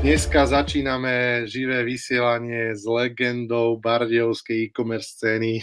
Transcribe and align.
Dneska 0.00 0.48
začíname 0.48 1.44
živé 1.44 1.84
vysielanie 1.84 2.72
s 2.72 2.88
legendou 2.88 3.76
bardiovskej 3.76 4.72
e-commerce 4.72 5.12
scény. 5.12 5.60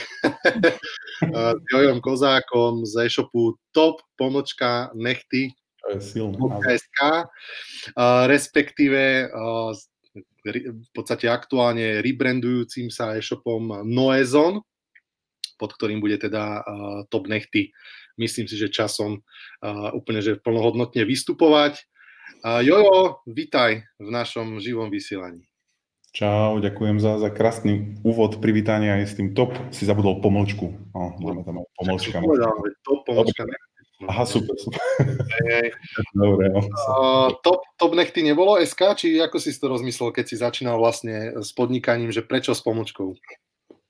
S 1.57 1.63
Jojom 1.73 1.97
Kozákom 1.97 2.85
z 2.85 3.09
e-shopu 3.09 3.57
Top 3.73 4.05
pomočka 4.13 4.93
nechty. 4.93 5.57
SK, 6.69 7.25
respektíve 8.29 9.25
v 10.53 10.89
podstate 10.93 11.25
aktuálne 11.25 12.05
rebrandujúcim 12.05 12.93
sa 12.93 13.17
e-shopom 13.17 13.89
Noezon, 13.89 14.61
pod 15.57 15.73
ktorým 15.73 15.97
bude 15.97 16.21
teda 16.21 16.61
Top 17.09 17.25
Nechty, 17.25 17.73
myslím 18.21 18.45
si, 18.45 18.53
že 18.53 18.69
časom 18.69 19.17
úplne 19.97 20.21
že 20.21 20.37
plnohodnotne 20.37 21.09
vystupovať. 21.09 21.81
Jojo, 22.43 23.21
vitaj 23.27 23.83
v 23.99 24.09
našom 24.09 24.61
živom 24.63 24.87
vysielaní. 24.87 25.47
Čau, 26.17 26.57
ďakujem 26.57 26.97
za, 26.97 27.21
za 27.21 27.29
krásny 27.29 27.99
úvod 28.01 28.41
privítania 28.41 28.97
aj 28.97 29.05
s 29.05 29.13
tým 29.21 29.37
top. 29.37 29.53
Si 29.69 29.85
zabudol 29.85 30.17
pomlčku. 30.17 30.73
No, 30.95 31.13
máme 31.21 31.45
tam 31.45 31.61
pomlčka. 31.77 32.23
Top, 32.81 33.05
pomlčka. 33.05 33.45
Aha, 34.05 34.25
super, 34.29 34.53
super. 34.61 34.81
Hej, 35.49 35.73
Dobre, 36.13 36.53
no. 36.53 36.61
uh, 36.61 37.33
top, 37.41 37.65
top 37.81 37.97
nechty 37.97 38.21
nebolo 38.21 38.61
SK, 38.61 38.93
či 38.93 39.07
ako 39.17 39.41
si 39.41 39.49
to 39.57 39.65
rozmyslel, 39.65 40.13
keď 40.13 40.25
si 40.29 40.35
začínal 40.37 40.77
vlastne 40.77 41.33
s 41.41 41.49
podnikaním, 41.53 42.13
že 42.13 42.21
prečo 42.21 42.53
s 42.53 42.61
pomlčkou? 42.61 43.17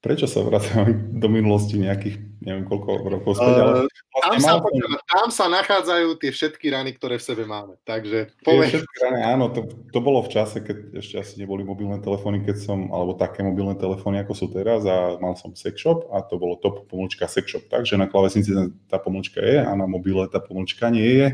Prečo 0.08 0.24
sa 0.24 0.40
vracame 0.40 0.96
do 1.22 1.28
minulosti 1.28 1.76
nejakých, 1.76 2.16
neviem 2.40 2.64
koľko 2.64 3.12
rokov 3.12 3.36
späť, 3.36 3.56
ale... 3.60 3.72
Uh, 3.84 4.24
tam, 4.24 4.40
sa, 4.40 4.52
som... 4.56 4.72
tam 5.04 5.28
sa 5.28 5.46
nachádzajú 5.52 6.16
tie 6.16 6.32
všetky 6.32 6.72
rany, 6.72 6.96
ktoré 6.96 7.20
v 7.20 7.28
sebe 7.28 7.44
máme, 7.44 7.76
takže 7.84 8.32
povedz. 8.40 8.72
Všetky 8.72 8.96
rany, 9.04 9.20
áno, 9.28 9.52
to, 9.52 9.68
to 9.68 10.00
bolo 10.00 10.24
v 10.24 10.32
čase, 10.32 10.64
keď 10.64 10.96
ešte 10.96 11.16
asi 11.20 11.34
neboli 11.44 11.68
mobilné 11.68 12.00
telefóny, 12.00 12.40
keď 12.40 12.56
som, 12.56 12.88
alebo 12.96 13.20
také 13.20 13.44
mobilné 13.44 13.76
telefóny, 13.76 14.24
ako 14.24 14.32
sú 14.32 14.48
teraz 14.48 14.88
a 14.88 15.20
mal 15.20 15.36
som 15.36 15.52
sex 15.60 15.76
shop 15.76 16.08
a 16.16 16.24
to 16.24 16.40
bolo 16.40 16.56
top 16.56 16.88
pomlčka 16.88 17.28
sex 17.28 17.52
shop, 17.52 17.68
takže 17.68 18.00
na 18.00 18.08
klavesnici 18.08 18.56
tá 18.88 18.96
pomlčka 19.04 19.44
je 19.44 19.60
a 19.60 19.72
na 19.76 19.84
mobile 19.84 20.24
tá 20.32 20.40
pomlčka 20.40 20.88
nie 20.88 21.20
je. 21.20 21.28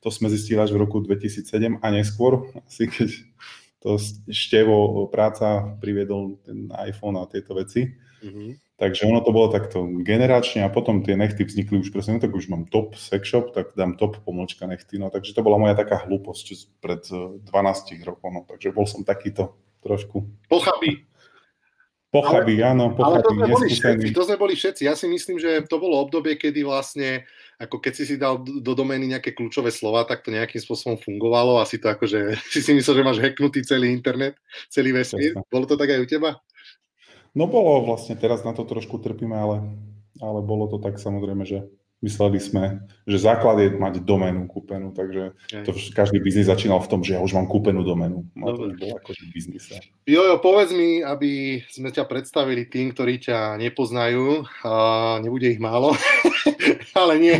To 0.00 0.08
sme 0.08 0.32
zistili 0.32 0.64
až 0.64 0.72
v 0.72 0.80
roku 0.80 0.96
2007 1.04 1.80
a 1.84 1.86
neskôr, 1.92 2.48
asi 2.64 2.88
keď 2.88 3.12
to 3.84 4.00
števo 4.32 5.04
práca 5.12 5.76
priviedol 5.76 6.40
ten 6.40 6.72
iPhone 6.88 7.20
a 7.20 7.28
tieto 7.28 7.52
veci. 7.52 7.92
Mm-hmm. 8.24 8.50
Takže 8.74 9.06
ono 9.06 9.20
to 9.22 9.30
bolo 9.30 9.52
takto 9.52 9.86
generačne 10.02 10.66
a 10.66 10.72
potom 10.72 11.04
tie 11.04 11.14
nechty 11.14 11.46
vznikli 11.46 11.78
už 11.78 11.94
presne, 11.94 12.18
no 12.18 12.24
tak 12.24 12.34
už 12.34 12.50
mám 12.50 12.66
top 12.66 12.98
sex 12.98 13.22
shop, 13.28 13.54
tak 13.54 13.76
dám 13.78 13.94
top 14.00 14.18
pomlčka 14.24 14.66
nechty, 14.66 14.98
no 14.98 15.14
takže 15.14 15.36
to 15.36 15.44
bola 15.46 15.60
moja 15.60 15.78
taká 15.78 16.02
hlúposť 16.02 16.74
pred 16.82 17.04
12 17.06 17.46
eh, 17.46 18.02
rokov, 18.02 18.28
no 18.32 18.42
takže 18.48 18.74
bol 18.74 18.88
som 18.88 19.06
takýto 19.06 19.54
trošku. 19.84 20.26
Pochabý. 20.48 21.04
Pochabý, 22.14 22.62
ale, 22.62 22.78
áno, 22.78 22.94
pochabý, 22.94 23.10
ale 23.10 23.26
to 23.26 23.34
sme, 23.34 23.46
boli 23.50 23.66
všetci, 23.74 24.06
to 24.14 24.22
sme 24.22 24.36
boli 24.38 24.54
všetci. 24.54 24.82
Ja 24.86 24.94
si 24.94 25.10
myslím, 25.10 25.42
že 25.42 25.66
to 25.66 25.82
bolo 25.82 25.98
obdobie, 25.98 26.38
kedy 26.38 26.62
vlastne, 26.62 27.26
ako 27.58 27.82
keď 27.82 27.90
si 27.90 28.04
si 28.06 28.14
dal 28.14 28.38
do 28.38 28.70
domény 28.70 29.10
nejaké 29.10 29.34
kľúčové 29.34 29.74
slova, 29.74 30.06
tak 30.06 30.22
to 30.22 30.30
nejakým 30.30 30.62
spôsobom 30.62 30.94
fungovalo. 30.94 31.58
Asi 31.58 31.82
to 31.82 31.90
akože, 31.90 32.38
si 32.54 32.62
si 32.62 32.70
myslel, 32.70 33.02
že 33.02 33.06
máš 33.10 33.18
hacknutý 33.18 33.66
celý 33.66 33.90
internet, 33.90 34.38
celý 34.70 34.94
vesmír. 34.94 35.34
Bolo 35.50 35.66
to 35.66 35.74
tak 35.74 35.90
aj 35.90 36.02
u 36.02 36.06
teba? 36.06 36.38
No 37.34 37.50
bolo 37.50 37.82
vlastne, 37.82 38.14
teraz 38.14 38.46
na 38.46 38.54
to 38.54 38.62
trošku 38.62 39.02
trpíme, 39.02 39.34
ale, 39.34 39.56
ale 40.22 40.40
bolo 40.40 40.70
to 40.70 40.78
tak 40.78 41.02
samozrejme, 41.02 41.42
že 41.42 41.66
mysleli 42.04 42.36
sme, 42.36 42.84
že 43.08 43.16
základ 43.16 43.56
je 43.64 43.68
mať 43.72 44.04
doménu 44.04 44.44
kúpenú, 44.44 44.92
takže 44.92 45.32
to, 45.64 45.72
každý 45.96 46.20
biznis 46.20 46.52
začínal 46.52 46.84
v 46.84 46.90
tom, 46.92 47.00
že 47.00 47.16
ja 47.16 47.20
už 47.24 47.32
mám 47.32 47.48
kúpenú 47.48 47.80
doménu. 47.80 48.28
No 48.36 48.52
to 48.52 48.76
bolo 48.76 49.00
akože 49.00 49.24
biznis. 49.32 49.72
Jojo, 50.04 50.36
povedz 50.44 50.76
mi, 50.76 51.00
aby 51.00 51.64
sme 51.72 51.88
ťa 51.88 52.04
predstavili 52.04 52.68
tým, 52.68 52.92
ktorí 52.92 53.24
ťa 53.24 53.56
nepoznajú, 53.56 54.44
a 54.68 54.72
nebude 55.24 55.48
ich 55.48 55.60
málo, 55.60 55.96
ale 57.00 57.16
nie. 57.16 57.36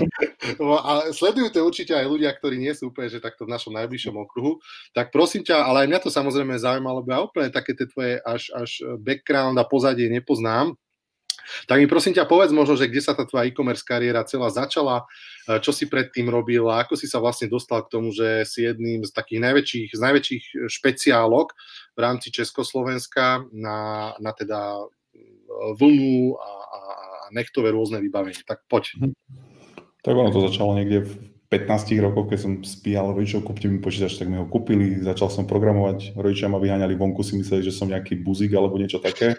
A 0.61 1.13
sledujú 1.13 1.53
to 1.53 1.65
určite 1.65 1.93
aj 1.93 2.09
ľudia, 2.09 2.33
ktorí 2.33 2.57
nie 2.57 2.73
sú 2.73 2.89
úplne, 2.89 3.13
že 3.13 3.21
takto 3.21 3.45
v 3.45 3.53
našom 3.53 3.77
najbližšom 3.77 4.17
okruhu. 4.17 4.61
Tak 4.97 5.13
prosím 5.13 5.45
ťa, 5.45 5.61
ale 5.61 5.85
aj 5.85 5.89
mňa 5.93 6.01
to 6.01 6.11
samozrejme 6.13 6.57
zaujímalo, 6.57 7.05
lebo 7.05 7.11
ja 7.13 7.21
úplne 7.25 7.49
také 7.53 7.77
tie 7.77 7.89
tvoje 7.89 8.21
až, 8.25 8.53
až 8.57 8.81
background 9.01 9.57
a 9.61 9.65
pozadie 9.69 10.09
nepoznám. 10.09 10.77
Tak 11.69 11.77
mi 11.81 11.87
prosím 11.87 12.17
ťa 12.17 12.29
povedz 12.29 12.51
možno, 12.51 12.75
že 12.77 12.89
kde 12.89 13.03
sa 13.05 13.13
tá 13.13 13.25
tvoja 13.29 13.49
e-commerce 13.49 13.85
kariéra 13.85 14.27
celá 14.27 14.49
začala, 14.49 15.05
e, 15.49 15.61
čo 15.61 15.71
si 15.71 15.87
predtým 15.87 16.29
robil 16.29 16.65
a 16.69 16.85
ako 16.85 16.97
si 16.97 17.07
sa 17.07 17.21
vlastne 17.21 17.49
dostal 17.49 17.85
k 17.85 17.93
tomu, 17.93 18.11
že 18.11 18.45
si 18.49 18.65
jedným 18.65 19.05
z 19.05 19.13
takých 19.13 19.41
najväčších, 19.45 19.89
z 19.93 20.01
najväčších 20.01 20.45
špeciálok 20.69 21.55
v 21.95 21.99
rámci 22.01 22.33
Československa 22.33 23.47
na, 23.53 24.13
na 24.19 24.33
teda 24.33 24.81
e, 24.81 24.87
vlnu 25.79 26.37
a, 26.37 26.51
a, 26.51 26.81
a 26.81 27.25
nechtové 27.33 27.71
rôzne 27.71 28.01
vybavenie. 28.01 28.43
Tak 28.45 28.67
poď. 28.67 28.97
Mhm. 29.01 29.13
Tak 30.05 30.13
ono 30.13 30.29
to 30.29 30.45
začalo 30.45 30.77
niekde 30.77 31.01
v 31.01 31.13
15 31.49 31.97
rokov, 32.03 32.35
keď 32.35 32.39
som 32.41 32.53
spíjal 32.67 33.15
rodičov, 33.15 33.47
kúpte 33.47 33.71
mi 33.71 33.79
počítač, 33.79 34.19
tak 34.19 34.27
mi 34.27 34.37
ho 34.37 34.45
kúpili, 34.45 34.99
začal 34.99 35.31
som 35.31 35.47
programovať, 35.47 36.19
rodičia 36.19 36.51
ma 36.51 36.59
vyháňali 36.59 36.99
vonku, 36.99 37.23
si 37.23 37.39
mysleli, 37.39 37.63
že 37.63 37.73
som 37.73 37.87
nejaký 37.87 38.19
buzík 38.21 38.51
alebo 38.59 38.75
niečo 38.75 38.99
také 38.99 39.39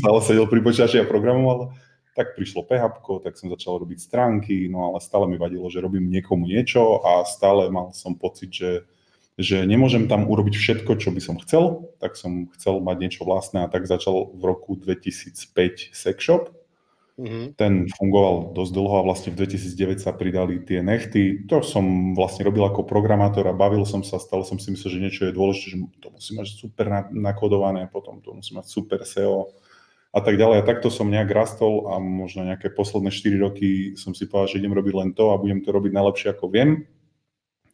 stále 0.00 0.18
sedel 0.24 0.48
pri 0.48 0.60
počítači 0.64 1.00
a 1.02 1.08
programoval. 1.08 1.76
Tak 2.12 2.36
prišlo 2.36 2.68
PHP, 2.68 3.24
tak 3.24 3.40
som 3.40 3.48
začal 3.48 3.80
robiť 3.80 3.98
stránky, 4.00 4.68
no 4.68 4.92
ale 4.92 5.00
stále 5.00 5.24
mi 5.24 5.40
vadilo, 5.40 5.72
že 5.72 5.80
robím 5.80 6.12
niekomu 6.12 6.44
niečo 6.44 7.00
a 7.00 7.24
stále 7.24 7.72
mal 7.72 7.96
som 7.96 8.12
pocit, 8.12 8.52
že, 8.52 8.84
že 9.40 9.64
nemôžem 9.64 10.04
tam 10.12 10.28
urobiť 10.28 10.52
všetko, 10.52 11.00
čo 11.00 11.08
by 11.08 11.20
som 11.24 11.40
chcel, 11.40 11.88
tak 12.04 12.20
som 12.20 12.52
chcel 12.52 12.84
mať 12.84 12.96
niečo 13.00 13.22
vlastné 13.24 13.64
a 13.64 13.72
tak 13.72 13.88
začal 13.88 14.28
v 14.36 14.42
roku 14.44 14.76
2005 14.76 15.96
Sexshop, 15.96 16.52
Mm-hmm. 17.20 17.60
Ten 17.60 17.92
fungoval 17.92 18.56
dosť 18.56 18.72
dlho 18.72 18.94
a 18.98 19.06
vlastne 19.06 19.36
v 19.36 19.44
2009 19.44 20.00
sa 20.00 20.16
pridali 20.16 20.64
tie 20.64 20.80
nechty. 20.80 21.44
To 21.44 21.60
som 21.60 22.16
vlastne 22.16 22.48
robil 22.48 22.64
ako 22.64 22.88
programátor 22.88 23.44
a 23.44 23.52
bavil 23.52 23.84
som 23.84 24.00
sa, 24.00 24.16
stále 24.16 24.48
som 24.48 24.56
si 24.56 24.72
myslel, 24.72 24.90
že 24.96 25.02
niečo 25.04 25.22
je 25.28 25.36
dôležité, 25.36 25.76
že 25.76 25.78
to 26.00 26.08
musí 26.08 26.32
mať 26.32 26.48
super 26.56 26.86
nakodované, 27.12 27.84
potom 27.92 28.24
to 28.24 28.32
musí 28.32 28.56
mať 28.56 28.64
super 28.64 29.04
SEO 29.04 29.52
a 30.12 30.20
tak 30.24 30.40
ďalej. 30.40 30.64
A 30.64 30.68
takto 30.68 30.88
som 30.88 31.12
nejak 31.12 31.28
rastol 31.28 31.92
a 31.92 32.00
možno 32.00 32.48
nejaké 32.48 32.72
posledné 32.72 33.12
4 33.12 33.44
roky 33.44 33.92
som 34.00 34.16
si 34.16 34.24
povedal, 34.24 34.56
že 34.56 34.58
idem 34.64 34.72
robiť 34.72 34.94
len 34.96 35.10
to 35.12 35.36
a 35.36 35.40
budem 35.40 35.60
to 35.60 35.68
robiť 35.68 35.92
najlepšie 35.92 36.28
ako 36.32 36.48
viem. 36.48 36.88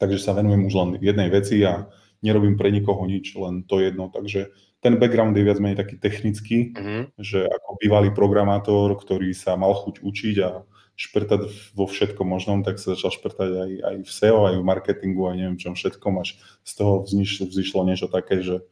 Takže 0.03 0.19
sa 0.19 0.35
venujem 0.35 0.67
už 0.67 0.75
len 0.75 0.91
jednej 0.99 1.31
veci 1.31 1.63
a 1.63 1.87
nerobím 2.23 2.59
pre 2.59 2.75
nikoho 2.75 3.07
nič, 3.07 3.39
len 3.39 3.63
to 3.67 3.79
jedno. 3.79 4.11
Takže 4.11 4.51
ten 4.79 4.95
background 4.99 5.35
je 5.35 5.43
viac 5.43 5.59
menej 5.59 5.79
taký 5.79 5.99
technický, 5.99 6.71
uh-huh. 6.71 7.11
že 7.19 7.47
ako 7.47 7.83
bývalý 7.83 8.15
programátor, 8.15 8.95
ktorý 8.95 9.35
sa 9.35 9.59
mal 9.59 9.75
chuť 9.75 10.03
učiť 10.03 10.37
a 10.47 10.63
šprtať 10.99 11.75
vo 11.79 11.87
všetkom 11.87 12.27
možnom, 12.27 12.67
tak 12.67 12.83
sa 12.83 12.99
začal 12.99 13.15
šprtať 13.15 13.51
aj, 13.55 13.71
aj 13.87 13.97
v 14.03 14.11
SEO, 14.11 14.39
aj 14.51 14.55
v 14.59 14.67
marketingu, 14.67 15.31
aj 15.31 15.37
neviem 15.39 15.59
čom 15.59 15.79
všetkom, 15.79 16.19
až 16.19 16.39
z 16.67 16.73
toho 16.75 17.07
vznišlo, 17.07 17.51
vzýšlo 17.51 17.81
niečo 17.87 18.11
také, 18.11 18.43
že, 18.43 18.67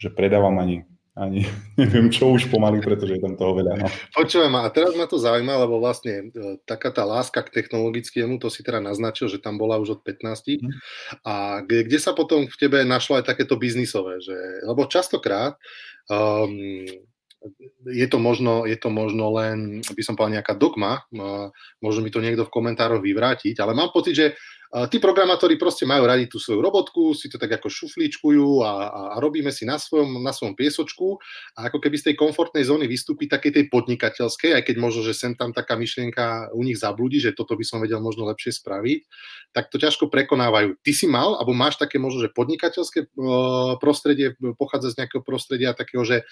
že 0.00 0.08
predávam 0.08 0.56
ani 0.60 0.88
ani 1.18 1.42
neviem 1.80 2.08
čo 2.08 2.30
už 2.30 2.46
pomaly, 2.48 2.78
pretože 2.78 3.18
je 3.18 3.22
tam 3.22 3.34
toho 3.34 3.58
veľa. 3.58 3.82
No. 3.82 3.86
Počujem, 4.14 4.54
a 4.54 4.70
teraz 4.70 4.94
ma 4.94 5.10
to 5.10 5.18
zaujíma, 5.18 5.58
lebo 5.66 5.82
vlastne 5.82 6.30
e, 6.30 6.56
taká 6.62 6.94
tá 6.94 7.02
láska 7.02 7.42
k 7.42 7.52
technologickému, 7.52 8.38
to 8.38 8.46
si 8.48 8.62
teda 8.62 8.78
naznačil, 8.78 9.26
že 9.26 9.42
tam 9.42 9.58
bola 9.58 9.76
už 9.82 9.98
od 9.98 10.00
15. 10.06 10.62
Mm. 10.62 10.70
A 11.26 11.60
kde, 11.66 11.90
kde 11.90 11.98
sa 11.98 12.14
potom 12.14 12.46
v 12.46 12.56
tebe 12.56 12.86
našlo 12.86 13.18
aj 13.18 13.26
takéto 13.26 13.58
biznisové? 13.58 14.22
Že, 14.22 14.38
lebo 14.70 14.86
častokrát 14.86 15.58
um, 16.06 16.86
je 17.86 18.06
to, 18.10 18.18
možno, 18.18 18.66
je 18.66 18.74
to 18.74 18.90
možno 18.90 19.30
len, 19.34 19.78
by 19.82 20.02
som 20.02 20.18
povedal, 20.18 20.42
nejaká 20.42 20.58
dogma, 20.58 21.06
možno 21.78 22.02
mi 22.02 22.10
to 22.10 22.18
niekto 22.18 22.42
v 22.42 22.54
komentároch 22.54 22.98
vyvrátiť, 22.98 23.54
ale 23.62 23.78
mám 23.78 23.94
pocit, 23.94 24.14
že 24.18 24.26
tí 24.92 25.00
programátori 25.00 25.56
proste 25.56 25.88
majú 25.88 26.04
radi 26.04 26.28
tú 26.28 26.36
svoju 26.36 26.60
robotku, 26.60 27.16
si 27.16 27.32
to 27.32 27.40
tak 27.40 27.56
ako 27.56 27.72
šuflíčkujú 27.72 28.60
a, 28.60 28.72
a, 28.88 29.00
robíme 29.16 29.48
si 29.48 29.64
na 29.64 29.80
svojom, 29.80 30.20
na 30.20 30.32
svojom 30.36 30.52
piesočku 30.52 31.16
a 31.56 31.72
ako 31.72 31.80
keby 31.80 31.96
z 31.96 32.12
tej 32.12 32.14
komfortnej 32.20 32.68
zóny 32.68 32.84
vystúpi 32.84 33.24
také 33.24 33.48
tej 33.48 33.72
podnikateľskej, 33.72 34.52
aj 34.52 34.62
keď 34.68 34.76
možno, 34.76 35.00
že 35.04 35.16
sem 35.16 35.32
tam 35.32 35.56
taká 35.56 35.80
myšlienka 35.80 36.52
u 36.52 36.60
nich 36.60 36.76
zablúdi, 36.76 37.16
že 37.16 37.32
toto 37.32 37.56
by 37.56 37.64
som 37.64 37.80
vedel 37.80 38.04
možno 38.04 38.28
lepšie 38.28 38.60
spraviť, 38.60 39.00
tak 39.56 39.72
to 39.72 39.80
ťažko 39.80 40.12
prekonávajú. 40.12 40.76
Ty 40.84 40.92
si 40.92 41.08
mal, 41.08 41.40
alebo 41.40 41.56
máš 41.56 41.80
také 41.80 41.96
možno, 41.96 42.20
že 42.24 42.34
podnikateľské 42.36 43.08
prostredie, 43.80 44.36
pochádza 44.60 44.92
z 44.92 44.98
nejakého 45.00 45.24
prostredia 45.24 45.72
takého, 45.72 46.04
že 46.04 46.28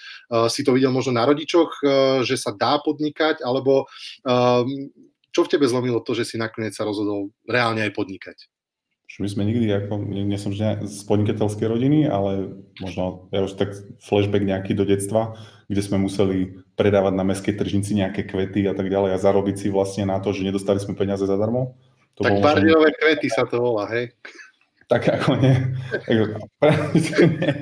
si 0.53 0.61
to 0.61 0.77
videl 0.77 0.93
možno 0.93 1.17
na 1.17 1.25
rodičoch, 1.25 1.81
že 2.21 2.37
sa 2.37 2.53
dá 2.53 2.77
podnikať, 2.83 3.41
alebo 3.41 3.89
čo 5.37 5.45
v 5.45 5.53
tebe 5.53 5.69
zlomilo 5.69 6.01
to, 6.01 6.17
že 6.17 6.25
si 6.25 6.41
nakoniec 6.41 6.73
sa 6.73 6.81
rozhodol 6.81 7.29
reálne 7.45 7.85
aj 7.85 7.93
podnikať? 7.93 8.49
My 9.21 9.29
sme 9.29 9.45
nikdy, 9.45 9.69
ako, 9.69 10.01
nie, 10.01 10.25
nie 10.25 10.37
som 10.37 10.53
z 10.53 11.01
podnikateľskej 11.05 11.65
rodiny, 11.69 11.99
ale 12.09 12.53
možno 12.81 13.29
ja 13.29 13.45
už 13.45 13.53
tak 13.57 13.73
flashback 14.01 14.45
nejaký 14.45 14.77
do 14.77 14.85
detstva, 14.85 15.37
kde 15.69 15.81
sme 15.81 16.01
museli 16.01 16.59
predávať 16.77 17.13
na 17.17 17.25
meskej 17.25 17.57
tržnici 17.57 17.97
nejaké 17.97 18.25
kvety 18.25 18.65
a 18.69 18.73
tak 18.73 18.89
ďalej 18.89 19.17
a 19.17 19.21
zarobiť 19.21 19.55
si 19.57 19.67
vlastne 19.73 20.05
na 20.05 20.21
to, 20.21 20.33
že 20.33 20.45
nedostali 20.45 20.77
sme 20.77 20.93
peniaze 20.93 21.25
zadarmo. 21.25 21.77
To 22.17 22.25
tak 22.25 22.41
bardiové 22.41 22.93
možno... 22.93 22.99
kvety 22.99 23.27
sa 23.29 23.45
to 23.45 23.57
volá, 23.61 23.89
hej? 23.93 24.13
Tak 24.89 25.03
ako 25.05 25.39
nie. 25.39 25.55
nie, 26.07 26.25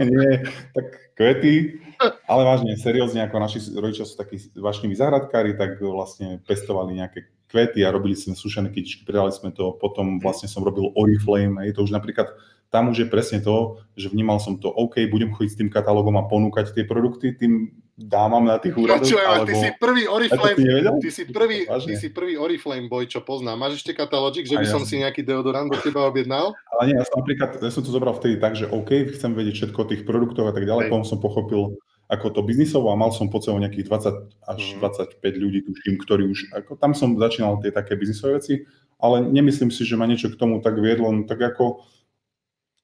nie, 0.11 0.33
tak 0.75 0.85
kvety, 1.15 1.79
ale 2.27 2.41
vážne, 2.43 2.75
seriózne, 2.75 3.23
ako 3.25 3.37
naši 3.39 3.59
rodičia 3.73 4.03
sú 4.03 4.19
takí 4.19 4.37
vášniví 4.53 4.93
záhradkári, 4.97 5.55
tak 5.55 5.79
vlastne 5.79 6.43
pestovali 6.43 6.99
nejaké 6.99 7.31
kvety 7.49 7.85
a 7.85 7.93
robili 7.93 8.17
sme 8.17 8.33
sušené 8.33 8.73
kytičky, 8.73 9.05
predali 9.05 9.31
sme 9.31 9.53
to, 9.53 9.77
potom 9.77 10.17
vlastne 10.19 10.49
som 10.49 10.65
robil 10.65 10.91
Oriflame, 10.97 11.61
je 11.65 11.73
to 11.73 11.85
už 11.85 11.93
napríklad, 11.93 12.33
tam 12.73 12.91
už 12.91 13.05
je 13.05 13.07
presne 13.07 13.39
to, 13.39 13.79
že 13.95 14.11
vnímal 14.11 14.41
som 14.41 14.57
to, 14.57 14.67
OK, 14.67 14.99
budem 15.07 15.31
chodiť 15.31 15.51
s 15.53 15.59
tým 15.59 15.69
katalógom 15.69 16.17
a 16.19 16.27
ponúkať 16.27 16.73
tie 16.73 16.83
produkty 16.83 17.37
tým 17.37 17.71
dámam 17.95 18.43
na 18.43 18.59
tých 18.59 18.75
úradoch. 18.75 19.07
Počujem, 19.07 19.23
alebo... 19.23 19.47
ty 19.47 19.55
si 19.55 19.69
prvý 19.79 20.03
Oriflame, 20.03 20.55
ty 20.99 21.09
si 21.09 21.23
prvý, 21.31 21.59
ty 21.63 21.93
si 21.95 22.07
prvý 22.11 22.35
Oriflame 22.35 22.91
boy, 22.91 23.07
čo 23.07 23.23
poznám. 23.23 23.55
Máš 23.55 23.79
ešte 23.79 23.95
katalógik, 23.95 24.43
že 24.43 24.59
by 24.59 24.67
ja 24.67 24.73
som 24.75 24.83
si 24.83 24.99
nejaký 24.99 25.23
deodorant 25.23 25.71
do 25.71 25.79
teba 25.79 26.03
objednal? 26.03 26.51
Ale 26.75 26.91
nie, 26.91 26.95
ja 26.99 27.07
som 27.07 27.23
napríklad, 27.23 27.63
ja 27.63 27.71
som 27.71 27.81
to 27.87 27.95
zobral 27.95 28.11
vtedy 28.19 28.35
tak, 28.35 28.59
že 28.59 28.67
OK, 28.67 29.15
chcem 29.15 29.31
vedieť 29.31 29.55
všetko 29.63 29.79
o 29.79 29.87
tých 29.87 30.03
produktoch 30.03 30.51
a 30.51 30.53
tak 30.53 30.67
ďalej, 30.67 30.91
potom 30.91 31.07
som 31.07 31.23
pochopil, 31.23 31.79
ako 32.05 32.27
to 32.29 32.41
biznisovo 32.45 32.93
a 32.93 32.99
mal 32.99 33.09
som 33.09 33.33
pod 33.33 33.41
sebou 33.41 33.57
nejakých 33.57 33.89
20 33.89 34.45
až 34.45 34.61
mm. 34.77 35.17
25 35.17 35.41
ľudí, 35.41 35.59
tuším, 35.65 35.95
ktorí 35.97 36.23
už, 36.29 36.53
ako 36.53 36.77
tam 36.77 36.93
som 36.93 37.17
začínal 37.17 37.57
tie 37.61 37.73
také 37.73 37.97
biznisové 37.97 38.37
veci, 38.37 38.53
ale 39.01 39.25
nemyslím 39.25 39.73
si, 39.73 39.81
že 39.83 39.97
ma 39.97 40.05
niečo 40.05 40.29
k 40.29 40.39
tomu 40.39 40.61
tak 40.61 40.77
viedlo, 40.77 41.09
no 41.09 41.25
tak 41.25 41.41
ako 41.41 41.81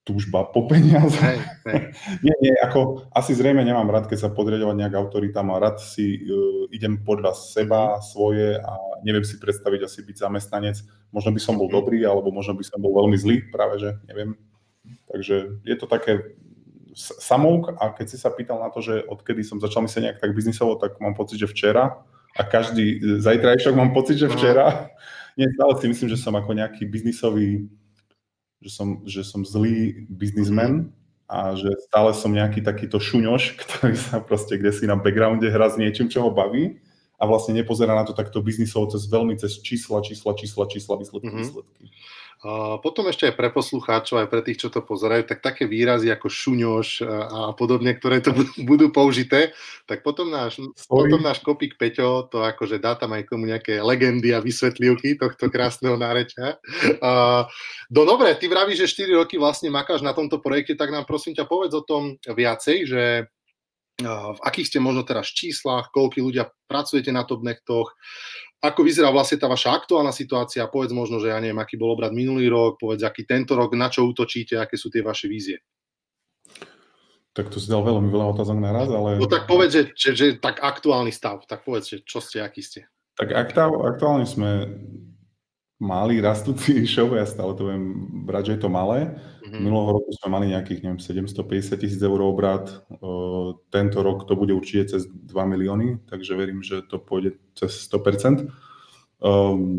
túžba 0.01 0.49
po 0.49 0.65
peniaze. 0.65 1.13
Hej, 1.21 1.37
hej. 1.69 1.81
nie, 2.25 2.35
nie, 2.41 2.53
ako 2.65 3.05
asi 3.13 3.37
zrejme 3.37 3.61
nemám 3.61 3.85
rád, 3.85 4.09
keď 4.09 4.25
sa 4.25 4.33
podriadovať 4.33 4.75
nejak 4.81 4.97
autoritám 4.97 5.53
a 5.53 5.61
rád 5.61 5.77
si 5.77 6.25
uh, 6.25 6.65
idem 6.73 7.05
podľa 7.05 7.37
seba, 7.37 7.97
mm. 7.97 8.01
svoje 8.01 8.57
a 8.57 8.73
neviem 9.05 9.21
si 9.21 9.37
predstaviť 9.37 9.85
asi 9.85 10.01
byť 10.01 10.15
zamestnanec. 10.17 10.81
Možno 11.13 11.29
by 11.29 11.41
som 11.41 11.55
bol 11.61 11.69
mm. 11.69 11.75
dobrý, 11.77 11.99
alebo 12.01 12.33
možno 12.33 12.57
by 12.57 12.65
som 12.65 12.81
bol 12.81 12.97
veľmi 12.97 13.17
zlý, 13.17 13.45
práve 13.53 13.77
že 13.77 13.89
neviem. 14.09 14.33
Takže 15.05 15.61
je 15.61 15.75
to 15.77 15.85
také 15.85 16.33
samouk 16.95 17.75
a 17.79 17.91
keď 17.95 18.07
si 18.11 18.17
sa 18.19 18.29
pýtal 18.31 18.59
na 18.59 18.69
to, 18.69 18.83
že 18.83 19.03
odkedy 19.07 19.43
som 19.43 19.63
začal 19.63 19.83
myslieť 19.87 20.03
nejak 20.03 20.19
tak 20.19 20.35
biznisovo, 20.35 20.75
tak 20.75 20.99
mám 20.99 21.15
pocit, 21.15 21.39
že 21.39 21.47
včera 21.47 22.03
a 22.35 22.41
každý 22.43 22.99
zajtrajšok 23.19 23.73
mám 23.75 23.91
pocit, 23.91 24.19
že 24.19 24.31
včera. 24.31 24.91
Nie, 25.39 25.47
stále 25.55 25.79
si 25.79 25.87
myslím, 25.87 26.09
že 26.11 26.19
som 26.19 26.35
ako 26.35 26.51
nejaký 26.51 26.83
biznisový, 26.91 27.71
že 28.59 28.69
som, 28.71 28.99
že 29.07 29.23
som 29.23 29.47
zlý 29.47 30.05
biznismen 30.11 30.91
a 31.31 31.55
že 31.55 31.71
stále 31.87 32.11
som 32.11 32.35
nejaký 32.35 32.59
takýto 32.59 32.99
šuňoš, 32.99 33.43
ktorý 33.63 33.95
sa 33.95 34.19
proste 34.19 34.59
kde 34.59 34.75
si 34.75 34.83
na 34.83 34.99
backgrounde 34.99 35.47
hrá 35.47 35.71
s 35.71 35.79
niečím, 35.79 36.11
čo 36.11 36.27
ho 36.27 36.31
baví 36.31 36.83
a 37.21 37.23
vlastne 37.23 37.55
nepozerá 37.55 37.95
na 37.95 38.03
to 38.03 38.17
takto 38.17 38.41
biznisovo 38.43 38.89
cez 38.91 39.07
veľmi 39.07 39.37
cez 39.39 39.61
čísla, 39.63 40.01
čísla, 40.03 40.33
čísla, 40.35 40.65
čísla, 40.67 40.97
výsledky, 40.99 41.29
mm-hmm. 41.29 41.43
výsledky. 41.47 41.83
Potom 42.81 43.05
ešte 43.05 43.29
aj 43.29 43.37
pre 43.37 43.53
poslucháčov, 43.53 44.25
aj 44.25 44.29
pre 44.33 44.41
tých, 44.41 44.65
čo 44.65 44.73
to 44.73 44.81
pozerajú, 44.81 45.29
tak 45.29 45.45
také 45.45 45.69
výrazy 45.69 46.09
ako 46.09 46.25
šuňoš 46.25 47.05
a 47.05 47.53
podobne, 47.53 47.93
ktoré 47.93 48.17
to 48.17 48.33
budú 48.65 48.89
použité, 48.89 49.53
tak 49.85 50.01
potom 50.01 50.33
náš, 50.33 50.57
potom 50.89 51.21
náš 51.21 51.37
kopík 51.45 51.77
Peťo 51.77 52.25
to 52.33 52.41
akože 52.41 52.81
dá 52.81 52.97
tam 52.97 53.13
aj 53.13 53.29
komu 53.29 53.45
nejaké 53.45 53.77
legendy 53.85 54.33
a 54.33 54.41
vysvetlivky 54.41 55.21
tohto 55.21 55.53
krásneho 55.53 56.01
nárečia. 56.01 56.57
No 57.93 58.01
dobre, 58.09 58.33
ty 58.41 58.49
vravíš, 58.49 58.89
že 58.89 59.05
4 59.05 59.21
roky 59.21 59.37
vlastne 59.37 59.69
makáš 59.69 60.01
na 60.01 60.17
tomto 60.17 60.41
projekte, 60.41 60.73
tak 60.73 60.89
nám 60.89 61.05
prosím 61.05 61.37
ťa 61.37 61.45
povedz 61.45 61.77
o 61.77 61.85
tom 61.85 62.17
viacej, 62.25 62.77
že 62.89 63.29
v 63.99 64.39
akých 64.41 64.67
ste 64.71 64.79
možno 64.79 65.03
teraz 65.03 65.29
číslach, 65.29 65.91
koľko 65.91 66.31
ľudia 66.31 66.49
pracujete 66.69 67.11
na 67.11 67.27
Topnechtoch, 67.27 67.91
ako 68.61 68.79
vyzerá 68.85 69.09
vlastne 69.09 69.41
tá 69.41 69.49
vaša 69.49 69.73
aktuálna 69.73 70.13
situácia? 70.13 70.69
Povedz 70.69 70.93
možno, 70.93 71.17
že 71.17 71.33
ja 71.33 71.41
neviem, 71.41 71.57
aký 71.57 71.81
bol 71.81 71.97
obrad 71.97 72.13
minulý 72.13 72.45
rok, 72.45 72.77
povedz, 72.77 73.01
aký 73.01 73.25
tento 73.25 73.57
rok, 73.57 73.73
na 73.73 73.89
čo 73.89 74.05
útočíte, 74.05 74.61
aké 74.61 74.77
sú 74.77 74.93
tie 74.93 75.01
vaše 75.01 75.25
vízie. 75.25 75.65
Tak 77.33 77.49
to 77.49 77.57
si 77.57 77.71
dal 77.71 77.81
veľmi 77.81 78.11
veľa 78.11 78.37
otázok 78.37 78.57
naraz, 78.59 78.91
ale... 78.91 79.17
No 79.17 79.25
tak 79.25 79.49
povedz, 79.49 79.71
že, 79.73 79.83
že, 79.97 80.09
že 80.13 80.25
tak 80.37 80.61
aktuálny 80.61 81.09
stav, 81.09 81.41
tak 81.49 81.65
povedz, 81.65 81.89
že 81.89 81.97
čo 82.05 82.21
ste, 82.21 82.43
aký 82.43 82.61
ste. 82.61 82.85
Tak 83.17 83.33
aktuálne 83.33 84.29
sme 84.29 84.67
malý 85.81 86.21
rastúci 86.21 86.83
show, 86.91 87.09
ja 87.17 87.25
stále 87.25 87.57
to 87.57 87.65
viem 87.65 88.05
brať, 88.29 88.53
že 88.53 88.53
je 88.59 88.61
to 88.61 88.69
malé. 88.69 89.09
Mm-hmm. 89.51 89.67
Minulého 89.67 89.91
roku 89.99 90.09
sme 90.15 90.31
mali 90.31 90.55
nejakých, 90.55 90.79
neviem, 90.87 91.03
750 91.03 91.75
tisíc 91.75 91.99
eur 91.99 92.23
obrad. 92.23 92.71
Tento 93.67 93.99
rok 93.99 94.23
to 94.23 94.39
bude 94.39 94.55
určite 94.55 94.95
cez 94.95 95.11
2 95.11 95.27
milióny, 95.27 96.07
takže 96.07 96.39
verím, 96.39 96.63
že 96.63 96.79
to 96.87 97.03
pôjde 97.03 97.35
cez 97.51 97.83
100%. 97.91 98.47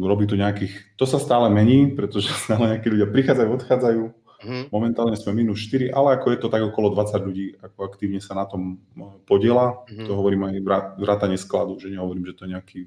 Robí 0.04 0.24
tu 0.28 0.36
nejakých, 0.36 1.00
to 1.00 1.08
sa 1.08 1.16
stále 1.16 1.48
mení, 1.48 1.96
pretože 1.96 2.28
stále 2.44 2.76
nejakí 2.76 2.92
ľudia 2.92 3.08
prichádzajú, 3.08 3.48
odchádzajú. 3.48 4.02
Mm-hmm. 4.42 4.64
Momentálne 4.68 5.16
sme 5.16 5.40
minus 5.40 5.64
4, 5.64 5.88
ale 5.88 6.20
ako 6.20 6.26
je 6.36 6.38
to 6.44 6.52
tak 6.52 6.60
okolo 6.60 6.92
20 6.92 7.24
ľudí, 7.24 7.46
ako 7.64 7.78
aktívne 7.88 8.20
sa 8.20 8.36
na 8.36 8.44
tom 8.44 8.76
podiela. 9.24 9.88
Mm-hmm. 9.88 10.04
To 10.04 10.12
hovorím 10.20 10.52
aj 10.52 10.54
vrátanie 11.00 11.40
skladu, 11.40 11.80
že 11.80 11.88
nehovorím, 11.88 12.28
že 12.28 12.36
to 12.36 12.44
je 12.44 12.52
nejaký 12.52 12.80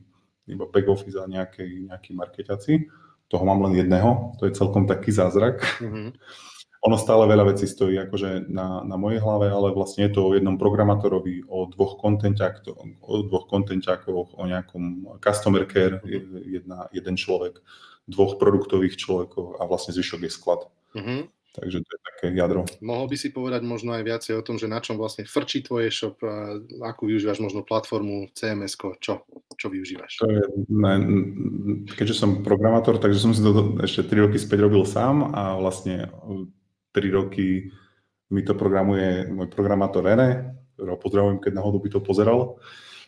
iba 0.46 0.70
back 0.70 0.86
office 0.86 1.18
a 1.18 1.26
nejaký, 1.26 1.90
nejaký 1.90 2.14
marketiaci 2.14 2.94
toho 3.26 3.42
mám 3.42 3.66
len 3.66 3.74
jedného, 3.74 4.38
to 4.38 4.46
je 4.46 4.54
celkom 4.54 4.86
taký 4.86 5.10
zázrak. 5.10 5.66
Mm-hmm. 5.82 6.08
Ono 6.86 6.98
stále 7.02 7.26
veľa 7.26 7.50
vecí 7.50 7.66
stojí 7.66 7.98
akože 7.98 8.46
na, 8.46 8.86
na 8.86 8.94
mojej 8.94 9.18
hlave, 9.18 9.50
ale 9.50 9.74
vlastne 9.74 10.06
je 10.06 10.14
to 10.14 10.22
o 10.30 10.34
jednom 10.38 10.62
programátorovi, 10.62 11.50
o 11.50 11.66
dvoch 11.74 11.98
o 11.98 13.14
dvoch 13.26 13.46
kontenťákoch, 13.50 14.38
o 14.38 14.44
nejakom 14.46 15.18
customer 15.18 15.66
care, 15.66 15.98
mm-hmm. 16.06 16.46
jedna, 16.46 16.80
jeden 16.94 17.16
človek, 17.18 17.58
dvoch 18.06 18.38
produktových 18.38 19.02
človekov 19.02 19.58
a 19.58 19.66
vlastne 19.66 19.98
zvyšok 19.98 20.30
je 20.30 20.32
sklad. 20.32 20.62
Mm-hmm. 20.94 21.22
Takže 21.56 21.78
to 21.80 21.90
je 21.90 22.02
také 22.04 22.26
jadro. 22.36 22.68
Mohol 22.84 23.16
by 23.16 23.16
si 23.16 23.32
povedať 23.32 23.64
možno 23.64 23.96
aj 23.96 24.04
viacej 24.04 24.34
o 24.36 24.44
tom, 24.44 24.60
že 24.60 24.68
na 24.68 24.84
čom 24.84 25.00
vlastne 25.00 25.24
frčí 25.24 25.64
tvoje 25.64 25.88
shop, 25.88 26.20
akú 26.84 27.08
využívaš 27.08 27.40
možno 27.40 27.64
platformu, 27.64 28.28
CMS, 28.36 28.76
čo, 29.00 29.24
čo 29.56 29.68
využívaš? 29.72 30.20
To 30.20 30.28
je, 30.28 30.44
ne, 30.68 30.94
keďže 31.96 32.20
som 32.20 32.44
programátor, 32.44 33.00
takže 33.00 33.24
som 33.24 33.32
si 33.32 33.40
to 33.40 33.80
ešte 33.80 34.04
3 34.04 34.28
roky 34.28 34.36
späť 34.36 34.68
robil 34.68 34.84
sám 34.84 35.32
a 35.32 35.56
vlastne 35.56 36.12
3 36.96 37.12
roky 37.12 37.68
mi 38.32 38.42
to 38.42 38.56
programuje 38.56 39.28
môj 39.28 39.52
programátor 39.52 40.08
Rene, 40.08 40.56
ktorého 40.80 40.96
pozdravujem, 40.96 41.44
keď 41.44 41.52
náhodou 41.60 41.84
by 41.84 41.90
to 41.92 42.00
pozeral. 42.00 42.64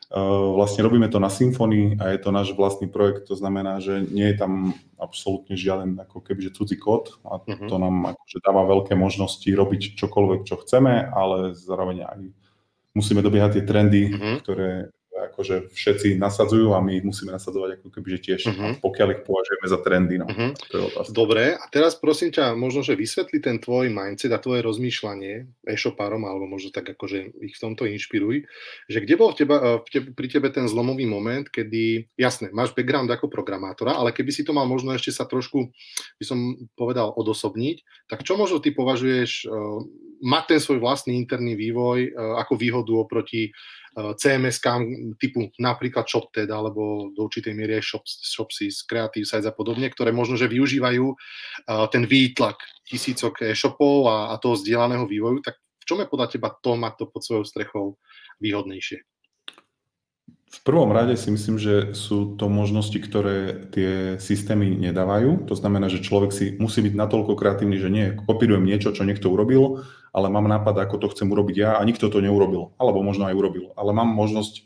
Eh, 0.08 0.48
vlastne 0.56 0.88
robíme 0.88 1.12
to 1.12 1.20
na 1.20 1.28
Symfony 1.28 2.00
a 2.00 2.16
je 2.16 2.20
to 2.24 2.32
náš 2.32 2.56
vlastný 2.56 2.88
projekt, 2.88 3.28
to 3.28 3.36
znamená, 3.36 3.84
že 3.84 4.08
nie 4.08 4.24
je 4.32 4.40
tam 4.40 4.72
absolútne 4.96 5.60
žiaden 5.60 6.00
ako 6.00 6.24
kebyže 6.24 6.56
cudzí 6.56 6.80
kód 6.80 7.20
a 7.28 7.44
uh-huh. 7.44 7.68
to 7.68 7.76
nám 7.76 8.16
akože 8.16 8.40
dáva 8.40 8.64
veľké 8.72 8.96
možnosti 8.96 9.44
robiť 9.52 10.00
čokoľvek, 10.00 10.48
čo 10.48 10.64
chceme, 10.64 11.12
ale 11.12 11.60
zároveň 11.60 12.08
aj 12.08 12.20
musíme 12.96 13.20
dobiehať 13.20 13.60
tie 13.60 13.64
trendy, 13.68 14.02
uh-huh. 14.08 14.40
ktoré 14.48 14.96
akože 15.18 15.74
všetci 15.74 16.22
nasadzujú 16.22 16.78
a 16.78 16.80
my 16.80 17.02
ich 17.02 17.06
musíme 17.06 17.34
nasadzovať 17.34 17.82
ako 17.82 17.88
keby, 17.90 18.08
že 18.18 18.20
tiež, 18.22 18.42
uh-huh. 18.54 18.72
pokiaľ 18.80 19.08
ich 19.18 19.22
považujeme 19.26 19.68
za 19.68 19.80
trendy. 19.82 20.16
No. 20.22 20.30
Uh-huh. 20.30 20.54
To 20.70 20.74
je 20.78 20.84
otázka. 20.94 21.14
Dobre, 21.14 21.44
a 21.58 21.66
teraz 21.74 21.98
prosím 21.98 22.30
ťa, 22.30 22.54
možno, 22.54 22.86
že 22.86 22.94
vysvetli 22.94 23.42
ten 23.42 23.58
tvoj 23.58 23.90
mindset 23.90 24.30
a 24.32 24.40
tvoje 24.40 24.62
rozmýšľanie 24.62 25.66
e-shopárom, 25.66 26.24
alebo 26.24 26.46
možno 26.46 26.70
tak 26.70 26.94
akože 26.94 27.34
ich 27.42 27.58
v 27.58 27.64
tomto 27.64 27.90
inšpiruj, 27.90 28.46
že 28.86 29.00
kde 29.02 29.16
bol 29.18 29.34
v 29.34 29.38
teba, 29.44 29.56
e, 29.58 29.68
v 29.82 29.90
tebe, 29.90 30.08
pri 30.14 30.28
tebe 30.30 30.48
ten 30.54 30.70
zlomový 30.70 31.10
moment, 31.10 31.50
kedy, 31.50 32.14
jasné, 32.16 32.54
máš 32.54 32.78
background 32.78 33.10
ako 33.10 33.32
programátora, 33.32 33.98
ale 33.98 34.14
keby 34.14 34.30
si 34.30 34.46
to 34.46 34.54
mal 34.54 34.70
možno 34.70 34.94
ešte 34.94 35.10
sa 35.10 35.26
trošku, 35.26 35.74
by 36.22 36.26
som 36.26 36.70
povedal, 36.78 37.12
odosobniť, 37.18 38.08
tak 38.12 38.22
čo 38.22 38.38
možno 38.38 38.62
ty 38.62 38.72
považuješ 38.72 39.48
uh, 39.48 39.82
mať 40.22 40.44
ten 40.56 40.60
svoj 40.62 40.82
vlastný 40.82 41.18
interný 41.18 41.54
vývoj 41.54 42.00
uh, 42.10 42.42
ako 42.42 42.54
výhodu 42.58 42.94
oproti 42.98 43.54
CMS 43.98 44.62
typu 45.18 45.50
napríklad 45.58 46.06
ShopTed 46.06 46.46
alebo 46.46 47.10
do 47.18 47.26
určitej 47.26 47.54
miery 47.58 47.82
aj 47.82 47.98
Shopsys, 48.22 48.86
Creative 48.86 49.26
Sites 49.26 49.50
a 49.50 49.54
podobne, 49.54 49.90
ktoré 49.90 50.14
možno, 50.14 50.38
že 50.38 50.46
využívajú 50.46 51.06
ten 51.90 52.04
výtlak 52.06 52.62
tisícok 52.86 53.42
e-shopov 53.50 54.06
a, 54.06 54.18
a 54.32 54.36
toho 54.38 54.54
zdieľaného 54.54 55.10
vývoju, 55.10 55.42
tak 55.42 55.58
v 55.58 55.84
čom 55.84 55.98
je 56.04 56.12
podľa 56.12 56.28
teba 56.30 56.54
to 56.54 56.78
mať 56.78 56.94
to 57.00 57.06
pod 57.10 57.22
svojou 57.26 57.46
strechou 57.48 57.86
výhodnejšie? 58.38 59.02
V 60.48 60.60
prvom 60.64 60.96
rade 60.96 61.20
si 61.20 61.28
myslím, 61.28 61.60
že 61.60 61.92
sú 61.92 62.40
to 62.40 62.48
možnosti, 62.48 62.96
ktoré 62.96 63.68
tie 63.68 64.16
systémy 64.16 64.80
nedávajú. 64.80 65.44
To 65.52 65.56
znamená, 65.60 65.92
že 65.92 66.00
človek 66.00 66.32
si 66.32 66.56
musí 66.56 66.80
byť 66.80 66.96
natoľko 66.96 67.36
kreatívny, 67.36 67.76
že 67.76 67.92
nie 67.92 68.16
kopírujem 68.16 68.64
niečo, 68.64 68.96
čo 68.96 69.04
niekto 69.04 69.28
urobil, 69.28 69.84
ale 70.18 70.34
mám 70.34 70.50
nápad, 70.50 70.82
ako 70.82 70.98
to 70.98 71.08
chcem 71.14 71.30
urobiť 71.30 71.56
ja 71.62 71.72
a 71.78 71.86
nikto 71.86 72.10
to 72.10 72.18
neurobil. 72.18 72.74
Alebo 72.82 73.06
možno 73.06 73.30
aj 73.30 73.38
urobil. 73.38 73.70
Ale 73.78 73.94
mám 73.94 74.10
možnosť 74.10 74.66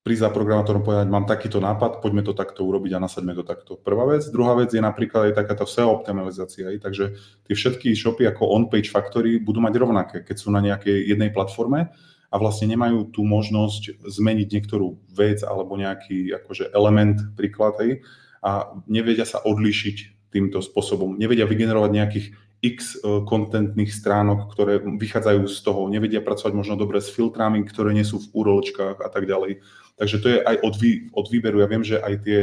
prísť 0.00 0.24
za 0.24 0.30
programátorom 0.32 0.80
povedať, 0.80 1.12
mám 1.12 1.28
takýto 1.28 1.60
nápad, 1.60 2.00
poďme 2.00 2.24
to 2.24 2.32
takto 2.32 2.64
urobiť 2.64 2.96
a 2.96 3.02
nasaďme 3.04 3.36
to 3.36 3.44
takto. 3.44 3.76
Prvá 3.76 4.08
vec. 4.08 4.24
Druhá 4.32 4.56
vec 4.56 4.72
je 4.72 4.80
napríklad 4.80 5.28
aj 5.28 5.44
takáto 5.44 5.68
SEO 5.68 5.92
optimalizácia. 5.92 6.72
Takže 6.72 7.20
tie 7.44 7.54
všetky 7.58 7.92
shopy 7.92 8.24
ako 8.24 8.48
on-page 8.48 8.88
factory 8.88 9.36
budú 9.36 9.60
mať 9.60 9.74
rovnaké, 9.76 10.16
keď 10.24 10.36
sú 10.40 10.48
na 10.48 10.64
nejakej 10.64 11.10
jednej 11.10 11.28
platforme 11.34 11.92
a 12.32 12.34
vlastne 12.40 12.70
nemajú 12.72 13.12
tú 13.12 13.28
možnosť 13.28 14.08
zmeniť 14.08 14.48
niektorú 14.48 14.96
vec 15.12 15.44
alebo 15.44 15.76
nejaký 15.76 16.32
akože 16.32 16.72
element 16.72 17.36
príklad 17.36 17.76
hej, 17.84 18.00
a 18.40 18.78
nevedia 18.88 19.28
sa 19.28 19.42
odlišiť 19.42 20.30
týmto 20.30 20.62
spôsobom. 20.62 21.18
Nevedia 21.18 21.50
vygenerovať 21.50 21.90
nejakých 21.90 22.26
x 22.74 22.98
e, 22.98 23.22
kontentných 23.22 23.92
stránok, 23.92 24.50
ktoré 24.50 24.82
vychádzajú 24.82 25.46
z 25.46 25.58
toho, 25.62 25.86
nevedia 25.86 26.18
pracovať 26.18 26.52
možno 26.56 26.74
dobre 26.74 26.98
s 26.98 27.12
filtrami, 27.12 27.62
ktoré 27.62 27.94
nie 27.94 28.02
sú 28.02 28.18
v 28.18 28.30
úroločkách 28.34 28.98
a 28.98 29.08
tak 29.08 29.30
ďalej. 29.30 29.62
Takže 29.94 30.16
to 30.18 30.26
je 30.34 30.38
aj 30.42 30.56
od, 30.66 30.74
vý, 30.76 30.90
od 31.14 31.26
výberu. 31.30 31.62
Ja 31.62 31.70
viem, 31.70 31.86
že 31.86 32.02
aj 32.02 32.14
tie, 32.26 32.40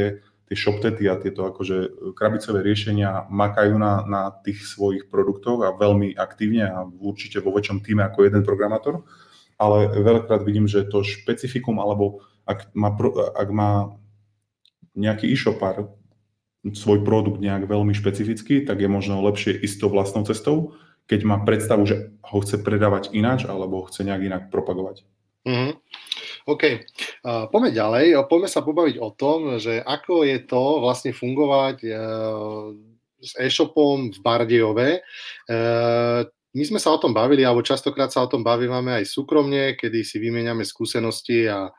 tie 0.48 0.56
shoptety 0.56 1.06
a 1.06 1.20
tieto 1.20 1.46
akože 1.46 2.10
krabicové 2.16 2.64
riešenia 2.64 3.28
makajú 3.28 3.76
na, 3.76 4.02
na 4.08 4.22
tých 4.42 4.64
svojich 4.64 5.06
produktoch 5.12 5.62
a 5.62 5.76
veľmi 5.76 6.16
aktívne 6.16 6.66
a 6.66 6.82
určite 6.82 7.38
vo 7.44 7.54
väčšom 7.54 7.84
týme 7.84 8.02
ako 8.02 8.26
jeden 8.26 8.42
programátor 8.42 9.04
ale 9.58 9.86
veľakrát 10.02 10.42
vidím, 10.42 10.66
že 10.66 10.86
to 10.86 11.06
špecifikum, 11.06 11.78
alebo 11.78 12.22
ak 12.46 12.74
má, 12.74 12.90
ak 13.38 13.48
má 13.54 13.94
nejaký 14.94 15.30
e-shopár 15.30 15.90
svoj 16.72 17.04
produkt 17.04 17.44
nejak 17.44 17.68
veľmi 17.68 17.92
špecifický, 17.92 18.64
tak 18.64 18.80
je 18.80 18.88
možno 18.88 19.20
lepšie 19.20 19.52
ísť 19.60 19.84
to 19.84 19.86
vlastnou 19.92 20.24
cestou, 20.24 20.72
keď 21.04 21.20
má 21.28 21.36
predstavu, 21.44 21.84
že 21.84 22.16
ho 22.24 22.38
chce 22.40 22.64
predávať 22.64 23.12
ináč, 23.12 23.44
alebo 23.44 23.84
ho 23.84 23.88
chce 23.92 24.08
nejak 24.08 24.22
inak 24.24 24.42
propagovať. 24.48 25.04
Mm-hmm. 25.44 25.72
OK. 26.48 26.64
Uh, 27.24 27.44
poďme 27.52 27.70
ďalej. 27.76 28.04
Poďme 28.32 28.48
sa 28.48 28.64
pobaviť 28.64 28.96
o 28.96 29.12
tom, 29.12 29.60
že 29.60 29.80
ako 29.84 30.24
je 30.24 30.38
to 30.44 30.80
vlastne 30.80 31.12
fungovať 31.12 31.76
uh, 31.84 32.72
s 33.20 33.36
e-shopom 33.36 34.12
v 34.12 34.18
Bardejove. 34.24 34.88
Uh, 35.48 36.24
my 36.54 36.64
sme 36.64 36.78
sa 36.78 36.94
o 36.94 37.00
tom 37.02 37.10
bavili, 37.10 37.42
alebo 37.42 37.66
častokrát 37.66 38.14
sa 38.14 38.22
o 38.22 38.30
tom 38.30 38.46
bavíme 38.46 39.02
aj 39.02 39.10
súkromne, 39.10 39.74
kedy 39.74 40.06
si 40.06 40.22
vymieňame 40.22 40.62
skúsenosti 40.62 41.50
a 41.50 41.74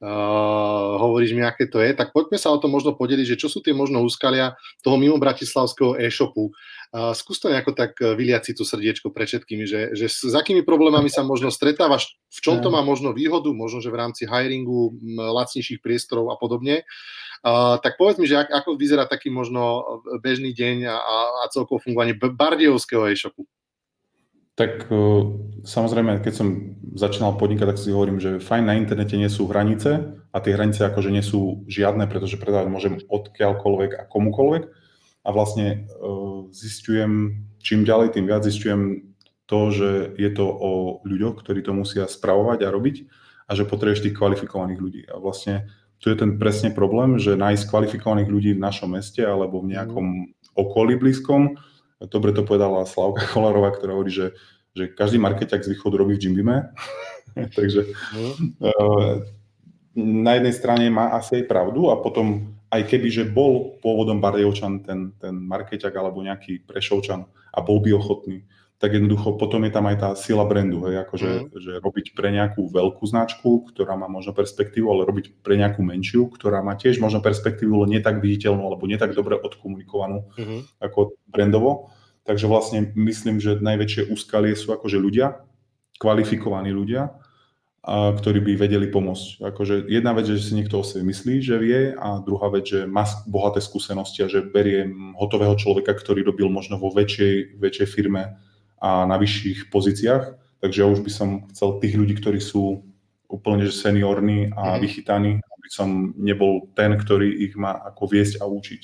uh, 0.00 0.96
hovoríš 0.98 1.36
mi, 1.36 1.44
aké 1.44 1.68
to 1.68 1.78
je, 1.80 1.92
tak 1.92 2.16
poďme 2.16 2.40
sa 2.40 2.50
o 2.50 2.58
tom 2.58 2.72
možno 2.72 2.96
podeliť, 2.96 3.36
že 3.36 3.40
čo 3.40 3.48
sú 3.52 3.60
tie 3.60 3.76
možno 3.76 4.00
úskalia 4.00 4.56
toho 4.80 4.96
mimo 4.96 5.20
bratislavského 5.20 6.00
e-shopu. 6.00 6.50
Uh, 6.90 7.14
skús 7.14 7.38
to 7.38 7.52
nejako 7.52 7.76
tak 7.76 7.94
vyliať 8.00 8.50
si 8.50 8.52
to 8.56 8.64
srdiečko 8.66 9.14
pre 9.14 9.28
všetkými, 9.28 9.68
že, 9.68 9.94
že 9.94 10.10
s, 10.10 10.26
s 10.26 10.34
akými 10.34 10.66
problémami 10.66 11.06
sa 11.12 11.22
možno 11.22 11.52
stretávaš, 11.52 12.18
v 12.32 12.40
čom 12.42 12.58
to 12.58 12.72
má 12.72 12.82
možno 12.82 13.14
výhodu, 13.14 13.52
možno, 13.54 13.78
že 13.78 13.92
v 13.92 14.00
rámci 14.00 14.26
hiringu, 14.26 14.96
lacnejších 15.14 15.84
priestorov 15.84 16.32
a 16.32 16.36
podobne. 16.40 16.82
Uh, 17.40 17.80
tak 17.80 17.96
povedz 17.96 18.20
mi, 18.20 18.28
že 18.28 18.40
ak, 18.40 18.52
ako 18.52 18.76
vyzerá 18.76 19.08
taký 19.08 19.32
možno 19.32 19.84
bežný 20.20 20.52
deň 20.52 20.92
a, 20.92 20.96
a 21.40 21.52
celkovo 21.52 21.80
fungovanie 21.80 22.12
bardiovského 22.16 23.08
e-shopu. 23.08 23.48
Tak 24.60 24.92
samozrejme, 25.64 26.20
keď 26.20 26.32
som 26.36 26.76
začínal 26.92 27.40
podnikať, 27.40 27.72
tak 27.72 27.80
si 27.80 27.96
hovorím, 27.96 28.20
že 28.20 28.44
fajn 28.44 28.64
na 28.68 28.76
internete 28.76 29.16
nie 29.16 29.32
sú 29.32 29.48
hranice 29.48 30.20
a 30.20 30.36
tie 30.44 30.52
hranice 30.52 30.84
akože 30.84 31.08
nie 31.08 31.24
sú 31.24 31.64
žiadne, 31.64 32.04
pretože 32.04 32.36
predávať 32.36 32.68
môžem 32.68 32.94
odkiaľkoľvek 33.08 33.96
a 33.96 34.04
komukoľvek. 34.04 34.62
A 35.24 35.28
vlastne 35.32 35.88
zistujem, 36.52 37.40
čím 37.64 37.88
ďalej, 37.88 38.20
tým 38.20 38.28
viac 38.28 38.44
zistujem 38.44 39.08
to, 39.48 39.72
že 39.72 40.12
je 40.20 40.28
to 40.28 40.44
o 40.44 41.00
ľuďoch, 41.08 41.40
ktorí 41.40 41.64
to 41.64 41.72
musia 41.72 42.04
spravovať 42.04 42.60
a 42.60 42.68
robiť 42.68 42.96
a 43.48 43.56
že 43.56 43.64
potrebuješ 43.64 44.04
tých 44.04 44.18
kvalifikovaných 44.20 44.80
ľudí. 44.80 45.02
A 45.08 45.16
vlastne 45.16 45.72
tu 46.04 46.12
je 46.12 46.20
ten 46.20 46.36
presne 46.36 46.68
problém, 46.76 47.16
že 47.16 47.32
nájsť 47.32 47.64
kvalifikovaných 47.64 48.28
ľudí 48.28 48.50
v 48.56 48.64
našom 48.64 48.92
meste 48.92 49.24
alebo 49.24 49.64
v 49.64 49.72
nejakom 49.72 50.36
okolí 50.52 51.00
blízkom 51.00 51.56
dobre 52.08 52.32
to 52.32 52.46
povedala 52.46 52.88
Slavka 52.88 53.28
Kolarová, 53.28 53.76
ktorá 53.76 53.92
hovorí, 53.92 54.08
že, 54.08 54.32
že 54.72 54.88
každý 54.88 55.20
markeťak 55.20 55.60
z 55.60 55.76
východu 55.76 55.94
robí 56.00 56.16
v 56.16 56.22
Jimbime. 56.28 56.72
Takže 57.58 57.92
uh, 58.64 59.22
na 59.94 60.32
jednej 60.38 60.54
strane 60.54 60.86
má 60.88 61.12
asi 61.14 61.42
aj 61.42 61.50
pravdu 61.50 61.92
a 61.92 62.00
potom 62.00 62.56
aj 62.70 62.86
keby, 62.86 63.08
že 63.10 63.24
bol 63.26 63.76
pôvodom 63.82 64.22
Bardejovčan 64.22 64.86
ten, 64.86 65.10
ten 65.18 65.34
markeťak 65.34 65.90
alebo 65.90 66.22
nejaký 66.22 66.62
Prešovčan 66.62 67.26
a 67.26 67.58
bol 67.58 67.82
by 67.82 67.98
ochotný, 67.98 68.46
tak 68.80 68.96
jednoducho 68.96 69.36
potom 69.36 69.68
je 69.68 69.72
tam 69.76 69.84
aj 69.92 69.96
tá 70.00 70.08
sila 70.16 70.48
brandu, 70.48 70.88
hej, 70.88 71.04
akože 71.04 71.28
mm. 71.28 71.46
že 71.52 71.72
robiť 71.84 72.16
pre 72.16 72.32
nejakú 72.32 72.64
veľkú 72.64 73.04
značku, 73.04 73.68
ktorá 73.68 73.92
má 73.92 74.08
možno 74.08 74.32
perspektívu, 74.32 74.88
ale 74.88 75.04
robiť 75.04 75.44
pre 75.44 75.60
nejakú 75.60 75.84
menšiu, 75.84 76.32
ktorá 76.32 76.64
má 76.64 76.80
tiež 76.80 76.96
možno 76.96 77.20
perspektívu, 77.20 77.76
ale 77.76 77.92
nie 77.92 78.00
tak 78.00 78.24
viditeľnú 78.24 78.64
alebo 78.64 78.88
nie 78.88 78.96
tak 78.96 79.12
dobre 79.12 79.36
odkomunikovanú 79.36 80.32
mm. 80.32 80.80
ako 80.80 81.12
brandovo. 81.28 81.92
Takže 82.24 82.48
vlastne 82.48 82.88
myslím, 82.96 83.36
že 83.36 83.60
najväčšie 83.60 84.08
úskalie 84.08 84.56
sú 84.56 84.72
akože 84.72 84.96
ľudia, 84.96 85.44
kvalifikovaní 86.00 86.72
ľudia, 86.72 87.12
a, 87.84 88.16
ktorí 88.16 88.40
by 88.40 88.64
vedeli 88.64 88.88
pomôcť. 88.88 89.44
Akože 89.44 89.92
jedna 89.92 90.16
vec, 90.16 90.24
že 90.24 90.40
si 90.40 90.56
niekto 90.56 90.80
o 90.80 90.84
sebe 90.88 91.04
myslí, 91.04 91.44
že 91.44 91.60
vie 91.60 91.92
a 91.92 92.24
druhá 92.24 92.48
vec, 92.48 92.64
že 92.64 92.88
má 92.88 93.04
bohaté 93.28 93.60
skúsenosti 93.60 94.24
a 94.24 94.32
že 94.32 94.40
berie 94.40 94.88
hotového 95.20 95.52
človeka, 95.60 95.92
ktorý 95.92 96.24
robil 96.24 96.48
možno 96.48 96.80
vo 96.80 96.88
väčšej, 96.88 97.60
väčšej 97.60 97.88
firme 97.92 98.40
a 98.80 99.04
na 99.04 99.16
vyšších 99.20 99.68
pozíciách. 99.68 100.24
Takže 100.60 100.78
ja 100.82 100.88
už 100.88 101.00
by 101.04 101.10
som 101.12 101.28
chcel 101.52 101.80
tých 101.80 101.94
ľudí, 101.96 102.16
ktorí 102.16 102.40
sú 102.40 102.84
úplne 103.30 103.64
že 103.64 103.76
seniorní 103.76 104.50
a 104.52 104.74
mm-hmm. 104.74 104.82
vychytaní, 104.82 105.32
aby 105.38 105.68
som 105.70 106.12
nebol 106.18 106.68
ten, 106.74 106.96
ktorý 106.98 107.30
ich 107.46 107.54
má 107.54 107.78
ako 107.78 108.10
viesť 108.10 108.42
a 108.42 108.48
učiť. 108.50 108.82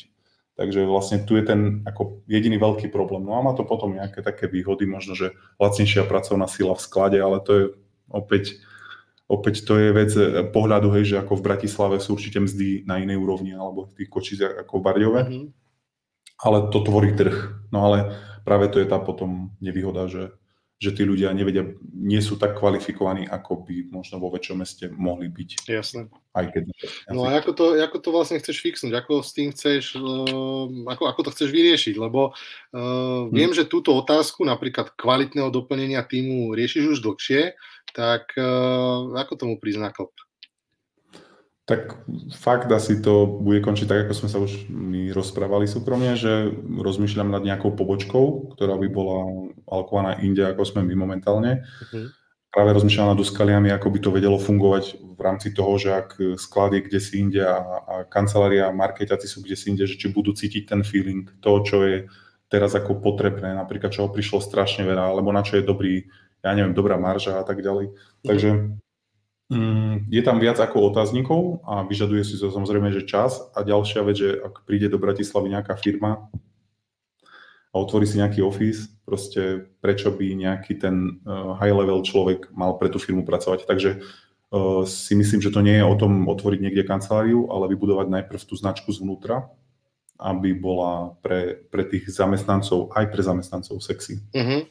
Takže 0.57 0.89
vlastne 0.89 1.21
tu 1.21 1.37
je 1.37 1.45
ten 1.45 1.85
ako 1.85 2.25
jediný 2.25 2.57
veľký 2.57 2.89
problém. 2.89 3.29
No 3.29 3.37
a 3.37 3.45
má 3.45 3.53
to 3.53 3.69
potom 3.69 3.93
nejaké 3.93 4.25
také 4.25 4.49
výhody, 4.49 4.89
možno, 4.89 5.13
že 5.13 5.37
lacnejšia 5.61 6.09
pracovná 6.09 6.49
sila 6.49 6.73
v 6.73 6.85
sklade, 6.85 7.19
ale 7.21 7.45
to 7.45 7.53
je 7.53 7.65
opäť, 8.09 8.57
opäť 9.29 9.69
to 9.69 9.77
je 9.77 9.89
vec 9.93 10.11
pohľadu, 10.57 10.97
hej, 10.97 11.13
že 11.13 11.17
ako 11.21 11.37
v 11.37 11.45
Bratislave 11.45 12.01
sú 12.01 12.17
určite 12.17 12.41
mzdy 12.41 12.89
na 12.89 12.97
inej 13.05 13.21
úrovni, 13.21 13.53
alebo 13.53 13.85
v 13.85 14.01
tých 14.01 14.09
kočiciach 14.09 14.65
ako 14.65 14.81
v 14.81 14.85
Bardiove. 14.89 15.21
Mm-hmm. 15.29 15.47
Ale 16.41 16.59
to 16.73 16.79
tvorí 16.81 17.13
trh. 17.13 17.69
No 17.69 17.93
ale 17.93 18.17
práve 18.47 18.71
to 18.71 18.79
je 18.79 18.87
tá 18.87 19.03
potom 19.03 19.51
nevýhoda, 19.59 20.07
že, 20.07 20.31
že 20.79 20.95
tí 20.95 21.03
ľudia 21.03 21.35
nevedia, 21.35 21.67
nie 21.91 22.23
sú 22.23 22.39
tak 22.39 22.55
kvalifikovaní, 22.55 23.27
ako 23.27 23.67
by 23.67 23.91
možno 23.91 24.23
vo 24.23 24.31
väčšom 24.31 24.63
meste 24.63 24.87
mohli 24.95 25.27
byť. 25.27 25.67
Jasné. 25.67 26.07
Aj 26.31 26.47
keď... 26.47 26.71
No 27.11 27.27
a 27.27 27.43
ako 27.43 27.51
to, 27.57 27.65
ako 27.83 27.99
to 27.99 28.09
vlastne 28.15 28.39
chceš 28.39 28.63
fixnúť? 28.63 28.95
Ako 28.95 29.27
s 29.27 29.35
tým 29.35 29.51
chceš, 29.51 29.99
uh, 29.99 30.71
ako, 30.87 31.11
ako 31.11 31.21
to 31.27 31.31
chceš 31.35 31.51
vyriešiť? 31.51 31.99
Lebo 31.99 32.31
uh, 32.31 33.27
viem, 33.35 33.51
hmm. 33.51 33.59
že 33.59 33.73
túto 33.73 33.91
otázku, 33.99 34.47
napríklad 34.47 34.95
kvalitného 34.95 35.51
doplnenia 35.51 36.07
týmu, 36.07 36.55
riešiš 36.55 36.95
už 36.95 36.99
dlhšie, 37.03 37.59
tak 37.91 38.31
uh, 38.39 39.11
ako 39.19 39.33
tomu 39.35 39.55
prísť 39.59 39.81
na 39.83 39.91
klop? 39.91 40.15
Tak 41.67 41.99
fakt 42.31 42.71
asi 42.71 43.03
to 43.03 43.27
bude 43.27 43.59
končiť 43.59 43.91
tak, 43.91 44.07
ako 44.07 44.15
sme 44.15 44.29
sa 44.31 44.39
už 44.39 44.71
my 44.71 45.11
rozprávali 45.11 45.67
súkromne, 45.67 46.15
že 46.15 46.55
rozmýšľam 46.63 47.35
nad 47.35 47.43
nejakou 47.43 47.75
pobočkou, 47.75 48.55
ktorá 48.55 48.79
by 48.79 48.87
bola 48.87 49.51
alkovaná 49.67 50.15
inde, 50.23 50.47
ako 50.47 50.63
sme 50.63 50.87
my 50.87 50.95
momentálne. 50.95 51.67
Uh-huh. 51.67 52.07
Práve 52.55 52.71
rozmýšľam 52.71 53.11
nad 53.11 53.19
úskaliami, 53.19 53.75
ako 53.75 53.91
by 53.91 53.99
to 53.99 54.15
vedelo 54.15 54.39
fungovať 54.39 54.95
v 54.95 55.21
rámci 55.21 55.51
toho, 55.51 55.75
že 55.75 55.91
ak 55.91 56.39
sklad 56.39 56.71
je 56.79 56.87
kde 56.87 57.01
si 57.03 57.19
inde 57.19 57.43
a, 57.43 57.59
a 57.59 57.95
kancelária, 58.07 58.71
marketiaci 58.71 59.27
sú 59.27 59.43
kde 59.43 59.59
si 59.59 59.67
inde, 59.75 59.91
že 59.91 59.99
či 59.99 60.15
budú 60.15 60.39
cítiť 60.39 60.71
ten 60.71 60.87
feeling, 60.87 61.27
to, 61.43 61.67
čo 61.67 61.83
je 61.83 62.07
teraz 62.47 62.79
ako 62.79 63.03
potrebné, 63.03 63.59
napríklad 63.59 63.91
čoho 63.91 64.15
prišlo 64.15 64.39
strašne 64.39 64.87
veľa, 64.87 65.11
alebo 65.11 65.35
na 65.35 65.43
čo 65.43 65.59
je 65.59 65.67
dobrý, 65.67 66.07
ja 66.47 66.55
neviem, 66.55 66.79
dobrá 66.79 66.95
marža 66.95 67.43
a 67.43 67.45
tak 67.45 67.59
ďalej. 67.59 67.91
Uh-huh. 67.91 68.23
Takže 68.23 68.79
je 70.11 70.23
tam 70.27 70.43
viac 70.43 70.59
ako 70.59 70.91
otáznikov 70.91 71.63
a 71.63 71.87
vyžaduje 71.87 72.27
si 72.27 72.35
to 72.35 72.51
samozrejme, 72.51 72.91
že 72.91 73.07
čas. 73.07 73.39
A 73.55 73.63
ďalšia 73.63 74.01
vec, 74.03 74.17
že 74.19 74.43
ak 74.43 74.67
príde 74.67 74.91
do 74.91 74.99
Bratislavy 74.99 75.55
nejaká 75.55 75.79
firma 75.79 76.27
a 77.71 77.75
otvorí 77.79 78.11
si 78.11 78.19
nejaký 78.19 78.43
office, 78.43 78.91
proste 79.07 79.71
prečo 79.79 80.11
by 80.11 80.35
nejaký 80.35 80.83
ten 80.83 81.23
uh, 81.23 81.55
high 81.63 81.75
level 81.75 82.03
človek 82.03 82.51
mal 82.51 82.75
pre 82.75 82.91
tú 82.91 82.99
firmu 82.99 83.23
pracovať. 83.23 83.71
Takže 83.71 84.03
si 84.87 85.15
myslím, 85.19 85.43
že 85.43 85.51
to 85.51 85.61
nie 85.61 85.75
je 85.75 85.85
o 85.85 85.99
tom 85.99 86.31
otvoriť 86.31 86.63
niekde 86.63 86.87
kanceláriu, 86.87 87.51
ale 87.51 87.67
vybudovať 87.75 88.07
najprv 88.09 88.41
tú 88.47 88.55
značku 88.55 88.95
zvnútra, 88.95 89.51
aby 90.23 90.55
bola 90.55 91.19
pre, 91.19 91.67
pre 91.67 91.83
tých 91.85 92.09
zamestnancov, 92.09 92.95
aj 92.95 93.11
pre 93.11 93.23
zamestnancov 93.27 93.83
sexy. 93.83 94.23
Uh-huh. 94.33 94.63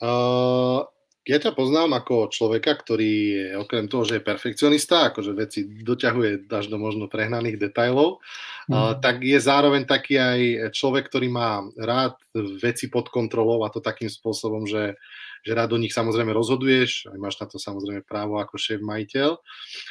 Uh, 0.00 0.80
ja 1.26 1.42
ťa 1.42 1.58
poznám 1.58 1.98
ako 1.98 2.30
človeka, 2.30 2.78
ktorý 2.78 3.12
je 3.34 3.46
okrem 3.58 3.90
toho, 3.90 4.06
že 4.06 4.22
je 4.22 4.28
perfekcionista, 4.30 5.10
akože 5.10 5.34
veci 5.34 5.66
doťahuje 5.66 6.46
až 6.46 6.70
do 6.70 6.78
možno 6.78 7.10
prehnaných 7.10 7.58
detajlov, 7.58 8.22
mm. 8.70 9.02
tak 9.02 9.26
je 9.26 9.34
zároveň 9.42 9.90
taký 9.90 10.22
aj 10.22 10.40
človek, 10.70 11.10
ktorý 11.10 11.26
má 11.26 11.66
rád 11.74 12.14
veci 12.62 12.86
pod 12.86 13.10
kontrolou 13.10 13.66
a 13.66 13.72
to 13.74 13.82
takým 13.82 14.06
spôsobom, 14.06 14.70
že, 14.70 14.94
že 15.42 15.50
rád 15.50 15.74
o 15.74 15.82
nich 15.82 15.90
samozrejme 15.90 16.30
rozhoduješ, 16.30 17.10
aj 17.10 17.18
máš 17.18 17.42
na 17.42 17.50
to 17.50 17.58
samozrejme 17.58 18.06
právo 18.06 18.38
ako 18.38 18.54
šéf 18.54 18.78
majiteľ, 18.78 19.34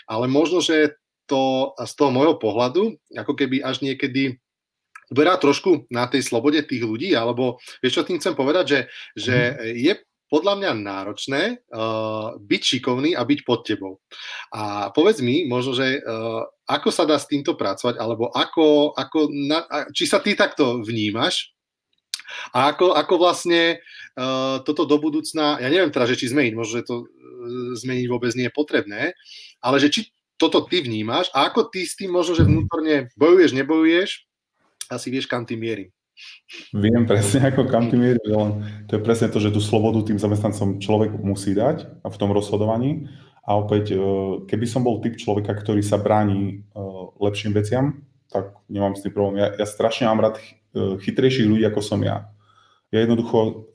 ale 0.07 0.25
možno, 0.31 0.63
že 0.63 0.95
to 1.27 1.75
z 1.75 1.93
toho 1.99 2.15
môjho 2.15 2.39
pohľadu, 2.39 2.95
ako 3.11 3.33
keby 3.35 3.59
až 3.59 3.83
niekedy 3.83 4.39
uberá 5.11 5.37
trošku 5.37 5.85
na 5.91 6.07
tej 6.07 6.25
slobode 6.25 6.63
tých 6.63 6.81
ľudí, 6.81 7.13
alebo 7.13 7.61
vieš, 7.83 8.01
čo 8.01 8.07
tým 8.07 8.17
chcem 8.23 8.33
povedať, 8.33 8.65
že, 8.65 8.79
že 9.13 9.35
mhm. 9.35 9.57
je 9.83 9.93
podľa 10.25 10.53
mňa 10.57 10.71
náročné 10.81 11.41
uh, 11.69 12.33
byť 12.41 12.61
šikovný 12.61 13.13
a 13.13 13.21
byť 13.21 13.39
pod 13.45 13.61
tebou. 13.61 14.01
A 14.49 14.89
povedz 14.89 15.21
mi, 15.21 15.45
možno, 15.45 15.77
že 15.77 16.01
uh, 16.01 16.43
ako 16.65 16.89
sa 16.89 17.05
dá 17.05 17.21
s 17.21 17.29
týmto 17.29 17.53
pracovať, 17.53 18.01
alebo 18.01 18.33
ako, 18.33 18.97
ako 18.97 19.29
na, 19.29 19.63
či 19.93 20.09
sa 20.09 20.17
ty 20.19 20.33
takto 20.33 20.81
vnímaš 20.81 21.53
a 22.57 22.73
ako, 22.73 22.97
ako 22.97 23.13
vlastne 23.21 23.77
uh, 24.17 24.65
toto 24.65 24.89
do 24.89 24.97
budúcna, 24.97 25.61
ja 25.61 25.69
neviem 25.69 25.93
teraz, 25.93 26.09
že 26.09 26.25
či 26.25 26.33
zmeniť, 26.33 26.53
možno, 26.57 26.81
že 26.81 26.87
to 26.89 26.95
uh, 27.05 27.77
zmeniť 27.77 28.05
vôbec 28.09 28.33
nie 28.33 28.49
je 28.49 28.57
potrebné, 28.57 29.01
ale 29.61 29.77
že 29.77 29.93
či 29.93 30.09
toto 30.35 30.67
ty 30.67 30.83
vnímaš 30.83 31.31
a 31.31 31.47
ako 31.47 31.71
ty 31.71 31.87
s 31.87 31.95
tým 31.95 32.11
možno, 32.11 32.35
že 32.35 32.43
vnútorne 32.43 33.07
bojuješ, 33.15 33.55
nebojuješ, 33.55 34.09
asi 34.91 35.07
vieš, 35.07 35.31
kam 35.31 35.47
ty 35.47 35.55
mierim. 35.55 35.94
Viem 36.71 37.03
presne, 37.03 37.51
ako 37.51 37.67
kam 37.67 37.91
ty 37.91 37.99
mierim, 37.99 38.21
len 38.23 38.51
to 38.87 38.97
je 38.97 39.01
presne 39.03 39.27
to, 39.27 39.41
že 39.41 39.51
tú 39.51 39.59
slobodu 39.59 40.05
tým 40.07 40.19
zamestnancom 40.21 40.79
človek 40.79 41.11
musí 41.19 41.51
dať 41.51 42.01
a 42.03 42.07
v 42.07 42.19
tom 42.19 42.31
rozhodovaní. 42.31 43.09
A 43.45 43.61
opäť, 43.61 43.93
e, 43.93 43.97
keby 44.49 44.65
som 44.65 44.81
bol 44.81 44.97
typ 45.05 45.21
človeka, 45.21 45.53
ktorý 45.53 45.85
sa 45.85 46.01
bráni 46.01 46.65
e, 46.65 46.81
lepším 47.21 47.53
veciam, 47.53 48.01
tak 48.31 48.57
nemám 48.65 48.97
s 48.97 49.05
tým 49.05 49.13
problém. 49.13 49.45
Ja, 49.45 49.53
ja 49.53 49.65
strašne 49.69 50.09
mám 50.09 50.23
rád 50.23 50.41
e, 50.41 50.97
chytrejších 50.97 51.45
ľudí, 51.45 51.63
ako 51.69 51.81
som 51.85 52.01
ja. 52.01 52.33
Ja 52.93 53.03
jednoducho 53.03 53.67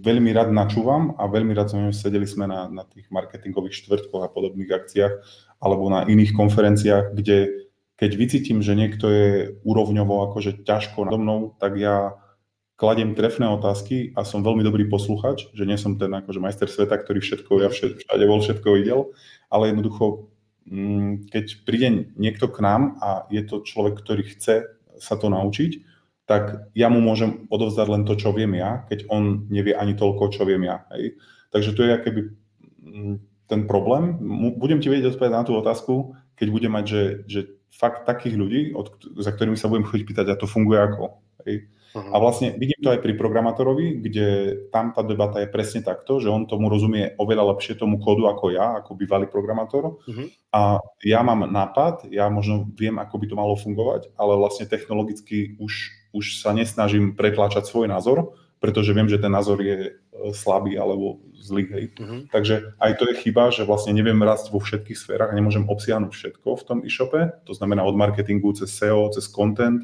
veľmi 0.00 0.32
rád 0.32 0.54
načúvam 0.54 1.12
a 1.20 1.28
veľmi 1.28 1.52
rád 1.52 1.74
sme 1.74 1.92
sedeli 1.92 2.24
sme 2.24 2.48
na, 2.48 2.70
na 2.72 2.88
tých 2.88 3.04
marketingových 3.12 3.84
štvrtkoch 3.84 4.22
a 4.24 4.32
podobných 4.32 4.70
akciách 4.70 5.12
alebo 5.60 5.92
na 5.92 6.08
iných 6.08 6.32
konferenciách, 6.32 7.12
kde 7.12 7.68
keď 8.02 8.18
vycítim, 8.18 8.58
že 8.66 8.74
niekto 8.74 9.06
je 9.06 9.54
úrovňovo 9.62 10.26
akože 10.26 10.66
ťažko 10.66 11.06
nado 11.06 11.22
mnou, 11.22 11.54
tak 11.62 11.78
ja 11.78 12.18
kladiem 12.74 13.14
trefné 13.14 13.46
otázky 13.46 14.10
a 14.18 14.26
som 14.26 14.42
veľmi 14.42 14.66
dobrý 14.66 14.90
posluchač, 14.90 15.46
že 15.54 15.62
nie 15.62 15.78
som 15.78 15.94
ten 15.94 16.10
akože 16.10 16.42
majster 16.42 16.66
sveta, 16.66 16.98
ktorý 16.98 17.22
všetko, 17.22 17.62
ja 17.62 17.70
všade 17.70 18.26
bol, 18.26 18.42
všetko 18.42 18.68
videl, 18.74 19.14
ale 19.54 19.70
jednoducho, 19.70 20.34
mm, 20.66 21.30
keď 21.30 21.44
príde 21.62 22.10
niekto 22.18 22.50
k 22.50 22.58
nám 22.58 22.98
a 22.98 23.30
je 23.30 23.46
to 23.46 23.62
človek, 23.62 24.02
ktorý 24.02 24.26
chce 24.34 24.66
sa 24.98 25.14
to 25.14 25.30
naučiť, 25.30 25.86
tak 26.26 26.74
ja 26.74 26.90
mu 26.90 26.98
môžem 26.98 27.46
odovzdať 27.54 27.86
len 27.86 28.02
to, 28.02 28.18
čo 28.18 28.34
viem 28.34 28.58
ja, 28.58 28.82
keď 28.90 29.06
on 29.14 29.46
nevie 29.46 29.78
ani 29.78 29.94
toľko, 29.94 30.34
čo 30.34 30.42
viem 30.42 30.66
ja. 30.66 30.90
Hej. 30.90 31.22
Takže 31.54 31.70
to 31.78 31.86
je 31.86 31.94
keby 32.02 32.20
mm, 32.82 33.14
ten 33.46 33.70
problém. 33.70 34.18
Budem 34.58 34.82
ti 34.82 34.90
vedieť 34.90 35.14
odpovedať 35.14 35.34
na 35.38 35.46
tú 35.46 35.54
otázku, 35.54 36.18
keď 36.34 36.48
budem 36.50 36.72
mať, 36.74 36.84
že, 36.90 37.02
že 37.30 37.40
fakt 37.72 38.04
takých 38.04 38.36
ľudí, 38.36 38.60
od, 38.76 39.00
za 39.16 39.32
ktorými 39.32 39.56
sa 39.56 39.72
budem 39.72 39.88
chodiť 39.88 40.04
pýtať, 40.04 40.26
a 40.28 40.36
to 40.36 40.44
funguje 40.44 40.76
ako. 40.76 41.24
Hej. 41.48 41.72
Uh-huh. 41.92 42.12
A 42.12 42.16
vlastne 42.20 42.56
vidím 42.56 42.80
to 42.80 42.88
aj 42.88 43.04
pri 43.04 43.12
programátorovi, 43.16 44.00
kde 44.00 44.28
tam 44.72 44.96
tá 44.96 45.04
debata 45.04 45.44
je 45.44 45.48
presne 45.48 45.84
takto, 45.84 46.20
že 46.20 46.32
on 46.32 46.48
tomu 46.48 46.72
rozumie 46.72 47.12
oveľa 47.20 47.52
lepšie 47.52 47.76
tomu 47.76 48.00
kódu 48.00 48.28
ako 48.32 48.52
ja, 48.52 48.80
ako 48.80 48.96
bývalý 48.96 49.28
programátor. 49.28 50.00
Uh-huh. 50.00 50.26
A 50.52 50.80
ja 51.04 51.20
mám 51.20 51.44
nápad, 51.48 52.08
ja 52.08 52.32
možno 52.32 52.68
viem, 52.76 52.96
ako 52.96 53.16
by 53.20 53.26
to 53.28 53.36
malo 53.36 53.54
fungovať, 53.56 54.08
ale 54.16 54.40
vlastne 54.40 54.64
technologicky 54.64 55.56
už, 55.60 55.92
už 56.16 56.40
sa 56.40 56.56
nesnažím 56.56 57.12
pretláčať 57.12 57.68
svoj 57.68 57.92
názor, 57.92 58.36
pretože 58.56 58.96
viem, 58.96 59.10
že 59.10 59.20
ten 59.20 59.32
názor 59.32 59.60
je 59.60 60.00
slabý 60.32 60.76
alebo 60.76 61.24
zlý. 61.32 61.64
Hej. 61.72 61.84
Uh-huh. 61.96 62.20
Takže 62.28 62.76
aj 62.78 62.92
to 63.00 63.04
je 63.10 63.14
chyba, 63.24 63.48
že 63.48 63.64
vlastne 63.64 63.96
neviem 63.96 64.20
rásť 64.20 64.52
vo 64.52 64.60
všetkých 64.60 64.98
sférach 64.98 65.32
a 65.32 65.36
nemôžem 65.36 65.64
obsiahnuť 65.64 66.12
všetko 66.12 66.48
v 66.60 66.66
tom 66.68 66.78
e-shope, 66.84 67.32
to 67.48 67.52
znamená 67.56 67.82
od 67.82 67.96
marketingu 67.96 68.52
cez 68.52 68.70
SEO, 68.76 69.08
cez 69.10 69.26
content, 69.26 69.82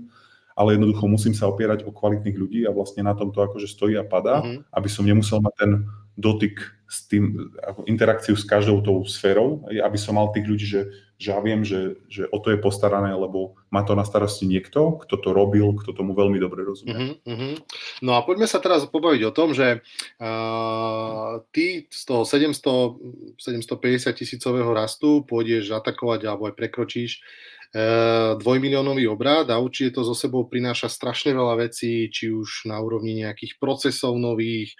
ale 0.53 0.75
jednoducho 0.75 1.07
musím 1.09 1.33
sa 1.33 1.49
opierať 1.49 1.87
o 1.87 1.95
kvalitných 1.95 2.37
ľudí 2.37 2.61
a 2.69 2.75
vlastne 2.75 3.07
na 3.07 3.15
tom 3.15 3.31
to 3.33 3.41
akože 3.41 3.71
stojí 3.71 3.97
a 3.97 4.05
padá, 4.05 4.45
uh-huh. 4.45 4.63
aby 4.75 4.89
som 4.91 5.09
nemusel 5.09 5.41
mať 5.41 5.55
ten 5.57 5.73
dotyk 6.19 6.61
s 6.91 7.07
tým, 7.07 7.55
ako 7.63 7.87
interakciu 7.87 8.35
s 8.35 8.43
každou 8.43 8.83
tou 8.83 9.07
sférou, 9.07 9.65
aby 9.71 9.99
som 10.01 10.19
mal 10.19 10.35
tých 10.35 10.47
ľudí, 10.51 10.67
že 10.67 10.81
že 11.19 11.35
ja 11.35 11.43
viem, 11.43 11.67
že, 11.67 11.99
že 12.07 12.31
o 12.31 12.39
to 12.39 12.55
je 12.55 12.63
postarané, 12.63 13.11
lebo 13.11 13.59
má 13.75 13.83
to 13.83 13.99
na 13.99 14.07
starosti 14.07 14.47
niekto, 14.47 15.03
kto 15.03 15.19
to 15.19 15.35
robil, 15.35 15.75
kto 15.75 15.91
tomu 15.91 16.15
veľmi 16.15 16.39
dobre 16.39 16.63
rozumie. 16.63 17.19
Uh-huh. 17.27 17.59
No 18.07 18.15
a 18.15 18.23
poďme 18.23 18.47
sa 18.47 18.63
teraz 18.63 18.87
pobaviť 18.87 19.23
o 19.27 19.35
tom, 19.35 19.51
že 19.51 19.83
uh, 20.23 21.43
ty 21.51 21.91
z 21.91 22.03
toho 22.07 22.23
700, 22.23 23.35
750 23.35 24.15
tisícového 24.15 24.71
rastu 24.71 25.27
pôjdeš 25.27 25.75
atakovať 25.75 26.23
alebo 26.23 26.47
aj 26.47 26.55
prekročíš 26.55 27.19
dvojmiliónový 28.41 29.05
obrad 29.13 29.53
a 29.53 29.61
určite 29.61 30.01
to 30.01 30.03
zo 30.09 30.17
sebou 30.17 30.49
prináša 30.49 30.89
strašne 30.89 31.37
veľa 31.37 31.69
vecí, 31.69 32.09
či 32.09 32.33
už 32.33 32.65
na 32.65 32.81
úrovni 32.81 33.21
nejakých 33.21 33.61
procesov 33.61 34.17
nových, 34.17 34.73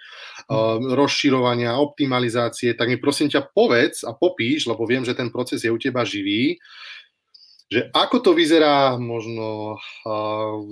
mm. 0.49 0.97
rozširovania, 0.97 1.77
optimalizácie, 1.77 2.73
tak 2.73 2.89
mi 2.89 2.97
prosím 2.97 3.29
ťa 3.29 3.53
povedz 3.53 4.01
a 4.01 4.17
popíš, 4.17 4.65
lebo 4.65 4.89
viem, 4.89 5.05
že 5.05 5.13
ten 5.13 5.29
proces 5.29 5.61
je 5.61 5.69
u 5.69 5.77
teba 5.77 6.01
živý, 6.01 6.57
že 7.69 7.93
ako 7.93 8.17
to 8.25 8.31
vyzerá 8.33 8.97
možno 8.97 9.77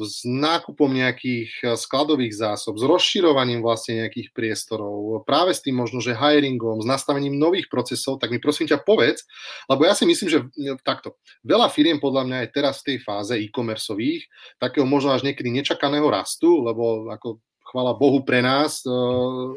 s 0.02 0.26
nákupom 0.26 0.90
nejakých 0.90 1.78
skladových 1.78 2.34
zásob, 2.34 2.82
s 2.82 2.84
rozširovaním 2.90 3.62
vlastne 3.62 4.02
nejakých 4.02 4.34
priestorov, 4.34 5.22
práve 5.22 5.54
s 5.54 5.62
tým 5.62 5.78
možno, 5.78 6.02
že 6.02 6.18
hiringom, 6.18 6.82
s 6.82 6.90
nastavením 6.90 7.38
nových 7.38 7.70
procesov, 7.70 8.18
tak 8.18 8.34
mi 8.34 8.42
prosím 8.42 8.66
ťa 8.66 8.82
povedz, 8.82 9.30
lebo 9.70 9.86
ja 9.86 9.94
si 9.94 10.10
myslím, 10.10 10.30
že 10.30 10.40
takto, 10.82 11.22
veľa 11.46 11.70
firiem 11.70 12.02
podľa 12.02 12.26
mňa 12.26 12.38
je 12.44 12.54
teraz 12.58 12.82
v 12.82 12.94
tej 12.94 12.98
fáze 13.06 13.34
e-commerceových, 13.38 14.26
takého 14.58 14.90
možno 14.90 15.14
až 15.14 15.22
niekedy 15.22 15.54
nečakaného 15.54 16.10
rastu, 16.10 16.66
lebo 16.66 17.14
ako 17.14 17.38
chvala 17.68 17.94
Bohu 17.94 18.26
pre 18.26 18.42
nás 18.42 18.82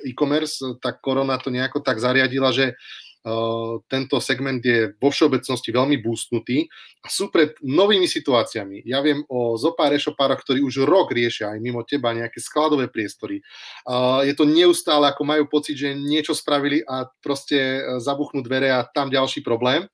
e-commerce, 0.05 0.77
tak 0.85 1.01
korona 1.01 1.41
to 1.41 1.49
nejako 1.49 1.81
tak 1.81 2.03
zariadila, 2.03 2.53
že 2.53 2.77
tento 3.85 4.17
segment 4.17 4.65
je 4.65 4.97
vo 4.97 5.13
všeobecnosti 5.13 5.69
veľmi 5.69 6.01
boostnutý 6.01 6.65
a 7.05 7.13
sú 7.13 7.29
pred 7.29 7.53
novými 7.61 8.09
situáciami. 8.09 8.89
Ja 8.89 9.05
viem 9.05 9.21
o 9.29 9.61
zopár 9.61 9.93
e-shopároch, 9.93 10.41
ktorí 10.41 10.65
už 10.65 10.89
rok 10.89 11.13
riešia 11.13 11.53
aj 11.53 11.61
mimo 11.61 11.85
teba 11.85 12.17
nejaké 12.17 12.41
skladové 12.41 12.89
priestory. 12.89 13.45
Je 14.25 14.33
to 14.33 14.49
neustále, 14.49 15.05
ako 15.05 15.23
majú 15.29 15.45
pocit, 15.53 15.77
že 15.77 15.93
niečo 15.93 16.33
spravili 16.33 16.81
a 16.85 17.05
proste 17.21 17.57
e, 17.57 17.81
zabuchnú 18.01 18.41
dvere 18.41 18.73
a 18.73 18.89
tam 18.89 19.13
ďalší 19.13 19.45
problém. 19.45 19.85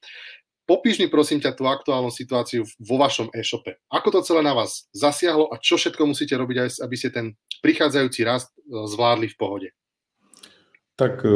Popíš 0.66 0.98
mi 0.98 1.06
prosím 1.06 1.38
ťa 1.38 1.54
tú 1.54 1.70
aktuálnu 1.70 2.10
situáciu 2.10 2.66
vo 2.82 2.96
vašom 2.98 3.30
e-shope. 3.34 3.78
Ako 3.86 4.10
to 4.10 4.26
celé 4.26 4.42
na 4.42 4.50
vás 4.54 4.90
zasiahlo 4.90 5.46
a 5.50 5.62
čo 5.62 5.78
všetko 5.78 6.02
musíte 6.10 6.34
robiť, 6.34 6.82
aby 6.82 6.94
ste 6.98 7.10
ten 7.14 7.38
prichádzajúci 7.62 8.20
rast 8.22 8.54
e, 8.54 8.86
zvládli 8.86 9.30
v 9.34 9.38
pohode? 9.38 9.68
Tak 10.96 11.22
e, 11.22 11.32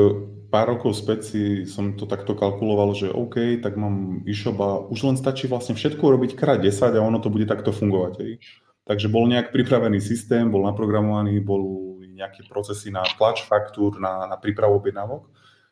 pár 0.48 0.76
rokov 0.76 0.96
späť 0.96 1.30
si 1.32 1.42
som 1.68 1.94
to 1.94 2.08
takto 2.08 2.32
kalkuloval, 2.32 2.96
že 2.96 3.12
OK, 3.12 3.60
tak 3.60 3.76
mám 3.76 4.24
e-shop 4.24 4.58
a 4.60 4.70
už 4.88 5.00
len 5.06 5.16
stačí 5.20 5.46
vlastne 5.46 5.76
všetko 5.76 6.00
robiť 6.00 6.32
krát 6.34 6.58
10 6.58 6.96
a 6.96 7.00
ono 7.00 7.20
to 7.20 7.28
bude 7.28 7.44
takto 7.44 7.70
fungovať. 7.70 8.12
Hej. 8.24 8.32
Takže 8.88 9.06
bol 9.12 9.28
nejak 9.28 9.52
pripravený 9.54 10.00
systém, 10.02 10.48
bol 10.50 10.66
naprogramovaný, 10.66 11.38
bol 11.44 11.94
nejaké 12.02 12.44
procesy 12.48 12.90
na 12.90 13.06
tlač 13.16 13.46
faktúr, 13.46 13.96
na, 14.02 14.26
na 14.26 14.36
prípravu 14.36 14.76
objednávok 14.82 15.30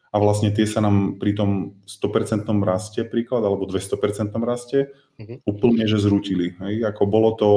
a 0.08 0.16
vlastne 0.16 0.48
tie 0.48 0.64
sa 0.64 0.80
nám 0.80 1.20
pri 1.20 1.36
tom 1.36 1.76
100% 1.84 2.48
raste 2.64 3.04
príklad, 3.04 3.44
alebo 3.44 3.68
200% 3.68 4.32
raste 4.40 4.88
mm-hmm. 5.20 5.44
úplne 5.44 5.84
že 5.84 6.00
zrútili. 6.00 6.56
Hej. 6.64 6.88
Ako 6.88 7.04
bolo 7.04 7.36
to, 7.36 7.50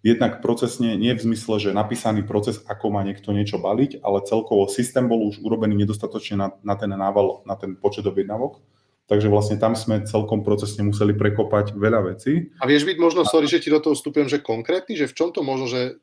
jednak 0.00 0.40
procesne, 0.40 0.96
nie 0.96 1.12
v 1.12 1.20
zmysle, 1.20 1.60
že 1.60 1.76
napísaný 1.76 2.24
proces, 2.24 2.60
ako 2.64 2.88
má 2.92 3.04
niekto 3.04 3.36
niečo 3.36 3.60
baliť, 3.60 4.00
ale 4.00 4.24
celkovo 4.24 4.64
systém 4.68 5.04
bol 5.04 5.28
už 5.28 5.44
urobený 5.44 5.76
nedostatočne 5.84 6.36
na, 6.40 6.48
na 6.64 6.74
ten 6.76 6.88
nával, 6.88 7.44
na 7.44 7.56
ten 7.56 7.76
počet 7.76 8.08
objednávok. 8.08 8.64
Takže 9.10 9.26
vlastne 9.26 9.58
tam 9.58 9.74
sme 9.74 10.06
celkom 10.06 10.46
procesne 10.46 10.86
museli 10.86 11.18
prekopať 11.18 11.74
veľa 11.74 12.14
vecí. 12.14 12.54
A 12.62 12.64
vieš 12.70 12.86
byť 12.86 12.96
možno, 13.02 13.26
sorry, 13.26 13.50
že 13.50 13.58
ti 13.58 13.66
do 13.66 13.82
toho 13.82 13.98
vstupujem, 13.98 14.30
že 14.30 14.38
konkrétny, 14.38 14.94
že 14.94 15.10
v 15.10 15.16
čom 15.18 15.34
to 15.34 15.42
možno, 15.42 15.66
že 15.66 15.98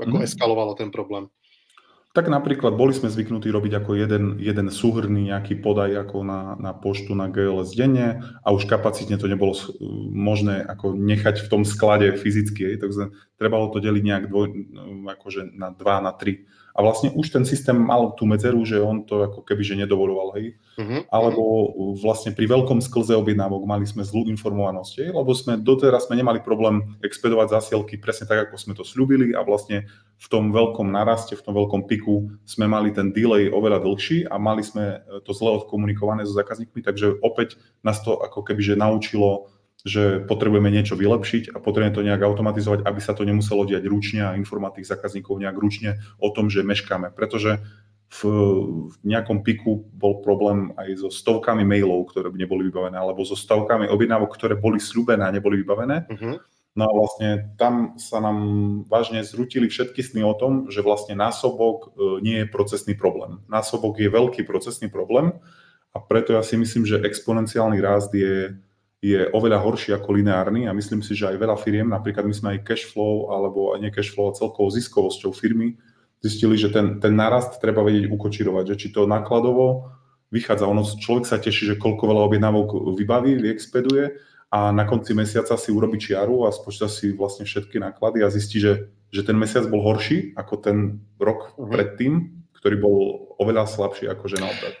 ako 0.00 0.16
mm. 0.16 0.24
eskalovalo 0.24 0.72
ten 0.72 0.88
problém? 0.88 1.28
Tak 2.10 2.26
napríklad 2.26 2.74
boli 2.74 2.90
sme 2.90 3.06
zvyknutí 3.06 3.54
robiť 3.54 3.72
ako 3.78 3.94
jeden, 3.94 4.24
jeden 4.42 4.66
súhrný 4.66 5.30
nejaký 5.30 5.62
podaj 5.62 5.94
ako 5.94 6.26
na, 6.26 6.58
na 6.58 6.74
poštu 6.74 7.14
na 7.14 7.30
GLS 7.30 7.70
denne 7.78 8.26
a 8.42 8.50
už 8.50 8.66
kapacitne 8.66 9.14
to 9.14 9.30
nebolo 9.30 9.54
možné 10.10 10.58
ako 10.66 10.98
nechať 10.98 11.46
v 11.46 11.50
tom 11.54 11.62
sklade 11.62 12.18
fyzicky, 12.18 12.82
takže 12.82 13.14
trebalo 13.38 13.70
to 13.70 13.78
deliť 13.78 14.02
nejak 14.02 14.24
dvoj, 14.26 14.46
akože 15.06 15.54
na 15.54 15.70
2, 15.70 15.86
na 16.02 16.10
3 16.10 16.59
a 16.74 16.78
vlastne 16.80 17.10
už 17.12 17.34
ten 17.34 17.44
systém 17.44 17.74
mal 17.74 18.14
tú 18.14 18.24
medzeru, 18.26 18.62
že 18.62 18.78
on 18.78 19.02
to 19.02 19.26
ako 19.26 19.42
keby 19.42 19.62
že 19.66 19.74
nedovoloval, 19.80 20.38
hej. 20.38 20.54
Uh-huh. 20.78 21.02
Alebo 21.10 21.42
vlastne 21.98 22.30
pri 22.30 22.46
veľkom 22.46 22.78
sklze 22.78 23.12
objednávok 23.18 23.66
mali 23.66 23.84
sme 23.84 24.06
zlú 24.06 24.24
informovanosť, 24.30 24.92
hej, 25.02 25.08
lebo 25.10 25.30
sme 25.34 25.58
doteraz 25.58 26.06
sme 26.06 26.18
nemali 26.18 26.40
problém 26.40 26.96
expedovať 27.02 27.58
zasielky 27.58 27.98
presne 27.98 28.30
tak, 28.30 28.48
ako 28.48 28.54
sme 28.56 28.72
to 28.78 28.86
slúbili 28.86 29.34
a 29.34 29.42
vlastne 29.42 29.90
v 30.20 30.26
tom 30.28 30.52
veľkom 30.52 30.92
naraste, 30.92 31.34
v 31.34 31.44
tom 31.44 31.56
veľkom 31.56 31.88
piku 31.88 32.28
sme 32.44 32.68
mali 32.68 32.92
ten 32.92 33.10
delay 33.10 33.48
oveľa 33.48 33.80
dlhší 33.82 34.28
a 34.28 34.36
mali 34.36 34.60
sme 34.60 35.00
to 35.24 35.32
zle 35.32 35.64
odkomunikované 35.64 36.28
so 36.28 36.36
zákazníkmi, 36.36 36.84
takže 36.84 37.18
opäť 37.24 37.56
nás 37.80 38.00
to 38.04 38.20
ako 38.20 38.44
keby 38.44 38.60
že 38.60 38.74
naučilo 38.76 39.48
že 39.84 40.20
potrebujeme 40.24 40.68
niečo 40.68 40.96
vylepšiť 40.96 41.56
a 41.56 41.62
potrebujeme 41.62 41.96
to 41.96 42.06
nejak 42.06 42.20
automatizovať, 42.20 42.84
aby 42.84 43.00
sa 43.00 43.16
to 43.16 43.24
nemuselo 43.24 43.64
diať 43.64 43.88
ručne 43.88 44.20
a 44.24 44.36
informovať 44.36 44.80
tých 44.80 44.90
zákazníkov 44.92 45.40
nejak 45.40 45.56
ručne 45.56 45.90
o 46.20 46.28
tom, 46.28 46.52
že 46.52 46.60
meškáme. 46.60 47.12
Pretože 47.16 47.64
v, 48.10 48.20
v 48.90 48.94
nejakom 49.06 49.46
piku 49.46 49.86
bol 49.94 50.18
problém 50.20 50.74
aj 50.74 51.06
so 51.06 51.08
stovkami 51.14 51.62
mailov, 51.62 52.10
ktoré 52.10 52.28
neboli 52.34 52.66
vybavené, 52.66 52.98
alebo 52.98 53.22
so 53.22 53.38
stovkami 53.38 53.86
objednávok, 53.86 54.34
ktoré 54.34 54.58
boli 54.58 54.82
slúbené 54.82 55.22
a 55.24 55.34
neboli 55.34 55.62
vybavené. 55.62 56.10
Uh-huh. 56.10 56.42
No 56.74 56.82
a 56.86 56.92
vlastne 56.94 57.50
tam 57.58 57.98
sa 57.98 58.22
nám 58.22 58.38
vážne 58.86 59.22
zrutili 59.26 59.66
všetky 59.66 60.02
sny 60.02 60.22
o 60.22 60.34
tom, 60.34 60.70
že 60.70 60.86
vlastne 60.86 61.18
násobok 61.18 61.90
e, 61.90 62.22
nie 62.22 62.36
je 62.42 62.46
procesný 62.50 62.94
problém. 62.94 63.42
Násobok 63.50 63.98
je 63.98 64.06
veľký 64.06 64.46
procesný 64.46 64.86
problém 64.86 65.34
a 65.90 65.98
preto 65.98 66.34
ja 66.34 66.42
si 66.46 66.54
myslím, 66.54 66.86
že 66.86 67.02
exponenciálny 67.02 67.78
rast 67.82 68.14
je 68.14 68.54
je 69.00 69.32
oveľa 69.32 69.64
horší 69.64 69.96
ako 69.96 70.20
lineárny 70.20 70.68
a 70.68 70.76
myslím 70.76 71.00
si, 71.00 71.16
že 71.16 71.32
aj 71.32 71.40
veľa 71.40 71.56
firiem, 71.56 71.88
napríklad 71.88 72.28
my 72.28 72.34
sme 72.36 72.48
aj 72.56 72.64
cash 72.68 72.84
flow 72.92 73.32
alebo 73.32 73.72
aj 73.72 73.80
nie 73.80 73.90
cash 73.92 74.12
flow 74.12 74.28
a 74.28 74.36
celkovou 74.36 74.68
ziskovosťou 74.68 75.32
firmy 75.32 75.80
zistili, 76.20 76.60
že 76.60 76.68
ten, 76.68 77.00
ten 77.00 77.16
narast 77.16 77.56
treba 77.64 77.80
vedieť 77.80 78.12
ukočirovať, 78.12 78.76
že 78.76 78.76
či 78.76 78.88
to 78.92 79.08
nákladovo 79.08 79.88
vychádza. 80.28 80.68
Ono, 80.68 80.84
človek 80.84 81.24
sa 81.24 81.40
teší, 81.40 81.74
že 81.74 81.80
koľko 81.80 82.12
veľa 82.12 82.22
objednávok 82.28 82.92
vybaví, 82.92 83.40
vyexpeduje 83.40 84.20
a 84.52 84.68
na 84.70 84.84
konci 84.84 85.16
mesiaca 85.16 85.56
si 85.56 85.72
urobí 85.72 85.96
čiaru 85.96 86.44
a 86.44 86.52
spočíta 86.52 86.92
si 86.92 87.16
vlastne 87.16 87.48
všetky 87.48 87.80
náklady 87.80 88.20
a 88.20 88.28
zistí, 88.28 88.60
že, 88.60 88.92
že 89.08 89.24
ten 89.24 89.34
mesiac 89.34 89.64
bol 89.66 89.80
horší 89.80 90.36
ako 90.36 90.54
ten 90.60 91.00
rok 91.16 91.56
uh-huh. 91.56 91.72
predtým, 91.72 92.36
ktorý 92.60 92.76
bol 92.76 92.96
oveľa 93.40 93.64
slabší 93.64 94.12
ako 94.12 94.24
že 94.28 94.36
naopak. 94.44 94.74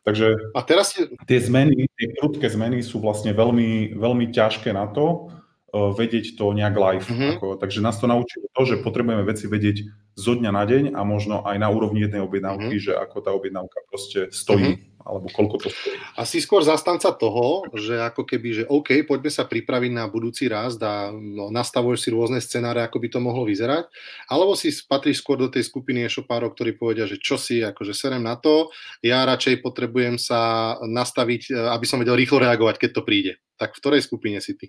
Takže 0.00 0.56
a 0.56 0.60
teraz 0.64 0.96
je... 0.96 1.12
tie 1.28 1.38
zmeny, 1.40 1.84
tie 1.92 2.08
prudké 2.16 2.48
zmeny 2.48 2.80
sú 2.80 3.04
vlastne 3.04 3.36
veľmi, 3.36 3.94
veľmi 4.00 4.32
ťažké 4.32 4.72
na 4.72 4.88
to, 4.88 5.28
uh, 5.76 5.92
vedieť 5.92 6.40
to 6.40 6.56
nejak 6.56 6.72
live. 6.72 7.06
Mm-hmm. 7.06 7.30
Ako, 7.36 7.46
takže 7.60 7.84
nás 7.84 8.00
to 8.00 8.08
naučilo 8.08 8.48
to, 8.56 8.62
že 8.64 8.80
potrebujeme 8.80 9.22
veci 9.28 9.44
vedieť 9.44 9.84
zo 10.16 10.32
dňa 10.34 10.50
na 10.50 10.64
deň 10.64 10.84
a 10.96 11.00
možno 11.04 11.44
aj 11.44 11.56
na 11.60 11.68
úrovni 11.68 12.04
jednej 12.08 12.24
objednávky, 12.24 12.80
mm-hmm. 12.80 12.86
že 12.90 12.92
ako 12.96 13.16
tá 13.20 13.30
objednávka 13.36 13.78
proste 13.92 14.32
stojí. 14.32 14.80
Mm-hmm 14.80 14.89
alebo 15.00 15.32
koľko 15.32 15.56
to 15.64 15.68
stojí. 15.72 15.96
Asi 16.16 16.38
skôr 16.44 16.60
zastanca 16.60 17.08
toho, 17.16 17.64
že 17.72 17.96
ako 17.96 18.28
keby, 18.28 18.48
že 18.62 18.64
OK, 18.68 19.02
poďme 19.08 19.32
sa 19.32 19.48
pripraviť 19.48 19.92
na 19.96 20.04
budúci 20.06 20.46
rast 20.46 20.80
a 20.84 21.08
no, 21.10 21.48
nastavuješ 21.48 22.00
si 22.04 22.08
rôzne 22.12 22.38
scenáre, 22.38 22.84
ako 22.84 23.00
by 23.00 23.08
to 23.08 23.18
mohlo 23.20 23.48
vyzerať, 23.48 23.88
alebo 24.28 24.52
si 24.52 24.68
patríš 24.84 25.24
skôr 25.24 25.40
do 25.40 25.48
tej 25.48 25.64
skupiny 25.66 26.04
e-shopárov, 26.04 26.52
ktorí 26.52 26.76
povedia, 26.76 27.08
že 27.08 27.16
čo 27.16 27.40
si, 27.40 27.64
akože 27.64 27.96
serem 27.96 28.22
na 28.22 28.36
to, 28.36 28.68
ja 29.00 29.24
radšej 29.24 29.64
potrebujem 29.64 30.20
sa 30.20 30.76
nastaviť, 30.84 31.52
aby 31.52 31.84
som 31.88 32.00
vedel 32.00 32.16
rýchlo 32.16 32.40
reagovať, 32.44 32.76
keď 32.76 32.90
to 32.92 33.02
príde. 33.02 33.32
Tak 33.56 33.76
v 33.76 33.80
ktorej 33.80 34.00
skupine 34.04 34.40
si 34.40 34.56
ty? 34.56 34.68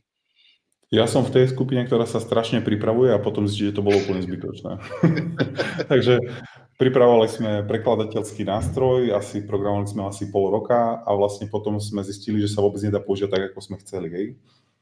Ja 0.91 1.07
som 1.07 1.23
v 1.23 1.31
tej 1.31 1.45
skupine, 1.47 1.87
ktorá 1.87 2.03
sa 2.03 2.19
strašne 2.19 2.59
pripravuje 2.59 3.15
a 3.15 3.23
potom 3.23 3.47
zistí, 3.47 3.71
že 3.71 3.79
to 3.79 3.85
bolo 3.85 4.03
úplne 4.03 4.27
zbytočné. 4.27 4.75
Takže 5.91 6.19
Pripravovali 6.81 7.29
sme 7.29 7.51
prekladateľský 7.69 8.41
nástroj, 8.41 9.13
asi 9.13 9.45
programovali 9.45 9.85
sme 9.85 10.01
asi 10.09 10.33
pol 10.33 10.49
roka 10.49 11.05
a 11.05 11.13
vlastne 11.13 11.45
potom 11.45 11.77
sme 11.77 12.01
zistili, 12.01 12.41
že 12.41 12.49
sa 12.49 12.65
vôbec 12.65 12.81
nedá 12.81 12.97
použiť 12.97 13.29
tak, 13.29 13.53
ako 13.53 13.59
sme 13.61 13.77
chceli. 13.85 14.09
Hej. 14.09 14.25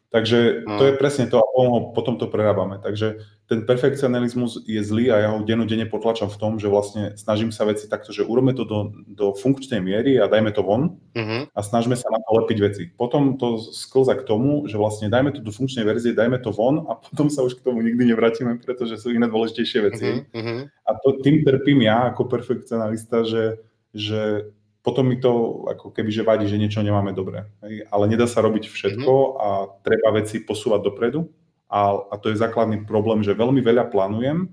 Takže 0.10 0.66
to 0.66 0.84
je 0.90 0.94
presne 0.98 1.30
to 1.30 1.38
a 1.38 1.46
potom 1.94 2.18
to 2.18 2.26
prerábame. 2.26 2.82
Takže 2.82 3.22
ten 3.46 3.62
perfekcionalizmus 3.62 4.66
je 4.66 4.82
zlý 4.82 5.14
a 5.14 5.22
ja 5.22 5.30
ho 5.30 5.46
dennodenne 5.46 5.86
potlačam 5.86 6.34
v 6.34 6.38
tom, 6.42 6.58
že 6.58 6.66
vlastne 6.66 7.14
snažím 7.14 7.54
sa 7.54 7.70
veci 7.70 7.86
takto, 7.86 8.10
že 8.10 8.26
urobme 8.26 8.58
to 8.58 8.66
do, 8.66 8.90
do 9.06 9.38
funkčnej 9.38 9.78
miery 9.78 10.18
a 10.18 10.26
dajme 10.26 10.50
to 10.50 10.66
von 10.66 10.98
uh-huh. 11.14 11.46
a 11.54 11.60
snažme 11.62 11.94
sa 11.94 12.10
na 12.10 12.18
to 12.26 12.42
lepiť 12.42 12.58
veci. 12.58 12.84
Potom 12.90 13.38
to 13.38 13.62
sklza 13.62 14.18
k 14.18 14.26
tomu, 14.26 14.66
že 14.66 14.82
vlastne 14.82 15.14
dajme 15.14 15.30
to 15.30 15.46
do 15.46 15.54
funkčnej 15.54 15.86
verzie, 15.86 16.18
dajme 16.18 16.42
to 16.42 16.50
von 16.50 16.90
a 16.90 16.98
potom 16.98 17.30
sa 17.30 17.46
už 17.46 17.62
k 17.62 17.66
tomu 17.70 17.86
nikdy 17.86 18.10
nevrátime, 18.10 18.58
pretože 18.58 18.98
sú 18.98 19.14
iné 19.14 19.30
dôležitejšie 19.30 19.80
veci. 19.94 20.26
Uh-huh. 20.26 20.66
A 20.90 20.92
to, 21.06 21.22
tým 21.22 21.46
trpím 21.46 21.86
ja 21.86 22.10
ako 22.10 22.26
perfekcionalista, 22.26 23.30
že, 23.30 23.62
že 23.94 24.50
potom 24.80 25.08
mi 25.08 25.20
to 25.20 25.64
ako 25.68 25.92
keby 25.92 26.10
že 26.12 26.24
vadí, 26.24 26.48
že 26.48 26.60
niečo 26.60 26.80
nemáme 26.80 27.12
dobre. 27.12 27.52
Hej? 27.64 27.88
Ale 27.92 28.08
nedá 28.08 28.26
sa 28.26 28.40
robiť 28.40 28.72
všetko 28.72 29.12
mm-hmm. 29.12 29.42
a 29.44 29.48
treba 29.84 30.10
veci 30.16 30.40
posúvať 30.40 30.82
dopredu. 30.88 31.28
A, 31.70 31.94
a 32.10 32.16
to 32.18 32.34
je 32.34 32.42
základný 32.42 32.88
problém, 32.88 33.22
že 33.22 33.38
veľmi 33.38 33.62
veľa 33.62 33.92
plánujem 33.94 34.50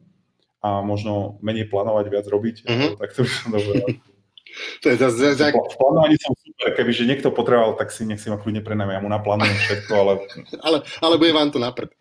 a 0.60 0.82
možno 0.82 1.38
menej 1.40 1.70
plánovať, 1.70 2.04
viac 2.10 2.26
robiť. 2.26 2.56
Mm-hmm. 2.66 2.90
Tak 3.00 3.10
to 3.14 3.20
by 3.24 3.30
som 3.30 3.48
dobre. 3.54 3.74
To 4.82 4.88
je 4.88 4.96
zase... 4.96 5.36
Zase... 5.36 5.52
V 5.52 5.76
plánovaní 5.76 6.16
som 6.16 6.32
super, 6.38 6.72
keby 6.72 6.90
že 6.94 7.04
niekto 7.04 7.28
potreboval, 7.34 7.76
tak 7.76 7.92
si 7.92 8.08
nech 8.08 8.22
si 8.22 8.32
ma 8.32 8.40
kľudne 8.40 8.64
prenajme, 8.64 8.94
ja 8.94 9.02
mu 9.02 9.10
naplánujem 9.10 9.52
všetko, 9.52 9.92
ale... 9.92 10.12
ale, 10.66 10.78
ale 11.02 11.14
bude 11.20 11.32
vám 11.34 11.50
to 11.52 11.60
naprd. 11.60 11.92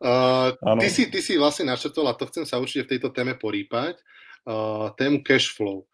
Uh, 0.00 0.56
ty, 0.80 0.88
si, 0.88 1.10
ty 1.10 1.20
si 1.20 1.36
vlastne 1.36 1.68
našetol, 1.68 2.06
a 2.08 2.16
to 2.16 2.30
chcem 2.32 2.48
sa 2.48 2.56
určite 2.62 2.88
v 2.88 2.90
tejto 2.96 3.12
téme 3.12 3.36
porýpať, 3.36 4.00
uh, 4.48 4.94
tému 4.96 5.20
cash 5.20 5.52
flow. 5.52 5.84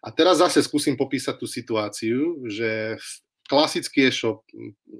A 0.00 0.08
teraz 0.08 0.40
zase 0.40 0.64
skúsim 0.64 0.96
popísať 0.96 1.36
tú 1.36 1.44
situáciu, 1.44 2.40
že 2.48 2.96
klasický 3.50 4.08
e-shop, 4.08 4.46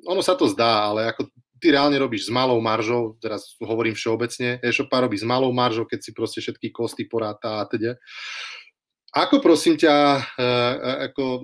ono 0.05 0.21
sa 0.21 0.35
to 0.35 0.51
zdá, 0.51 0.91
ale 0.91 1.09
ako 1.09 1.31
ty 1.61 1.71
reálne 1.71 1.95
robíš 2.01 2.27
s 2.27 2.31
malou 2.33 2.59
maržou, 2.59 3.17
teraz 3.21 3.55
hovorím 3.61 3.95
všeobecne, 3.95 4.59
e-shopa 4.65 5.05
robí 5.05 5.21
s 5.21 5.25
malou 5.25 5.53
maržou, 5.53 5.85
keď 5.87 6.01
si 6.03 6.11
proste 6.17 6.41
všetky 6.41 6.73
kosty 6.73 7.07
poráta 7.07 7.63
a 7.63 7.69
teda. 7.69 8.01
Ako 9.11 9.43
prosím 9.43 9.75
ťa, 9.75 9.91
e, 9.91 10.19
e, 10.39 10.93
ako 11.11 11.43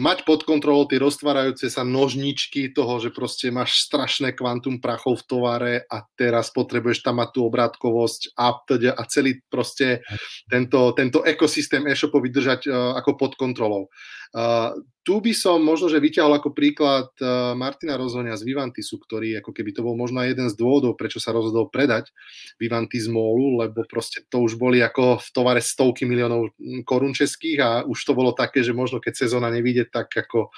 mať 0.00 0.24
pod 0.24 0.48
kontrolou 0.48 0.88
tie 0.88 0.96
roztvárajúce 0.96 1.68
sa 1.68 1.84
nožničky 1.84 2.72
toho, 2.72 3.04
že 3.04 3.12
proste 3.12 3.52
máš 3.52 3.84
strašné 3.84 4.32
kvantum 4.32 4.80
prachov 4.80 5.20
v 5.20 5.26
tovare 5.28 5.74
a 5.92 6.08
teraz 6.16 6.48
potrebuješ 6.48 7.04
tam 7.04 7.20
mať 7.20 7.28
tú 7.36 7.40
obrátkovosť 7.44 8.32
a, 8.32 8.56
teda, 8.64 8.96
a 8.96 9.02
celý 9.12 9.44
proste 9.52 10.00
tento, 10.48 10.96
tento 10.96 11.20
ekosystém 11.20 11.84
e-shopový 11.84 12.32
držať 12.32 12.60
uh, 12.72 12.96
ako 12.96 13.20
pod 13.20 13.32
kontrolou. 13.36 13.92
Uh, 14.32 14.80
tu 15.02 15.18
by 15.18 15.34
som 15.34 15.58
možno, 15.60 15.90
že 15.90 15.98
vyťahol 15.98 16.38
ako 16.38 16.54
príklad 16.54 17.10
uh, 17.18 17.52
Martina 17.58 17.98
Rozhonia 17.98 18.38
z 18.38 18.46
Vivantisu, 18.46 19.02
ktorý 19.02 19.42
ako 19.42 19.50
keby 19.50 19.74
to 19.74 19.82
bol 19.82 19.98
možno 19.98 20.22
jeden 20.22 20.46
z 20.46 20.54
dôvodov, 20.54 20.94
prečo 20.94 21.18
sa 21.18 21.34
rozhodol 21.34 21.68
predať 21.68 22.14
Vivantis 22.56 23.10
Molu, 23.10 23.60
lebo 23.60 23.82
proste 23.84 24.22
to 24.30 24.40
už 24.40 24.54
boli 24.56 24.78
ako 24.78 25.18
v 25.18 25.28
tovare 25.34 25.60
stovky 25.60 26.06
miliónov 26.06 26.54
korún 26.86 27.12
českých 27.12 27.58
a 27.60 27.70
už 27.82 27.98
to 27.98 28.14
bolo 28.14 28.30
také, 28.30 28.62
že 28.62 28.70
možno 28.70 29.02
keď 29.02 29.26
sezóna 29.26 29.50
nevíde, 29.50 29.90
tak 29.90 30.08
ako 30.14 30.54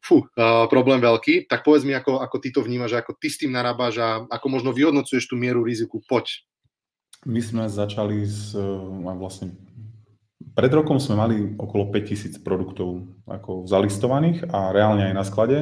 fú, 0.00 0.24
uh, 0.24 0.66
problém 0.72 0.98
veľký. 0.98 1.46
Tak 1.46 1.60
povedz 1.60 1.84
mi, 1.84 1.92
ako, 1.92 2.24
ako 2.24 2.36
ty 2.40 2.48
to 2.48 2.64
vnímaš, 2.64 2.96
ako 2.96 3.12
ty 3.20 3.28
s 3.28 3.38
tým 3.44 3.52
narábaš 3.52 4.00
a 4.00 4.24
ako 4.24 4.46
možno 4.48 4.72
vyhodnocuješ 4.72 5.28
tú 5.28 5.36
mieru 5.36 5.62
riziku. 5.62 6.00
Poď. 6.08 6.42
My 7.22 7.38
sme 7.38 7.70
začali 7.70 8.26
s, 8.26 8.56
vlastne 8.98 9.54
pred 10.52 10.72
rokom 10.72 11.00
sme 11.00 11.16
mali 11.16 11.36
okolo 11.56 11.88
5000 11.90 12.44
produktov 12.44 13.08
ako 13.24 13.64
zalistovaných 13.68 14.48
a 14.52 14.72
reálne 14.72 15.12
aj 15.12 15.14
na 15.16 15.24
sklade. 15.24 15.58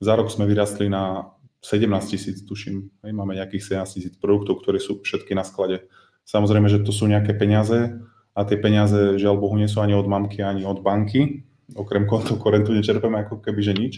Za 0.00 0.16
rok 0.16 0.28
sme 0.32 0.48
vyrastli 0.48 0.88
na 0.88 1.34
17 1.64 1.88
tisíc, 2.12 2.44
tuším. 2.44 2.92
Máme 3.00 3.40
nejakých 3.40 3.80
17 3.80 3.96
tisíc 3.96 4.14
produktov, 4.20 4.60
ktoré 4.60 4.76
sú 4.76 5.00
všetky 5.00 5.32
na 5.32 5.44
sklade. 5.48 5.88
Samozrejme, 6.28 6.68
že 6.68 6.84
to 6.84 6.92
sú 6.92 7.08
nejaké 7.08 7.32
peniaze 7.36 7.96
a 8.36 8.40
tie 8.44 8.60
peniaze, 8.60 9.16
žiaľ 9.16 9.40
Bohu, 9.40 9.56
nie 9.56 9.68
sú 9.70 9.80
ani 9.80 9.96
od 9.96 10.04
mamky, 10.04 10.44
ani 10.44 10.66
od 10.68 10.84
banky. 10.84 11.44
Okrem 11.72 12.04
konto 12.04 12.36
korentu 12.36 12.76
nečerpeme 12.76 13.24
ako 13.24 13.40
keby, 13.40 13.60
že 13.64 13.72
nič. 13.72 13.94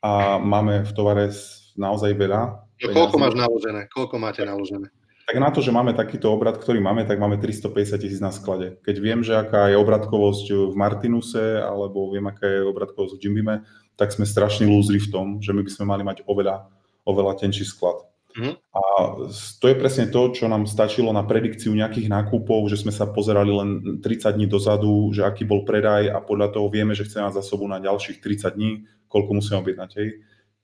A 0.00 0.40
máme 0.40 0.84
v 0.84 0.92
tovare 0.96 1.28
naozaj 1.76 2.16
veľa. 2.16 2.64
No, 2.84 2.88
koľko 2.92 3.16
máš 3.20 3.34
naložené? 3.36 3.80
Koľko 3.92 4.16
máte 4.16 4.40
naložené? 4.44 4.88
Tak 5.24 5.40
na 5.40 5.48
to, 5.48 5.64
že 5.64 5.72
máme 5.72 5.96
takýto 5.96 6.28
obrad, 6.28 6.60
ktorý 6.60 6.84
máme, 6.84 7.08
tak 7.08 7.16
máme 7.16 7.40
350 7.40 7.96
tisíc 7.96 8.20
na 8.20 8.28
sklade. 8.28 8.76
Keď 8.84 8.96
viem, 9.00 9.20
že 9.24 9.32
aká 9.32 9.72
je 9.72 9.80
obratkovosť 9.80 10.68
v 10.68 10.74
Martinuse, 10.76 11.64
alebo 11.64 12.12
viem, 12.12 12.28
aká 12.28 12.44
je 12.44 12.60
obratkovosť 12.68 13.16
v 13.16 13.22
Jimbime, 13.24 13.64
tak 13.96 14.12
sme 14.12 14.28
strašní 14.28 14.68
lúzri 14.68 15.00
v 15.00 15.08
tom, 15.08 15.26
že 15.40 15.56
my 15.56 15.64
by 15.64 15.70
sme 15.72 15.84
mali 15.88 16.02
mať 16.04 16.28
oveľa, 16.28 16.68
oveľa 17.08 17.40
tenší 17.40 17.64
sklad. 17.64 18.04
Uh-huh. 18.34 18.58
A 18.74 18.82
to 19.62 19.70
je 19.70 19.78
presne 19.78 20.10
to, 20.10 20.34
čo 20.34 20.50
nám 20.50 20.66
stačilo 20.66 21.14
na 21.14 21.22
predikciu 21.22 21.70
nejakých 21.70 22.10
nákupov, 22.10 22.66
že 22.66 22.82
sme 22.82 22.90
sa 22.90 23.06
pozerali 23.06 23.54
len 23.54 23.70
30 24.02 24.34
dní 24.34 24.50
dozadu, 24.50 25.14
že 25.14 25.22
aký 25.22 25.46
bol 25.46 25.62
predaj 25.62 26.10
a 26.10 26.18
podľa 26.18 26.58
toho 26.58 26.66
vieme, 26.68 26.92
že 26.92 27.06
chceme 27.06 27.30
mať 27.30 27.38
zásobu 27.40 27.64
na 27.70 27.78
ďalších 27.78 28.18
30 28.18 28.58
dní, 28.58 28.84
koľko 29.06 29.30
musíme 29.38 29.62
objednať. 29.62 29.90
Hej. 29.96 30.08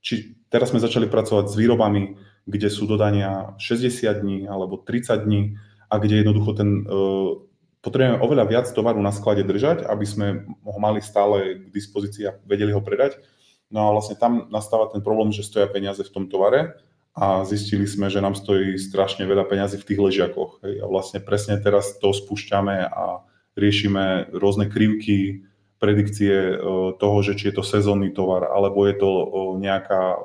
Či 0.02 0.14
teraz 0.50 0.74
sme 0.74 0.82
začali 0.82 1.06
pracovať 1.06 1.46
s 1.48 1.54
výrobami, 1.54 2.18
kde 2.50 2.66
sú 2.66 2.90
dodania 2.90 3.54
60 3.62 4.10
dní 4.26 4.38
alebo 4.50 4.74
30 4.82 5.22
dní 5.22 5.54
a 5.86 5.94
kde 6.02 6.26
jednoducho 6.26 6.50
ten 6.58 6.82
uh, 6.82 7.38
potrebujeme 7.80 8.18
oveľa 8.18 8.44
viac 8.50 8.66
tovaru 8.74 8.98
na 8.98 9.14
sklade 9.14 9.46
držať, 9.46 9.86
aby 9.86 10.06
sme 10.06 10.26
ho 10.46 10.78
mali 10.82 10.98
stále 11.00 11.62
k 11.62 11.64
dispozícii 11.70 12.28
a 12.28 12.36
vedeli 12.44 12.74
ho 12.74 12.82
predať. 12.82 13.22
No 13.70 13.86
a 13.86 13.94
vlastne 13.94 14.18
tam 14.18 14.50
nastáva 14.50 14.90
ten 14.90 15.00
problém, 15.00 15.30
že 15.30 15.46
stoja 15.46 15.70
peniaze 15.70 16.02
v 16.02 16.12
tom 16.12 16.26
tovare 16.26 16.74
a 17.14 17.42
zistili 17.46 17.86
sme, 17.86 18.10
že 18.10 18.22
nám 18.22 18.34
stojí 18.34 18.78
strašne 18.78 19.26
veľa 19.26 19.46
peniazy 19.46 19.78
v 19.78 19.86
tých 19.86 20.00
ležiakoch. 20.02 20.62
Hej. 20.62 20.74
A 20.82 20.86
vlastne 20.86 21.18
presne 21.22 21.58
teraz 21.58 21.96
to 21.98 22.10
spúšťame 22.10 22.86
a 22.86 23.24
riešime 23.58 24.30
rôzne 24.34 24.70
krivky, 24.70 25.46
predikcie 25.80 26.54
e, 26.54 26.56
toho, 27.00 27.18
že 27.24 27.34
či 27.40 27.50
je 27.50 27.54
to 27.56 27.64
sezónny 27.64 28.12
tovar, 28.12 28.52
alebo 28.52 28.84
je 28.84 28.94
to 29.00 29.10
e, 29.10 29.26
nejaká 29.64 30.20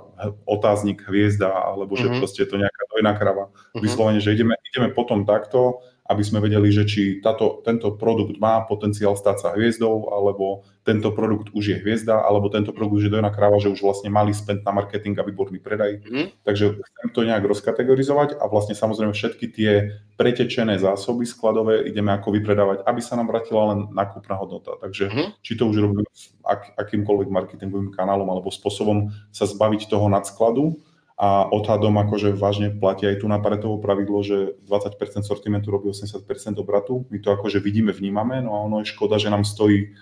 otáznik 0.48 1.04
hviezda, 1.06 1.52
alebo 1.52 1.96
že 1.96 2.08
mm-hmm. 2.08 2.20
proste 2.24 2.44
je 2.44 2.50
to 2.50 2.58
nejaká 2.62 2.84
dojná 2.92 3.12
krava. 3.20 3.46
Mm-hmm. 3.52 3.82
Vyslovene, 3.84 4.20
že 4.24 4.34
ideme, 4.36 4.56
ideme 4.72 4.90
potom 4.96 5.28
takto 5.28 5.84
aby 6.06 6.22
sme 6.22 6.38
vedeli, 6.38 6.70
že 6.70 6.86
či 6.86 7.18
táto, 7.18 7.66
tento 7.66 7.98
produkt 7.98 8.38
má 8.38 8.62
potenciál 8.70 9.18
stať 9.18 9.38
sa 9.42 9.50
hviezdou, 9.58 10.14
alebo 10.14 10.62
tento 10.86 11.10
produkt 11.10 11.50
už 11.58 11.66
je 11.66 11.78
hviezda, 11.82 12.22
alebo 12.22 12.46
tento 12.54 12.70
produkt 12.70 13.02
už 13.02 13.10
je 13.10 13.14
dojná 13.18 13.34
kráva, 13.34 13.58
že 13.58 13.74
už 13.74 13.82
vlastne 13.82 14.14
mali 14.14 14.30
spend 14.30 14.62
na 14.62 14.70
marketing 14.70 15.18
a 15.18 15.26
výborný 15.26 15.58
predaj. 15.58 16.06
Mm. 16.06 16.30
Takže 16.46 16.78
chcem 16.78 17.10
to 17.10 17.26
nejak 17.26 17.42
rozkategorizovať 17.42 18.38
a 18.38 18.46
vlastne 18.46 18.78
samozrejme 18.78 19.18
všetky 19.18 19.46
tie 19.50 19.72
pretečené 20.14 20.78
zásoby 20.78 21.26
skladové 21.26 21.90
ideme 21.90 22.14
ako 22.14 22.38
vypredávať, 22.38 22.86
aby 22.86 23.02
sa 23.02 23.18
nám 23.18 23.34
vrátila 23.34 23.74
len 23.74 23.90
nákupná 23.90 24.38
hodnota. 24.38 24.78
Takže 24.78 25.10
mm. 25.10 25.30
či 25.42 25.58
to 25.58 25.66
už 25.66 25.90
robíme 25.90 26.06
ak, 26.46 26.78
akýmkoľvek 26.78 27.34
marketingovým 27.34 27.90
kanálom 27.90 28.30
alebo 28.30 28.54
spôsobom 28.54 29.10
sa 29.34 29.50
zbaviť 29.50 29.90
toho 29.90 30.06
nadskladu, 30.06 30.78
a 31.16 31.48
odhadom 31.48 31.96
akože 31.96 32.36
vážne 32.36 32.76
platí 32.76 33.08
aj 33.08 33.24
tu 33.24 33.32
na 33.32 33.40
Paretovo 33.40 33.80
pravidlo, 33.80 34.20
že 34.20 34.60
20% 34.68 35.24
sortimentu 35.24 35.72
robí 35.72 35.88
80% 35.88 36.28
obratu. 36.60 37.08
My 37.08 37.24
to 37.24 37.32
akože 37.32 37.64
vidíme, 37.64 37.96
vnímame, 37.96 38.44
no 38.44 38.52
a 38.52 38.68
ono 38.68 38.84
je 38.84 38.92
škoda, 38.92 39.16
že 39.16 39.32
nám 39.32 39.48
stojí 39.48 39.96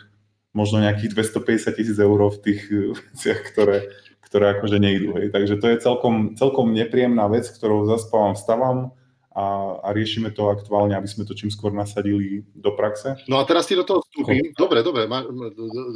možno 0.57 0.81
nejakých 0.81 1.13
250 1.13 1.77
tisíc 1.77 1.97
eur 2.01 2.17
v 2.17 2.37
tých 2.41 2.61
veciach, 3.13 3.39
ktoré, 3.53 3.93
ktoré 4.25 4.57
akože 4.57 4.81
nejdú. 4.81 5.13
Hej. 5.21 5.29
Takže 5.29 5.61
to 5.61 5.65
je 5.69 5.77
celkom, 5.85 6.33
celkom 6.33 6.73
nepríjemná 6.73 7.29
vec, 7.29 7.45
ktorou 7.45 7.85
zaspávam, 7.85 8.33
vstávam 8.33 8.97
a, 9.33 9.81
a 9.81 9.87
riešime 9.97 10.29
to 10.29 10.53
aktuálne, 10.53 10.93
aby 10.93 11.09
sme 11.09 11.25
to 11.25 11.33
čím 11.33 11.49
skôr 11.49 11.73
nasadili 11.73 12.45
do 12.53 12.69
praxe. 12.77 13.17
No 13.25 13.41
a 13.41 13.43
teraz 13.49 13.65
ti 13.65 13.73
do 13.73 13.81
toho 13.81 14.05
vstúpim. 14.05 14.53
Dobre, 14.53 14.85
dobre, 14.85 15.09
ma, 15.09 15.25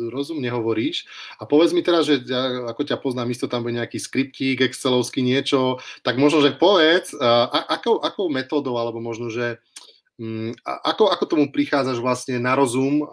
rozumne 0.09 0.49
hovoríš. 0.49 1.05
A 1.37 1.45
povedz 1.45 1.71
mi 1.71 1.85
teraz, 1.85 2.09
že 2.09 2.25
ja, 2.25 2.65
ako 2.65 2.81
ťa 2.81 2.97
poznám, 2.97 3.29
isto 3.29 3.45
tam 3.45 3.61
bude 3.61 3.77
nejaký 3.77 4.01
skriptík, 4.01 4.65
excelovský 4.65 5.21
niečo, 5.21 5.77
tak 6.01 6.17
možno, 6.17 6.41
že 6.41 6.57
povedz, 6.57 7.13
a, 7.21 7.77
akou, 7.77 8.01
akou 8.01 8.25
metódou, 8.33 8.81
alebo 8.81 8.97
možno, 8.97 9.29
že 9.29 9.61
ako, 10.65 11.13
ako 11.13 11.23
tomu 11.29 11.45
prichádzaš 11.53 12.01
vlastne 12.01 12.41
na 12.41 12.57
rozum? 12.57 13.05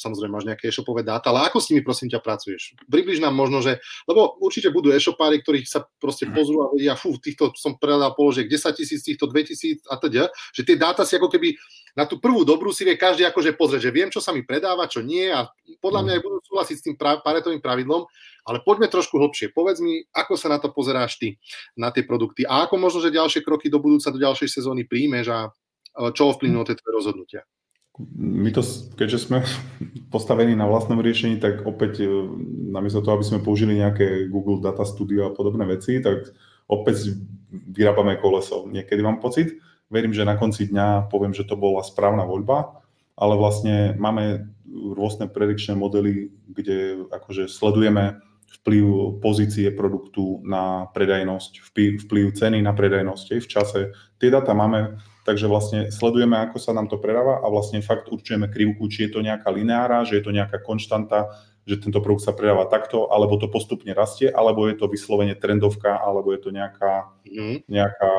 Samozrejme, 0.00 0.32
máš 0.32 0.48
nejaké 0.48 0.72
e-shopové 0.72 1.04
dáta, 1.04 1.28
ale 1.28 1.44
ako 1.52 1.60
s 1.60 1.68
nimi 1.68 1.84
prosím 1.84 2.08
ťa 2.08 2.24
pracuješ? 2.24 2.72
Približ 2.88 3.20
nám 3.20 3.36
možno, 3.36 3.60
že, 3.60 3.84
lebo 4.08 4.40
určite 4.40 4.72
budú 4.72 4.96
e-shopári, 4.96 5.44
ktorých 5.44 5.68
sa 5.68 5.84
proste 6.00 6.24
mhm. 6.24 6.32
pozrú 6.32 6.58
a 6.64 6.72
vedia, 6.72 6.96
fú, 6.96 7.20
týchto 7.20 7.52
som 7.60 7.76
predal 7.76 8.16
položiek 8.16 8.48
10 8.48 8.72
tisíc, 8.72 9.04
týchto 9.04 9.28
2 9.28 9.44
tisíc 9.44 9.84
a 9.92 10.00
teda, 10.00 10.32
že 10.56 10.64
tie 10.64 10.80
dáta 10.80 11.04
si 11.04 11.20
ako 11.20 11.28
keby 11.28 11.52
na 11.96 12.08
tú 12.08 12.16
prvú 12.20 12.44
dobrú 12.44 12.72
si 12.72 12.84
vie 12.84 12.96
každý 12.96 13.24
akože 13.28 13.56
pozrieť, 13.56 13.88
že 13.88 13.92
viem, 13.92 14.08
čo 14.12 14.20
sa 14.20 14.32
mi 14.32 14.44
predáva, 14.44 14.88
čo 14.88 15.00
nie 15.00 15.32
a 15.32 15.48
podľa 15.80 16.00
mňa 16.04 16.12
aj 16.16 16.22
budú 16.24 16.38
súhlasiť 16.44 16.76
s 16.76 16.84
tým 16.84 16.96
pra- 16.96 17.24
paretovým 17.24 17.60
pravidlom, 17.60 18.04
ale 18.44 18.60
poďme 18.60 18.92
trošku 18.92 19.16
hlbšie. 19.16 19.56
Povedz 19.56 19.80
mi, 19.80 20.04
ako 20.12 20.36
sa 20.36 20.52
na 20.52 20.60
to 20.60 20.68
pozeráš 20.72 21.16
ty, 21.16 21.40
na 21.72 21.88
tie 21.88 22.04
produkty 22.04 22.44
a 22.44 22.68
ako 22.68 22.76
možno, 22.76 23.00
že 23.00 23.16
ďalšie 23.16 23.40
kroky 23.40 23.72
do 23.72 23.80
budúca, 23.80 24.12
do 24.12 24.20
ďalšej 24.20 24.60
sezóny 24.60 24.84
príjmeš 24.84 25.32
a 25.32 25.38
čo 26.12 26.32
ovplyvnilo 26.32 26.64
tie 26.68 26.76
tvoje 26.76 26.94
rozhodnutia? 27.02 27.42
My 28.16 28.52
to, 28.52 28.60
keďže 29.00 29.18
sme 29.28 29.40
postavení 30.14 30.52
na 30.52 30.68
vlastnom 30.68 31.00
riešení, 31.00 31.40
tak 31.40 31.64
opäť 31.64 32.04
e, 32.04 32.08
namiesto 32.72 33.00
toho, 33.00 33.16
aby 33.16 33.24
sme 33.24 33.44
použili 33.44 33.80
nejaké 33.80 34.28
Google 34.28 34.60
Data 34.60 34.84
Studio 34.84 35.32
a 35.32 35.34
podobné 35.34 35.64
veci, 35.64 35.98
tak 36.04 36.28
opäť 36.68 37.16
vyrábame 37.50 38.20
koleso. 38.20 38.68
Niekedy 38.68 39.00
mám 39.00 39.22
pocit, 39.22 39.56
verím, 39.88 40.12
že 40.12 40.28
na 40.28 40.36
konci 40.36 40.68
dňa 40.68 41.08
poviem, 41.08 41.32
že 41.32 41.48
to 41.48 41.56
bola 41.56 41.80
správna 41.80 42.26
voľba, 42.28 42.84
ale 43.16 43.34
vlastne 43.38 43.96
máme 43.96 44.52
rôzne 44.68 45.30
predikčné 45.30 45.72
modely, 45.72 46.28
kde 46.52 47.08
akože 47.08 47.48
sledujeme 47.48 48.20
vplyv 48.60 49.18
pozície 49.22 49.72
produktu 49.72 50.42
na 50.44 50.90
predajnosť, 50.92 51.64
vplyv, 51.70 51.90
vplyv 52.06 52.26
ceny 52.34 52.58
na 52.62 52.76
predajnosť 52.76 53.26
v 53.40 53.46
čase. 53.48 53.80
Tie 54.18 54.28
data 54.30 54.54
máme 54.54 55.00
takže 55.26 55.50
vlastne 55.50 55.90
sledujeme, 55.90 56.38
ako 56.38 56.62
sa 56.62 56.70
nám 56.70 56.86
to 56.86 57.02
predáva 57.02 57.42
a 57.42 57.46
vlastne 57.50 57.82
fakt 57.82 58.06
určujeme 58.06 58.46
krivku, 58.46 58.86
či 58.86 59.10
je 59.10 59.18
to 59.18 59.20
nejaká 59.26 59.50
lineára, 59.50 60.06
že 60.06 60.22
je 60.22 60.24
to 60.24 60.30
nejaká 60.30 60.62
konštanta, 60.62 61.34
že 61.66 61.82
tento 61.82 61.98
produkt 61.98 62.22
sa 62.22 62.30
predáva 62.30 62.70
takto, 62.70 63.10
alebo 63.10 63.34
to 63.42 63.50
postupne 63.50 63.90
rastie, 63.90 64.30
alebo 64.30 64.70
je 64.70 64.78
to 64.78 64.86
vyslovene 64.86 65.34
trendovka, 65.34 65.98
alebo 65.98 66.30
je 66.30 66.40
to 66.46 66.54
nejaká, 66.54 67.10
mm. 67.26 67.66
nejaká 67.66 68.12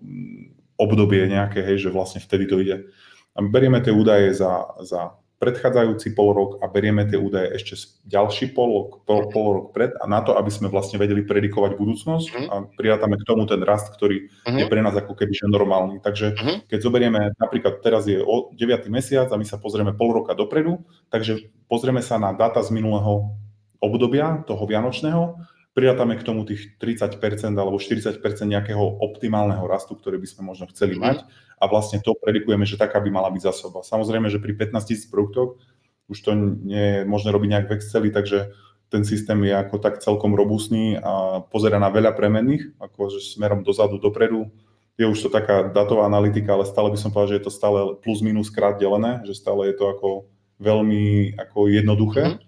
mm, 0.00 0.42
obdobie 0.80 1.28
nejaké, 1.28 1.60
hej, 1.60 1.86
že 1.86 1.92
vlastne 1.92 2.24
vtedy 2.24 2.48
to 2.48 2.56
ide. 2.56 2.88
A 3.36 3.44
berieme 3.44 3.84
tie 3.84 3.92
údaje 3.92 4.32
za, 4.32 4.64
za 4.80 5.12
predchádzajúci 5.36 6.16
pol 6.16 6.32
rok 6.32 6.50
a 6.64 6.66
berieme 6.72 7.04
tie 7.04 7.20
údaje 7.20 7.60
ešte 7.60 7.92
ďalší 8.08 8.56
pol 8.56 8.68
rok, 8.72 8.88
pol, 9.04 9.28
pol 9.28 9.46
rok 9.52 9.66
pred 9.76 9.92
a 10.00 10.08
na 10.08 10.24
to, 10.24 10.32
aby 10.32 10.48
sme 10.48 10.72
vlastne 10.72 10.96
vedeli 10.96 11.28
predikovať 11.28 11.76
budúcnosť 11.76 12.26
uh-huh. 12.32 12.48
a 12.48 12.54
prirátame 12.72 13.20
k 13.20 13.26
tomu 13.28 13.44
ten 13.44 13.60
rast, 13.60 13.92
ktorý 13.92 14.32
uh-huh. 14.32 14.56
je 14.56 14.64
pre 14.64 14.80
nás 14.80 14.96
ako 14.96 15.12
keby 15.12 15.36
že 15.36 15.44
normálny. 15.52 16.00
Takže 16.00 16.26
uh-huh. 16.32 16.56
keď 16.64 16.78
zoberieme, 16.80 17.20
napríklad 17.36 17.84
teraz 17.84 18.08
je 18.08 18.16
9. 18.16 18.56
mesiac 18.88 19.28
a 19.28 19.36
my 19.36 19.44
sa 19.44 19.60
pozrieme 19.60 19.92
pol 19.92 20.16
roka 20.16 20.32
dopredu, 20.32 20.80
takže 21.12 21.52
pozrieme 21.68 22.00
sa 22.00 22.16
na 22.16 22.32
dáta 22.32 22.64
z 22.64 22.72
minulého 22.72 23.36
obdobia, 23.76 24.40
toho 24.48 24.64
vianočného, 24.64 25.36
prirátame 25.76 26.16
k 26.16 26.24
tomu 26.24 26.48
tých 26.48 26.80
30% 26.80 27.20
alebo 27.52 27.76
40% 27.76 28.16
nejakého 28.48 28.80
optimálneho 28.80 29.68
rastu, 29.68 29.92
ktorý 29.92 30.16
by 30.16 30.24
sme 30.24 30.42
možno 30.48 30.64
chceli 30.72 30.96
mať 30.96 31.28
a 31.60 31.68
vlastne 31.68 32.00
to 32.00 32.16
predikujeme, 32.16 32.64
že 32.64 32.80
taká 32.80 32.96
by 32.96 33.12
mala 33.12 33.28
byť 33.28 33.44
zásoba. 33.44 33.84
Samozrejme, 33.84 34.32
že 34.32 34.40
pri 34.40 34.56
15 34.56 34.88
tisíc 34.88 35.04
produktoch 35.04 35.60
už 36.08 36.18
to 36.24 36.32
nie 36.64 36.80
je 36.80 36.98
možné 37.04 37.28
robiť 37.28 37.48
nejak 37.52 37.66
v 37.68 37.74
Exceli, 37.76 38.08
takže 38.08 38.56
ten 38.88 39.04
systém 39.04 39.36
je 39.44 39.52
ako 39.52 39.76
tak 39.76 40.00
celkom 40.00 40.32
robustný 40.32 40.96
a 40.96 41.44
pozera 41.44 41.76
na 41.76 41.92
veľa 41.92 42.16
premenných, 42.16 42.78
ako 42.80 43.12
že 43.12 43.36
smerom 43.36 43.60
dozadu, 43.60 44.00
dopredu. 44.00 44.48
Je 44.96 45.04
už 45.04 45.18
to 45.18 45.28
taká 45.28 45.68
datová 45.68 46.08
analytika, 46.08 46.56
ale 46.56 46.64
stále 46.64 46.88
by 46.88 46.96
som 46.96 47.12
povedal, 47.12 47.36
že 47.36 47.38
je 47.42 47.44
to 47.44 47.52
stále 47.52 47.78
plus 48.00 48.24
minus 48.24 48.48
krát 48.48 48.80
delené, 48.80 49.20
že 49.28 49.36
stále 49.36 49.68
je 49.68 49.76
to 49.76 49.92
ako 49.92 50.08
veľmi 50.56 51.36
ako 51.36 51.68
jednoduché, 51.68 52.24
mm. 52.32 52.38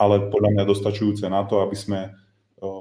ale 0.00 0.32
podľa 0.32 0.50
mňa 0.56 0.64
dostačujúce 0.64 1.28
na 1.28 1.44
to, 1.44 1.60
aby 1.60 1.76
sme 1.76 2.16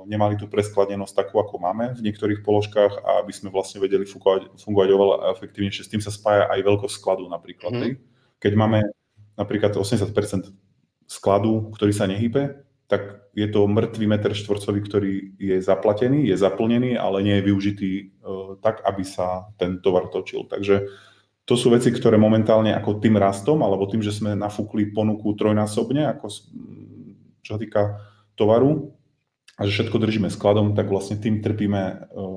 nemali 0.07 0.39
tú 0.39 0.47
preskladenosť 0.47 1.13
takú, 1.13 1.43
ako 1.43 1.59
máme 1.59 1.93
v 1.93 2.01
niektorých 2.07 2.41
položkách 2.41 3.03
a 3.03 3.21
aby 3.21 3.35
sme 3.35 3.51
vlastne 3.51 3.83
vedeli 3.83 4.07
fungovať, 4.07 4.55
fungovať 4.55 4.89
oveľa 4.95 5.15
efektívnejšie. 5.35 5.83
S 5.83 5.91
tým 5.91 6.01
sa 6.01 6.09
spája 6.09 6.47
aj 6.47 6.63
veľkosť 6.63 6.95
skladu 6.95 7.27
napríklad. 7.27 7.75
Mm. 7.75 7.99
Keď 8.39 8.53
máme 8.55 8.87
napríklad 9.35 9.75
80% 9.75 10.07
skladu, 11.05 11.69
ktorý 11.75 11.91
sa 11.91 12.07
nehybe, 12.07 12.63
tak 12.87 13.27
je 13.35 13.47
to 13.51 13.67
mŕtvý 13.67 14.05
meter 14.07 14.31
štvorcový, 14.31 14.79
ktorý 14.87 15.11
je 15.35 15.59
zaplatený, 15.59 16.31
je 16.31 16.35
zaplnený, 16.39 16.95
ale 16.95 17.19
nie 17.21 17.35
je 17.37 17.47
využitý 17.51 17.91
uh, 18.23 18.55
tak, 18.63 18.79
aby 18.87 19.03
sa 19.03 19.51
ten 19.59 19.83
tovar 19.83 20.07
točil. 20.07 20.47
Takže 20.47 20.87
to 21.43 21.55
sú 21.55 21.71
veci, 21.71 21.91
ktoré 21.91 22.15
momentálne 22.15 22.71
ako 22.71 23.03
tým 23.03 23.19
rastom, 23.19 23.59
alebo 23.63 23.87
tým, 23.87 23.99
že 24.03 24.15
sme 24.15 24.35
nafúkli 24.35 24.91
ponuku 24.91 25.35
trojnásobne, 25.35 26.07
ako 26.15 26.27
čo 27.43 27.49
sa 27.55 27.59
týka 27.59 28.03
tovaru, 28.35 28.96
a 29.57 29.65
že 29.65 29.73
všetko 29.73 29.97
držíme 29.97 30.29
skladom, 30.29 30.77
tak 30.77 30.85
vlastne 30.93 31.17
tým 31.17 31.41
trpíme 31.41 31.81
e, 31.81 31.95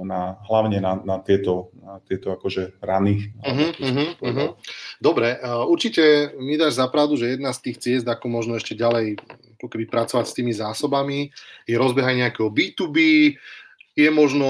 na, 0.09 0.41
hlavne 0.49 0.81
na, 0.81 0.97
na, 1.05 1.21
tieto, 1.21 1.69
na 1.77 2.01
tieto 2.09 2.33
akože 2.33 2.81
rany. 2.81 3.37
Uh-huh, 3.45 3.71
uh-huh, 3.77 4.09
uh-huh. 4.25 4.51
Dobre, 4.97 5.37
uh, 5.37 5.69
určite 5.69 6.33
mi 6.41 6.57
dáš 6.57 6.81
zapravdu, 6.81 7.21
že 7.21 7.37
jedna 7.37 7.53
z 7.53 7.61
tých 7.69 7.77
ciest, 7.77 8.07
ako 8.09 8.25
možno 8.33 8.57
ešte 8.57 8.73
ďalej 8.73 9.21
keby 9.61 9.93
pracovať 9.93 10.25
s 10.25 10.37
tými 10.37 10.57
zásobami, 10.57 11.29
je 11.69 11.77
rozbiehanie 11.77 12.25
nejakého 12.25 12.49
B2B, 12.49 12.97
je 13.98 14.09
možno 14.09 14.48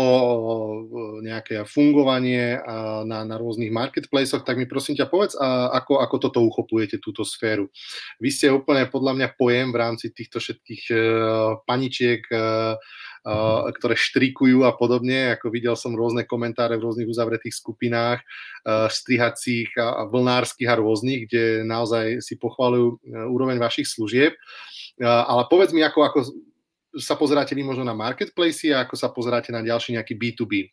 nejaké 1.25 1.65
fungovanie 1.65 2.61
na, 3.09 3.25
na 3.25 3.37
rôznych 3.41 3.73
marketplaceoch, 3.73 4.45
tak 4.45 4.61
mi 4.61 4.69
prosím 4.69 5.01
ťa 5.01 5.07
povedz, 5.09 5.35
ako, 5.73 6.01
ako 6.05 6.17
toto 6.21 6.39
uchopujete, 6.45 7.01
túto 7.01 7.25
sféru. 7.25 7.73
Vy 8.21 8.29
ste 8.31 8.53
úplne 8.53 8.85
podľa 8.89 9.17
mňa 9.17 9.29
pojem 9.41 9.73
v 9.73 9.81
rámci 9.81 10.13
týchto 10.13 10.39
všetkých 10.41 10.83
e, 10.93 10.97
paničiek, 11.65 12.23
e, 12.29 12.37
ktoré 13.77 13.95
štrikujú 14.01 14.65
a 14.65 14.73
podobne, 14.73 15.37
ako 15.37 15.53
videl 15.53 15.77
som 15.77 15.93
rôzne 15.93 16.25
komentáre 16.25 16.81
v 16.81 16.89
rôznych 16.89 17.05
uzavretých 17.05 17.53
skupinách, 17.53 18.25
strihacích 18.89 19.77
a 19.77 20.09
vlnárskych 20.09 20.65
a 20.65 20.81
rôznych, 20.81 21.29
kde 21.29 21.61
naozaj 21.69 22.25
si 22.25 22.41
pochvalujú 22.41 22.97
úroveň 23.29 23.61
vašich 23.61 23.93
služieb. 23.93 24.41
Ale 25.05 25.45
povedz 25.53 25.77
mi, 25.77 25.85
ako, 25.85 26.01
ako 26.01 26.19
sa 26.99 27.15
pozeráte 27.15 27.55
vy 27.55 27.63
možno 27.63 27.87
na 27.87 27.95
marketplace 27.95 28.75
a 28.75 28.83
ako 28.83 28.95
sa 28.99 29.09
pozeráte 29.11 29.55
na 29.55 29.63
ďalší 29.63 29.95
nejaký 29.95 30.15
B2B? 30.19 30.71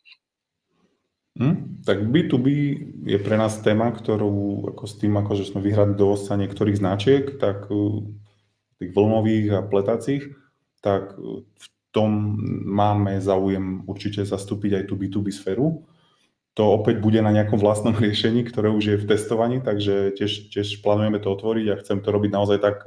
Hmm, 1.38 1.78
tak 1.86 2.02
B2B 2.02 2.46
je 3.06 3.18
pre 3.22 3.38
nás 3.38 3.62
téma, 3.62 3.94
ktorú 3.94 4.74
ako 4.74 4.84
s 4.90 4.98
tým, 4.98 5.14
ako 5.22 5.38
že 5.38 5.46
sme 5.46 5.62
vyhrali 5.62 5.94
dovozca 5.94 6.34
niektorých 6.34 6.82
značiek, 6.82 7.24
tak 7.38 7.70
uh, 7.70 8.02
tých 8.82 8.90
vlnových 8.90 9.46
a 9.54 9.60
pletacích, 9.62 10.34
tak 10.82 11.14
uh, 11.14 11.46
v 11.46 11.66
tom 11.94 12.10
máme 12.66 13.22
záujem 13.22 13.86
určite 13.86 14.26
zastúpiť 14.26 14.82
aj 14.82 14.84
tú 14.90 14.98
B2B 14.98 15.30
sféru. 15.30 15.86
To 16.58 16.74
opäť 16.74 16.98
bude 16.98 17.22
na 17.22 17.30
nejakom 17.30 17.62
vlastnom 17.62 17.94
riešení, 18.02 18.42
ktoré 18.42 18.74
už 18.74 18.84
je 18.84 18.96
v 18.98 19.06
testovaní, 19.06 19.62
takže 19.62 20.18
tiež, 20.18 20.50
tiež 20.50 20.82
plánujeme 20.82 21.22
to 21.22 21.30
otvoriť 21.30 21.66
a 21.70 21.78
chcem 21.78 22.02
to 22.02 22.10
robiť 22.10 22.34
naozaj 22.34 22.58
tak, 22.58 22.82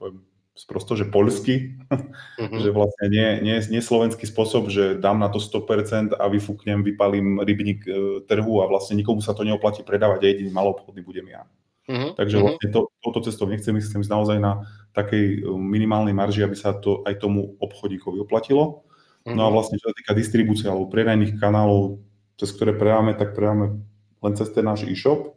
poviem, 0.00 0.24
sprosto, 0.52 0.92
že 0.92 1.08
poľsky, 1.08 1.80
uh-huh. 1.88 2.60
že 2.60 2.70
vlastne 2.76 3.06
nie, 3.08 3.28
nie, 3.40 3.56
nie 3.72 3.80
slovenský 3.80 4.28
spôsob, 4.28 4.68
že 4.68 5.00
dám 5.00 5.16
na 5.16 5.32
to 5.32 5.40
100% 5.40 6.12
a 6.12 6.24
vyfúknem, 6.28 6.84
vypalím 6.84 7.40
rybník 7.40 7.80
e, 7.88 7.90
trhu 8.28 8.60
a 8.60 8.68
vlastne 8.68 9.00
nikomu 9.00 9.24
sa 9.24 9.32
to 9.32 9.48
neoplatí 9.48 9.80
predávať 9.80 10.20
a 10.22 10.28
jediný 10.28 10.52
malobchodný 10.52 11.00
budem 11.00 11.26
ja. 11.32 11.42
Uh-huh. 11.88 12.12
Takže 12.14 12.36
mhm. 12.36 12.42
vlastne 12.44 12.68
to, 12.68 12.80
touto 13.00 13.20
cestou 13.24 13.48
nechcem 13.48 13.74
ísť, 13.74 13.96
chcem 13.96 14.02
ísť 14.04 14.12
naozaj 14.12 14.38
na 14.38 14.52
takej 14.92 15.24
e, 15.40 15.56
minimálnej 15.56 16.12
marži, 16.12 16.44
aby 16.44 16.54
sa 16.54 16.76
to 16.76 17.00
aj 17.08 17.16
tomu 17.16 17.56
obchodíkovi 17.56 18.20
oplatilo. 18.20 18.84
Uh-huh. 19.24 19.32
No 19.32 19.48
a 19.48 19.50
vlastne 19.50 19.80
čo 19.80 19.88
sa 19.88 19.96
týka 19.96 20.12
distribúcie 20.12 20.68
alebo 20.68 20.92
predajných 20.92 21.40
kanálov, 21.40 21.96
cez 22.36 22.52
ktoré 22.52 22.76
predávame, 22.76 23.16
tak 23.16 23.32
predávame 23.32 23.80
len 24.20 24.32
cez 24.36 24.52
ten 24.52 24.68
náš 24.68 24.84
e-shop 24.84 25.32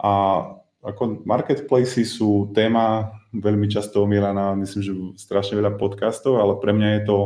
a 0.00 0.12
ako 0.80 1.28
marketplacy 1.28 2.08
sú 2.08 2.52
téma 2.56 3.12
veľmi 3.30 3.66
často 3.70 4.02
omielaná, 4.02 4.54
myslím, 4.58 4.82
že 4.82 4.92
strašne 5.18 5.58
veľa 5.58 5.78
podcastov, 5.78 6.42
ale 6.42 6.58
pre 6.58 6.74
mňa 6.74 6.88
je 6.98 7.02
to 7.06 7.18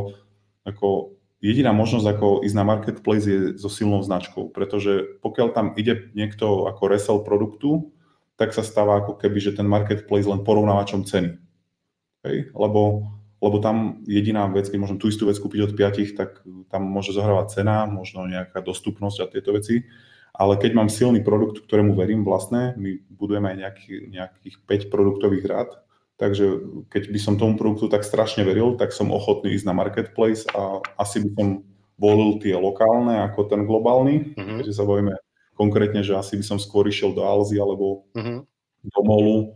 ako 0.65 1.17
jediná 1.41 1.73
možnosť, 1.73 2.05
ako 2.05 2.27
ísť 2.45 2.57
na 2.57 2.65
marketplace 2.65 3.25
je 3.25 3.39
so 3.57 3.69
silnou 3.69 4.01
značkou, 4.01 4.49
pretože 4.49 5.21
pokiaľ 5.21 5.47
tam 5.53 5.67
ide 5.77 6.09
niekto 6.17 6.69
ako 6.69 6.83
resell 6.89 7.19
produktu, 7.21 7.93
tak 8.35 8.51
sa 8.51 8.65
stáva 8.65 9.01
ako 9.01 9.17
keby, 9.17 9.37
že 9.39 9.55
ten 9.57 9.65
marketplace 9.65 10.27
len 10.27 10.41
porovnávačom 10.41 11.07
ceny. 11.07 11.37
Hej? 12.27 12.51
Lebo, 12.51 13.09
lebo 13.39 13.57
tam 13.61 14.03
jediná 14.05 14.49
vec, 14.51 14.67
keď 14.67 14.79
môžem 14.81 14.99
tú 14.99 15.07
istú 15.07 15.29
vec 15.29 15.37
kúpiť 15.39 15.71
od 15.71 15.75
piatich, 15.77 16.17
tak 16.17 16.43
tam 16.67 16.83
môže 16.83 17.13
zohrávať 17.15 17.61
cena, 17.61 17.85
možno 17.87 18.25
nejaká 18.25 18.59
dostupnosť 18.61 19.17
a 19.23 19.29
tieto 19.31 19.55
veci 19.55 19.85
ale 20.35 20.59
keď 20.59 20.71
mám 20.75 20.91
silný 20.91 21.23
produkt, 21.23 21.63
ktorému 21.63 21.95
verím 21.95 22.27
vlastné, 22.27 22.75
my 22.75 22.99
budujeme 23.07 23.55
aj 23.55 23.57
nejaký, 23.57 23.93
nejakých 24.11 24.55
5 24.67 24.91
produktových 24.91 25.45
rád, 25.47 25.69
takže 26.15 26.63
keď 26.87 27.03
by 27.11 27.19
som 27.19 27.35
tomu 27.35 27.59
produktu 27.59 27.91
tak 27.91 28.07
strašne 28.07 28.47
veril, 28.47 28.79
tak 28.79 28.95
som 28.95 29.11
ochotný 29.11 29.55
ísť 29.55 29.67
na 29.67 29.75
marketplace 29.75 30.47
a 30.55 30.79
asi 30.95 31.23
by 31.23 31.29
som 31.35 31.47
volil 31.95 32.39
tie 32.43 32.55
lokálne 32.55 33.23
ako 33.31 33.47
ten 33.47 33.63
globálny, 33.63 34.35
mm-hmm. 34.35 34.57
keďže 34.59 34.75
sa 34.75 34.87
bojíme 34.87 35.15
konkrétne, 35.55 36.03
že 36.03 36.15
asi 36.15 36.35
by 36.35 36.43
som 36.43 36.57
skôr 36.59 36.87
išiel 36.87 37.15
do 37.15 37.23
Alzy 37.23 37.55
alebo 37.59 38.07
mm-hmm. 38.15 38.39
do 38.91 39.01
Molu, 39.03 39.55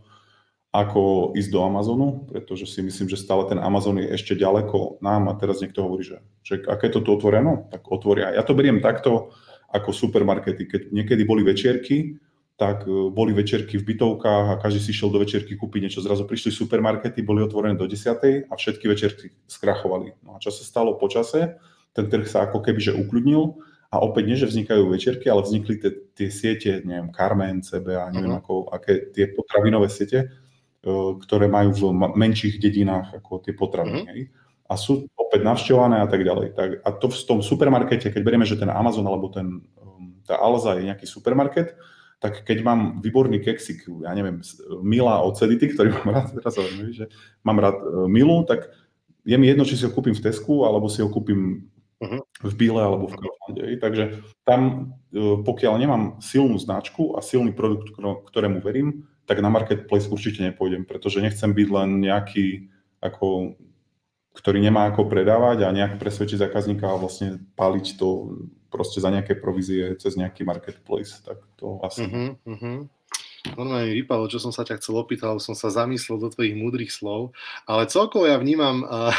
ako 0.70 1.34
ísť 1.34 1.50
do 1.50 1.60
Amazonu, 1.66 2.30
pretože 2.30 2.70
si 2.70 2.80
myslím, 2.80 3.10
že 3.10 3.18
stále 3.18 3.42
ten 3.50 3.58
Amazon 3.58 3.98
je 3.98 4.06
ešte 4.06 4.38
ďaleko 4.38 5.02
nám 5.02 5.26
a 5.26 5.34
teraz 5.34 5.58
niekto 5.58 5.82
hovorí, 5.82 6.06
že, 6.06 6.22
že 6.46 6.62
aké 6.70 6.88
to 6.94 7.02
tu 7.02 7.10
otvoria, 7.18 7.42
no, 7.42 7.66
tak 7.68 7.90
otvoria. 7.90 8.30
Ja 8.30 8.46
to 8.46 8.54
beriem 8.54 8.78
takto, 8.78 9.34
ako 9.70 9.90
supermarkety. 9.90 10.66
Keď 10.66 10.82
niekedy 10.94 11.22
boli 11.26 11.42
večierky, 11.42 12.18
tak 12.60 12.84
e, 12.84 13.08
boli 13.08 13.32
večerky 13.32 13.80
v 13.80 13.88
bytovkách 13.88 14.46
a 14.52 14.60
každý 14.60 14.84
si 14.84 14.92
šiel 14.92 15.08
do 15.08 15.24
večerky 15.24 15.56
kúpiť 15.56 15.80
niečo. 15.88 16.04
Zrazu 16.04 16.28
prišli 16.28 16.52
supermarkety, 16.52 17.24
boli 17.24 17.40
otvorené 17.40 17.72
do 17.72 17.88
10. 17.88 18.20
a 18.44 18.52
všetky 18.52 18.84
večerky 18.84 19.32
skrachovali. 19.48 20.20
No 20.20 20.36
a 20.36 20.38
čo 20.44 20.52
sa 20.52 20.60
stalo 20.60 21.00
po 21.00 21.08
čase? 21.08 21.56
Ten 21.96 22.12
trh 22.12 22.28
sa 22.28 22.44
ako 22.44 22.60
keby 22.60 22.80
že 22.84 22.92
ukľudnil 22.92 23.56
a 23.88 23.96
opäť 24.04 24.24
nie, 24.28 24.36
že 24.36 24.52
vznikajú 24.52 24.92
večerky, 24.92 25.32
ale 25.32 25.40
vznikli 25.40 25.80
tie, 25.80 25.90
tie 26.12 26.28
siete, 26.28 26.84
neviem, 26.84 27.08
Carmen, 27.16 27.64
CB 27.64 27.86
a 27.96 28.12
neviem 28.12 28.36
uh-huh. 28.36 28.44
ako, 28.44 28.54
aké 28.68 29.08
tie 29.08 29.32
potravinové 29.32 29.88
siete, 29.88 30.18
e, 30.20 30.86
ktoré 31.16 31.48
majú 31.48 31.72
v 31.72 31.82
menších 32.12 32.60
dedinách 32.60 33.24
ako 33.24 33.40
tie 33.40 33.56
potraviny. 33.56 34.28
Uh-huh 34.28 34.38
a 34.70 34.78
sú 34.78 35.10
opäť 35.18 35.42
navštevované 35.42 35.98
a 35.98 36.06
tak 36.06 36.22
ďalej. 36.22 36.54
Tak, 36.54 36.70
a 36.86 36.88
to 36.94 37.10
v 37.10 37.18
tom 37.26 37.42
supermarkete, 37.42 38.14
keď 38.14 38.22
berieme, 38.22 38.46
že 38.46 38.54
ten 38.54 38.70
Amazon 38.70 39.02
alebo 39.02 39.26
ten, 39.26 39.66
um, 39.82 40.14
tá 40.22 40.38
Alza 40.38 40.78
je 40.78 40.86
nejaký 40.86 41.10
supermarket, 41.10 41.74
tak 42.20 42.44
keď 42.44 42.60
mám 42.60 42.80
výborný 43.00 43.40
keksik, 43.40 43.88
ja 44.04 44.12
neviem, 44.12 44.44
Mila 44.84 45.24
od 45.24 45.40
Cedity, 45.40 45.72
ktorý 45.72 45.96
mám 46.04 46.08
rád, 46.12 46.26
teraz 46.36 46.52
sa 46.54 46.62
že 46.92 47.08
mám 47.42 47.58
rád 47.58 47.80
uh, 47.80 48.06
Milu, 48.06 48.44
tak 48.44 48.68
je 49.24 49.36
mi 49.40 49.48
jedno, 49.48 49.64
či 49.64 49.80
si 49.80 49.88
ho 49.88 49.92
kúpim 49.92 50.12
v 50.12 50.20
Tesku, 50.20 50.68
alebo 50.68 50.92
si 50.92 51.00
ho 51.00 51.08
kúpim 51.08 51.64
uh-huh. 52.04 52.20
v 52.44 52.52
Bíle 52.54 52.80
alebo 52.80 53.08
v 53.08 53.16
Kauflande. 53.16 53.64
Takže 53.80 54.20
tam, 54.44 54.92
uh, 55.16 55.40
pokiaľ 55.40 55.74
nemám 55.80 56.02
silnú 56.20 56.60
značku 56.60 57.16
a 57.16 57.24
silný 57.24 57.56
produkt, 57.56 57.96
ktorému 57.96 58.60
verím, 58.60 59.08
tak 59.24 59.40
na 59.40 59.48
marketplace 59.48 60.12
určite 60.12 60.44
nepôjdem, 60.44 60.84
pretože 60.84 61.24
nechcem 61.24 61.50
byť 61.56 61.68
len 61.72 62.04
nejaký 62.04 62.68
ako 63.00 63.56
ktorý 64.30 64.62
nemá 64.62 64.88
ako 64.90 65.10
predávať 65.10 65.66
a 65.66 65.74
nejak 65.74 65.98
presvedčiť 65.98 66.46
zákazníka 66.46 66.86
a 66.86 67.00
vlastne 67.00 67.42
paliť 67.58 67.98
to 67.98 68.38
proste 68.70 69.02
za 69.02 69.10
nejaké 69.10 69.36
provízie 69.36 69.98
cez 69.98 70.14
nejaký 70.14 70.46
marketplace. 70.46 71.20
Tak 71.26 71.42
to 71.58 71.82
asi... 71.82 72.06
Uh-huh, 72.06 72.38
uh-huh. 72.46 72.86
Normálne 73.56 73.88
mi 73.88 74.04
vypadlo, 74.04 74.28
čo 74.28 74.36
som 74.36 74.52
sa 74.52 74.68
ťa 74.68 74.76
chcel 74.76 75.00
opýtať, 75.00 75.40
som 75.40 75.56
sa 75.56 75.72
zamyslel 75.72 76.20
do 76.20 76.28
tvojich 76.28 76.52
múdrych 76.52 76.92
slov, 76.92 77.32
ale 77.64 77.88
celkovo 77.88 78.28
ja 78.28 78.36
vnímam, 78.36 78.84
uh, 78.84 79.16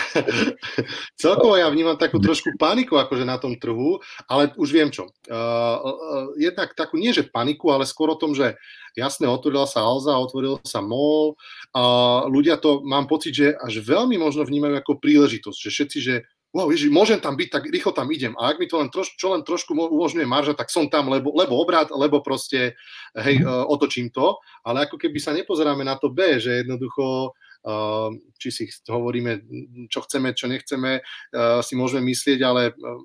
celkovo 1.22 1.58
ja 1.58 1.66
vnímam 1.74 1.98
takú 1.98 2.22
trošku 2.22 2.54
paniku 2.62 3.02
akože 3.02 3.26
na 3.26 3.42
tom 3.42 3.58
trhu, 3.58 3.98
ale 4.30 4.54
už 4.62 4.70
viem 4.70 4.94
čo. 4.94 5.10
Uh, 5.26 5.34
uh, 5.34 6.26
jednak 6.38 6.78
takú, 6.78 7.02
nie 7.02 7.10
že 7.18 7.26
paniku, 7.26 7.74
ale 7.74 7.90
skôr 7.90 8.14
o 8.14 8.20
tom, 8.20 8.38
že 8.38 8.62
jasne, 8.94 9.26
otvorila 9.26 9.66
sa 9.66 9.82
Alza, 9.82 10.14
otvoril 10.14 10.62
sa 10.62 10.86
MOL, 10.86 11.34
uh, 11.74 12.30
ľudia 12.30 12.62
to, 12.62 12.86
mám 12.86 13.10
pocit, 13.10 13.34
že 13.34 13.58
až 13.58 13.82
veľmi 13.82 14.22
možno 14.22 14.46
vnímajú 14.46 14.86
ako 14.86 15.02
príležitosť, 15.02 15.58
že 15.58 15.70
všetci, 15.74 15.98
že 15.98 16.16
wow, 16.52 16.68
ježi, 16.68 16.92
môžem 16.92 17.20
tam 17.20 17.40
byť, 17.40 17.50
tak 17.50 17.64
rýchlo 17.72 17.96
tam 17.96 18.12
idem. 18.12 18.36
A 18.36 18.52
ak 18.52 18.60
mi 18.60 18.68
to 18.68 18.80
len 18.80 18.92
troš, 18.92 19.16
čo 19.16 19.32
len 19.32 19.42
trošku 19.44 19.72
umožňuje 19.72 20.28
marža, 20.28 20.54
tak 20.56 20.68
som 20.68 20.92
tam, 20.92 21.08
lebo, 21.08 21.32
lebo 21.32 21.56
obrad, 21.56 21.88
lebo 21.96 22.20
proste, 22.20 22.76
hej, 23.16 23.40
uh, 23.44 23.64
otočím 23.72 24.12
to. 24.12 24.36
Ale 24.68 24.86
ako 24.88 25.00
keby 25.00 25.18
sa 25.20 25.32
nepozeráme 25.32 25.88
na 25.88 25.96
to 25.96 26.12
B, 26.12 26.44
že 26.44 26.68
jednoducho, 26.68 27.32
uh, 27.32 28.12
či 28.36 28.52
si 28.52 28.64
hovoríme, 28.84 29.48
čo 29.88 30.04
chceme, 30.04 30.36
čo 30.36 30.52
nechceme, 30.52 31.00
uh, 31.00 31.64
si 31.64 31.80
môžeme 31.80 32.04
myslieť, 32.12 32.40
ale 32.44 32.76
uh, 32.76 33.00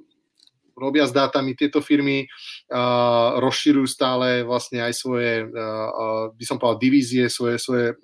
robia 0.76 1.08
s 1.08 1.12
dátami 1.16 1.56
tieto 1.56 1.80
firmy, 1.80 2.28
rozširujú 3.40 3.88
stále 3.88 4.44
vlastne 4.44 4.84
aj 4.84 4.92
svoje, 4.92 5.48
by 6.36 6.44
som 6.44 6.60
povedal, 6.60 6.84
divízie, 6.84 7.32
svoje, 7.32 7.56
svoje 7.56 7.96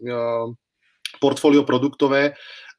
portfólio 1.21 1.69
produktové 1.69 2.33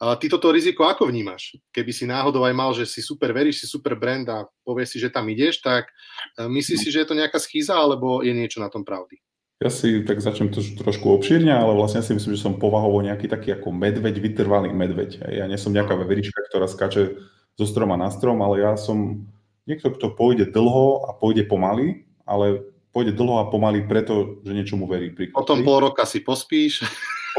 a 0.03 0.19
ty 0.19 0.27
toto 0.27 0.51
riziko 0.51 0.83
ako 0.83 1.07
vnímaš? 1.07 1.55
Keby 1.71 1.91
si 1.95 2.03
náhodou 2.03 2.43
aj 2.43 2.51
mal, 2.51 2.75
že 2.75 2.83
si 2.83 2.99
super 2.99 3.31
veríš, 3.31 3.63
si 3.63 3.67
super 3.71 3.95
brand 3.95 4.27
a 4.27 4.43
povieš 4.67 4.95
si, 4.95 4.97
že 4.99 5.07
tam 5.07 5.23
ideš, 5.31 5.63
tak 5.63 5.87
e, 6.35 6.43
myslíš 6.43 6.79
si, 6.83 6.89
že 6.91 7.05
je 7.05 7.07
to 7.07 7.15
nejaká 7.15 7.39
schýza, 7.39 7.79
alebo 7.79 8.19
je 8.19 8.35
niečo 8.35 8.59
na 8.59 8.67
tom 8.67 8.83
pravdy? 8.83 9.23
Ja 9.63 9.71
si 9.71 10.03
tak 10.03 10.19
začnem 10.19 10.51
to 10.51 10.59
trošku 10.59 11.07
obšírne, 11.07 11.55
ale 11.55 11.71
vlastne 11.71 12.03
si 12.03 12.11
myslím, 12.11 12.35
že 12.35 12.43
som 12.43 12.59
povahovo 12.59 12.99
nejaký 12.99 13.31
taký 13.31 13.55
ako 13.55 13.71
medveď, 13.71 14.19
vytrvalý 14.19 14.75
medveď. 14.75 15.23
Ja 15.31 15.47
nie 15.47 15.55
som 15.55 15.71
nejaká 15.71 15.95
veverička, 15.95 16.35
ktorá 16.51 16.67
skače 16.67 17.15
zo 17.55 17.65
stroma 17.69 17.95
na 17.95 18.11
strom, 18.11 18.43
ale 18.43 18.59
ja 18.59 18.75
som 18.75 19.23
niekto, 19.63 19.87
kto 19.95 20.19
pôjde 20.19 20.51
dlho 20.51 21.07
a 21.07 21.15
pôjde 21.15 21.47
pomaly, 21.47 22.03
ale 22.27 22.75
pôjde 22.91 23.15
dlho 23.15 23.39
a 23.39 23.47
pomaly 23.47 23.87
preto, 23.87 24.43
že 24.43 24.51
niečomu 24.51 24.83
verí. 24.83 25.15
Príklad. 25.15 25.39
Potom 25.39 25.63
pol 25.63 25.79
roka 25.79 26.03
si 26.03 26.19
pospíš. 26.19 26.83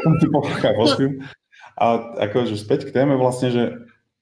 Potom 0.01 0.13
si 0.17 0.27
pol 0.33 0.43
roka 0.49 0.71
pospím. 0.73 1.13
A 1.75 2.15
akože 2.31 2.55
späť 2.55 2.87
k 2.87 2.95
téme 2.95 3.19
vlastne, 3.19 3.51
že 3.51 3.65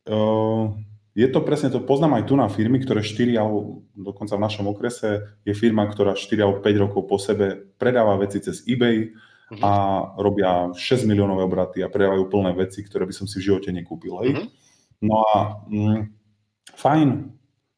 uh, 0.09 0.73
je 1.13 1.29
to 1.29 1.45
presne 1.45 1.69
to, 1.69 1.85
poznám 1.85 2.17
aj 2.21 2.25
tu 2.25 2.35
na 2.41 2.49
firmy, 2.49 2.81
ktoré 2.81 3.05
4 3.05 3.37
alebo 3.37 3.85
dokonca 3.93 4.33
v 4.41 4.45
našom 4.49 4.67
okrese 4.73 5.37
je 5.45 5.53
firma, 5.53 5.85
ktorá 5.85 6.17
4 6.17 6.41
alebo 6.41 6.65
5 6.65 6.85
rokov 6.89 7.03
po 7.05 7.21
sebe 7.21 7.69
predáva 7.77 8.17
veci 8.17 8.41
cez 8.41 8.65
eBay 8.65 9.13
uh-huh. 9.13 9.61
a 9.61 9.73
robia 10.17 10.73
6 10.73 11.05
miliónové 11.05 11.45
obraty 11.45 11.85
a 11.85 11.93
predávajú 11.93 12.33
plné 12.33 12.57
veci, 12.57 12.81
ktoré 12.81 13.05
by 13.05 13.13
som 13.13 13.29
si 13.29 13.45
v 13.45 13.53
živote 13.53 13.69
nekúpil. 13.69 14.15
Hej? 14.25 14.31
Uh-huh. 14.33 14.49
No 15.05 15.15
a 15.29 15.37
mm, 15.69 16.01
fajn, 16.81 17.09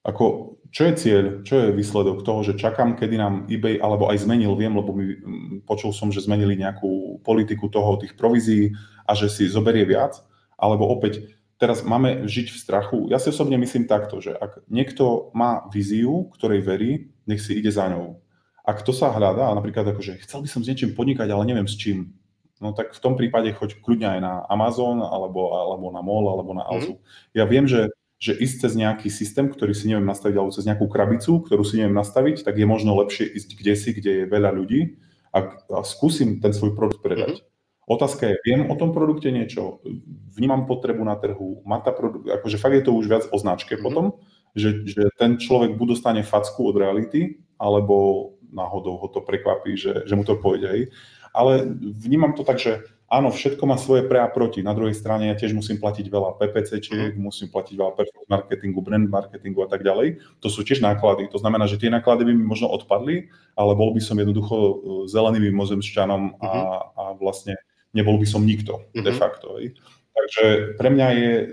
ako, 0.07 0.54
čo 0.75 0.91
je 0.91 0.99
cieľ, 0.99 1.25
čo 1.47 1.55
je 1.55 1.69
výsledok 1.71 2.27
toho, 2.27 2.43
že 2.43 2.59
čakám, 2.59 2.99
kedy 2.99 3.15
nám 3.15 3.47
eBay, 3.47 3.79
alebo 3.79 4.11
aj 4.11 4.27
zmenil, 4.27 4.59
viem, 4.59 4.75
lebo 4.75 4.91
mi, 4.91 5.15
počul 5.63 5.95
som, 5.95 6.11
že 6.11 6.27
zmenili 6.27 6.59
nejakú 6.59 7.23
politiku 7.23 7.71
toho, 7.71 7.95
tých 8.03 8.19
provízií 8.19 8.75
a 9.07 9.15
že 9.15 9.31
si 9.31 9.47
zoberie 9.47 9.87
viac, 9.87 10.19
alebo 10.59 10.91
opäť 10.91 11.31
teraz 11.63 11.87
máme 11.87 12.27
žiť 12.27 12.51
v 12.51 12.59
strachu. 12.59 12.99
Ja 13.07 13.23
si 13.23 13.31
osobne 13.31 13.55
myslím 13.55 13.87
takto, 13.87 14.19
že 14.19 14.35
ak 14.35 14.67
niekto 14.67 15.31
má 15.31 15.71
víziu, 15.71 16.27
ktorej 16.35 16.67
verí, 16.67 17.15
nech 17.31 17.39
si 17.39 17.55
ide 17.55 17.71
za 17.71 17.87
ňou. 17.87 18.19
Ak 18.67 18.83
to 18.83 18.91
sa 18.91 19.15
hľadá, 19.15 19.55
napríklad 19.55 19.87
akože 19.95 20.27
chcel 20.27 20.43
by 20.43 20.49
som 20.51 20.67
s 20.67 20.69
niečím 20.75 20.99
podnikať, 20.99 21.31
ale 21.31 21.47
neviem 21.47 21.71
s 21.71 21.79
čím, 21.79 22.19
no 22.59 22.75
tak 22.75 22.99
v 22.99 23.03
tom 23.03 23.15
prípade 23.15 23.55
choď 23.55 23.79
kľudne 23.79 24.19
aj 24.19 24.21
na 24.27 24.33
Amazon, 24.51 24.99
alebo, 25.07 25.55
alebo 25.55 25.95
na 25.95 26.03
MOL, 26.03 26.35
alebo 26.35 26.51
na 26.51 26.67
Alzu. 26.67 26.99
Mm-hmm. 26.99 27.37
Ja 27.39 27.45
viem, 27.47 27.71
že, 27.71 27.95
že 28.25 28.33
ísť 28.33 28.57
cez 28.65 28.73
nejaký 28.73 29.13
systém, 29.13 29.53
ktorý 29.53 29.77
si 29.77 29.85
neviem 29.85 30.09
nastaviť, 30.09 30.37
alebo 30.41 30.57
cez 30.57 30.65
nejakú 30.65 30.89
krabicu, 30.89 31.45
ktorú 31.45 31.61
si 31.61 31.77
neviem 31.77 31.93
nastaviť, 31.93 32.41
tak 32.41 32.57
je 32.57 32.65
možno 32.65 32.97
lepšie 32.97 33.29
ísť 33.29 33.51
kde 33.53 33.75
si, 33.77 33.91
kde 33.93 34.13
je 34.25 34.25
veľa 34.25 34.49
ľudí 34.57 34.97
a, 35.29 35.53
a 35.53 35.79
skúsim 35.85 36.41
ten 36.41 36.57
svoj 36.57 36.73
produkt 36.73 37.05
predať. 37.05 37.45
Mm-hmm. 37.45 37.53
Otázka 37.85 38.33
je, 38.33 38.41
viem 38.49 38.73
o 38.73 38.75
tom 38.81 38.97
produkte 38.97 39.29
niečo, 39.29 39.85
vnímam 40.33 40.65
potrebu 40.65 41.05
na 41.05 41.21
trhu, 41.21 41.61
má 41.69 41.85
tá 41.85 41.93
produkt, 41.93 42.25
akože 42.33 42.57
fakt 42.57 42.81
je 42.81 42.85
to 42.89 42.97
už 42.97 43.13
viac 43.13 43.25
o 43.29 43.37
značke 43.37 43.77
mm-hmm. 43.77 43.85
potom, 43.85 44.17
že, 44.57 44.89
že 44.89 45.13
ten 45.21 45.37
človek 45.37 45.77
buď 45.77 46.01
dostane 46.01 46.25
facku 46.25 46.65
od 46.65 46.81
reality, 46.81 47.45
alebo 47.61 48.41
náhodou 48.49 49.05
ho 49.05 49.09
to 49.13 49.21
prekvapí, 49.21 49.77
že, 49.77 50.09
že 50.09 50.17
mu 50.17 50.25
to 50.25 50.41
pôjde. 50.41 50.89
Ale 51.37 51.67
vnímam 51.77 52.33
to 52.33 52.47
tak, 52.47 52.57
že 52.57 52.89
áno, 53.15 53.31
všetko 53.31 53.63
má 53.65 53.79
svoje 53.79 54.05
pre 54.11 54.19
a 54.19 54.27
proti. 54.27 54.61
Na 54.61 54.75
druhej 54.75 54.93
strane 54.99 55.31
ja 55.31 55.39
tiež 55.39 55.55
musím 55.55 55.79
platiť 55.79 56.11
veľa 56.11 56.35
PPC, 56.37 56.83
musím 57.15 57.49
platiť 57.49 57.75
veľa 57.79 57.93
performance 57.95 58.31
marketingu, 58.31 58.81
brand 58.83 59.07
marketingu 59.07 59.63
a 59.63 59.69
tak 59.71 59.87
ďalej. 59.87 60.19
To 60.43 60.49
sú 60.51 60.67
tiež 60.67 60.83
náklady. 60.83 61.31
To 61.31 61.39
znamená, 61.39 61.71
že 61.71 61.79
tie 61.79 61.89
náklady 61.89 62.27
by 62.27 62.33
mi 62.35 62.45
možno 62.45 62.67
odpadli, 62.69 63.31
ale 63.55 63.73
bol 63.79 63.95
by 63.95 64.03
som 64.03 64.19
jednoducho 64.19 64.57
e, 64.57 64.75
zeleným 65.07 65.55
mozemšťanom 65.55 66.23
a, 66.37 66.47
uh-huh. 66.47 66.81
a 66.99 67.03
vlastne 67.17 67.55
nebol 67.95 68.19
by 68.19 68.27
som 68.27 68.43
nikto 68.43 68.83
uh-huh. 68.83 69.05
de 69.07 69.13
facto. 69.15 69.57
Hej. 69.63 69.79
Takže 70.15 70.45
pre 70.79 70.89
mňa 70.91 71.09
je, 71.15 71.31
e, 71.31 71.45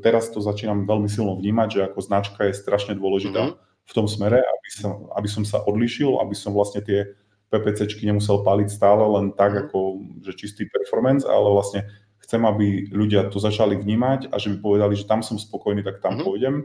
teraz 0.00 0.32
to 0.32 0.40
začínam 0.40 0.88
veľmi 0.88 1.12
silno 1.12 1.36
vnímať, 1.36 1.68
že 1.68 1.80
ako 1.92 1.98
značka 2.00 2.48
je 2.48 2.56
strašne 2.56 2.96
dôležitá. 2.96 3.52
Uh-huh 3.52 3.68
v 3.90 3.96
tom 3.98 4.06
smere, 4.06 4.38
aby 4.38 4.70
som, 4.70 5.10
aby 5.18 5.26
som 5.26 5.42
sa 5.42 5.58
odlišil, 5.66 6.22
aby 6.22 6.30
som 6.30 6.54
vlastne 6.54 6.78
tie 6.78 7.10
PPCčky 7.50 8.06
nemusel 8.06 8.46
paliť 8.46 8.68
stále 8.70 9.02
len 9.02 9.34
tak, 9.34 9.52
mhm. 9.52 9.60
ako 9.66 9.78
že 10.22 10.32
čistý 10.38 10.62
performance, 10.70 11.26
ale 11.26 11.50
vlastne 11.50 11.86
chcem, 12.30 12.46
aby 12.46 12.86
ľudia 12.94 13.26
to 13.26 13.42
začali 13.42 13.74
vnímať 13.74 14.30
a 14.30 14.38
že 14.38 14.54
by 14.54 14.56
povedali, 14.62 14.94
že 14.94 15.10
tam 15.10 15.18
som 15.26 15.34
spokojný, 15.34 15.82
tak 15.82 15.98
tam 15.98 16.14
mm-hmm. 16.14 16.26
pôjdem. 16.30 16.56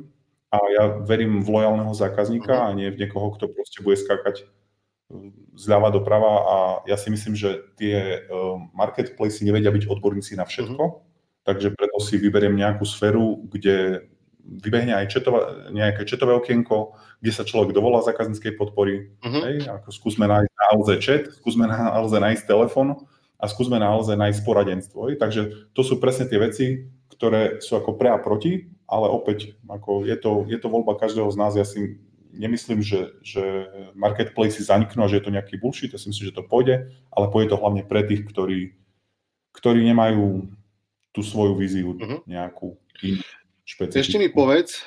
A 0.54 0.62
ja 0.78 0.84
verím 1.02 1.42
v 1.42 1.50
lojálneho 1.58 1.90
zákazníka 1.90 2.54
mm-hmm. 2.54 2.70
a 2.70 2.78
nie 2.78 2.94
v 2.94 3.02
niekoho, 3.02 3.34
kto 3.34 3.50
proste 3.50 3.82
bude 3.82 3.98
skákať 3.98 4.46
hm, 5.10 5.58
zľava 5.58 5.90
doprava 5.90 6.34
a 6.46 6.58
ja 6.86 7.02
si 7.02 7.10
myslím, 7.10 7.34
že 7.34 7.66
tie 7.82 8.30
hm, 8.30 8.78
marketplace 8.78 9.42
nevedia 9.42 9.74
byť 9.74 9.90
odborníci 9.90 10.38
na 10.38 10.46
všetko, 10.46 10.84
mm-hmm. 10.86 11.42
takže 11.50 11.74
preto 11.74 11.98
si 11.98 12.22
vyberiem 12.22 12.54
nejakú 12.54 12.86
sféru, 12.86 13.42
kde 13.50 14.06
vybehne 14.46 14.94
aj 14.94 15.10
četova, 15.10 15.70
nejaké 15.74 16.06
četové 16.06 16.38
okienko, 16.38 16.94
kde 17.20 17.32
sa 17.34 17.42
človek 17.42 17.74
dovolá 17.74 18.06
zákazníckej 18.06 18.54
podpory. 18.54 19.10
Uh-huh. 19.26 19.42
Hej, 19.42 19.66
ako 19.66 19.90
skúsme 19.90 20.30
nájsť 20.30 20.54
na 20.54 20.66
Alze 20.72 20.96
chat, 21.02 21.24
skúsme 21.42 21.66
na 21.66 21.90
Alze 21.90 22.22
nájsť 22.22 22.46
telefon 22.46 23.10
a 23.42 23.46
skúsme 23.50 23.82
na 23.82 23.90
Alze 23.90 24.14
nájsť 24.14 24.40
poradenstvo. 24.46 25.10
Hej. 25.10 25.16
Takže 25.18 25.42
to 25.74 25.82
sú 25.82 25.98
presne 25.98 26.30
tie 26.30 26.38
veci, 26.38 26.66
ktoré 27.10 27.60
sú 27.60 27.76
ako 27.82 27.98
pre 27.98 28.14
a 28.14 28.22
proti, 28.22 28.70
ale 28.86 29.10
opäť 29.10 29.58
ako 29.66 30.06
je, 30.06 30.16
to, 30.22 30.46
je 30.46 30.58
to 30.62 30.68
voľba 30.70 30.94
každého 31.02 31.28
z 31.34 31.38
nás. 31.42 31.58
Ja 31.58 31.66
si 31.66 31.98
nemyslím, 32.36 32.86
že, 32.86 33.18
že 33.26 33.42
marketplace 33.98 34.62
zaniknú 34.62 35.08
a 35.08 35.10
že 35.10 35.18
je 35.18 35.26
to 35.26 35.34
nejaký 35.34 35.58
bullshit. 35.58 35.96
Ja 35.96 36.00
si 36.00 36.12
myslím, 36.12 36.30
že 36.30 36.38
to 36.38 36.46
pôjde, 36.46 36.94
ale 37.10 37.32
pôjde 37.32 37.56
to 37.56 37.62
hlavne 37.62 37.82
pre 37.88 38.06
tých, 38.06 38.28
ktorí, 38.28 38.76
ktorí 39.56 39.82
nemajú 39.88 40.52
tú 41.16 41.24
svoju 41.24 41.56
víziu 41.56 41.96
uh-huh. 41.96 42.28
nejakú 42.28 42.76
inú 43.02 43.24
špecifickú. 43.66 44.02
Ešte 44.06 44.22
mi 44.22 44.30
povedz, 44.30 44.86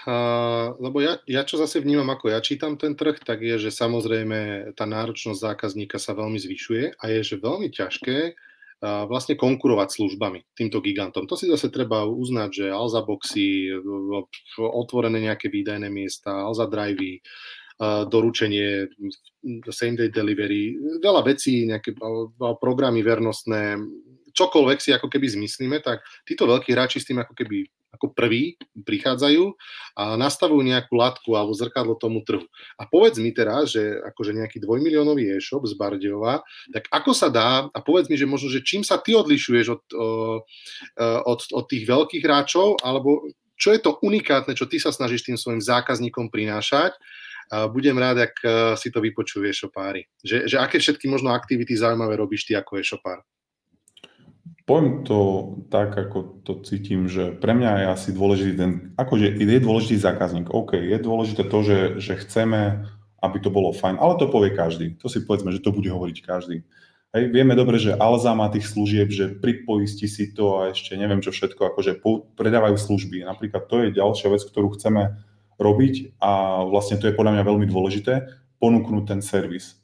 lebo 0.78 1.02
ja, 1.02 1.18
ja 1.26 1.42
čo 1.42 1.58
zase 1.58 1.82
vnímam, 1.82 2.06
ako 2.14 2.30
ja 2.30 2.38
čítam 2.38 2.78
ten 2.78 2.94
trh, 2.94 3.18
tak 3.20 3.42
je, 3.42 3.58
že 3.58 3.74
samozrejme 3.74 4.72
tá 4.78 4.86
náročnosť 4.86 5.42
zákazníka 5.42 5.98
sa 5.98 6.14
veľmi 6.14 6.38
zvyšuje 6.38 6.96
a 6.96 7.04
je, 7.10 7.20
že 7.26 7.42
veľmi 7.42 7.74
ťažké 7.74 8.38
vlastne 8.78 9.34
konkurovať 9.34 9.90
službami 9.90 10.54
týmto 10.54 10.78
gigantom. 10.78 11.26
To 11.26 11.34
si 11.34 11.50
zase 11.50 11.66
treba 11.74 12.06
uznať, 12.06 12.50
že 12.62 12.66
Alza 12.70 13.02
Boxy, 13.02 13.74
otvorené 14.54 15.18
nejaké 15.18 15.50
výdajné 15.50 15.90
miesta, 15.90 16.46
Alza 16.46 16.70
Drivey, 16.70 17.18
doručenie, 18.06 18.86
same 19.74 19.98
day 19.98 20.14
delivery, 20.14 20.78
veľa 21.02 21.26
vecí, 21.26 21.66
nejaké 21.66 21.98
programy 22.62 23.02
vernostné, 23.02 23.82
čokoľvek 24.34 24.78
si 24.78 24.94
ako 24.94 25.10
keby 25.10 25.26
zmyslíme, 25.26 25.82
tak 25.82 26.06
títo 26.22 26.46
veľkí 26.46 26.70
hráči 26.70 27.02
s 27.02 27.10
tým 27.10 27.18
ako 27.18 27.34
keby 27.34 27.66
ako 27.98 28.14
prví 28.14 28.54
prichádzajú 28.78 29.58
a 29.98 30.14
nastavujú 30.14 30.62
nejakú 30.62 30.94
latku 30.94 31.34
alebo 31.34 31.50
zrkadlo 31.50 31.98
tomu 31.98 32.22
trhu. 32.22 32.46
A 32.78 32.86
povedz 32.86 33.18
mi 33.18 33.34
teraz, 33.34 33.74
že 33.74 33.98
akože 34.14 34.38
nejaký 34.38 34.62
dvojmiliónový 34.62 35.34
e-shop 35.34 35.66
z 35.66 35.74
Bardejova, 35.74 36.46
tak 36.70 36.86
ako 36.94 37.10
sa 37.10 37.26
dá, 37.26 37.66
a 37.66 37.78
povedz 37.82 38.06
mi, 38.06 38.14
že 38.14 38.30
možno, 38.30 38.46
že 38.54 38.62
čím 38.62 38.86
sa 38.86 39.02
ty 39.02 39.18
odlišuješ 39.18 39.66
od, 39.74 39.82
od, 41.26 41.40
od 41.50 41.64
tých 41.66 41.84
veľkých 41.84 42.22
hráčov, 42.22 42.78
alebo 42.86 43.26
čo 43.58 43.74
je 43.74 43.82
to 43.82 43.98
unikátne, 44.06 44.54
čo 44.54 44.70
ty 44.70 44.78
sa 44.78 44.94
snažíš 44.94 45.26
tým 45.26 45.34
svojim 45.34 45.58
zákazníkom 45.58 46.30
prinášať, 46.30 46.94
budem 47.74 47.98
rád, 47.98 48.30
ak 48.30 48.34
si 48.78 48.92
to 48.94 49.02
vypočuje 49.02 49.50
e-shopári. 49.50 50.06
Že, 50.22 50.46
že 50.46 50.56
aké 50.62 50.78
všetky 50.78 51.10
možno 51.10 51.34
aktivity 51.34 51.74
zaujímavé 51.74 52.14
robíš 52.14 52.46
ty 52.46 52.54
ako 52.54 52.78
e-shopár? 52.78 53.26
Poviem 54.68 55.00
to 55.00 55.18
tak, 55.72 55.96
ako 55.96 56.44
to 56.44 56.60
cítim, 56.60 57.08
že 57.08 57.32
pre 57.32 57.56
mňa 57.56 57.72
je 57.80 57.86
asi 57.88 58.08
dôležitý 58.12 58.52
ten, 58.52 58.70
akože 59.00 59.40
je 59.40 59.58
dôležitý 59.64 59.96
zákazník. 59.96 60.52
OK, 60.52 60.76
je 60.76 60.98
dôležité 61.00 61.48
to, 61.48 61.58
že, 61.64 61.78
že 62.04 62.20
chceme, 62.20 62.84
aby 63.24 63.36
to 63.40 63.48
bolo 63.48 63.72
fajn, 63.72 63.96
ale 63.96 64.20
to 64.20 64.28
povie 64.28 64.52
každý. 64.52 64.92
To 65.00 65.08
si 65.08 65.24
povedzme, 65.24 65.56
že 65.56 65.64
to 65.64 65.72
bude 65.72 65.88
hovoriť 65.88 66.20
každý. 66.20 66.68
Hej, 67.16 67.32
vieme 67.32 67.56
dobre, 67.56 67.80
že 67.80 67.96
Alza 67.96 68.36
má 68.36 68.52
tých 68.52 68.68
služieb, 68.68 69.08
že 69.08 69.32
pripoistí 69.40 70.04
si 70.04 70.36
to 70.36 70.60
a 70.60 70.76
ešte 70.76 70.92
neviem 71.00 71.24
čo 71.24 71.32
všetko, 71.32 71.72
akože 71.72 72.04
predávajú 72.36 72.76
služby. 72.76 73.24
Napríklad 73.24 73.72
to 73.72 73.88
je 73.88 73.96
ďalšia 73.96 74.28
vec, 74.28 74.44
ktorú 74.44 74.76
chceme 74.76 75.16
robiť 75.56 76.20
a 76.20 76.60
vlastne 76.68 77.00
to 77.00 77.08
je 77.08 77.16
podľa 77.16 77.40
mňa 77.40 77.48
veľmi 77.48 77.64
dôležité, 77.64 78.28
ponúknuť 78.60 79.04
ten 79.08 79.20
servis. 79.24 79.80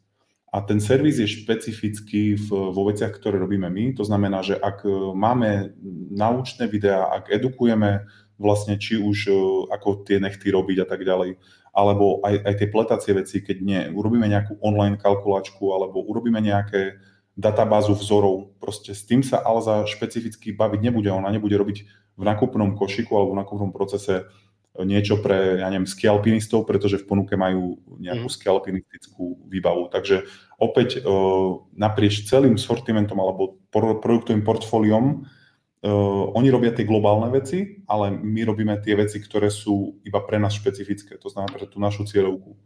A 0.54 0.62
ten 0.62 0.78
servis 0.78 1.18
je 1.18 1.26
špecifický 1.26 2.38
v, 2.38 2.48
vo 2.70 2.82
veciach, 2.86 3.10
ktoré 3.10 3.42
robíme 3.42 3.66
my. 3.66 3.98
To 3.98 4.06
znamená, 4.06 4.38
že 4.46 4.54
ak 4.54 4.86
e, 4.86 4.90
máme 5.10 5.74
naučné 6.14 6.70
videá, 6.70 7.10
ak 7.10 7.34
edukujeme 7.34 8.06
vlastne 8.38 8.78
či 8.78 8.94
už 8.94 9.18
e, 9.26 9.34
ako 9.74 10.06
tie 10.06 10.22
nechty 10.22 10.54
robiť 10.54 10.86
a 10.86 10.86
tak 10.86 11.02
ďalej, 11.02 11.42
alebo 11.74 12.22
aj, 12.22 12.46
aj 12.46 12.54
tie 12.54 12.68
pletacie 12.70 13.12
veci, 13.18 13.42
keď 13.42 13.56
nie, 13.66 13.82
urobíme 13.90 14.30
nejakú 14.30 14.62
online 14.62 14.94
kalkulačku 14.94 15.74
alebo 15.74 16.06
urobíme 16.06 16.38
nejaké 16.38 17.02
databázu 17.34 17.98
vzorov, 17.98 18.54
proste 18.62 18.94
s 18.94 19.02
tým 19.02 19.26
sa 19.26 19.42
Alza 19.42 19.82
špecificky 19.90 20.54
baviť 20.54 20.80
nebude. 20.86 21.10
Ona 21.10 21.34
nebude 21.34 21.58
robiť 21.58 21.78
v 22.14 22.22
nakupnom 22.22 22.78
košiku 22.78 23.10
alebo 23.18 23.34
v 23.34 23.40
nakupnom 23.42 23.70
procese 23.74 24.30
niečo 24.82 25.22
pre, 25.22 25.62
ja 25.62 25.70
neviem, 25.70 25.86
skialpinistov, 25.86 26.66
pretože 26.66 26.98
v 26.98 27.06
ponuke 27.06 27.38
majú 27.38 27.78
nejakú 28.02 28.26
mm. 28.26 28.34
skialpinistickú 28.34 29.46
výbavu. 29.46 29.86
Takže 29.94 30.26
opäť 30.58 30.98
uh, 30.98 31.62
naprieč 31.78 32.26
celým 32.26 32.58
sortimentom 32.58 33.14
alebo 33.22 33.62
produktovým 33.70 34.42
portfóliom 34.42 35.22
uh, 35.22 36.24
oni 36.34 36.50
robia 36.50 36.74
tie 36.74 36.82
globálne 36.82 37.30
veci, 37.30 37.86
ale 37.86 38.10
my 38.18 38.42
robíme 38.42 38.74
tie 38.82 38.98
veci, 38.98 39.22
ktoré 39.22 39.46
sú 39.46 40.02
iba 40.02 40.18
pre 40.26 40.42
nás 40.42 40.58
špecifické, 40.58 41.22
to 41.22 41.30
znamená 41.30 41.54
pre 41.54 41.70
tú 41.70 41.78
našu 41.78 42.02
cieľovku. 42.02 42.58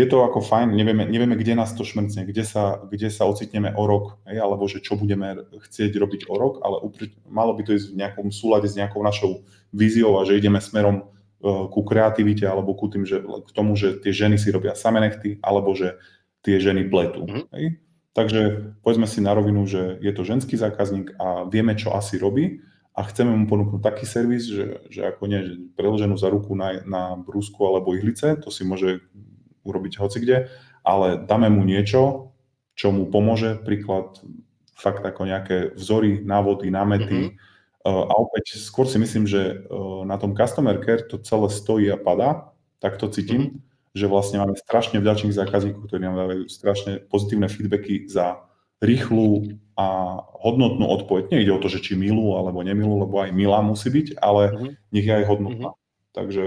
Je 0.00 0.08
to 0.08 0.24
ako 0.24 0.40
fajn, 0.40 0.72
nevieme, 0.72 1.04
nevieme 1.04 1.36
kde 1.36 1.60
nás 1.60 1.76
to 1.76 1.84
šmrcne, 1.84 2.24
kde 2.24 2.40
sa, 2.40 2.80
kde 2.88 3.12
sa 3.12 3.28
ocitneme 3.28 3.76
o 3.76 3.84
rok, 3.84 4.16
hej, 4.24 4.40
alebo 4.40 4.64
že 4.64 4.80
čo 4.80 4.96
budeme 4.96 5.44
chcieť 5.44 5.92
robiť 5.92 6.20
o 6.32 6.40
rok, 6.40 6.64
ale 6.64 6.80
upr- 6.88 7.12
malo 7.28 7.52
by 7.52 7.68
to 7.68 7.76
ísť 7.76 7.92
v 7.92 8.00
nejakom 8.00 8.32
súlade 8.32 8.64
s 8.64 8.80
nejakou 8.80 9.04
našou 9.04 9.44
víziou 9.76 10.16
a 10.16 10.24
že 10.24 10.40
ideme 10.40 10.56
smerom 10.56 11.10
ku 11.40 11.80
kreativite 11.88 12.44
alebo 12.44 12.76
ku 12.76 12.92
tým, 12.92 13.08
že, 13.08 13.24
k 13.24 13.50
tomu, 13.56 13.72
že 13.72 13.96
tie 13.96 14.12
ženy 14.12 14.36
si 14.36 14.52
robia 14.52 14.76
same 14.76 15.00
nechty 15.00 15.40
alebo 15.40 15.72
že 15.72 15.96
tie 16.44 16.60
ženy 16.60 16.88
pletú. 16.92 17.24
Mm-hmm. 17.24 17.44
Hej? 17.56 17.66
Takže 18.12 18.40
povedzme 18.84 19.08
si 19.08 19.24
na 19.24 19.32
rovinu, 19.32 19.64
že 19.64 19.96
je 20.04 20.12
to 20.12 20.22
ženský 20.26 20.60
zákazník 20.60 21.16
a 21.16 21.48
vieme, 21.48 21.72
čo 21.80 21.96
asi 21.96 22.20
robí 22.20 22.60
a 22.92 23.00
chceme 23.08 23.32
mu 23.32 23.48
ponúknuť 23.48 23.80
taký 23.80 24.04
servis, 24.04 24.52
že, 24.52 24.84
že 24.92 25.08
ako 25.08 25.22
nie, 25.30 25.40
že 25.46 25.54
preloženú 25.78 26.20
za 26.20 26.28
ruku 26.28 26.52
na, 26.52 26.84
na 26.84 27.16
brúsku 27.16 27.56
alebo 27.64 27.96
ihlice, 27.96 28.36
to 28.36 28.52
si 28.52 28.66
môže 28.66 29.00
urobiť 29.64 29.96
hocikde, 29.96 30.52
ale 30.84 31.24
dáme 31.24 31.48
mu 31.48 31.64
niečo, 31.64 32.34
čo 32.76 32.92
mu 32.92 33.08
pomôže, 33.08 33.56
príklad 33.64 34.20
fakt 34.76 35.04
ako 35.04 35.28
nejaké 35.28 35.72
vzory, 35.76 36.20
návody, 36.20 36.68
námety, 36.68 37.20
mm-hmm 37.32 37.48
a 37.86 38.12
opäť 38.20 38.60
skôr 38.60 38.84
si 38.84 39.00
myslím, 39.00 39.24
že 39.24 39.64
na 40.04 40.20
tom 40.20 40.36
customer 40.36 40.76
care 40.84 41.04
to 41.08 41.16
celé 41.16 41.48
stojí 41.48 41.88
a 41.88 41.96
padá 41.96 42.52
tak 42.80 42.96
to 42.96 43.12
cítim, 43.12 43.40
mm-hmm. 43.40 43.60
že 43.92 44.06
vlastne 44.08 44.40
máme 44.40 44.56
strašne 44.56 45.04
vďačných 45.04 45.36
zákazníkov, 45.36 45.84
ktorí 45.84 46.00
nám 46.00 46.16
dávajú 46.16 46.42
strašne 46.48 47.04
pozitívne 47.12 47.48
feedbacky 47.48 48.08
za 48.08 48.40
rýchlu 48.80 49.60
a 49.76 50.16
hodnotnú 50.40 50.88
odpoveď. 50.88 51.28
Nejde 51.28 51.52
o 51.52 51.60
to, 51.60 51.68
že 51.68 51.84
či 51.84 52.00
milú 52.00 52.40
alebo 52.40 52.64
nemilú, 52.64 53.04
lebo 53.04 53.20
aj 53.20 53.36
milá 53.36 53.60
musí 53.60 53.92
byť, 53.92 54.16
ale 54.16 54.42
mm-hmm. 54.48 54.70
nech 54.96 55.06
je 55.06 55.14
aj 55.16 55.24
hodnotná. 55.28 55.70
Mm-hmm. 55.76 56.12
Takže 56.16 56.44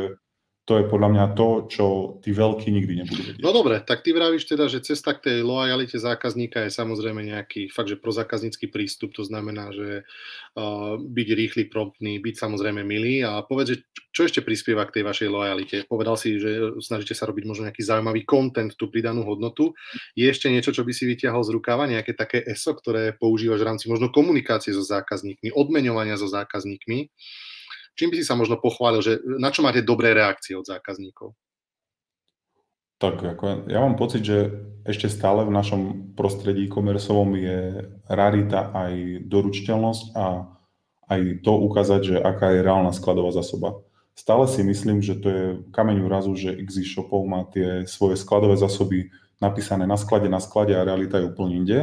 to 0.64 0.80
je 0.80 0.88
podľa 0.88 1.10
mňa 1.12 1.26
to, 1.36 1.48
čo 1.68 1.86
tí 2.24 2.32
veľkí 2.32 2.72
nikdy 2.72 3.04
nebudú 3.04 3.22
vedieť. 3.28 3.44
No 3.44 3.52
dobre, 3.52 3.84
tak 3.84 4.00
ty 4.00 4.16
vravíš 4.16 4.48
teda, 4.48 4.72
že 4.72 4.80
cesta 4.80 5.12
k 5.12 5.28
tej 5.28 5.38
lojalite 5.44 6.00
zákazníka 6.00 6.64
je 6.64 6.72
samozrejme 6.72 7.20
nejaký 7.20 7.68
fakt, 7.68 7.92
že 7.92 8.00
prozákaznícky 8.00 8.72
prístup, 8.72 9.12
to 9.12 9.28
znamená, 9.28 9.76
že 9.76 10.08
uh, 10.56 10.96
byť 10.96 11.28
rýchly, 11.36 11.64
promptný, 11.68 12.16
byť 12.24 12.36
samozrejme 12.40 12.80
milý 12.88 13.28
a 13.28 13.44
povedz, 13.44 13.76
že 13.76 13.78
čo 14.16 14.24
ešte 14.24 14.40
prispieva 14.40 14.88
k 14.88 15.00
tej 15.00 15.04
vašej 15.04 15.28
lojalite? 15.28 15.78
Povedal 15.84 16.16
si, 16.16 16.40
že 16.40 16.80
snažíte 16.80 17.12
sa 17.12 17.28
robiť 17.28 17.44
možno 17.44 17.68
nejaký 17.68 17.84
zaujímavý 17.84 18.24
content, 18.24 18.72
tú 18.80 18.88
pridanú 18.88 19.28
hodnotu. 19.28 19.76
Je 20.16 20.32
ešte 20.32 20.48
niečo, 20.48 20.72
čo 20.72 20.88
by 20.88 20.96
si 20.96 21.04
vytiahol 21.04 21.44
z 21.44 21.52
rukáva, 21.60 21.92
nejaké 21.92 22.16
také 22.16 22.40
ESO, 22.40 22.72
ktoré 22.80 23.12
používaš 23.12 23.60
v 23.60 23.68
rámci 23.68 23.86
možno 23.92 24.08
komunikácie 24.16 24.72
so 24.72 24.86
zákazníkmi, 24.86 25.52
odmeňovania 25.52 26.16
so 26.16 26.32
zákazníkmi? 26.32 27.12
Čím 27.94 28.10
by 28.10 28.16
si 28.18 28.26
sa 28.26 28.34
možno 28.34 28.58
pochválil, 28.58 29.02
že 29.06 29.22
na 29.26 29.54
čo 29.54 29.62
máte 29.62 29.86
dobré 29.86 30.18
reakcie 30.18 30.58
od 30.58 30.66
zákazníkov? 30.66 31.38
Tak 32.98 33.20
ako 33.20 33.68
ja 33.68 33.80
mám 33.84 34.00
pocit, 34.00 34.24
že 34.24 34.48
ešte 34.88 35.12
stále 35.12 35.44
v 35.44 35.52
našom 35.52 36.16
prostredí 36.16 36.72
komersovom 36.72 37.36
je 37.36 37.90
rarita 38.08 38.72
aj 38.72 39.28
doručiteľnosť 39.28 40.04
a 40.16 40.48
aj 41.12 41.22
to 41.44 41.52
ukázať, 41.52 42.02
že 42.02 42.16
aká 42.24 42.56
je 42.56 42.64
reálna 42.64 42.96
skladová 42.96 43.36
zásoba. 43.36 43.84
Stále 44.16 44.46
si 44.48 44.62
myslím, 44.64 45.02
že 45.02 45.20
to 45.20 45.28
je 45.28 45.44
kameň 45.74 45.98
úrazu, 46.06 46.38
že 46.38 46.54
XZ 46.54 46.86
Shopov 46.86 47.26
má 47.26 47.50
tie 47.50 47.84
svoje 47.90 48.16
skladové 48.16 48.56
zásoby 48.56 49.10
napísané 49.42 49.84
na 49.84 50.00
sklade, 50.00 50.30
na 50.30 50.40
sklade 50.40 50.72
a 50.78 50.86
realita 50.86 51.20
je 51.20 51.28
úplne 51.28 51.60
inde. 51.60 51.80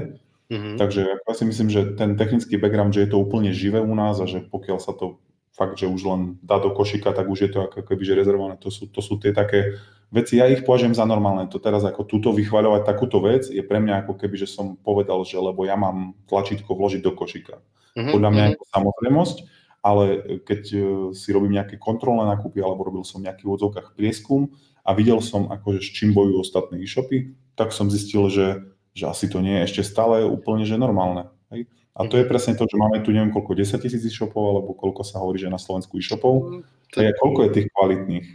Mm-hmm. 0.51 0.77
Takže 0.79 1.03
ja 1.05 1.33
si 1.37 1.45
myslím, 1.47 1.69
že 1.69 1.95
ten 1.95 2.17
technický 2.17 2.57
background, 2.57 2.95
že 2.95 3.07
je 3.07 3.11
to 3.13 3.23
úplne 3.23 3.53
živé 3.53 3.79
u 3.79 3.95
nás 3.95 4.19
a 4.19 4.27
že 4.27 4.47
pokiaľ 4.47 4.79
sa 4.81 4.97
to 4.97 5.21
fakt, 5.61 5.77
že 5.77 5.85
už 5.85 6.01
len 6.09 6.21
dá 6.41 6.57
do 6.57 6.73
košika, 6.73 7.13
tak 7.13 7.29
už 7.29 7.39
je 7.45 7.51
to 7.53 7.69
ako 7.69 7.85
keby 7.85 8.01
že 8.01 8.17
rezervované. 8.17 8.57
To 8.65 8.73
sú, 8.73 8.89
to 8.89 9.05
sú 9.05 9.21
tie 9.21 9.37
také 9.37 9.77
veci, 10.09 10.41
ja 10.41 10.49
ich 10.49 10.65
považujem 10.65 10.97
za 10.97 11.05
normálne. 11.05 11.53
To 11.53 11.61
teraz 11.61 11.85
ako 11.85 12.09
túto 12.09 12.33
vychváľovať 12.33 12.83
takúto 12.89 13.21
vec 13.21 13.45
je 13.53 13.61
pre 13.61 13.77
mňa 13.77 14.09
ako 14.09 14.17
keby, 14.17 14.41
že 14.41 14.49
som 14.49 14.81
povedal, 14.81 15.21
že 15.29 15.37
lebo 15.37 15.69
ja 15.69 15.77
mám 15.77 16.17
tlačítko 16.25 16.73
vložiť 16.73 17.05
do 17.05 17.13
košika. 17.13 17.61
Mm-hmm. 17.93 18.13
Podľa 18.17 18.31
mňa 18.33 18.43
je 18.49 18.57
to 18.57 18.67
samozrejmosť, 18.73 19.37
ale 19.85 20.05
keď 20.49 20.63
e, 20.73 20.79
si 21.13 21.29
robím 21.37 21.61
nejaké 21.61 21.77
kontrolné 21.77 22.25
nákupy 22.33 22.65
alebo 22.65 22.89
robil 22.89 23.05
som 23.05 23.21
nejaký 23.21 23.45
v 23.45 23.53
odzovkách 23.61 23.93
prieskum 23.97 24.49
a 24.85 24.97
videl 24.97 25.21
som, 25.21 25.53
akože, 25.53 25.81
s 25.85 25.91
čím 25.93 26.17
bojujú 26.17 26.37
ostatné 26.41 26.81
e-shopy, 26.81 27.37
tak 27.53 27.77
som 27.77 27.93
zistil, 27.93 28.33
že, 28.33 28.49
že 28.97 29.05
asi 29.09 29.29
to 29.29 29.45
nie 29.45 29.61
je 29.61 29.67
ešte 29.69 29.83
stále 29.85 30.25
úplne 30.25 30.65
že 30.65 30.81
normálne. 30.81 31.29
Hej? 31.53 31.69
A 31.95 32.07
to 32.07 32.17
je 32.17 32.25
presne 32.25 32.55
to, 32.55 32.65
že 32.71 32.79
máme 32.79 33.03
tu 33.03 33.11
neviem 33.11 33.35
koľko, 33.35 33.59
10 33.59 33.83
tisíc 33.83 34.03
e-shopov, 34.07 34.45
alebo 34.57 34.79
koľko 34.79 35.03
sa 35.03 35.19
hovorí, 35.19 35.43
že 35.43 35.51
na 35.51 35.59
Slovensku 35.59 35.99
e-shopov. 35.99 36.63
Mm, 36.63 36.63
a 36.97 37.01
ja, 37.03 37.13
koľko 37.19 37.41
je 37.47 37.51
tých 37.51 37.69
kvalitných? 37.75 38.27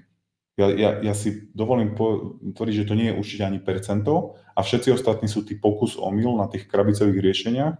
Ja, 0.55 0.71
ja, 0.71 0.89
ja 1.03 1.13
si 1.15 1.51
dovolím 1.51 1.95
tvrdiť, 2.55 2.75
že 2.83 2.87
to 2.87 2.95
nie 2.95 3.11
je 3.11 3.17
určite 3.19 3.43
ani 3.43 3.59
percento 3.59 4.39
a 4.55 4.63
všetci 4.63 4.95
ostatní 4.95 5.27
sú 5.27 5.43
tí 5.43 5.59
pokus 5.59 5.99
o 5.99 6.07
mil 6.15 6.31
na 6.39 6.47
tých 6.47 6.71
krabicových 6.71 7.19
riešeniach, 7.19 7.75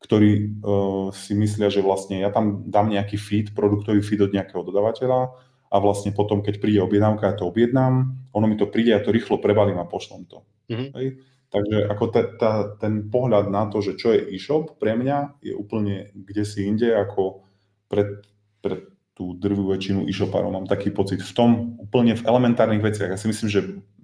ktorí 0.00 0.30
uh, 0.64 1.12
si 1.12 1.36
myslia, 1.36 1.68
že 1.68 1.84
vlastne 1.84 2.24
ja 2.24 2.32
tam 2.32 2.64
dám 2.64 2.88
nejaký 2.88 3.20
feed, 3.20 3.46
produktový 3.52 4.00
feed 4.00 4.24
od 4.24 4.32
nejakého 4.32 4.64
dodavateľa 4.64 5.36
a 5.68 5.76
vlastne 5.80 6.16
potom, 6.16 6.40
keď 6.40 6.64
príde 6.64 6.80
objednávka, 6.80 7.28
ja 7.28 7.36
to 7.36 7.44
objednám, 7.44 8.16
ono 8.32 8.46
mi 8.48 8.56
to 8.56 8.72
príde, 8.72 8.96
ja 8.96 9.04
to 9.04 9.12
rýchlo 9.12 9.36
prebalím 9.36 9.76
a 9.76 9.88
pošlom 9.88 10.24
to. 10.24 10.48
Mm-hmm. 10.72 10.88
Hej? 10.96 11.06
Takže 11.54 11.86
ako 11.86 12.04
ta, 12.10 12.22
ta, 12.34 12.52
ten 12.82 13.06
pohľad 13.06 13.46
na 13.46 13.70
to, 13.70 13.78
že 13.78 13.94
čo 13.94 14.10
je 14.10 14.26
e-shop, 14.34 14.74
pre 14.82 14.98
mňa 14.98 15.38
je 15.38 15.54
úplne 15.54 16.10
kde 16.10 16.42
si 16.42 16.66
inde 16.66 16.90
ako 16.90 17.46
pre, 17.86 18.26
pre 18.58 18.90
tú 19.14 19.38
drvú 19.38 19.70
väčšinu 19.70 20.10
e-shopárov. 20.10 20.50
Mám 20.50 20.66
taký 20.66 20.90
pocit 20.90 21.22
v 21.22 21.32
tom, 21.32 21.50
úplne 21.78 22.18
v 22.18 22.26
elementárnych 22.26 22.82
veciach. 22.82 23.14
Ja 23.14 23.18
si 23.20 23.30
myslím, 23.30 23.48
že, 23.48 23.60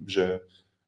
že 0.07 0.25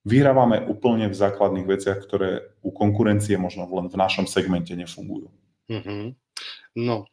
vyhrávame 0.08 0.64
úplne 0.72 1.12
v 1.12 1.20
základných 1.20 1.68
veciach, 1.68 2.00
ktoré 2.00 2.56
u 2.64 2.72
konkurencie 2.72 3.36
možno 3.36 3.68
len 3.68 3.92
v 3.92 4.00
našom 4.00 4.24
segmente 4.24 4.72
nefungujú. 4.72 5.28
Mm-hmm. 5.68 6.16
No, 6.74 7.06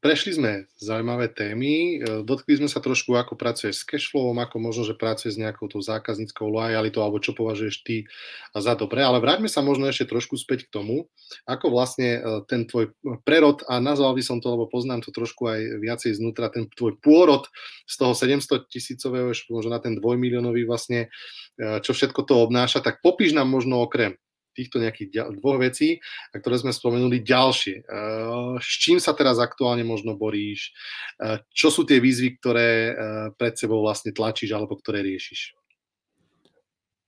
prešli 0.00 0.32
sme 0.32 0.52
zaujímavé 0.80 1.28
témy, 1.28 2.00
uh, 2.00 2.24
dotkli 2.24 2.56
sme 2.56 2.64
sa 2.64 2.80
trošku, 2.80 3.12
ako 3.12 3.36
pracuješ 3.36 3.84
s 3.84 3.84
cashflowom, 3.84 4.40
ako 4.40 4.56
možno, 4.56 4.88
že 4.88 4.96
pracuješ 4.96 5.36
s 5.36 5.40
nejakou 5.44 5.68
tou 5.68 5.84
zákazníckou 5.84 6.48
lojalitou, 6.48 7.04
alebo 7.04 7.20
čo 7.20 7.36
považuješ 7.36 7.84
ty 7.84 8.08
za 8.56 8.72
dobré, 8.80 9.04
ale 9.04 9.20
vráťme 9.20 9.52
sa 9.52 9.60
možno 9.60 9.84
ešte 9.84 10.08
trošku 10.08 10.40
späť 10.40 10.64
k 10.64 10.80
tomu, 10.80 11.12
ako 11.44 11.68
vlastne 11.68 12.08
uh, 12.16 12.40
ten 12.48 12.64
tvoj 12.64 12.96
prerod, 13.28 13.60
a 13.68 13.84
nazval 13.84 14.16
by 14.16 14.24
som 14.24 14.40
to, 14.40 14.48
lebo 14.48 14.64
poznám 14.64 15.04
to 15.04 15.12
trošku 15.12 15.44
aj 15.44 15.60
viacej 15.84 16.16
znútra, 16.16 16.48
ten 16.48 16.64
tvoj 16.72 16.96
pôrod 17.04 17.52
z 17.84 17.94
toho 18.00 18.16
700 18.16 18.64
tisícového, 18.64 19.28
možno 19.52 19.76
na 19.76 19.84
ten 19.84 20.00
dvojmiliónový 20.00 20.64
vlastne, 20.64 21.12
čo 21.60 21.92
všetko 21.92 22.24
to 22.24 22.40
obnáša, 22.40 22.80
tak 22.80 23.04
popíš 23.04 23.36
nám 23.36 23.52
možno 23.52 23.84
okrem 23.84 24.16
týchto 24.54 24.82
nejakých 24.82 25.38
dvoch 25.38 25.58
vecí, 25.62 26.02
ktoré 26.34 26.56
sme 26.58 26.72
spomenuli, 26.74 27.22
ďalšie. 27.22 27.76
Eh, 27.82 28.56
s 28.58 28.72
čím 28.78 28.98
sa 28.98 29.14
teraz 29.14 29.38
aktuálne 29.38 29.86
možno 29.86 30.18
boríš? 30.18 30.74
Eh, 31.18 31.40
čo 31.54 31.70
sú 31.70 31.86
tie 31.86 32.02
výzvy, 32.02 32.38
ktoré 32.38 32.68
eh, 32.68 32.94
pred 33.34 33.54
sebou 33.54 33.80
vlastne 33.82 34.10
tlačíš 34.10 34.50
alebo 34.54 34.76
ktoré 34.78 35.02
riešiš? 35.06 35.54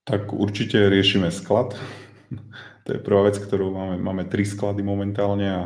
Tak 0.03 0.35
určite 0.35 0.91
riešime 0.91 1.31
sklad. 1.31 1.79
To 2.83 2.89
je 2.91 2.99
prvá 2.99 3.31
vec, 3.31 3.39
ktorú 3.39 3.71
máme. 3.71 3.97
Máme 4.03 4.25
tri 4.27 4.43
sklady 4.43 4.83
momentálne 4.83 5.47
a 5.47 5.61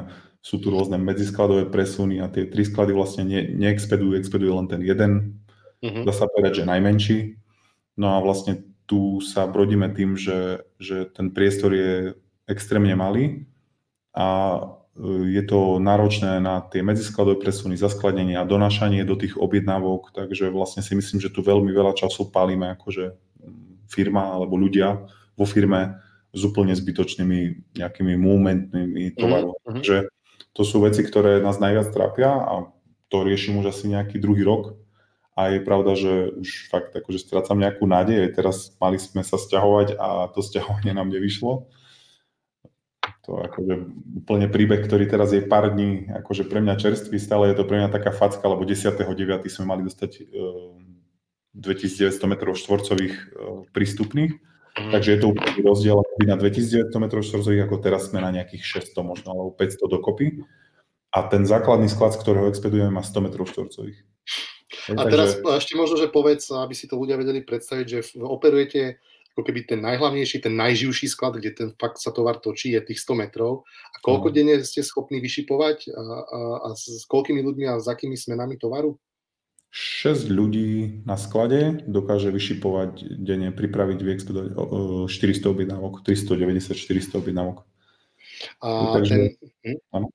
sú 0.45 0.61
tu 0.61 0.68
rôzne 0.68 1.01
medziskladové 1.01 1.66
presuny 1.72 2.20
a 2.20 2.29
tie 2.29 2.45
tri 2.45 2.62
sklady 2.62 2.93
vlastne 2.93 3.24
ne, 3.24 3.49
neexpedujú, 3.57 4.14
expeduje 4.14 4.53
len 4.53 4.68
ten 4.68 4.85
jeden. 4.85 5.43
Uh-huh. 5.81 6.05
Dá 6.05 6.12
sa 6.12 6.29
povedať, 6.29 6.62
že 6.62 6.68
najmenší. 6.68 7.18
No 7.97 8.14
a 8.14 8.20
vlastne 8.20 8.76
tu 8.87 9.18
sa 9.20 9.51
brodíme 9.51 9.91
tým, 9.93 10.14
že, 10.14 10.62
že 10.78 11.11
ten 11.11 11.34
priestor 11.34 11.74
je 11.74 12.14
extrémne 12.47 12.95
malý 12.95 13.45
a 14.14 14.26
e, 14.97 15.34
je 15.34 15.43
to 15.43 15.82
náročné 15.82 16.39
na 16.39 16.62
tie 16.62 16.87
medziskladové 16.87 17.43
presuny, 17.43 17.74
zaskladenie 17.74 18.39
a 18.39 18.47
donášanie 18.47 19.03
do 19.03 19.18
tých 19.18 19.34
objednávok, 19.34 20.14
takže 20.14 20.55
vlastne 20.55 20.87
si 20.87 20.95
myslím, 20.95 21.18
že 21.18 21.34
tu 21.34 21.43
veľmi 21.43 21.74
veľa 21.74 21.99
času 21.99 22.30
palíme 22.30 22.72
akože 22.78 23.18
firma 23.91 24.39
alebo 24.39 24.55
ľudia 24.55 25.03
vo 25.34 25.45
firme 25.45 25.99
s 26.37 26.41
úplne 26.47 26.74
zbytočnými 26.74 27.74
nejakými 27.76 28.14
momentnými 28.14 29.03
mhm, 29.12 29.16
tovarov. 29.18 29.55
Mm-hmm. 29.59 29.74
Takže 29.82 29.97
to 30.57 30.62
sú 30.64 30.80
veci, 30.80 31.05
ktoré 31.05 31.43
nás 31.45 31.61
najviac 31.61 31.93
trápia 31.93 32.32
a 32.32 32.55
to 33.07 33.22
riešim 33.22 33.61
už 33.61 33.70
asi 33.70 33.93
nejaký 33.93 34.18
druhý 34.18 34.43
rok 34.43 34.86
a 35.37 35.53
je 35.53 35.61
pravda, 35.61 35.93
že 35.93 36.32
už 36.32 36.72
fakt 36.72 36.97
akože 36.97 37.20
strácam 37.20 37.61
nejakú 37.61 37.84
nádej. 37.84 38.32
Teraz 38.32 38.72
mali 38.80 38.97
sme 38.97 39.20
sa 39.20 39.37
stiahovať 39.37 40.01
a 40.01 40.32
to 40.32 40.41
stiahovanie 40.41 40.97
nám 40.97 41.12
nevyšlo. 41.12 41.68
To 43.28 43.45
akože 43.45 43.74
úplne 44.24 44.49
príbeh, 44.49 44.80
ktorý 44.80 45.05
teraz 45.05 45.37
je 45.37 45.45
pár 45.45 45.76
dní 45.76 46.09
akože 46.09 46.49
pre 46.49 46.64
mňa 46.64 46.80
čerstvý, 46.80 47.20
stále 47.20 47.53
je 47.53 47.59
to 47.61 47.68
pre 47.68 47.76
mňa 47.82 47.93
taká 47.93 48.16
facka, 48.16 48.49
lebo 48.49 48.64
10.9. 48.64 48.97
sme 49.53 49.66
mali 49.68 49.84
dostať 49.84 50.24
uh, 50.24 50.78
2900 51.53 52.16
m 52.22 52.34
štvorcových 52.57 53.14
uh, 53.14 53.66
prístupných. 53.76 54.32
Mm. 54.78 54.93
Takže 54.95 55.11
je 55.11 55.18
to 55.20 55.26
úplný 55.37 55.59
rozdiel 55.66 56.01
na 56.24 56.39
2900 56.41 56.97
m 56.97 57.07
štvorcových, 57.12 57.62
ako 57.66 57.76
teraz 57.84 58.09
sme 58.09 58.24
na 58.24 58.32
nejakých 58.32 58.89
600 58.89 59.05
možno, 59.05 59.28
alebo 59.37 59.51
500 59.53 59.84
dokopy. 59.84 60.47
A 61.12 61.28
ten 61.28 61.45
základný 61.45 61.93
sklad, 61.93 62.16
z 62.16 62.22
ktorého 62.24 62.49
expedujeme, 62.49 62.95
má 62.95 63.05
100 63.05 63.20
m 63.20 63.28
štvorcových. 63.37 64.15
A 64.95 65.03
teraz 65.11 65.43
takže... 65.43 65.59
ešte 65.59 65.74
možno, 65.74 65.97
že 65.99 66.12
povedz, 66.12 66.47
aby 66.55 66.74
si 66.76 66.87
to 66.87 66.95
ľudia 66.95 67.18
vedeli 67.18 67.43
predstaviť, 67.43 67.87
že 67.87 67.99
operujete 68.22 69.03
ako 69.37 69.53
keby 69.53 69.68
ten 69.68 69.84
najhlavnejší, 69.84 70.41
ten 70.41 70.57
najživší 70.57 71.12
sklad, 71.12 71.37
kde 71.37 71.53
ten 71.53 71.68
fakt 71.76 72.01
sa 72.01 72.09
tovar 72.09 72.41
točí, 72.41 72.72
je 72.72 72.80
tých 72.80 73.05
100 73.05 73.20
metrov. 73.20 73.68
A 73.93 74.01
koľko 74.01 74.32
hmm. 74.32 74.34
denne 74.34 74.55
ste 74.64 74.80
schopní 74.80 75.20
vyšipovať 75.20 75.93
a, 75.93 76.01
a, 76.01 76.39
a 76.64 76.68
s 76.72 77.05
koľkými 77.05 77.45
ľuďmi 77.45 77.68
a 77.68 77.76
s 77.76 77.84
akými 77.84 78.16
smenami 78.16 78.57
tovaru? 78.57 78.97
6 79.76 80.32
ľudí 80.32 81.05
na 81.05 81.20
sklade 81.20 81.84
dokáže 81.84 82.32
vyšipovať 82.32 83.20
denne, 83.20 83.53
pripraviť, 83.53 83.99
vyexpedovať 84.01 84.49
400 85.05 85.53
objednávok, 85.53 86.01
390-400 86.01 87.20
objednávok. 87.20 87.68
A 88.64 88.97
Takže, 88.97 89.12
ten... 89.12 89.20
Hm? 89.68 89.78
Áno. 89.93 90.07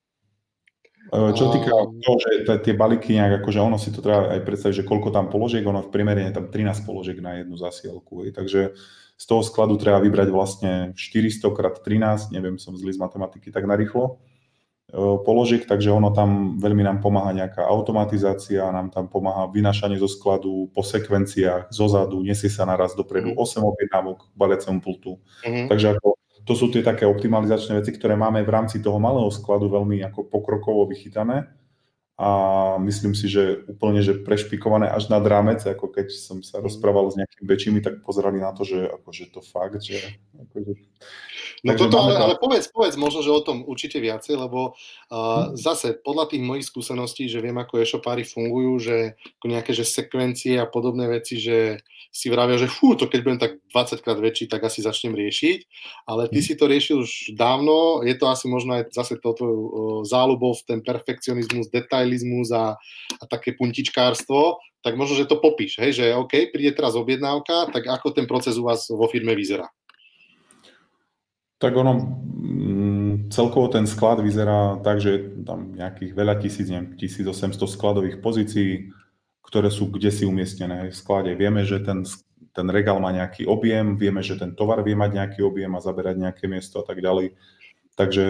Čo 1.10 1.52
týka 1.52 1.72
toho, 2.00 2.16
že 2.16 2.56
tie 2.64 2.72
balíky 2.72 3.12
nejak, 3.18 3.44
akože 3.44 3.60
ono 3.60 3.76
si 3.76 3.92
to 3.92 4.00
treba 4.00 4.32
aj 4.32 4.48
predstaviť, 4.48 4.80
že 4.80 4.88
koľko 4.88 5.12
tam 5.12 5.28
položiek, 5.28 5.60
ono 5.60 5.84
v 5.84 5.92
priemere 5.92 6.24
je 6.24 6.32
tam 6.32 6.48
13 6.48 6.88
položiek 6.88 7.20
na 7.20 7.42
jednu 7.42 7.58
zasielku. 7.58 8.24
Hej. 8.24 8.32
Takže 8.32 8.60
z 9.22 9.24
toho 9.28 9.42
skladu 9.44 9.76
treba 9.76 10.00
vybrať 10.00 10.28
vlastne 10.32 10.72
400 10.96 11.52
x 11.52 11.78
13, 11.84 12.34
neviem, 12.34 12.56
som 12.56 12.72
zlý 12.74 12.96
z 12.96 13.00
matematiky 13.02 13.52
tak 13.52 13.68
narýchlo. 13.68 14.18
položiek, 15.24 15.64
takže 15.64 15.88
ono 15.88 16.12
tam 16.12 16.60
veľmi 16.60 16.84
nám 16.84 17.00
pomáha 17.00 17.32
nejaká 17.32 17.64
automatizácia, 17.64 18.68
nám 18.68 18.92
tam 18.92 19.08
pomáha 19.08 19.48
vynášanie 19.48 19.96
zo 19.96 20.04
skladu 20.04 20.68
po 20.68 20.84
sekvenciách, 20.84 21.72
zo 21.72 21.86
zadu, 21.88 22.20
nesie 22.20 22.52
sa 22.52 22.68
naraz 22.68 22.92
dopredu 22.92 23.32
8 23.32 23.60
mhm. 23.60 23.68
objednávok 23.68 24.18
k 24.28 24.34
baliacemu 24.36 24.78
pultu. 24.84 25.16
Mm-hmm. 25.48 25.66
Takže 25.72 25.86
ako, 25.96 26.08
to 26.42 26.52
sú 26.58 26.70
tie 26.74 26.82
také 26.82 27.06
optimalizačné 27.06 27.78
veci, 27.78 27.94
ktoré 27.94 28.18
máme 28.18 28.42
v 28.42 28.50
rámci 28.50 28.82
toho 28.82 28.98
malého 28.98 29.30
skladu 29.30 29.70
veľmi 29.70 30.02
ako 30.06 30.26
pokrokovo 30.26 30.86
vychytané 30.90 31.46
a 32.22 32.28
myslím 32.78 33.18
si, 33.18 33.26
že 33.26 33.64
úplne 33.66 33.98
že 33.98 34.20
prešpikované 34.20 34.86
až 34.86 35.10
nad 35.10 35.26
rámec, 35.26 35.64
ako 35.64 35.90
keď 35.90 36.12
som 36.14 36.38
sa 36.44 36.60
mhm. 36.60 36.70
rozprával 36.70 37.10
s 37.10 37.18
nejakými 37.18 37.46
väčšími, 37.48 37.78
tak 37.82 38.04
pozerali 38.06 38.38
na 38.38 38.54
to, 38.54 38.62
že 38.62 38.78
akože 38.86 39.24
to 39.32 39.40
fakt, 39.42 39.82
že... 39.82 39.98
Akože, 40.36 40.72
no 41.66 41.70
toto, 41.74 41.96
ale, 41.98 42.14
ale 42.14 42.34
povedz, 42.38 42.70
povedz 42.70 42.94
možno, 42.94 43.26
že 43.26 43.34
o 43.34 43.42
tom 43.42 43.66
určite 43.66 43.98
viacej, 43.98 44.38
lebo 44.38 44.76
uh, 44.76 45.56
zase 45.58 45.98
podľa 45.98 46.30
tých 46.30 46.42
mojich 46.46 46.68
skúseností, 46.70 47.26
že 47.26 47.42
viem, 47.42 47.58
ako 47.58 47.82
e-shopári 47.82 48.22
fungujú, 48.22 48.78
že 48.78 48.96
ako 49.42 49.46
nejaké 49.50 49.72
že 49.74 49.82
sekvencie 49.82 50.62
a 50.62 50.66
podobné 50.70 51.10
veci, 51.10 51.42
že 51.42 51.82
si 52.12 52.28
vravia, 52.28 52.60
že 52.60 52.68
fú, 52.68 52.92
to 52.92 53.08
keď 53.08 53.20
budem 53.24 53.40
tak 53.40 53.52
20 53.72 54.04
krát 54.04 54.20
väčší, 54.20 54.44
tak 54.44 54.60
asi 54.68 54.84
začnem 54.84 55.16
riešiť, 55.16 55.58
ale 56.04 56.28
ty 56.28 56.38
mm. 56.38 56.46
si 56.46 56.52
to 56.60 56.68
riešil 56.68 57.00
už 57.00 57.32
dávno, 57.32 58.04
je 58.04 58.12
to 58.20 58.28
asi 58.28 58.52
možno 58.52 58.76
aj 58.76 58.92
zase 58.92 59.16
to 59.16 59.32
tvojou 59.32 60.04
záľubou 60.04 60.52
v 60.60 60.62
ten 60.68 60.80
perfekcionizmus, 60.84 61.72
detailizmus 61.72 62.52
a, 62.52 62.76
a 63.16 63.24
také 63.24 63.56
puntičkárstvo, 63.56 64.60
tak 64.84 65.00
možno, 65.00 65.16
že 65.16 65.24
to 65.24 65.40
popíš, 65.40 65.80
hej, 65.80 66.04
že 66.04 66.04
OK, 66.12 66.52
príde 66.52 66.76
teraz 66.76 66.92
objednávka, 67.00 67.72
tak 67.72 67.88
ako 67.88 68.12
ten 68.12 68.28
proces 68.28 68.60
u 68.60 68.68
vás 68.68 68.92
vo 68.92 69.08
firme 69.08 69.32
vyzerá? 69.32 69.72
Tak 71.56 71.72
ono, 71.72 71.94
mm, 71.96 73.32
celkovo 73.32 73.70
ten 73.72 73.86
sklad 73.88 74.20
vyzerá 74.20 74.82
tak, 74.84 75.00
že 75.00 75.32
tam 75.46 75.72
nejakých 75.78 76.12
veľa 76.12 76.34
tisíc, 76.42 76.66
neviem, 76.68 76.98
1800 76.98 77.56
skladových 77.70 78.18
pozícií, 78.20 78.92
ktoré 79.52 79.68
sú 79.68 79.92
kde 79.92 80.08
si 80.08 80.24
umiestnené 80.24 80.88
v 80.88 80.96
sklade. 80.96 81.36
Vieme, 81.36 81.68
že 81.68 81.84
ten, 81.84 82.08
ten 82.56 82.66
regál 82.72 82.96
má 83.04 83.12
nejaký 83.12 83.44
objem, 83.44 84.00
vieme, 84.00 84.24
že 84.24 84.40
ten 84.40 84.56
tovar 84.56 84.80
vie 84.80 84.96
mať 84.96 85.12
nejaký 85.12 85.44
objem 85.44 85.68
a 85.76 85.84
zaberať 85.84 86.16
nejaké 86.16 86.48
miesto 86.48 86.80
a 86.80 86.84
tak 86.88 87.04
ďalej. 87.04 87.36
Takže 87.92 88.24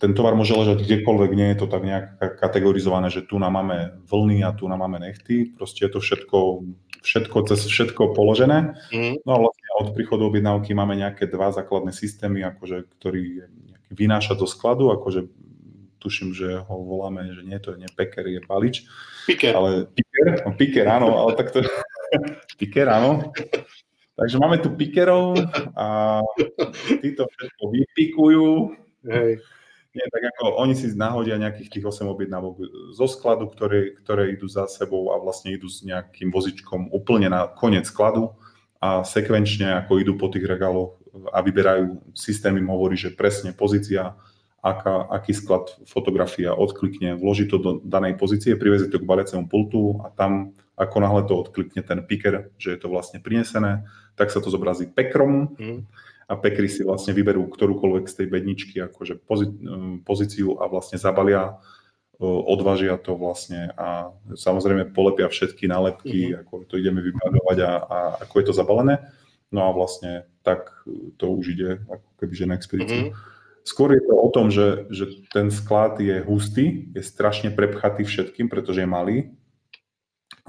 ten 0.00 0.16
tovar 0.16 0.32
môže 0.32 0.56
ležať 0.56 0.88
kdekoľvek, 0.88 1.30
nie 1.36 1.52
je 1.52 1.58
to 1.60 1.66
tak 1.68 1.84
nejak 1.84 2.16
kategorizované, 2.40 3.12
že 3.12 3.28
tu 3.28 3.36
nám 3.36 3.60
máme 3.60 4.00
vlny 4.08 4.40
a 4.40 4.56
tu 4.56 4.64
nám 4.64 4.80
máme 4.80 5.04
nechty. 5.04 5.52
Proste 5.52 5.84
je 5.84 5.92
to 5.92 6.00
všetko, 6.00 6.64
všetko 7.04 7.36
cez 7.52 7.60
všetko 7.68 8.16
položené. 8.16 8.80
Mm. 8.96 9.20
No 9.28 9.30
a 9.36 9.38
vlastne 9.44 9.68
od 9.84 9.92
príchodu 9.92 10.24
objednávky 10.24 10.72
máme 10.72 10.96
nejaké 10.96 11.28
dva 11.28 11.52
základné 11.52 11.92
systémy, 11.92 12.40
akože, 12.48 12.88
ktorý 12.96 13.44
vynáša 13.92 14.32
do 14.40 14.48
skladu, 14.48 14.88
akože 14.96 15.28
tuším, 16.00 16.32
že 16.32 16.64
ho 16.64 16.76
voláme, 16.80 17.28
že 17.36 17.44
nie, 17.44 17.60
to 17.60 17.76
je 17.76 17.84
nie 17.84 17.90
peker, 17.92 18.24
je 18.24 18.40
palič. 18.40 18.88
Piker. 19.28 19.52
Ale 19.52 19.70
piker, 19.92 20.26
no, 20.42 20.50
piker 20.56 20.86
áno, 20.88 21.08
ale 21.20 21.36
tak 21.36 21.52
to... 21.52 21.60
piker 22.58 22.88
áno. 22.88 23.30
Takže 24.16 24.36
máme 24.36 24.60
tu 24.60 24.72
pikerov 24.76 25.36
a 25.76 26.20
títo 27.00 27.24
všetko 27.24 27.62
vypikujú. 27.72 28.48
Hej. 29.08 29.40
Nie, 29.90 30.06
tak 30.06 30.22
ako 30.22 30.54
oni 30.62 30.78
si 30.78 30.92
nahodia 30.94 31.34
nejakých 31.34 31.80
tých 31.80 31.84
8 31.88 32.06
objednávok 32.06 32.62
zo 32.94 33.06
skladu, 33.10 33.50
ktoré, 33.50 33.98
ktoré 33.98 34.30
idú 34.30 34.46
za 34.46 34.70
sebou 34.70 35.10
a 35.10 35.18
vlastne 35.18 35.50
idú 35.50 35.66
s 35.66 35.82
nejakým 35.82 36.30
vozičkom 36.30 36.94
úplne 36.94 37.26
na 37.26 37.50
koniec 37.50 37.90
skladu 37.90 38.30
a 38.78 39.02
sekvenčne 39.02 39.82
ako 39.82 39.98
idú 39.98 40.14
po 40.14 40.30
tých 40.30 40.46
regáloch 40.46 41.00
a 41.34 41.42
vyberajú, 41.42 42.14
systém 42.14 42.54
im 42.54 42.70
hovorí, 42.70 42.94
že 42.94 43.10
presne 43.10 43.50
pozícia, 43.50 44.14
aká, 44.60 45.08
aký 45.08 45.32
sklad 45.32 45.72
fotografia 45.88 46.52
odklikne, 46.52 47.16
vloží 47.16 47.48
to 47.48 47.56
do 47.56 47.70
danej 47.80 48.20
pozície, 48.20 48.60
privezie 48.60 48.92
to 48.92 49.00
k 49.00 49.08
baliacemu 49.08 49.48
pultu 49.48 50.00
a 50.04 50.12
tam, 50.12 50.52
ako 50.76 50.96
náhle 51.00 51.22
to 51.24 51.34
odklikne 51.40 51.80
ten 51.80 52.04
picker, 52.04 52.52
že 52.60 52.76
je 52.76 52.78
to 52.80 52.92
vlastne 52.92 53.24
prinesené, 53.24 53.88
tak 54.20 54.28
sa 54.28 54.44
to 54.44 54.52
zobrazí 54.52 54.84
pekrom 54.84 55.56
mm. 55.56 55.80
a 56.28 56.32
pekry 56.36 56.68
si 56.68 56.84
vlastne 56.84 57.16
vyberú 57.16 57.48
ktorúkoľvek 57.48 58.04
z 58.04 58.14
tej 58.20 58.26
bedničky 58.28 58.76
akože 58.84 59.24
pozi- 59.24 59.56
um, 59.64 60.04
pozíciu 60.04 60.60
a 60.60 60.68
vlastne 60.68 61.00
zabalia, 61.00 61.56
odvážia 62.20 63.00
to 63.00 63.16
vlastne 63.16 63.72
a 63.80 64.12
samozrejme 64.36 64.92
polepia 64.92 65.32
všetky 65.32 65.64
nálepky, 65.64 66.36
mm. 66.36 66.44
ako 66.44 66.68
to 66.68 66.76
ideme 66.76 67.00
vybadovať 67.00 67.58
a, 67.64 67.72
a 67.80 67.98
ako 68.28 68.34
je 68.36 68.44
to 68.44 68.54
zabalené. 68.54 69.00
No 69.50 69.66
a 69.66 69.70
vlastne 69.72 70.28
tak 70.44 70.68
to 71.16 71.26
už 71.32 71.58
ide 71.58 71.70
ako 71.88 72.06
kebyže 72.20 72.44
na 72.44 72.54
expedíciu. 72.60 73.02
Mm. 73.08 73.29
Skôr 73.64 73.92
je 73.92 74.02
to 74.02 74.14
o 74.16 74.28
tom, 74.32 74.48
že, 74.48 74.88
že 74.88 75.26
ten 75.30 75.52
sklad 75.52 76.00
je 76.00 76.20
hustý, 76.24 76.90
je 76.96 77.02
strašne 77.04 77.52
prepchatý 77.52 78.08
všetkým, 78.08 78.48
pretože 78.48 78.82
je 78.82 78.88
malý. 78.88 79.16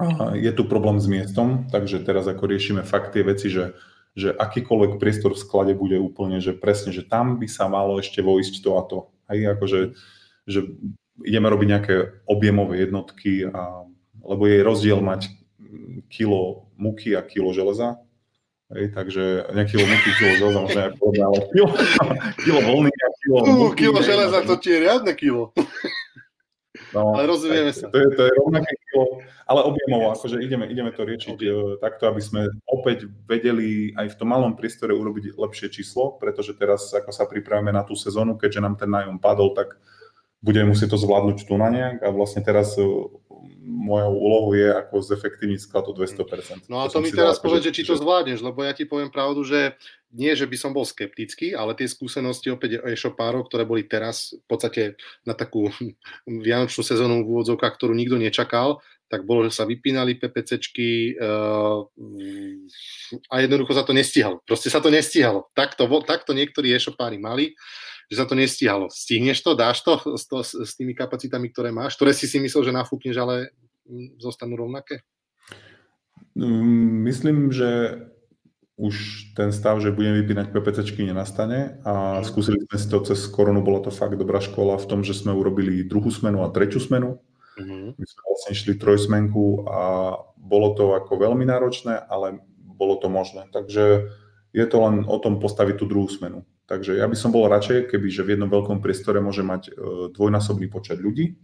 A 0.00 0.34
je 0.34 0.50
tu 0.50 0.64
problém 0.64 0.98
s 0.98 1.06
miestom, 1.06 1.68
takže 1.68 2.02
teraz 2.02 2.24
ako 2.26 2.48
riešime 2.48 2.82
fakt 2.82 3.12
tie 3.12 3.22
veci, 3.22 3.52
že, 3.52 3.76
že 4.16 4.32
akýkoľvek 4.32 4.98
priestor 4.98 5.36
v 5.36 5.42
sklade 5.44 5.72
bude 5.76 6.00
úplne, 6.00 6.40
že 6.40 6.56
presne, 6.56 6.90
že 6.90 7.04
tam 7.04 7.38
by 7.38 7.46
sa 7.46 7.68
malo 7.68 8.00
ešte 8.00 8.24
vojsť 8.24 8.54
to 8.64 8.70
a 8.74 8.82
to. 8.88 8.98
Hej, 9.30 9.40
akože, 9.54 9.78
že 10.48 10.60
ideme 11.22 11.46
robiť 11.52 11.68
nejaké 11.68 11.96
objemové 12.26 12.82
jednotky, 12.82 13.46
a, 13.46 13.86
lebo 14.24 14.42
je 14.48 14.66
rozdiel 14.66 14.98
mať 15.04 15.30
kilo 16.08 16.72
muky 16.76 17.14
a 17.14 17.22
kilo 17.22 17.52
železa, 17.52 18.00
Hej, 18.72 18.96
takže 18.96 19.52
nejaký 19.52 19.74
muky, 19.84 20.10
kilo 20.16 20.32
železa, 20.40 20.58
možno 20.64 20.80
aj 20.80 20.92
podobné, 20.96 21.22
ale 21.28 21.38
kilo, 21.52 21.68
kilo 22.44 22.60
voľný 22.64 22.92
a 22.92 23.08
kilo 23.20 23.36
uh. 23.44 23.70
Kilo 23.76 23.98
železa, 24.00 24.38
to 24.48 24.54
ti 24.56 24.68
je 24.72 24.78
riadne 24.80 25.12
kilo. 25.12 25.52
No, 26.92 27.16
ale 27.16 27.28
rozumieme 27.28 27.72
sa. 27.72 27.88
To 27.88 27.96
je, 28.00 28.08
to 28.16 28.22
je 28.28 28.32
rovnaké 28.36 28.72
kilo, 28.88 29.20
ale 29.44 29.60
objemovo, 29.64 30.12
akože 30.12 30.40
ideme, 30.40 30.64
ideme 30.68 30.92
to 30.92 31.04
riešiť 31.04 31.36
okay. 31.36 31.80
takto, 31.80 32.08
aby 32.08 32.20
sme 32.24 32.40
opäť 32.68 33.08
vedeli 33.28 33.92
aj 33.96 34.12
v 34.12 34.18
tom 34.20 34.28
malom 34.32 34.56
priestore 34.56 34.96
urobiť 34.96 35.36
lepšie 35.36 35.68
číslo, 35.72 36.16
pretože 36.16 36.56
teraz, 36.56 36.88
ako 36.92 37.12
sa 37.12 37.28
pripravíme 37.28 37.72
na 37.72 37.84
tú 37.84 37.92
sezónu, 37.92 38.40
keďže 38.40 38.60
nám 38.64 38.76
ten 38.80 38.88
nájom 38.88 39.20
padol, 39.20 39.52
tak 39.52 39.76
budeme 40.40 40.72
musieť 40.72 40.96
to 40.96 40.98
zvládnuť 41.00 41.44
tu 41.44 41.54
na 41.56 41.68
nejak 41.70 42.02
a 42.02 42.08
vlastne 42.12 42.42
teraz 42.44 42.76
mojou 43.62 44.12
úlohou 44.14 44.50
je 44.54 44.68
ako 44.70 45.02
zefektívniť 45.02 45.60
sklad 45.64 45.84
o 45.88 45.92
200%. 45.94 46.70
No 46.70 46.82
a 46.82 46.90
to, 46.90 46.98
to 46.98 47.04
mi 47.04 47.10
teraz 47.10 47.42
povedz, 47.42 47.70
že 47.70 47.74
či 47.74 47.82
to 47.86 47.98
zvládneš, 47.98 48.42
lebo 48.42 48.62
ja 48.62 48.72
ti 48.74 48.86
poviem 48.86 49.10
pravdu, 49.10 49.42
že 49.42 49.74
nie, 50.12 50.32
že 50.36 50.44
by 50.44 50.56
som 50.60 50.76
bol 50.76 50.84
skeptický, 50.84 51.56
ale 51.56 51.72
tie 51.72 51.88
skúsenosti 51.88 52.52
opäť 52.52 52.84
e-shopárov, 52.84 53.48
ktoré 53.48 53.64
boli 53.64 53.88
teraz 53.88 54.36
v 54.36 54.44
podstate 54.44 54.82
na 55.24 55.32
takú 55.32 55.72
vianočnú 56.46 56.82
sezónu 56.84 57.24
v 57.24 57.30
úvodzovkách, 57.32 57.74
ktorú 57.74 57.96
nikto 57.96 58.20
nečakal, 58.20 58.84
tak 59.12 59.28
bolo, 59.28 59.44
že 59.44 59.52
sa 59.52 59.68
vypínali 59.68 60.16
PPCčky 60.16 61.20
uh, 61.20 61.84
a 63.28 63.34
jednoducho 63.44 63.76
sa 63.76 63.84
to 63.84 63.92
nestihalo. 63.92 64.40
Proste 64.48 64.72
sa 64.72 64.80
to 64.80 64.88
nestihalo. 64.88 65.52
Takto, 65.52 65.84
takto 66.00 66.32
niektorí 66.32 66.72
e-shopári 66.72 67.20
mali 67.20 67.52
že 68.10 68.16
sa 68.18 68.26
to 68.26 68.34
nestíhalo. 68.34 68.88
Stihneš 68.90 69.44
to, 69.44 69.54
dáš 69.54 69.84
to 69.84 69.98
s, 70.16 70.24
to 70.26 70.42
s 70.42 70.72
tými 70.74 70.96
kapacitami, 70.96 71.50
ktoré 71.52 71.70
máš, 71.70 71.94
ktoré 71.98 72.16
si 72.16 72.26
si 72.26 72.40
myslel, 72.40 72.70
že 72.70 72.76
nafúkneš, 72.76 73.16
ale 73.20 73.52
zostanú 74.18 74.58
rovnaké? 74.58 75.04
Mm, 76.38 77.04
myslím, 77.06 77.52
že 77.52 78.00
už 78.80 78.94
ten 79.36 79.52
stav, 79.52 79.78
že 79.78 79.92
budeme 79.92 80.24
vypínať 80.24 80.48
PPCčky 80.48 81.04
nenastane 81.04 81.78
a 81.84 82.18
mm. 82.18 82.24
skúsili 82.24 82.58
sme 82.66 82.76
si 82.80 82.86
to 82.88 82.98
cez 83.04 83.20
koronu, 83.28 83.60
bola 83.60 83.84
to 83.84 83.92
fakt 83.92 84.16
dobrá 84.16 84.40
škola 84.40 84.80
v 84.80 84.88
tom, 84.88 85.00
že 85.04 85.12
sme 85.12 85.36
urobili 85.36 85.84
druhú 85.84 86.08
smenu 86.08 86.42
a 86.42 86.50
tretiu 86.50 86.80
smenu. 86.80 87.20
Mm. 87.60 87.94
My 87.94 88.04
sme 88.08 88.22
vlastne 88.24 88.50
išli 88.56 88.80
trojsmenku 88.80 89.68
a 89.68 89.82
bolo 90.40 90.72
to 90.72 90.96
ako 90.96 91.20
veľmi 91.20 91.44
náročné, 91.44 92.00
ale 92.08 92.40
bolo 92.56 92.96
to 92.96 93.12
možné. 93.12 93.46
Takže 93.52 94.08
je 94.56 94.66
to 94.66 94.76
len 94.80 95.04
o 95.04 95.16
tom 95.20 95.36
postaviť 95.36 95.76
tú 95.76 95.84
druhú 95.84 96.08
smenu. 96.08 96.42
Takže 96.72 96.96
ja 96.96 97.04
by 97.04 97.12
som 97.12 97.28
bol 97.28 97.44
radšej, 97.52 97.92
keby 97.92 98.08
že 98.08 98.24
v 98.24 98.32
jednom 98.32 98.48
veľkom 98.48 98.80
priestore 98.80 99.20
môže 99.20 99.44
mať 99.44 99.62
e, 99.68 99.70
dvojnásobný 100.16 100.72
počet 100.72 101.04
ľudí, 101.04 101.36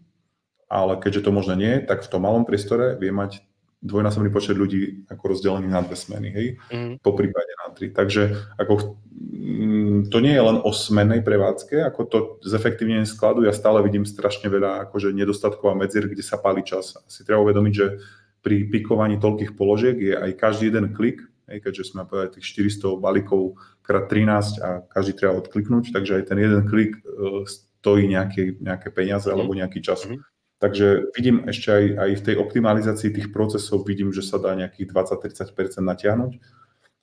ale 0.72 0.96
keďže 0.96 1.28
to 1.28 1.36
možno 1.36 1.52
nie, 1.52 1.84
tak 1.84 2.00
v 2.00 2.08
tom 2.08 2.24
malom 2.24 2.48
priestore 2.48 2.96
vie 2.96 3.12
mať 3.12 3.44
dvojnásobný 3.84 4.32
počet 4.32 4.56
ľudí 4.56 5.04
ako 5.12 5.36
rozdelený 5.36 5.68
na 5.68 5.84
dve 5.84 6.00
smeny, 6.00 6.28
hej, 6.32 6.46
mm. 6.72 7.04
po 7.04 7.12
prípade 7.12 7.52
na 7.60 7.76
tri. 7.76 7.92
Takže 7.92 8.56
ako, 8.56 8.96
mm, 9.12 10.08
to 10.08 10.18
nie 10.24 10.32
je 10.32 10.42
len 10.48 10.64
o 10.64 10.70
smennej 10.72 11.20
prevádzke, 11.20 11.76
ako 11.84 12.00
to 12.08 12.18
zefektívnenie 12.48 13.04
skladu, 13.04 13.44
ja 13.44 13.52
stále 13.52 13.84
vidím 13.84 14.08
strašne 14.08 14.48
veľa 14.48 14.88
akože 14.88 15.12
nedostatkov 15.12 15.76
a 15.76 15.78
medzier, 15.78 16.08
kde 16.08 16.24
sa 16.24 16.40
pálí 16.40 16.64
čas. 16.64 16.96
Si 17.04 17.20
treba 17.20 17.44
uvedomiť, 17.44 17.74
že 17.76 18.00
pri 18.40 18.64
pikovaní 18.72 19.20
toľkých 19.20 19.52
položiek 19.60 19.94
je 20.00 20.14
aj 20.16 20.40
každý 20.40 20.72
jeden 20.72 20.96
klik 20.96 21.20
hej, 21.48 21.58
keďže 21.64 21.92
sme 21.92 22.04
povedali 22.04 22.38
tých 22.38 22.46
400 22.78 23.00
balíkov 23.00 23.56
krát 23.82 24.06
13 24.06 24.60
a 24.60 24.84
každý 24.86 25.16
treba 25.16 25.40
odkliknúť, 25.40 25.90
takže 25.96 26.20
aj 26.20 26.24
ten 26.28 26.38
jeden 26.38 26.62
klik 26.68 27.00
uh, 27.02 27.42
stojí 27.48 28.04
nejaké, 28.06 28.60
nejaké 28.60 28.92
peniaze 28.92 29.26
alebo 29.32 29.56
nejaký 29.56 29.80
čas. 29.80 30.04
Mm. 30.04 30.20
Takže 30.58 31.14
vidím 31.14 31.46
ešte 31.46 31.70
aj, 31.70 31.84
aj 31.96 32.10
v 32.18 32.24
tej 32.26 32.36
optimalizácii 32.42 33.10
tých 33.14 33.28
procesov, 33.30 33.86
vidím, 33.86 34.10
že 34.10 34.26
sa 34.26 34.42
dá 34.42 34.52
nejakých 34.58 34.90
20-30% 34.90 35.54
natiahnuť 35.86 36.32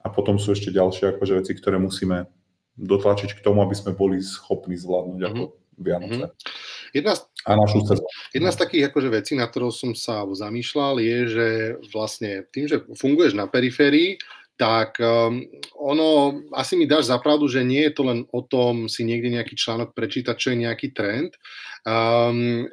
a 0.04 0.06
potom 0.12 0.36
sú 0.36 0.52
ešte 0.52 0.68
ďalšie 0.70 1.16
akože 1.16 1.40
veci, 1.40 1.52
ktoré 1.56 1.80
musíme 1.80 2.28
dotlačiť 2.76 3.32
k 3.32 3.40
tomu, 3.40 3.64
aby 3.64 3.72
sme 3.72 3.96
boli 3.96 4.20
schopní 4.20 4.76
zvládnuť 4.76 5.20
mm. 5.20 5.26
ako 5.32 5.42
Vianoce. 5.76 6.24
Mm-hmm. 6.32 6.94
Jedna, 6.96 7.12
z, 7.16 7.20
a 7.44 7.50
našu 7.52 7.84
jedna 8.32 8.50
z 8.52 8.56
takých 8.56 8.84
akože 8.88 9.08
vecí, 9.12 9.32
na 9.36 9.44
ktorou 9.44 9.68
som 9.68 9.92
sa 9.92 10.24
zamýšľal, 10.24 10.96
je, 11.04 11.18
že 11.28 11.46
vlastne 11.92 12.48
tým, 12.48 12.64
že 12.64 12.80
funguješ 12.96 13.36
na 13.36 13.44
periférii, 13.44 14.16
tak 14.56 14.96
um, 15.04 15.44
ono, 15.76 16.40
asi 16.56 16.80
mi 16.80 16.88
dáš 16.88 17.12
zapravdu, 17.12 17.44
že 17.44 17.60
nie 17.60 17.84
je 17.84 17.92
to 17.92 18.02
len 18.08 18.24
o 18.32 18.40
tom 18.40 18.88
si 18.88 19.04
niekde 19.04 19.28
nejaký 19.28 19.52
článok 19.52 19.92
prečítať, 19.92 20.32
čo 20.32 20.56
je 20.56 20.64
nejaký 20.64 20.96
trend. 20.96 21.36
Um, 21.84 22.64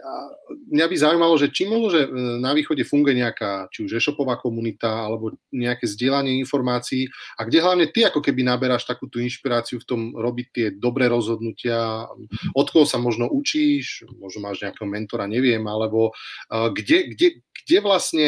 mňa 0.71 0.85
by 0.87 0.95
zaujímalo, 0.95 1.35
že 1.35 1.51
či 1.51 1.67
možno, 1.67 1.91
že 1.91 2.07
e, 2.07 2.09
na 2.39 2.55
východe 2.55 2.81
funguje 2.87 3.19
nejaká, 3.19 3.67
či 3.69 3.85
už 3.85 3.99
e-shopová 3.99 4.39
komunita, 4.39 4.89
alebo 4.89 5.35
nejaké 5.51 5.83
zdieľanie 5.85 6.39
informácií. 6.41 7.11
A 7.37 7.45
kde 7.45 7.61
hlavne 7.61 7.85
ty 7.91 8.07
ako 8.07 8.23
keby 8.23 8.47
naberáš 8.47 8.87
takú 8.87 9.11
tú 9.11 9.19
inšpiráciu 9.19 9.83
v 9.83 9.85
tom 9.85 10.01
robiť 10.15 10.47
tie 10.49 10.67
dobré 10.73 11.11
rozhodnutia, 11.11 12.07
od 12.55 12.67
koho 12.71 12.87
sa 12.87 12.97
možno 12.97 13.27
učíš, 13.27 14.07
možno 14.17 14.49
máš 14.49 14.63
nejakého 14.63 14.87
mentora, 14.87 15.27
neviem, 15.27 15.61
alebo 15.67 16.15
uh, 16.15 16.71
kde, 16.71 17.11
kde, 17.13 17.27
kde 17.43 17.77
vlastne 17.83 18.27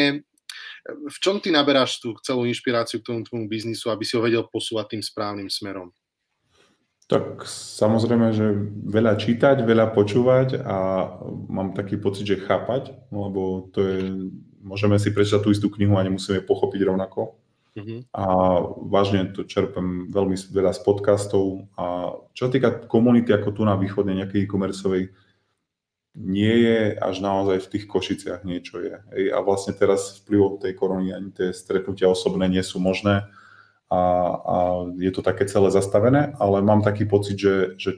v 0.86 1.18
čom 1.18 1.42
ty 1.42 1.50
naberáš 1.50 1.98
tú 1.98 2.14
celú 2.22 2.46
inšpiráciu 2.46 3.02
k 3.02 3.06
tomu 3.10 3.26
tvojmu 3.26 3.46
biznisu, 3.50 3.90
aby 3.90 4.06
si 4.06 4.14
ho 4.14 4.22
vedel 4.22 4.46
posúvať 4.46 4.96
tým 4.96 5.02
správnym 5.02 5.50
smerom? 5.50 5.90
Tak 7.06 7.46
samozrejme, 7.78 8.34
že 8.34 8.46
veľa 8.90 9.14
čítať, 9.14 9.62
veľa 9.62 9.94
počúvať 9.94 10.58
a 10.58 11.06
mám 11.46 11.70
taký 11.70 12.02
pocit, 12.02 12.26
že 12.26 12.42
chápať, 12.42 12.98
lebo 13.14 13.70
to 13.70 13.78
je, 13.78 13.98
môžeme 14.58 14.98
si 14.98 15.14
prečítať 15.14 15.38
tú 15.38 15.54
istú 15.54 15.70
knihu 15.70 15.94
a 15.94 16.02
nemusíme 16.02 16.42
pochopiť 16.42 16.82
rovnako. 16.82 17.38
Uh-huh. 17.78 18.00
A 18.10 18.24
vážne 18.90 19.30
to 19.30 19.46
čerpem 19.46 20.10
veľmi 20.10 20.34
veľa 20.50 20.74
z 20.74 20.80
podcastov 20.82 21.70
a 21.78 22.16
čo 22.34 22.50
týka 22.50 22.88
komunity 22.90 23.30
ako 23.30 23.54
tu 23.54 23.62
na 23.62 23.78
východne 23.78 24.16
nejakej 24.16 24.48
e-commerceovej, 24.48 25.06
nie 26.16 26.56
je 26.64 26.80
až 26.96 27.20
naozaj 27.20 27.68
v 27.68 27.70
tých 27.76 27.84
Košiciach 27.84 28.40
niečo 28.48 28.80
je. 28.80 28.96
A 29.30 29.38
vlastne 29.44 29.76
teraz 29.76 30.24
vplyvom 30.24 30.56
tej 30.56 30.72
korony 30.72 31.12
ani 31.12 31.28
tie 31.28 31.52
stretnutia 31.52 32.08
osobné 32.08 32.48
nie 32.48 32.64
sú 32.64 32.80
možné 32.80 33.28
a, 33.92 34.02
a 34.32 34.56
je 34.96 35.12
to 35.12 35.20
také 35.20 35.44
celé 35.44 35.68
zastavené, 35.68 36.32
ale 36.40 36.64
mám 36.64 36.80
taký 36.80 37.04
pocit, 37.04 37.36
že, 37.36 37.76
že 37.76 37.90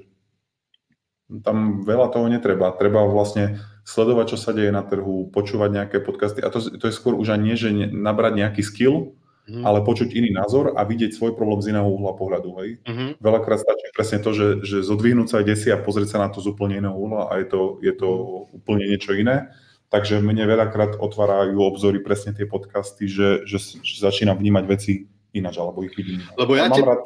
tam 1.47 1.87
veľa 1.87 2.11
toho 2.11 2.27
netreba. 2.27 2.75
Treba 2.75 3.07
vlastne 3.07 3.62
sledovať, 3.87 4.35
čo 4.35 4.39
sa 4.41 4.51
deje 4.51 4.75
na 4.75 4.83
trhu, 4.83 5.31
počúvať 5.31 5.71
nejaké 5.73 5.97
podcasty 6.03 6.43
a 6.43 6.51
to, 6.51 6.61
to 6.61 6.85
je 6.91 6.95
skôr 6.99 7.14
už 7.14 7.39
ani 7.39 7.55
nie, 7.55 7.57
že 7.57 7.71
nabrať 7.89 8.35
nejaký 8.35 8.62
skill, 8.66 9.14
mm. 9.49 9.64
ale 9.64 9.80
počuť 9.82 10.12
iný 10.12 10.30
názor 10.30 10.76
a 10.76 10.84
vidieť 10.84 11.16
svoj 11.16 11.32
problém 11.34 11.64
z 11.64 11.72
iného 11.72 11.88
uhla 11.88 12.12
pohľadu. 12.14 12.51
Hej. 12.62 12.68
Mm-hmm. 12.84 13.11
Veľakrát 13.18 13.59
stačí 13.64 13.86
presne 13.96 14.18
to, 14.20 14.30
že, 14.36 14.46
že 14.62 14.84
zodvihnúť 14.84 15.28
sa 15.32 15.36
aj 15.40 15.46
desi 15.49 15.68
a 15.72 15.80
pozrieť 15.80 16.14
sa 16.14 16.18
na 16.22 16.28
to 16.28 16.44
z 16.44 16.53
úplne 16.53 16.78
iného 16.78 16.94
uhla 16.94 17.32
a 17.32 17.40
je 17.40 17.46
to, 17.49 17.80
je 17.80 17.94
to 17.96 18.09
úplne 18.53 18.84
niečo 18.84 19.16
iné. 19.16 19.49
Takže 19.88 20.20
mne 20.20 20.44
veľakrát 20.44 21.01
otvárajú 21.01 21.64
obzory 21.64 22.05
presne 22.05 22.36
tie 22.36 22.44
podcasty, 22.44 23.09
že, 23.09 23.49
že, 23.49 23.57
že 23.80 24.05
začínam 24.05 24.36
vnímať 24.36 24.64
veci 24.68 25.09
ináč, 25.32 25.57
alebo 25.57 25.80
ich 25.80 25.96
vidím. 25.96 26.20
Lebo 26.36 26.57
ja, 26.57 26.68
te... 26.68 26.84
rád 26.84 27.01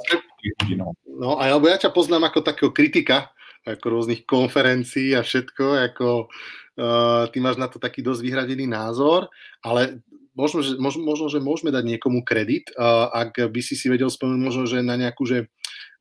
no. 0.75 0.91
no, 1.07 1.39
a 1.39 1.47
lebo 1.55 1.71
ja 1.71 1.79
ťa 1.79 1.95
poznám 1.95 2.31
ako 2.31 2.43
takého 2.43 2.71
kritika, 2.75 3.31
ako 3.63 3.87
rôznych 3.87 4.27
konferencií 4.27 5.15
a 5.15 5.23
všetko, 5.23 5.95
ako 5.95 6.27
uh, 6.27 7.31
ty 7.31 7.39
máš 7.39 7.59
na 7.59 7.71
to 7.71 7.79
taký 7.79 8.03
dosť 8.03 8.21
vyhradený 8.27 8.67
názor, 8.67 9.31
ale 9.63 10.03
možno, 10.33 10.65
že, 10.65 10.77
možno, 10.81 11.29
že 11.29 11.39
môžeme 11.41 11.73
dať 11.73 11.85
niekomu 11.85 12.25
kredit, 12.25 12.73
ak 13.13 13.53
by 13.53 13.61
si 13.61 13.77
si 13.77 13.87
vedel 13.93 14.09
spomenúť 14.09 14.41
možno, 14.41 14.63
že 14.65 14.81
na 14.81 14.97
nejakú, 14.97 15.25
že 15.29 15.53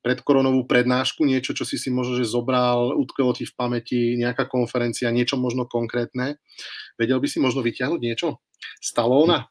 predkoronovú 0.01 0.65
prednášku, 0.65 1.21
niečo, 1.29 1.53
čo 1.53 1.61
si 1.61 1.77
si 1.77 1.93
možno, 1.93 2.17
že 2.17 2.25
zobral, 2.25 2.97
utkvelo 2.97 3.37
ti 3.37 3.45
v 3.45 3.53
pamäti, 3.53 4.17
nejaká 4.17 4.49
konferencia, 4.49 5.13
niečo 5.13 5.37
možno 5.37 5.69
konkrétne. 5.69 6.41
Vedel 6.97 7.21
by 7.21 7.27
si 7.29 7.37
možno 7.37 7.61
vyťahnuť 7.61 8.01
niečo? 8.01 8.41
Stalóna? 8.81 9.45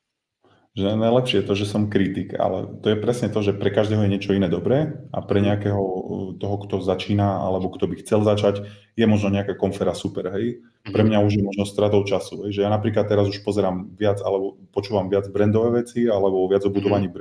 Že 0.71 0.87
najlepšie 0.87 1.43
je 1.43 1.47
to, 1.51 1.55
že 1.59 1.67
som 1.67 1.91
kritik, 1.91 2.31
ale 2.39 2.79
to 2.79 2.95
je 2.95 3.03
presne 3.03 3.27
to, 3.27 3.43
že 3.43 3.59
pre 3.59 3.75
každého 3.75 4.07
je 4.07 4.13
niečo 4.15 4.31
iné 4.31 4.47
dobré 4.47 5.03
a 5.11 5.19
pre 5.19 5.43
nejakého 5.43 5.83
uh, 5.83 6.01
toho, 6.39 6.57
kto 6.63 6.79
začína 6.79 7.43
alebo 7.43 7.75
kto 7.75 7.91
by 7.91 7.99
chcel 7.99 8.23
začať, 8.23 8.63
je 8.95 9.07
možno 9.07 9.35
nejaká 9.35 9.59
konfera 9.59 9.99
super, 9.99 10.31
hej. 10.31 10.63
Pre 10.87 11.03
mňa 11.03 11.27
už 11.27 11.33
je 11.37 11.43
možno 11.43 11.67
stratou 11.67 12.07
času, 12.07 12.47
hej. 12.47 12.55
že 12.55 12.61
ja 12.63 12.71
napríklad 12.71 13.11
teraz 13.11 13.27
už 13.27 13.43
pozerám 13.43 13.91
viac 13.99 14.23
alebo 14.23 14.63
počúvam 14.71 15.11
viac 15.11 15.27
brandové 15.35 15.83
veci 15.83 16.07
alebo 16.07 16.47
viac 16.47 16.63
o 16.63 16.71
budovaní 16.71 17.11
mhm. 17.11 17.15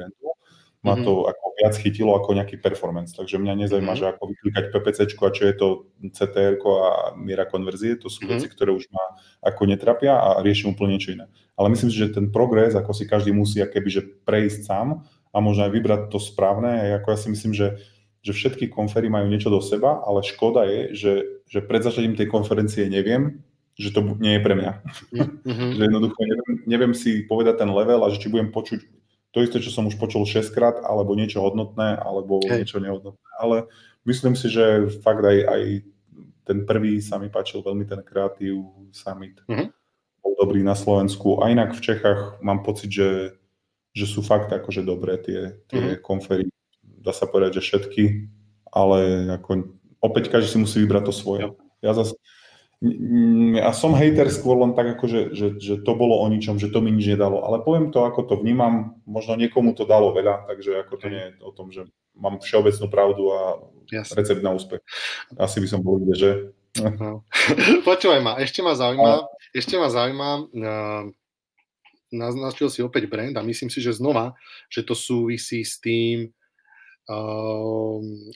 Ma 0.80 0.96
to 0.96 1.12
mm-hmm. 1.12 1.32
ako 1.36 1.46
viac 1.60 1.76
chytilo 1.76 2.16
ako 2.16 2.40
nejaký 2.40 2.56
performance. 2.64 3.12
Takže 3.12 3.36
mňa 3.36 3.68
nezaujíma, 3.68 4.00
mm-hmm. 4.00 4.08
že 4.08 4.12
ako 4.16 4.24
vyklikať 4.32 4.66
PPC 4.72 4.98
a 5.12 5.30
čo 5.36 5.44
je 5.44 5.56
to 5.60 5.68
CTR 6.16 6.56
a 6.56 6.92
miera 7.20 7.44
konverzie, 7.44 8.00
to 8.00 8.08
sú 8.08 8.24
mm-hmm. 8.24 8.40
veci, 8.40 8.48
ktoré 8.48 8.72
už 8.72 8.88
ma 8.96 9.04
ako 9.44 9.68
netrapia 9.68 10.16
a 10.16 10.40
riešim 10.40 10.72
úplne 10.72 10.96
niečo 10.96 11.12
iné. 11.12 11.28
Ale 11.60 11.68
myslím 11.68 11.92
si, 11.92 12.00
že 12.00 12.16
ten 12.16 12.32
progres, 12.32 12.80
ako 12.80 12.96
si 12.96 13.04
každý 13.04 13.36
musí 13.36 13.60
že 13.60 14.02
prejsť 14.24 14.60
sám 14.64 15.04
a 15.36 15.38
možno 15.44 15.68
aj 15.68 15.72
vybrať 15.76 16.02
to 16.08 16.20
správne, 16.24 16.96
ako 16.96 17.08
ja 17.12 17.18
si 17.20 17.28
myslím, 17.36 17.52
že, 17.52 17.68
že 18.24 18.32
všetky 18.32 18.72
konfery 18.72 19.12
majú 19.12 19.28
niečo 19.28 19.52
do 19.52 19.60
seba, 19.60 20.00
ale 20.08 20.24
škoda 20.24 20.64
je, 20.64 20.82
že, 20.96 21.14
že 21.52 21.60
pred 21.60 21.84
začatím 21.84 22.16
tej 22.16 22.32
konferencie 22.32 22.88
neviem, 22.88 23.44
že 23.76 23.92
to 23.92 24.16
nie 24.16 24.40
je 24.40 24.42
pre 24.44 24.56
mňa. 24.56 24.72
Mm-hmm. 25.44 25.72
že 25.76 25.82
jednoducho 25.92 26.20
neviem, 26.24 26.52
neviem 26.64 26.94
si 26.96 27.28
povedať 27.28 27.68
ten 27.68 27.72
level 27.72 28.08
a 28.08 28.12
že 28.12 28.24
či 28.24 28.32
budem 28.32 28.56
počuť 28.56 28.99
to 29.30 29.46
isté, 29.46 29.62
čo 29.62 29.70
som 29.70 29.86
už 29.86 30.02
počul 30.02 30.26
6 30.26 30.50
krát, 30.52 30.82
alebo 30.82 31.14
niečo 31.14 31.42
hodnotné, 31.46 32.02
alebo 32.02 32.42
Hej. 32.50 32.66
niečo 32.66 32.78
nehodnotné. 32.82 33.30
Ale 33.38 33.70
myslím 34.10 34.34
si, 34.34 34.50
že 34.50 34.90
fakt 35.06 35.22
aj, 35.22 35.38
aj 35.46 35.62
ten 36.50 36.66
prvý 36.66 36.98
sa 36.98 37.22
mi 37.22 37.30
páčil 37.30 37.62
veľmi 37.62 37.86
ten 37.86 38.02
Creative 38.02 38.90
Summit. 38.90 39.38
Mm-hmm. 39.46 39.70
Bol 40.26 40.34
dobrý 40.34 40.66
na 40.66 40.74
Slovensku. 40.74 41.46
A 41.46 41.54
inak 41.54 41.78
v 41.78 41.84
Čechách 41.86 42.42
mám 42.42 42.66
pocit, 42.66 42.90
že, 42.90 43.38
že 43.94 44.10
sú 44.10 44.26
fakt 44.26 44.50
akože 44.50 44.82
dobré 44.82 45.22
tie, 45.22 45.62
tie 45.70 45.78
mm-hmm. 45.78 46.02
konfery. 46.02 46.50
Dá 46.82 47.14
sa 47.14 47.30
povedať, 47.30 47.62
že 47.62 47.66
všetky, 47.70 48.04
ale 48.74 49.30
ako, 49.38 49.78
opäť 50.02 50.34
každý 50.34 50.50
si 50.50 50.58
musí 50.58 50.78
vybrať 50.82 51.04
to 51.06 51.14
svoje. 51.14 51.46
Ja 51.86 51.94
zase 51.94 52.18
ja 53.60 53.76
som 53.76 53.92
hater 53.92 54.32
skôr 54.32 54.56
len 54.56 54.72
tak, 54.72 54.96
ako, 54.96 55.06
že, 55.12 55.22
že, 55.36 55.48
že 55.60 55.74
to 55.84 55.92
bolo 56.00 56.16
o 56.16 56.26
ničom, 56.32 56.56
že 56.56 56.72
to 56.72 56.80
mi 56.80 56.96
nič 56.96 57.12
nedalo. 57.12 57.44
Ale 57.44 57.60
poviem 57.60 57.92
to, 57.92 58.08
ako 58.08 58.24
to 58.24 58.36
vnímam. 58.40 58.96
Možno 59.04 59.36
niekomu 59.36 59.76
to 59.76 59.84
dalo 59.84 60.16
veľa, 60.16 60.48
takže 60.48 60.88
ako 60.88 60.94
to 60.96 61.06
nie 61.12 61.20
je 61.20 61.32
o 61.44 61.52
tom, 61.52 61.76
že 61.76 61.84
mám 62.16 62.40
všeobecnú 62.40 62.88
pravdu 62.88 63.36
a 63.36 63.40
Jasne. 63.92 64.16
recept 64.16 64.40
na 64.40 64.56
úspech. 64.56 64.80
Asi 65.36 65.60
by 65.60 65.68
som 65.68 65.84
bol 65.84 66.00
kde, 66.00 66.16
že... 66.16 66.32
No. 66.80 67.28
Počúvaj 67.88 68.22
ma, 68.24 68.40
ešte 68.40 68.64
ma 68.64 68.72
zaujíma, 68.72 69.28
ešte 69.52 69.76
ma 69.76 69.90
zaujíma, 69.92 70.30
uh, 70.48 71.04
naznačil 72.16 72.72
si 72.72 72.80
opäť 72.80 73.12
brand 73.12 73.36
a 73.36 73.44
myslím 73.44 73.68
si, 73.68 73.84
že 73.84 73.98
znova, 73.98 74.40
že 74.72 74.88
to 74.88 74.96
súvisí 74.96 75.68
s 75.68 75.82
tým, 75.84 76.32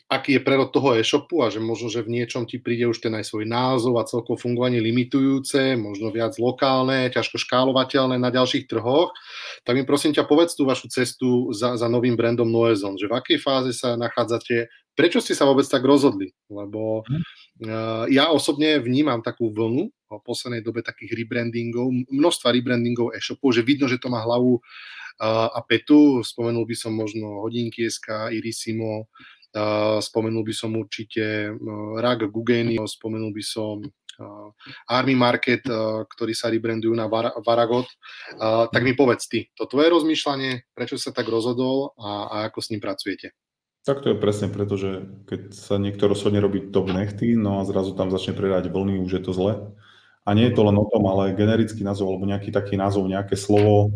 aký 0.10 0.38
je 0.38 0.42
prerod 0.42 0.74
toho 0.74 0.98
e-shopu 0.98 1.46
a 1.46 1.54
že 1.54 1.62
možno, 1.62 1.94
že 1.94 2.02
v 2.02 2.22
niečom 2.22 2.50
ti 2.50 2.58
príde 2.58 2.90
už 2.90 3.06
ten 3.06 3.14
aj 3.14 3.30
svoj 3.30 3.46
názov 3.46 4.02
a 4.02 4.10
celkovo 4.10 4.42
fungovanie 4.42 4.82
limitujúce, 4.82 5.78
možno 5.78 6.10
viac 6.10 6.34
lokálne, 6.42 7.14
ťažko 7.14 7.38
škálovateľné 7.38 8.18
na 8.18 8.34
ďalších 8.34 8.66
trhoch, 8.66 9.14
tak 9.62 9.78
mi 9.78 9.86
prosím 9.86 10.18
ťa 10.18 10.26
povedz 10.26 10.58
tú 10.58 10.66
vašu 10.66 10.90
cestu 10.90 11.54
za, 11.54 11.78
za 11.78 11.86
novým 11.86 12.18
brandom 12.18 12.50
Noezon, 12.50 12.98
že 12.98 13.06
v 13.06 13.14
akej 13.14 13.38
fáze 13.38 13.78
sa 13.78 13.94
nachádzate, 13.94 14.74
prečo 14.98 15.22
ste 15.22 15.38
sa 15.38 15.46
vôbec 15.46 15.70
tak 15.70 15.86
rozhodli? 15.86 16.34
Lebo 16.50 17.06
uh, 17.06 18.06
ja 18.10 18.34
osobne 18.34 18.82
vnímam 18.82 19.22
takú 19.22 19.54
vlnu 19.54 19.94
v 20.20 20.26
poslednej 20.28 20.62
dobe 20.62 20.84
takých 20.84 21.16
rebrandingov, 21.16 21.90
množstva 22.12 22.54
rebrandingov 22.54 23.16
e-shopov, 23.16 23.56
že 23.56 23.66
vidno, 23.66 23.88
že 23.88 23.98
to 23.98 24.12
má 24.12 24.22
hlavu 24.22 24.60
a 25.24 25.62
Petu, 25.64 26.26
spomenul 26.26 26.66
by 26.66 26.76
som 26.76 26.98
možno 26.98 27.46
Hodinky 27.46 27.86
SK, 27.86 28.34
Irisimo, 28.34 29.14
spomenul 30.02 30.42
by 30.42 30.54
som 30.54 30.74
určite 30.74 31.54
Rag 32.02 32.26
Gugenio, 32.34 32.90
spomenul 32.90 33.30
by 33.30 33.44
som 33.46 33.86
Army 34.90 35.14
Market, 35.14 35.66
ktorí 36.10 36.34
sa 36.34 36.50
rebrandujú 36.50 36.94
na 36.94 37.06
Varagot. 37.42 37.86
Tak 38.70 38.82
mi 38.82 38.98
povedz 38.98 39.30
ty, 39.30 39.50
to 39.54 39.70
tvoje 39.70 39.90
rozmýšľanie, 39.94 40.74
prečo 40.74 40.98
sa 40.98 41.14
tak 41.14 41.30
rozhodol 41.30 41.94
a, 41.98 42.30
a 42.30 42.36
ako 42.50 42.60
s 42.62 42.70
ním 42.74 42.82
pracujete? 42.82 43.34
Tak 43.84 44.00
to 44.00 44.16
je 44.16 44.22
presne 44.22 44.48
preto, 44.48 44.80
že 44.80 45.04
keď 45.28 45.52
sa 45.52 45.76
niekto 45.76 46.08
rozhodne 46.08 46.40
robiť 46.40 46.72
top 46.72 46.88
nechty, 46.88 47.36
no 47.36 47.60
a 47.60 47.68
zrazu 47.68 47.92
tam 47.94 48.10
začne 48.16 48.32
predať 48.32 48.72
vlny, 48.72 49.04
už 49.04 49.12
je 49.12 49.24
to 49.28 49.36
zle. 49.36 49.76
A 50.24 50.32
nie 50.32 50.48
je 50.48 50.56
to 50.56 50.64
len 50.64 50.80
o 50.80 50.88
tom, 50.88 51.04
ale 51.08 51.36
generický 51.36 51.84
názov 51.84 52.16
alebo 52.16 52.24
nejaký 52.24 52.50
taký 52.56 52.80
názov, 52.80 53.12
nejaké 53.12 53.36
slovo, 53.36 53.92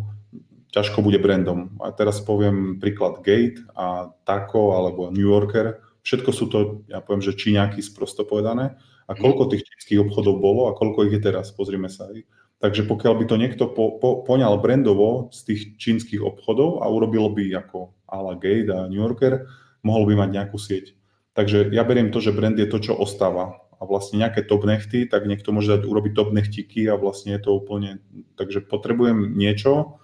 ťažko 0.75 0.99
bude 0.99 1.17
brandom. 1.23 1.79
A 1.79 1.95
teraz 1.95 2.19
poviem 2.19 2.77
príklad 2.77 3.23
Gate 3.23 3.63
a 3.73 4.11
Taco 4.27 4.75
alebo 4.75 5.07
New 5.09 5.23
Yorker. 5.23 5.79
Všetko 6.03 6.31
sú 6.35 6.45
to, 6.51 6.59
ja 6.91 6.99
poviem, 6.99 7.23
že 7.23 7.39
Číňaky 7.39 7.79
sprosto 7.79 8.27
povedané. 8.27 8.75
A 9.07 9.15
mhm. 9.15 9.19
koľko 9.23 9.55
tých 9.55 9.63
čínskych 9.63 10.03
obchodov 10.03 10.43
bolo 10.43 10.67
a 10.67 10.75
koľko 10.75 11.07
ich 11.07 11.15
je 11.15 11.21
teraz, 11.23 11.55
pozrime 11.55 11.87
sa. 11.87 12.11
Aj. 12.11 12.19
Takže 12.57 12.89
pokiaľ 12.89 13.13
by 13.21 13.25
to 13.29 13.35
niekto 13.37 13.63
po, 13.69 14.01
po, 14.01 14.25
poňal 14.25 14.59
brandovo 14.59 15.29
z 15.31 15.39
tých 15.47 15.61
čínskych 15.79 16.19
obchodov 16.19 16.83
a 16.83 16.89
urobil 16.89 17.31
by 17.31 17.53
ako 17.53 17.93
ala 18.09 18.35
Gate 18.35 18.67
a 18.73 18.89
New 18.91 18.99
Yorker, 18.99 19.47
mohol 19.85 20.09
by 20.09 20.25
mať 20.25 20.29
nejakú 20.33 20.57
sieť. 20.59 20.97
Takže 21.37 21.69
ja 21.69 21.85
beriem 21.85 22.09
to, 22.09 22.17
že 22.17 22.33
brand 22.33 22.57
je 22.57 22.65
to, 22.65 22.81
čo 22.81 22.97
ostáva. 22.97 23.61
A 23.77 23.81
vlastne 23.85 24.17
nejaké 24.19 24.41
top 24.41 24.65
nechty, 24.65 25.05
tak 25.05 25.29
niekto 25.29 25.53
môže 25.53 25.69
dať 25.69 25.85
urobiť 25.85 26.13
top 26.17 26.33
nechtiky 26.33 26.89
a 26.89 26.97
vlastne 26.97 27.37
je 27.37 27.41
to 27.45 27.53
úplne, 27.53 28.01
takže 28.33 28.65
potrebujem 28.65 29.37
niečo, 29.37 30.01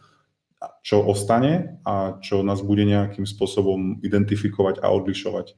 čo 0.85 1.03
ostane 1.03 1.81
a 1.83 2.21
čo 2.23 2.45
nás 2.45 2.63
bude 2.63 2.87
nejakým 2.87 3.27
spôsobom 3.27 3.99
identifikovať 4.05 4.79
a 4.79 4.93
odlišovať. 4.93 5.57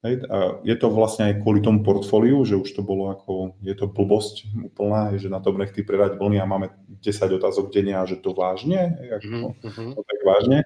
Hej, 0.00 0.24
a 0.32 0.64
je 0.64 0.76
to 0.80 0.88
vlastne 0.88 1.28
aj 1.28 1.44
kvôli 1.44 1.60
tomu 1.60 1.84
portfóliu, 1.84 2.40
že 2.48 2.56
už 2.56 2.72
to 2.72 2.80
bolo 2.80 3.12
ako, 3.12 3.52
je 3.60 3.76
to 3.76 3.84
blbosť 3.84 4.48
úplná, 4.72 5.12
že 5.20 5.28
na 5.28 5.44
top 5.44 5.60
nechty 5.60 5.84
predať 5.84 6.16
vlny 6.16 6.40
a 6.40 6.48
máme 6.48 6.72
10 7.04 7.36
otázok 7.36 7.68
denne 7.68 8.00
a 8.00 8.08
že 8.08 8.16
to 8.16 8.32
vážne, 8.32 8.96
ako, 8.96 9.52
mm-hmm. 9.60 9.90
to 9.92 10.00
tak 10.00 10.20
vážne. 10.24 10.58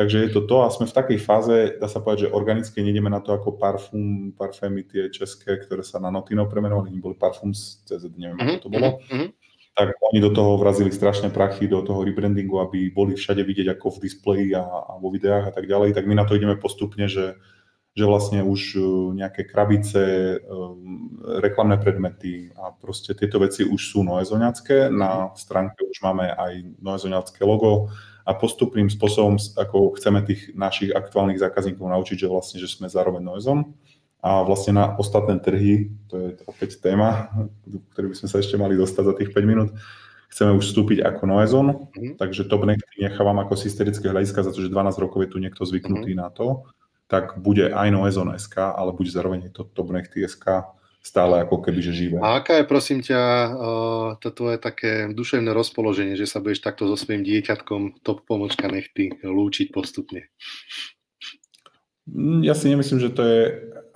Takže 0.00 0.16
je 0.16 0.30
to 0.32 0.48
to 0.48 0.64
a 0.64 0.72
sme 0.72 0.88
v 0.88 0.96
takej 0.96 1.18
fáze, 1.20 1.56
dá 1.76 1.84
sa 1.84 2.00
povedať, 2.00 2.24
že 2.24 2.32
organicky 2.32 2.80
nejdeme 2.80 3.12
na 3.12 3.20
to 3.20 3.36
ako 3.36 3.60
parfum, 3.60 4.32
parfémy 4.32 4.88
tie 4.88 5.12
české, 5.12 5.60
ktoré 5.60 5.84
sa 5.84 6.00
na 6.00 6.08
Notino 6.08 6.48
premenovali, 6.48 6.96
boli 6.96 7.12
parfums 7.20 7.84
CZ, 7.84 8.08
neviem, 8.16 8.40
mm-hmm. 8.40 8.56
ako 8.56 8.64
to 8.64 8.70
bolo. 8.72 8.88
Mm-hmm. 9.12 9.28
Tak 9.76 9.88
oni 9.92 10.18
do 10.24 10.32
toho 10.32 10.56
vrazili 10.56 10.88
strašné 10.88 11.28
prachy, 11.28 11.68
do 11.68 11.84
toho 11.84 12.00
rebrandingu, 12.00 12.64
aby 12.64 12.88
boli 12.88 13.12
všade 13.12 13.44
vidieť 13.44 13.76
ako 13.76 14.00
v 14.00 14.02
displeji 14.08 14.48
a, 14.56 14.64
a 14.64 14.96
vo 14.96 15.12
videách 15.12 15.52
a 15.52 15.52
tak 15.52 15.68
ďalej. 15.68 15.92
Tak 15.92 16.08
my 16.08 16.16
na 16.16 16.24
to 16.24 16.32
ideme 16.32 16.56
postupne, 16.56 17.04
že 17.04 17.36
že 17.90 18.06
vlastne 18.06 18.46
už 18.46 18.78
e, 18.78 18.80
nejaké 19.18 19.50
krabice, 19.50 19.98
e, 19.98 20.36
reklamné 21.42 21.74
predmety 21.74 22.54
a 22.54 22.70
proste 22.70 23.18
tieto 23.18 23.42
veci 23.42 23.66
už 23.66 23.82
sú 23.82 24.06
noezoňacké. 24.06 24.94
Na 24.94 25.34
stránke 25.34 25.82
už 25.82 25.98
máme 25.98 26.30
aj 26.30 26.70
noezoňacké 26.78 27.42
logo 27.42 27.90
a 28.26 28.30
postupným 28.36 28.88
spôsobom, 28.92 29.40
ako 29.56 29.96
chceme 29.98 30.24
tých 30.24 30.52
našich 30.52 30.92
aktuálnych 30.92 31.40
zákazníkov 31.40 31.86
naučiť, 31.86 32.26
že 32.26 32.28
vlastne, 32.28 32.58
že 32.60 32.68
sme 32.70 32.86
zároveň 32.86 33.24
noezom. 33.24 33.72
A 34.20 34.44
vlastne 34.44 34.76
na 34.76 34.92
ostatné 35.00 35.40
trhy, 35.40 35.96
to 36.12 36.14
je 36.20 36.28
opäť 36.44 36.76
téma, 36.76 37.32
ktorý 37.96 38.12
by 38.12 38.16
sme 38.20 38.28
sa 38.28 38.36
ešte 38.44 38.60
mali 38.60 38.76
dostať 38.76 39.04
za 39.08 39.14
tých 39.16 39.32
5 39.32 39.48
minút, 39.48 39.72
chceme 40.28 40.52
už 40.60 40.68
vstúpiť 40.68 41.00
ako 41.00 41.22
Noezon, 41.24 41.68
mm-hmm. 41.72 42.20
takže 42.20 42.44
to 42.44 42.60
nechávam 43.00 43.40
ako 43.40 43.56
systerické 43.56 44.12
hľadiska 44.12 44.44
za 44.44 44.52
to, 44.52 44.60
že 44.60 44.68
12 44.68 44.92
rokov 45.00 45.24
je 45.24 45.30
tu 45.32 45.40
niekto 45.40 45.64
zvyknutý 45.64 46.12
mm-hmm. 46.12 46.22
na 46.22 46.28
to 46.28 46.68
tak 47.10 47.42
bude 47.42 47.74
aj 47.74 47.90
Noezon 47.90 48.30
SK, 48.38 48.70
ale 48.78 48.94
bude 48.94 49.10
zároveň 49.10 49.50
to 49.50 49.66
Top 49.74 49.90
SK 50.14 50.46
stále 51.00 51.40
ako 51.40 51.64
keby, 51.64 51.80
že 51.80 51.96
živé. 51.96 52.16
A 52.20 52.44
aká 52.44 52.60
je, 52.60 52.68
prosím 52.68 53.00
ťa, 53.00 53.20
to 54.20 54.28
tvoje 54.36 54.60
také 54.60 55.08
duševné 55.08 55.48
rozpoloženie, 55.56 56.12
že 56.12 56.28
sa 56.28 56.44
budeš 56.44 56.60
takto 56.60 56.84
so 56.84 56.96
svojím 56.96 57.24
dieťatkom 57.24 58.04
Top 58.04 58.28
Pomočka 58.28 58.68
Nechty 58.68 59.16
lúčiť 59.24 59.72
postupne? 59.72 60.28
Ja 62.42 62.58
si 62.58 62.66
nemyslím, 62.68 63.00
že 63.00 63.14
to 63.14 63.22
je 63.22 63.40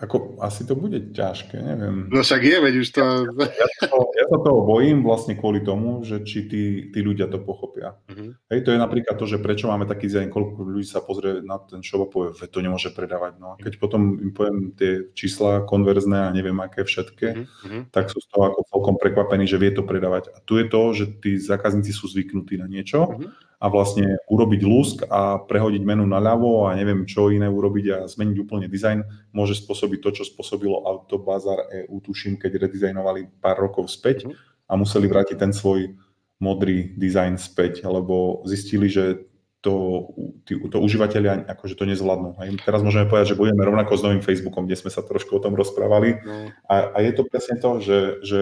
ako, 0.05 0.39
asi 0.45 0.69
to 0.69 0.77
bude 0.77 1.17
ťažké, 1.17 1.57
neviem. 1.57 2.13
No 2.13 2.21
však 2.21 2.43
je, 2.45 2.57
veď 2.61 2.75
už 2.85 2.89
to... 2.93 3.05
Ja, 3.41 3.67
to, 3.89 3.97
ja 4.13 4.25
sa 4.29 4.39
toho 4.45 4.61
bojím 4.69 5.01
vlastne 5.01 5.35
kvôli 5.35 5.65
tomu, 5.65 6.05
že 6.05 6.21
či 6.23 6.45
tí, 6.45 6.93
tí 6.93 7.01
ľudia 7.01 7.27
to 7.33 7.41
pochopia. 7.41 7.97
Uh-huh. 8.07 8.37
Hej, 8.53 8.69
to 8.69 8.71
je 8.77 8.79
napríklad 8.79 9.17
to, 9.17 9.25
že 9.25 9.41
prečo 9.41 9.73
máme 9.73 9.89
taký 9.89 10.13
zájem, 10.13 10.29
koľko 10.29 10.61
ľudí 10.61 10.85
sa 10.85 11.01
pozrie 11.01 11.41
na 11.41 11.57
ten 11.65 11.81
shop 11.81 12.05
a 12.05 12.09
povie, 12.13 12.37
že 12.37 12.53
to 12.53 12.61
nemôže 12.61 12.93
predávať. 12.93 13.41
No 13.41 13.55
a 13.55 13.61
keď 13.61 13.81
potom 13.81 14.21
im 14.21 14.31
poviem 14.37 14.77
tie 14.77 15.09
čísla 15.17 15.65
konverzné 15.65 16.29
a 16.29 16.35
neviem 16.35 16.57
aké 16.61 16.85
všetké, 16.85 17.29
uh-huh. 17.35 17.83
tak 17.89 18.13
sú 18.13 18.21
z 18.21 18.29
toho 18.29 18.53
ako 18.53 18.61
celkom 18.69 18.97
prekvapení, 19.01 19.49
že 19.49 19.57
vie 19.57 19.73
to 19.73 19.83
predávať. 19.83 20.31
A 20.37 20.39
tu 20.45 20.61
je 20.61 20.69
to, 20.69 20.83
že 20.93 21.05
tí 21.25 21.41
zákazníci 21.41 21.97
sú 21.97 22.13
zvyknutí 22.13 22.61
na 22.61 22.69
niečo 22.69 23.09
uh-huh 23.09 23.55
a 23.65 23.67
vlastne 23.73 24.21
urobiť 24.29 24.61
lusk 24.61 24.97
a 25.09 25.41
prehodiť 25.41 25.83
menu 25.89 26.05
na 26.05 26.21
ľavo 26.21 26.69
a 26.69 26.77
neviem 26.77 27.09
čo 27.09 27.33
iné 27.33 27.49
urobiť 27.49 27.87
a 27.97 27.99
zmeniť 28.05 28.37
úplne 28.45 28.67
dizajn, 28.69 29.33
môže 29.33 29.57
spôsobiť 29.57 29.94
to, 29.99 30.15
čo 30.15 30.25
spôsobilo 30.25 30.87
Autobazar 30.87 31.69
EU, 31.85 32.01
tuším, 32.01 32.39
keď 32.39 32.69
redizajnovali 32.69 33.43
pár 33.43 33.59
rokov 33.59 33.91
späť 33.91 34.27
mhm. 34.29 34.35
a 34.71 34.73
museli 34.79 35.07
vrátiť 35.11 35.37
ten 35.39 35.53
svoj 35.53 35.95
modrý 36.43 36.93
dizajn 36.99 37.39
späť, 37.39 37.87
lebo 37.87 38.43
zistili, 38.45 38.91
že 38.91 39.25
to, 39.65 40.13
tí, 40.45 40.61
to 40.61 40.77
užívateľia 40.77 41.49
akože 41.49 41.81
to 41.81 41.89
nezvládnu. 41.89 42.37
Hej. 42.37 42.61
Teraz 42.69 42.85
môžeme 42.85 43.09
povedať, 43.09 43.33
že 43.33 43.41
budeme 43.41 43.65
rovnako 43.65 43.97
s 43.97 44.05
novým 44.05 44.21
Facebookom, 44.21 44.69
kde 44.69 44.77
sme 44.77 44.93
sa 44.93 45.01
trošku 45.01 45.41
o 45.41 45.41
tom 45.41 45.57
rozprávali. 45.57 46.21
No. 46.21 46.53
A, 46.69 46.93
a 46.93 46.99
je 47.01 47.13
to 47.17 47.25
presne 47.25 47.57
to, 47.57 47.81
že, 47.81 48.21
že 48.21 48.41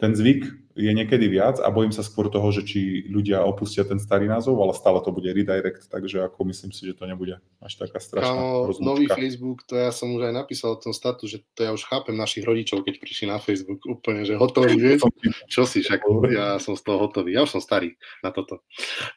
ten 0.00 0.16
zvyk 0.16 0.48
je 0.72 0.92
niekedy 0.92 1.28
viac 1.28 1.60
a 1.60 1.68
bojím 1.68 1.92
sa 1.92 2.00
skôr 2.00 2.32
toho, 2.32 2.48
že 2.48 2.64
či 2.64 3.04
ľudia 3.08 3.44
opustia 3.44 3.84
ten 3.84 4.00
starý 4.00 4.24
názov, 4.24 4.56
ale 4.56 4.72
stále 4.72 5.04
to 5.04 5.12
bude 5.12 5.28
redirect, 5.28 5.84
takže 5.92 6.24
ako 6.24 6.48
myslím 6.48 6.72
si, 6.72 6.88
že 6.88 6.96
to 6.96 7.04
nebude 7.04 7.36
až 7.60 7.72
taká 7.76 8.00
strašná 8.00 8.32
Kámo, 8.32 8.72
nový 8.80 9.04
Facebook, 9.08 9.68
to 9.68 9.76
ja 9.76 9.92
som 9.92 10.12
už 10.16 10.32
aj 10.32 10.34
napísal 10.34 10.74
o 10.74 10.80
tom 10.80 10.96
statu, 10.96 11.28
že 11.28 11.44
to 11.52 11.68
ja 11.68 11.76
už 11.76 11.84
chápem 11.84 12.16
našich 12.16 12.42
rodičov, 12.48 12.88
keď 12.88 12.94
prišli 12.98 13.28
na 13.28 13.36
Facebook 13.36 13.84
úplne, 13.84 14.24
že 14.24 14.40
hotový, 14.40 14.80
vieš? 14.80 15.04
Čo 15.52 15.68
si, 15.68 15.84
však 15.84 16.02
ja 16.32 16.56
som 16.56 16.72
z 16.72 16.82
toho 16.82 16.98
hotový, 17.04 17.36
ja 17.36 17.44
už 17.44 17.58
som 17.58 17.62
starý 17.62 17.94
na 18.24 18.32
toto. 18.32 18.64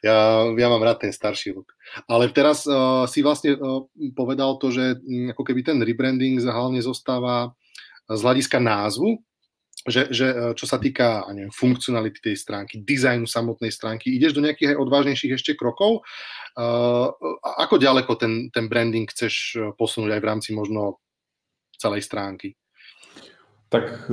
Ja, 0.04 0.44
ja 0.52 0.68
mám 0.68 0.84
rád 0.84 1.08
ten 1.08 1.12
starší 1.12 1.56
look. 1.56 1.72
Ale 2.04 2.28
teraz 2.30 2.68
uh, 2.68 3.08
si 3.08 3.24
vlastne 3.24 3.56
uh, 3.56 3.86
povedal 4.12 4.60
to, 4.60 4.68
že 4.68 5.00
um, 5.00 5.32
ako 5.32 5.42
keby 5.42 5.64
ten 5.64 5.78
rebranding 5.80 6.38
hlavne 6.44 6.84
zostáva 6.84 7.56
z 8.06 8.20
hľadiska 8.22 8.62
názvu, 8.62 9.18
že, 9.86 10.10
že 10.10 10.26
e, 10.26 10.36
čo 10.58 10.66
sa 10.66 10.82
týka 10.82 11.24
neviem, 11.30 11.54
funkcionality 11.54 12.18
tej 12.18 12.36
stránky, 12.36 12.82
dizajnu 12.82 13.24
samotnej 13.24 13.70
stránky, 13.70 14.10
ideš 14.12 14.34
do 14.34 14.42
nejakých 14.42 14.74
aj 14.74 14.80
odvážnejších 14.82 15.32
ešte 15.38 15.52
krokov. 15.54 16.02
Uh, 16.56 17.12
ako 17.60 17.76
ďaleko 17.76 18.16
ten, 18.16 18.48
ten 18.48 18.66
branding 18.66 19.06
chceš 19.06 19.34
e, 19.56 19.58
posunúť 19.76 20.18
aj 20.18 20.20
v 20.20 20.28
rámci 20.28 20.50
možno 20.56 20.98
celej 21.76 22.04
stránky? 22.04 22.56
Tak 23.66 24.06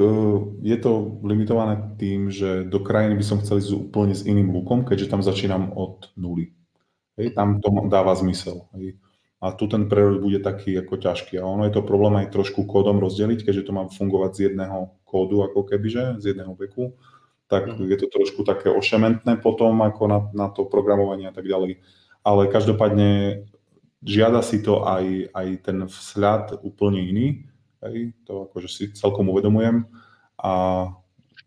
je 0.66 0.78
to 0.82 1.22
limitované 1.22 1.78
tým, 2.02 2.34
že 2.34 2.66
do 2.66 2.82
krajiny 2.82 3.14
by 3.14 3.22
som 3.22 3.38
chcel 3.38 3.62
ísť 3.62 3.86
úplne 3.86 4.18
s 4.18 4.26
iným 4.26 4.50
lookom, 4.50 4.82
keďže 4.82 5.14
tam 5.14 5.22
začínam 5.22 5.78
od 5.78 6.10
nuly. 6.18 6.58
Hej, 7.22 7.38
tam 7.38 7.62
to 7.62 7.70
dáva 7.86 8.18
zmysel. 8.18 8.66
Hej 8.74 8.98
a 9.44 9.52
tu 9.52 9.68
ten 9.68 9.92
prerod 9.92 10.24
bude 10.24 10.40
taký 10.40 10.72
ako 10.80 11.04
ťažký. 11.04 11.36
A 11.36 11.44
ono 11.44 11.68
je 11.68 11.76
to 11.76 11.84
problém 11.84 12.16
aj 12.24 12.32
trošku 12.32 12.64
kódom 12.64 13.04
rozdeliť, 13.04 13.44
keďže 13.44 13.68
to 13.68 13.76
má 13.76 13.84
fungovať 13.92 14.32
z 14.32 14.40
jedného 14.48 14.96
kódu, 15.04 15.44
ako 15.44 15.68
kebyže, 15.68 16.24
z 16.24 16.32
jedného 16.32 16.56
veku, 16.56 16.96
tak 17.52 17.68
mm. 17.68 17.84
je 17.92 17.98
to 18.00 18.08
trošku 18.08 18.48
také 18.48 18.72
ošementné 18.72 19.44
potom, 19.44 19.84
ako 19.84 20.04
na, 20.08 20.20
na 20.32 20.48
to 20.48 20.64
programovanie 20.64 21.28
a 21.28 21.36
tak 21.36 21.44
ďalej. 21.44 21.84
Ale 22.24 22.48
každopádne 22.48 23.44
žiada 24.00 24.40
si 24.40 24.64
to 24.64 24.88
aj, 24.88 25.36
aj 25.36 25.48
ten 25.60 25.78
vzhľad 25.92 26.64
úplne 26.64 27.04
iný, 27.04 27.28
hej, 27.84 28.16
to 28.24 28.48
akože 28.48 28.72
si 28.72 28.84
celkom 28.96 29.28
uvedomujem 29.28 29.84
a 30.40 30.88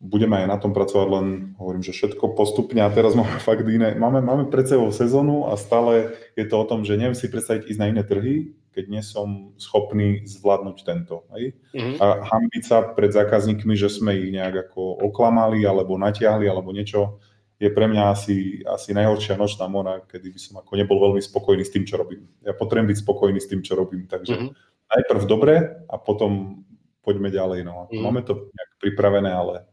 budeme 0.06 0.38
aj 0.38 0.46
na 0.46 0.58
tom 0.62 0.70
pracovať, 0.70 1.08
len 1.10 1.26
hovorím, 1.58 1.82
že 1.82 1.90
všetko 1.90 2.38
postupne 2.38 2.78
a 2.80 2.88
teraz 2.94 3.18
máme 3.18 3.42
fakt 3.42 3.66
iné, 3.66 3.98
máme, 3.98 4.22
máme 4.22 4.46
pred 4.46 4.70
sebou 4.70 4.94
sezónu 4.94 5.50
a 5.50 5.58
stále 5.58 6.14
je 6.38 6.46
to 6.46 6.54
o 6.62 6.68
tom, 6.68 6.86
že 6.86 6.94
neviem 6.94 7.18
si 7.18 7.26
predstaviť 7.26 7.66
ísť 7.66 7.80
na 7.82 7.90
iné 7.90 8.02
trhy, 8.06 8.54
keď 8.70 8.84
nie 8.92 9.02
som 9.02 9.56
schopný 9.56 10.22
zvládnuť 10.28 10.76
tento. 10.84 11.26
Hej? 11.34 11.56
Mm-hmm. 11.72 11.96
A 11.96 12.06
hambiť 12.22 12.62
sa 12.62 12.84
pred 12.92 13.10
zákazníkmi, 13.10 13.74
že 13.74 13.88
sme 13.88 14.14
ich 14.14 14.30
nejak 14.30 14.70
ako 14.70 15.00
oklamali 15.10 15.64
alebo 15.64 15.96
natiahli 15.96 16.46
alebo 16.46 16.70
niečo, 16.70 17.18
je 17.56 17.72
pre 17.72 17.88
mňa 17.88 18.02
asi, 18.12 18.60
asi 18.68 18.92
najhoršia 18.92 19.40
nočná 19.40 19.64
mora, 19.64 20.04
kedy 20.04 20.28
by 20.28 20.40
som 20.40 20.54
ako 20.60 20.76
nebol 20.76 21.00
veľmi 21.00 21.24
spokojný 21.24 21.64
s 21.64 21.72
tým, 21.72 21.88
čo 21.88 21.96
robím. 21.96 22.28
Ja 22.44 22.52
potrebujem 22.52 22.92
byť 22.92 22.98
spokojný 23.00 23.40
s 23.40 23.48
tým, 23.48 23.64
čo 23.64 23.80
robím, 23.80 24.04
takže 24.04 24.36
mm-hmm. 24.36 24.50
najprv 24.92 25.22
dobre 25.24 25.54
a 25.88 25.96
potom 25.96 26.60
poďme 27.00 27.32
ďalej. 27.32 27.64
No. 27.64 27.88
Mm-hmm. 27.88 28.02
Máme 28.04 28.20
to 28.28 28.52
nejak 28.52 28.70
pripravené, 28.76 29.32
ale 29.32 29.64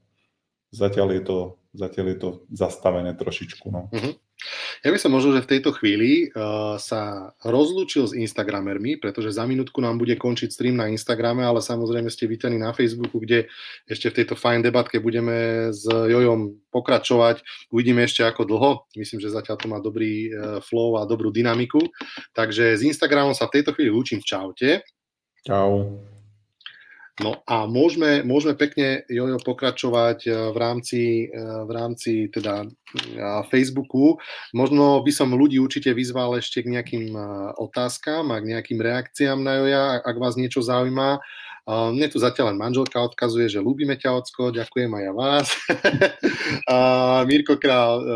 zatiaľ 0.73 1.07
je 1.13 1.21
to, 1.21 1.37
zatiaľ 1.77 2.05
je 2.11 2.17
to 2.17 2.29
zastavené 2.49 3.13
trošičku. 3.13 3.69
No. 3.69 3.93
Uh-huh. 3.93 4.13
Ja 4.83 4.91
by 4.91 4.99
som 4.99 5.15
možno, 5.15 5.31
že 5.31 5.45
v 5.45 5.51
tejto 5.55 5.71
chvíli 5.71 6.27
uh, 6.33 6.75
sa 6.75 7.31
rozlúčil 7.45 8.11
s 8.11 8.17
Instagramermi, 8.17 8.99
pretože 8.99 9.31
za 9.31 9.47
minútku 9.47 9.79
nám 9.79 9.95
bude 9.95 10.19
končiť 10.19 10.51
stream 10.51 10.75
na 10.75 10.91
Instagrame, 10.91 11.45
ale 11.47 11.63
samozrejme 11.63 12.11
ste 12.11 12.27
vítaní 12.27 12.59
na 12.59 12.75
Facebooku, 12.75 13.23
kde 13.23 13.47
ešte 13.87 14.11
v 14.11 14.17
tejto 14.19 14.35
fajn 14.35 14.65
debatke 14.65 14.99
budeme 14.99 15.69
s 15.71 15.87
Jojom 15.87 16.59
pokračovať. 16.73 17.39
Uvidíme 17.71 18.03
ešte 18.03 18.27
ako 18.27 18.43
dlho. 18.43 18.71
Myslím, 18.99 19.23
že 19.23 19.31
zatiaľ 19.31 19.55
to 19.61 19.71
má 19.71 19.79
dobrý 19.79 20.27
uh, 20.27 20.59
flow 20.59 20.99
a 20.99 21.07
dobrú 21.07 21.31
dynamiku. 21.31 21.79
Takže 22.35 22.75
s 22.75 22.81
Instagramom 22.83 23.31
sa 23.31 23.47
v 23.47 23.61
tejto 23.61 23.71
chvíli 23.71 23.93
lúčim. 23.93 24.19
Čaute. 24.19 24.83
Čau. 25.47 26.03
No 27.21 27.45
a 27.45 27.69
môžeme, 27.69 28.25
môžeme 28.25 28.57
pekne, 28.57 29.05
Jojo, 29.05 29.37
pokračovať 29.45 30.25
eh, 30.25 30.33
v 30.49 30.57
rámci, 30.57 31.01
eh, 31.29 31.37
v 31.37 31.69
rámci 31.69 32.25
teda 32.33 32.65
eh, 32.65 33.41
Facebooku. 33.53 34.17
Možno 34.57 34.97
by 35.05 35.11
som 35.13 35.29
ľudí 35.29 35.61
určite 35.61 35.93
vyzval 35.93 36.41
ešte 36.41 36.65
k 36.65 36.73
nejakým 36.73 37.13
otázkam 37.61 38.33
a 38.33 38.41
k 38.41 38.57
nejakým 38.57 38.81
reakciám 38.81 39.37
na 39.45 39.61
Joja, 39.61 40.01
ak 40.01 40.17
vás 40.17 40.33
niečo 40.33 40.65
zaujíma. 40.65 41.21
Mne 41.63 42.11
tu 42.11 42.19
zatiaľ 42.19 42.51
len 42.51 42.59
manželka 42.59 42.99
odkazuje, 42.99 43.47
že 43.47 43.63
ľúbime 43.63 43.95
ťa, 43.95 44.19
Ocko, 44.19 44.51
ďakujem 44.51 44.91
aj 44.99 45.03
ja 45.07 45.13
vás. 45.15 45.47
uh, 46.67 47.23
Mirko 47.23 47.55
Král 47.55 48.03
uh, 48.03 48.07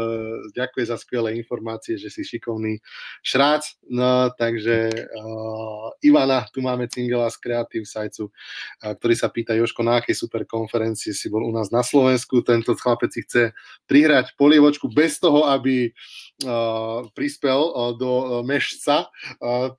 ďakuje 0.52 0.84
za 0.92 1.00
skvelé 1.00 1.40
informácie, 1.40 1.96
že 1.96 2.12
si 2.12 2.28
šikovný 2.28 2.84
šrác. 3.24 3.80
No, 3.88 4.36
takže 4.36 4.92
uh, 4.92 5.96
Ivana, 6.04 6.44
tu 6.52 6.60
máme 6.60 6.92
Cingela 6.92 7.32
z 7.32 7.40
Creative 7.40 7.88
Siteu, 7.88 8.28
uh, 8.28 8.92
ktorý 9.00 9.16
sa 9.16 9.32
pýta, 9.32 9.56
Joško, 9.56 9.80
na 9.80 10.04
akej 10.04 10.28
super 10.28 10.44
konferencii 10.44 11.16
si 11.16 11.32
bol 11.32 11.48
u 11.48 11.52
nás 11.56 11.72
na 11.72 11.88
Slovensku. 11.88 12.44
Tento 12.44 12.76
chlapec 12.76 13.16
si 13.16 13.24
chce 13.24 13.56
prihrať 13.88 14.36
polievočku 14.36 14.92
bez 14.92 15.24
toho, 15.24 15.48
aby 15.48 15.96
uh, 16.44 17.08
prispel 17.16 17.64
uh, 17.64 17.96
do 17.96 18.44
mešca. 18.44 19.08
Uh, 19.40 19.72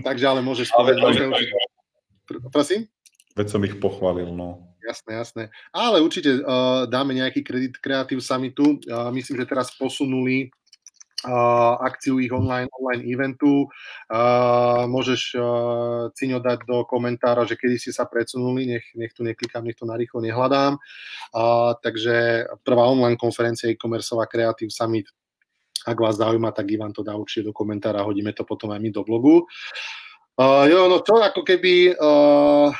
takže 0.00 0.24
ale 0.24 0.40
môžeš 0.40 0.72
povedať. 0.72 1.28
Prosím? 2.26 2.88
Veď 3.34 3.46
som 3.50 3.66
ich 3.66 3.76
pochválil, 3.82 4.30
no. 4.30 4.70
Jasné, 4.84 5.12
jasné. 5.16 5.44
Ale 5.72 6.04
určite 6.04 6.44
uh, 6.44 6.84
dáme 6.86 7.16
nejaký 7.16 7.40
kredit 7.40 7.80
Creative 7.80 8.20
Summitu. 8.20 8.78
Uh, 8.86 9.10
myslím, 9.10 9.42
že 9.42 9.50
teraz 9.50 9.72
posunuli 9.74 10.52
uh, 11.26 11.74
akciu 11.80 12.20
ich 12.20 12.30
online, 12.30 12.68
online 12.70 13.02
eventu. 13.02 13.66
Uh, 14.12 14.84
môžeš 14.86 15.34
uh, 15.34 16.12
Ciňo 16.14 16.38
dať 16.38 16.68
do 16.68 16.84
komentára, 16.84 17.48
že 17.48 17.56
kedy 17.56 17.80
si 17.80 17.90
sa 17.90 18.04
predsunuli, 18.04 18.70
nech, 18.76 18.86
nech 18.94 19.10
tu 19.16 19.24
neklikám, 19.24 19.64
nech 19.64 19.80
to 19.80 19.88
narýchlo 19.88 20.20
nehľadám. 20.20 20.78
Uh, 21.34 21.74
takže 21.80 22.46
prvá 22.62 22.86
online 22.86 23.18
konferencia 23.18 23.72
e-commerceová 23.72 24.28
Creative 24.28 24.70
Summit 24.70 25.08
ak 25.84 26.00
vás 26.00 26.16
zaujíma, 26.16 26.48
tak 26.56 26.72
Ivan 26.72 26.96
to 26.96 27.04
dá 27.04 27.12
určite 27.12 27.44
do 27.44 27.52
komentára, 27.52 28.00
hodíme 28.08 28.32
to 28.32 28.40
potom 28.48 28.72
aj 28.72 28.80
my 28.80 28.88
do 28.88 29.04
blogu. 29.04 29.44
Uh, 29.44 30.03
jo, 30.42 30.90
no 30.90 30.98
to 30.98 31.14
ako 31.22 31.46
keby 31.46 31.94
uh, 31.94 32.74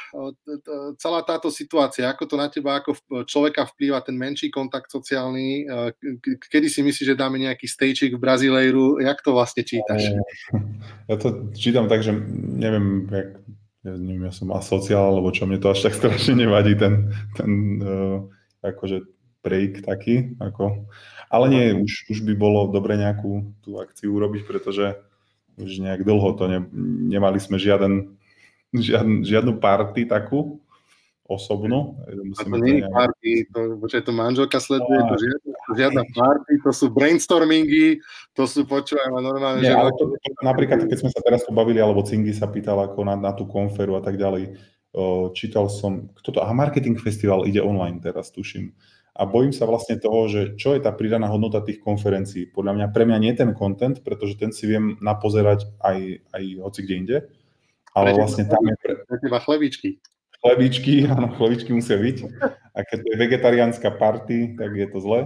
celá 0.99 1.23
táto 1.23 1.55
situácia, 1.55 2.11
ako 2.11 2.27
to 2.27 2.35
na 2.35 2.51
teba 2.51 2.83
ako 2.83 2.99
človeka 3.31 3.71
vplýva 3.71 4.03
ten 4.03 4.19
menší 4.19 4.51
kontakt 4.51 4.91
sociálny, 4.91 5.63
uh, 5.71 5.95
kedy 6.51 6.67
si 6.67 6.83
myslíš, 6.83 7.15
že 7.15 7.21
dáme 7.21 7.39
nejaký 7.39 7.71
stagek 7.71 8.19
v 8.19 8.23
Brazílejru, 8.23 8.99
jak 8.99 9.23
to 9.23 9.39
vlastne 9.39 9.63
čítaš? 9.63 10.03
Ja 11.07 11.15
to 11.15 11.55
čítam 11.55 11.87
tak, 11.87 12.03
že 12.03 12.11
neviem, 12.59 13.07
jak, 13.07 13.39
ja, 13.87 13.95
neviem, 14.03 14.27
ja 14.27 14.35
som 14.35 14.51
asociál, 14.51 15.15
alebo 15.15 15.31
čo 15.31 15.47
mne 15.47 15.63
to 15.63 15.71
až 15.71 15.87
tak 15.87 15.95
strašne 15.95 16.35
nevadí, 16.35 16.75
ten, 16.75 17.15
ten 17.39 17.79
uh, 17.79 18.19
akože 18.67 19.07
break 19.47 19.87
taký, 19.87 20.35
ako, 20.43 20.91
ale 21.31 21.47
nie, 21.55 21.65
už, 21.77 22.11
už 22.11 22.19
by 22.27 22.35
bolo 22.35 22.75
dobre 22.75 22.99
nejakú 22.99 23.47
tú 23.63 23.79
akciu 23.79 24.11
urobiť, 24.17 24.43
pretože 24.43 24.99
už 25.59 25.83
nejak 25.83 26.03
dlho 26.03 26.35
to 26.35 26.45
ne, 26.51 26.59
nemali 27.11 27.39
sme 27.39 27.59
žiaden, 27.59 28.15
žiadn, 28.75 29.23
žiadnu 29.23 29.59
party 29.63 30.07
takú 30.07 30.59
osobnú. 31.25 31.97
Musím 32.05 32.53
a 32.53 32.57
to 32.59 32.59
nie 32.61 32.75
je 32.75 32.83
nejak... 32.85 32.93
party, 32.93 33.31
to, 33.49 33.61
počkaj, 33.81 34.03
to 34.05 34.13
manželka 34.13 34.59
sleduje, 34.61 35.01
to 35.09 35.17
žiadna, 35.17 35.53
žiadna 35.73 36.03
party, 36.13 36.53
to 36.61 36.71
sú 36.75 36.87
brainstormingy, 36.93 38.05
to 38.37 38.45
sú, 38.45 38.69
počúvaj 38.69 39.09
ma 39.09 39.25
normálne. 39.25 39.65
Nie, 39.65 39.73
že... 39.73 39.81
ale 39.81 39.91
to, 39.97 40.13
to, 40.13 40.31
napríklad, 40.45 40.85
keď 40.85 40.99
sme 41.01 41.11
sa 41.11 41.25
teraz 41.25 41.41
pobavili, 41.49 41.81
alebo 41.81 42.05
Cingy 42.05 42.37
sa 42.37 42.45
pýtal 42.45 42.77
ako 42.77 43.09
na, 43.09 43.17
na 43.17 43.33
tú 43.33 43.49
konferu 43.49 43.97
a 43.97 44.05
tak 44.05 44.21
ďalej, 44.21 44.53
čítal 45.33 45.73
som, 45.73 46.13
kto 46.13 46.29
to, 46.37 46.39
aha, 46.45 46.53
Marketing 46.53 47.01
Festival 47.01 47.49
ide 47.49 47.59
online 47.65 48.05
teraz, 48.05 48.29
tuším 48.31 48.77
a 49.15 49.23
bojím 49.31 49.55
sa 49.55 49.63
vlastne 49.71 49.95
toho, 50.03 50.27
že 50.27 50.41
čo 50.59 50.75
je 50.75 50.83
tá 50.83 50.91
pridaná 50.91 51.31
hodnota 51.31 51.63
tých 51.63 51.79
konferencií. 51.79 52.51
Podľa 52.51 52.73
mňa, 52.75 52.87
pre 52.91 53.07
mňa 53.07 53.19
nie 53.23 53.33
ten 53.39 53.55
content, 53.55 54.03
pretože 54.03 54.35
ten 54.35 54.51
si 54.51 54.67
viem 54.67 54.99
napozerať 54.99 55.71
aj, 55.79 56.19
aj 56.35 56.43
hoci 56.59 56.81
kde 56.83 56.95
inde, 56.99 57.17
ale 57.95 58.11
pre 58.11 58.19
vlastne 58.19 58.45
tam 58.51 58.63
je... 58.67 58.75
Pre, 58.83 58.95
pre 59.07 59.17
teba 59.23 59.39
chlebičky. 59.39 60.03
Chlebičky, 60.43 61.07
áno, 61.07 61.31
chlebičky 61.39 61.71
musia 61.71 61.95
byť. 61.95 62.17
A 62.75 62.83
keď 62.83 62.99
to 63.01 63.09
je 63.15 63.23
vegetariánska 63.23 63.89
party, 63.95 64.59
tak 64.59 64.75
je 64.75 64.87
to 64.91 64.99
zle. 64.99 65.21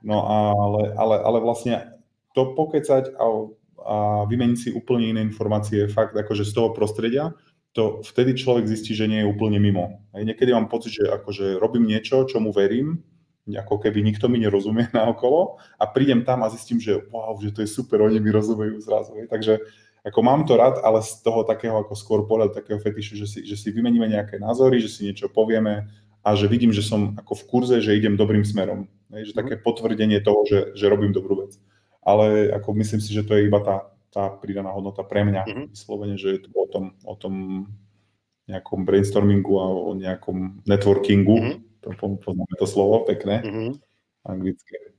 No 0.00 0.24
ale, 0.24 0.96
ale, 0.96 1.20
ale 1.20 1.38
vlastne 1.44 2.00
to 2.32 2.56
pokecať 2.56 3.12
a, 3.20 3.24
a 3.84 3.96
vymeniť 4.24 4.56
si 4.58 4.68
úplne 4.72 5.12
iné 5.12 5.20
informácie 5.20 5.84
fakt 5.92 6.16
akože 6.16 6.48
z 6.48 6.52
toho 6.56 6.72
prostredia, 6.72 7.36
to 7.76 8.00
vtedy 8.06 8.38
človek 8.38 8.64
zistí, 8.70 8.96
že 8.96 9.10
nie 9.10 9.20
je 9.20 9.28
úplne 9.28 9.60
mimo. 9.60 10.00
Aj 10.16 10.22
niekedy 10.24 10.54
mám 10.54 10.70
pocit, 10.70 10.96
že 10.96 11.10
akože 11.10 11.60
robím 11.60 11.84
niečo, 11.84 12.24
čomu 12.24 12.54
verím, 12.54 13.04
ako 13.52 13.76
keby 13.76 14.00
nikto 14.00 14.32
mi 14.32 14.40
nerozumie 14.40 14.88
na 14.96 15.04
okolo 15.12 15.60
a 15.76 15.84
prídem 15.84 16.24
tam 16.24 16.40
a 16.42 16.48
zistím, 16.48 16.80
že 16.80 17.04
wow, 17.12 17.36
že 17.36 17.52
to 17.52 17.60
je 17.60 17.68
super, 17.68 18.00
oni 18.00 18.20
mi 18.20 18.32
rozumejú 18.32 18.80
zrazu. 18.80 19.12
Takže 19.28 19.60
ako 20.04 20.20
mám 20.20 20.44
to 20.44 20.56
rád, 20.56 20.80
ale 20.84 21.00
z 21.00 21.20
toho 21.24 21.44
takého 21.44 21.80
ako 21.80 21.96
skôr 21.96 22.20
pohľad 22.28 22.52
takého 22.52 22.76
fetišu, 22.80 23.16
že 23.16 23.26
si, 23.28 23.40
že 23.44 23.56
si 23.56 23.68
vymeníme 23.72 24.04
nejaké 24.08 24.36
názory, 24.36 24.80
že 24.80 24.92
si 24.92 25.08
niečo 25.08 25.32
povieme 25.32 25.88
a 26.24 26.28
že 26.32 26.48
vidím, 26.48 26.72
že 26.72 26.84
som 26.84 27.16
ako 27.20 27.32
v 27.36 27.44
kurze, 27.48 27.76
že 27.84 27.96
idem 27.96 28.16
dobrým 28.16 28.44
smerom. 28.44 28.88
Že 29.12 29.32
mhm. 29.36 29.40
také 29.44 29.54
potvrdenie 29.60 30.20
toho, 30.24 30.44
že, 30.48 30.58
že 30.76 30.88
robím 30.88 31.12
dobrú 31.12 31.44
vec. 31.44 31.56
Ale 32.04 32.52
ako 32.52 32.76
myslím 32.80 33.00
si, 33.00 33.16
že 33.16 33.24
to 33.24 33.32
je 33.36 33.48
iba 33.48 33.64
tá, 33.64 33.88
tá 34.12 34.28
pridaná 34.28 34.68
hodnota 34.76 35.00
pre 35.00 35.24
mňa. 35.24 35.48
Mm-hmm. 35.48 35.66
Vyslovene, 35.72 36.20
že 36.20 36.36
je 36.36 36.40
to 36.44 36.48
o 36.52 36.68
tom, 36.68 36.84
o 37.00 37.16
tom 37.16 37.34
nejakom 38.44 38.84
brainstormingu 38.84 39.56
a 39.56 39.66
o 39.72 39.96
nejakom 39.96 40.60
networkingu. 40.68 41.36
Mm-hmm 41.40 41.73
poznáme 41.98 42.54
to 42.58 42.66
slovo, 42.66 43.04
pekné, 43.04 43.44
mm-hmm. 43.44 43.70
anglické. 44.28 44.94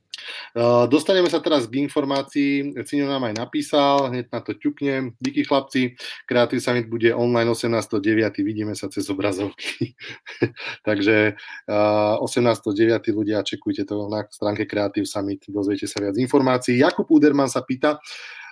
Dostaneme 0.88 1.28
sa 1.28 1.44
teraz 1.44 1.68
k 1.68 1.84
informácii, 1.84 2.72
Cino 2.88 3.04
nám 3.04 3.28
aj 3.28 3.34
napísal, 3.36 4.08
hneď 4.08 4.32
na 4.32 4.40
to 4.40 4.56
ťuknem. 4.56 5.12
Díky 5.20 5.44
chlapci, 5.44 5.92
Creative 6.24 6.64
Summit 6.64 6.88
bude 6.88 7.12
online 7.12 7.52
18.9. 7.52 8.00
Vidíme 8.40 8.72
sa 8.72 8.88
cez 8.88 9.04
obrazovky. 9.12 9.92
Takže 10.88 11.36
18.9. 11.68 13.12
ľudia, 13.12 13.44
čekujte 13.44 13.84
to 13.84 14.08
na 14.08 14.24
stránke 14.32 14.64
Creative 14.64 15.04
Summit, 15.04 15.44
dozviete 15.52 15.84
sa 15.84 16.00
viac 16.00 16.16
informácií. 16.16 16.80
Jakub 16.80 17.06
Uderman 17.12 17.52
sa 17.52 17.60
pýta, 17.60 18.00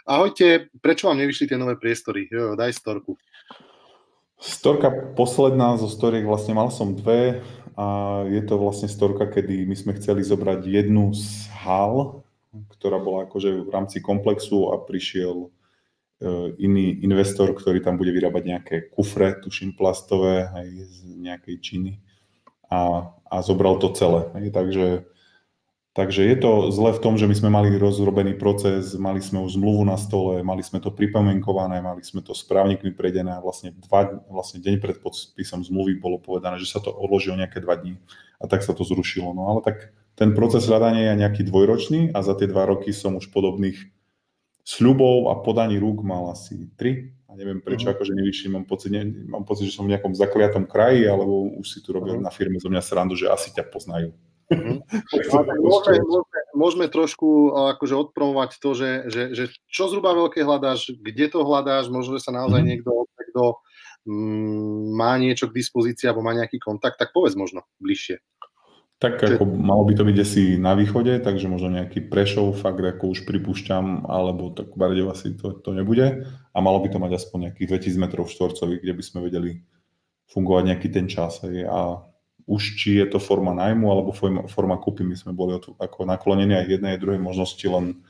ahojte, 0.04 0.68
prečo 0.84 1.08
vám 1.08 1.24
nevyšli 1.24 1.48
tie 1.48 1.58
nové 1.58 1.80
priestory? 1.80 2.28
Jo, 2.28 2.52
daj 2.52 2.76
storku. 2.76 3.16
Storka 4.36 4.92
posledná 5.16 5.80
zo 5.80 5.88
storiek, 5.88 6.28
vlastne 6.28 6.52
mal 6.52 6.68
som 6.68 6.92
dve, 6.92 7.40
a 7.74 7.86
je 8.30 8.42
to 8.46 8.54
vlastne 8.58 8.86
storka, 8.86 9.26
kedy 9.26 9.66
my 9.66 9.74
sme 9.74 9.92
chceli 9.98 10.22
zobrať 10.22 10.66
jednu 10.66 11.10
z 11.10 11.50
hal, 11.62 12.22
ktorá 12.78 13.02
bola 13.02 13.26
akože 13.26 13.66
v 13.66 13.70
rámci 13.70 13.98
komplexu 13.98 14.70
a 14.70 14.78
prišiel 14.78 15.46
e, 15.46 15.48
iný 16.62 17.02
investor, 17.02 17.50
ktorý 17.50 17.82
tam 17.82 17.98
bude 17.98 18.14
vyrábať 18.14 18.42
nejaké 18.46 18.76
kufre, 18.94 19.34
tuším 19.42 19.74
plastové, 19.74 20.46
aj 20.46 20.66
z 20.70 20.98
nejakej 21.18 21.56
Číny 21.58 21.92
a, 22.70 23.10
a 23.26 23.36
zobral 23.42 23.82
to 23.82 23.90
celé. 23.90 24.30
Takže 24.54 25.06
Takže 25.94 26.26
je 26.26 26.36
to 26.42 26.74
zle 26.74 26.90
v 26.90 26.98
tom, 26.98 27.14
že 27.14 27.30
my 27.30 27.38
sme 27.38 27.54
mali 27.54 27.70
rozrobený 27.78 28.34
proces, 28.34 28.98
mali 28.98 29.22
sme 29.22 29.46
už 29.46 29.54
zmluvu 29.54 29.86
na 29.86 29.94
stole, 29.94 30.42
mali 30.42 30.58
sme 30.58 30.82
to 30.82 30.90
pripomenkované, 30.90 31.78
mali 31.78 32.02
sme 32.02 32.18
to 32.18 32.34
s 32.34 32.42
právnikmi 32.42 32.90
prejdené 32.90 33.30
a 33.30 33.38
vlastne, 33.38 33.70
dva, 33.78 34.10
vlastne 34.26 34.58
deň 34.58 34.82
pred 34.82 34.98
podpisom 34.98 35.62
zmluvy 35.62 36.02
bolo 36.02 36.18
povedané, 36.18 36.58
že 36.58 36.66
sa 36.66 36.82
to 36.82 36.90
odloží 36.90 37.30
o 37.30 37.38
nejaké 37.38 37.62
dva 37.62 37.78
dní 37.78 38.02
a 38.42 38.50
tak 38.50 38.66
sa 38.66 38.74
to 38.74 38.82
zrušilo. 38.82 39.38
No 39.38 39.54
ale 39.54 39.62
tak 39.62 39.94
ten 40.18 40.34
proces 40.34 40.66
hľadania 40.66 41.14
je 41.14 41.20
nejaký 41.22 41.46
dvojročný 41.46 42.10
a 42.10 42.26
za 42.26 42.34
tie 42.34 42.50
dva 42.50 42.66
roky 42.66 42.90
som 42.90 43.14
už 43.14 43.30
podobných 43.30 43.78
sľubov 44.66 45.30
a 45.30 45.38
podaní 45.46 45.78
rúk 45.78 46.02
mal 46.02 46.34
asi 46.34 46.74
tri 46.74 47.14
a 47.30 47.38
neviem 47.38 47.62
prečo, 47.62 47.86
uh-huh. 47.86 47.94
akože 47.94 48.18
nevyšli, 48.18 48.50
mám 48.50 48.66
pocit, 48.66 48.90
ne, 48.90 49.06
mám 49.30 49.46
pocit, 49.46 49.70
že 49.70 49.78
som 49.78 49.86
v 49.86 49.94
nejakom 49.94 50.10
zakliatom 50.10 50.66
kraji, 50.66 51.06
alebo 51.06 51.54
už 51.54 51.66
si 51.70 51.78
tu 51.86 51.94
robia 51.94 52.18
uh-huh. 52.18 52.26
na 52.26 52.34
firme 52.34 52.58
zo 52.58 52.66
mňa 52.66 52.82
srandu, 52.82 53.14
že 53.14 53.30
asi 53.30 53.54
ťa 53.54 53.70
poznajú. 53.70 54.10
Mm-hmm. 54.54 54.76
môžeme, 55.58 55.98
môžeme, 56.06 56.40
môžeme 56.54 56.86
trošku 56.86 57.50
akože 57.74 57.94
odpromovať 57.98 58.50
to, 58.62 58.70
že, 58.78 58.90
že, 59.10 59.22
že 59.34 59.44
čo 59.66 59.90
zhruba 59.90 60.14
veľké 60.14 60.40
hľadáš, 60.46 60.94
kde 60.94 61.26
to 61.26 61.42
hľadáš, 61.42 61.90
možno, 61.90 62.16
že 62.16 62.24
sa 62.24 62.32
naozaj 62.32 62.62
mm-hmm. 62.62 62.70
niekto, 62.70 62.92
niekto 63.18 63.42
mm, 64.06 64.94
má 64.94 65.18
niečo 65.18 65.50
k 65.50 65.56
dispozícii 65.58 66.06
alebo 66.06 66.22
má 66.22 66.32
nejaký 66.32 66.62
kontakt, 66.62 67.02
tak 67.02 67.10
povedz 67.10 67.34
možno 67.34 67.66
bližšie. 67.82 68.22
Tak 69.02 69.20
ako 69.20 69.44
malo 69.44 69.84
by 69.84 70.00
to 70.00 70.06
byť 70.06 70.16
asi 70.16 70.42
na 70.56 70.72
východe, 70.72 71.18
takže 71.20 71.50
možno 71.50 71.76
nejaký 71.76 72.08
Prešov, 72.08 72.56
fakt 72.56 72.80
ako 72.80 73.12
už 73.12 73.28
pripúšťam, 73.28 74.06
alebo 74.06 74.54
tak 74.54 74.72
Bardejov 74.78 75.12
asi 75.12 75.34
to, 75.36 75.60
to 75.60 75.76
nebude. 75.76 76.24
A 76.24 76.56
malo 76.62 76.80
by 76.80 76.88
to 76.88 77.02
mať 77.02 77.20
aspoň 77.20 77.50
nejakých 77.50 77.84
2000 77.90 78.00
metrov 78.00 78.30
štvorcových, 78.30 78.80
kde 78.80 78.94
by 78.94 79.02
sme 79.04 79.18
vedeli 79.26 79.50
fungovať 80.30 80.62
nejaký 80.72 80.88
ten 80.88 81.04
čas. 81.10 81.42
A 81.44 82.00
už 82.44 82.76
či 82.76 83.00
je 83.00 83.06
to 83.08 83.18
forma 83.20 83.56
najmu 83.56 83.86
alebo 83.88 84.10
forma, 84.48 84.76
kúpy, 84.76 85.04
my 85.04 85.16
sme 85.16 85.32
boli 85.32 85.56
ako 85.56 86.04
naklonení 86.04 86.52
aj 86.52 86.76
jednej 86.76 86.90
aj 86.96 87.02
druhej 87.02 87.20
možnosti, 87.20 87.64
len 87.64 88.04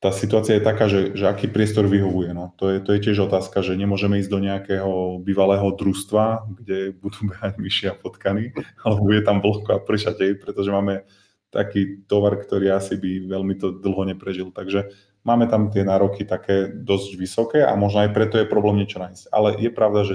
tá 0.00 0.08
situácia 0.16 0.56
je 0.56 0.64
taká, 0.64 0.88
že, 0.88 1.12
že 1.12 1.28
aký 1.28 1.52
priestor 1.52 1.84
vyhovuje. 1.84 2.32
No. 2.32 2.56
To, 2.56 2.72
je, 2.72 2.80
to 2.80 2.96
je 2.96 3.04
tiež 3.04 3.28
otázka, 3.28 3.60
že 3.60 3.76
nemôžeme 3.76 4.16
ísť 4.16 4.32
do 4.32 4.40
nejakého 4.40 5.20
bývalého 5.20 5.76
družstva, 5.76 6.56
kde 6.56 6.96
budú 6.96 7.28
behať 7.28 7.60
myši 7.60 7.92
a 7.92 7.94
potkany, 7.94 8.56
alebo 8.80 9.04
bude 9.04 9.20
tam 9.20 9.44
vlhko 9.44 9.76
a 9.76 9.84
pršatej, 9.84 10.40
pretože 10.40 10.72
máme 10.72 11.04
taký 11.52 12.06
tovar, 12.08 12.40
ktorý 12.40 12.72
asi 12.72 12.96
by 12.96 13.28
veľmi 13.28 13.60
to 13.60 13.76
dlho 13.76 14.08
neprežil. 14.08 14.48
Takže 14.54 14.88
máme 15.20 15.50
tam 15.52 15.68
tie 15.68 15.84
nároky 15.84 16.24
také 16.24 16.72
dosť 16.72 17.10
vysoké 17.20 17.60
a 17.60 17.76
možno 17.76 18.08
aj 18.08 18.14
preto 18.16 18.40
je 18.40 18.48
problém 18.48 18.80
niečo 18.80 19.02
nájsť. 19.02 19.28
Ale 19.28 19.58
je 19.60 19.68
pravda, 19.68 20.00
že 20.08 20.14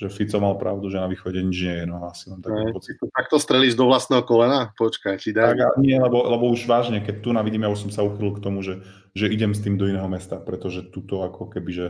že 0.00 0.08
Fico 0.08 0.40
mal 0.40 0.56
pravdu, 0.56 0.88
že 0.88 0.96
na 0.96 1.04
východe 1.04 1.36
nič 1.44 1.60
nie 1.60 1.76
je, 1.76 1.84
no 1.84 2.08
asi 2.08 2.32
mám 2.32 2.40
taký 2.40 2.72
pocit. 2.72 2.96
Tak 2.96 3.28
to 3.28 3.36
strelíš 3.36 3.76
do 3.76 3.84
vlastného 3.84 4.24
kolena? 4.24 4.72
Počkaj, 4.72 5.20
či 5.20 5.36
dá... 5.36 5.52
Tak, 5.52 5.76
nie, 5.76 6.00
lebo, 6.00 6.24
lebo 6.24 6.48
už 6.48 6.64
vážne, 6.64 7.04
keď 7.04 7.20
tu 7.20 7.36
na 7.36 7.44
vidím, 7.44 7.68
ja 7.68 7.70
už 7.70 7.84
som 7.84 7.92
sa 7.92 8.00
uchyl 8.00 8.32
k 8.32 8.40
tomu, 8.40 8.64
že, 8.64 8.80
že 9.12 9.28
idem 9.28 9.52
s 9.52 9.60
tým 9.60 9.76
do 9.76 9.84
iného 9.84 10.08
mesta, 10.08 10.40
pretože 10.40 10.88
tuto 10.88 11.20
ako 11.20 11.52
keby, 11.52 11.68
že 11.68 11.86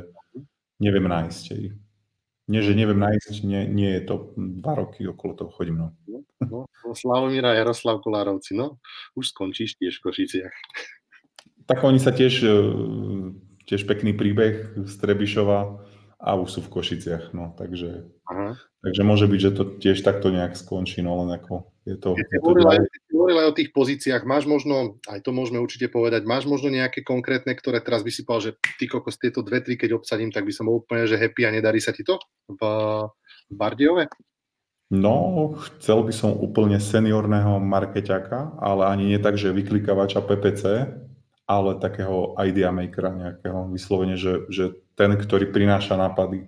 neviem 0.82 1.06
nájsť. 1.06 1.44
Nie, 2.50 2.66
že 2.66 2.74
neviem 2.74 2.98
nájsť, 2.98 3.46
nie, 3.46 3.62
nie 3.70 3.94
je 3.94 4.02
to 4.11 4.34
dva 4.34 4.74
roky 4.74 5.06
okolo 5.06 5.38
toho 5.38 5.54
chodím. 5.54 5.86
No. 5.86 5.88
No, 6.42 6.66
no, 6.66 6.90
Slavomíra 6.98 7.54
Jaroslav 7.54 8.02
Kolárovci, 8.02 8.58
no, 8.58 8.82
už 9.14 9.30
skončíš 9.30 9.78
tiež 9.78 10.02
v 10.02 10.11
Košiciach. 10.11 10.56
Tak 11.70 11.78
oni 11.86 12.02
sa 12.02 12.11
tiež, 12.11 12.42
e, 12.42 12.58
tiež 13.70 13.86
pekný 13.86 14.18
príbeh 14.18 14.74
z 14.82 14.94
Trebišova 14.98 15.86
a 16.20 16.36
už 16.36 16.48
sú 16.52 16.60
v 16.60 16.72
Košiciach, 16.76 17.32
no, 17.32 17.56
takže, 17.56 18.04
Aha. 18.28 18.52
takže 18.84 19.02
môže 19.08 19.24
byť, 19.24 19.40
že 19.40 19.50
to 19.56 19.62
tiež 19.80 20.04
takto 20.04 20.28
nejak 20.28 20.52
skončí, 20.52 21.00
no 21.00 21.24
len 21.24 21.32
ako 21.32 21.72
je 21.88 21.96
to... 21.96 22.12
Keď 22.12 22.28
je 22.28 22.40
to 22.40 23.16
hovoril 23.16 23.36
aj 23.40 23.48
o 23.52 23.56
tých 23.56 23.70
pozíciách, 23.72 24.28
máš 24.28 24.44
možno, 24.44 25.00
aj 25.08 25.20
to 25.24 25.32
môžeme 25.32 25.60
určite 25.60 25.88
povedať, 25.92 26.28
máš 26.28 26.44
možno 26.44 26.68
nejaké 26.68 27.00
konkrétne, 27.00 27.52
ktoré 27.56 27.80
teraz 27.80 28.04
by 28.04 28.12
si 28.12 28.24
povedal, 28.24 28.52
že 28.52 28.52
ty 28.76 28.84
kokos 28.88 29.16
tieto 29.16 29.40
dve, 29.40 29.64
tri, 29.64 29.80
keď 29.80 29.96
obsadím, 29.96 30.28
tak 30.28 30.44
by 30.44 30.52
som 30.52 30.68
bol 30.68 30.84
úplne, 30.84 31.08
že 31.08 31.20
happy 31.20 31.48
a 31.48 31.54
nedarí 31.56 31.80
sa 31.80 31.96
ti 31.96 32.04
to 32.04 32.20
v, 32.48 32.60
v 33.48 33.54
Bardiove? 33.56 34.08
No, 34.90 35.54
chcel 35.78 36.02
by 36.02 36.10
som 36.10 36.34
úplne 36.34 36.82
seniorného 36.82 37.62
markeťaka, 37.62 38.58
ale 38.58 38.90
ani 38.90 39.14
nie 39.14 39.20
tak, 39.22 39.38
že 39.38 39.54
vyklikávača 39.54 40.18
PPC, 40.26 40.90
ale 41.46 41.78
takého 41.78 42.34
idea 42.42 42.74
makera 42.74 43.14
nejakého, 43.14 43.70
vyslovene, 43.70 44.18
že, 44.18 44.46
že 44.50 44.74
ten, 45.01 45.16
ktorý 45.16 45.48
prináša 45.48 45.96
nápady. 45.96 46.44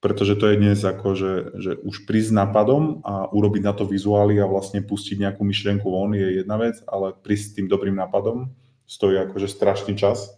Pretože 0.00 0.40
to 0.40 0.48
je 0.48 0.56
dnes 0.56 0.80
ako, 0.80 1.12
že, 1.12 1.32
že 1.60 1.72
už 1.84 2.08
prísť 2.08 2.32
nápadom 2.32 3.04
a 3.04 3.28
urobiť 3.28 3.62
na 3.64 3.76
to 3.76 3.84
vizuály 3.84 4.40
a 4.40 4.48
vlastne 4.48 4.80
pustiť 4.80 5.20
nejakú 5.20 5.44
myšlienku 5.44 5.84
von 5.84 6.16
je 6.16 6.40
jedna 6.40 6.56
vec, 6.56 6.80
ale 6.88 7.12
prísť 7.12 7.44
s 7.44 7.54
tým 7.60 7.66
dobrým 7.68 7.96
nápadom 8.00 8.48
stojí 8.88 9.20
akože 9.28 9.48
strašný 9.52 9.92
čas, 9.92 10.32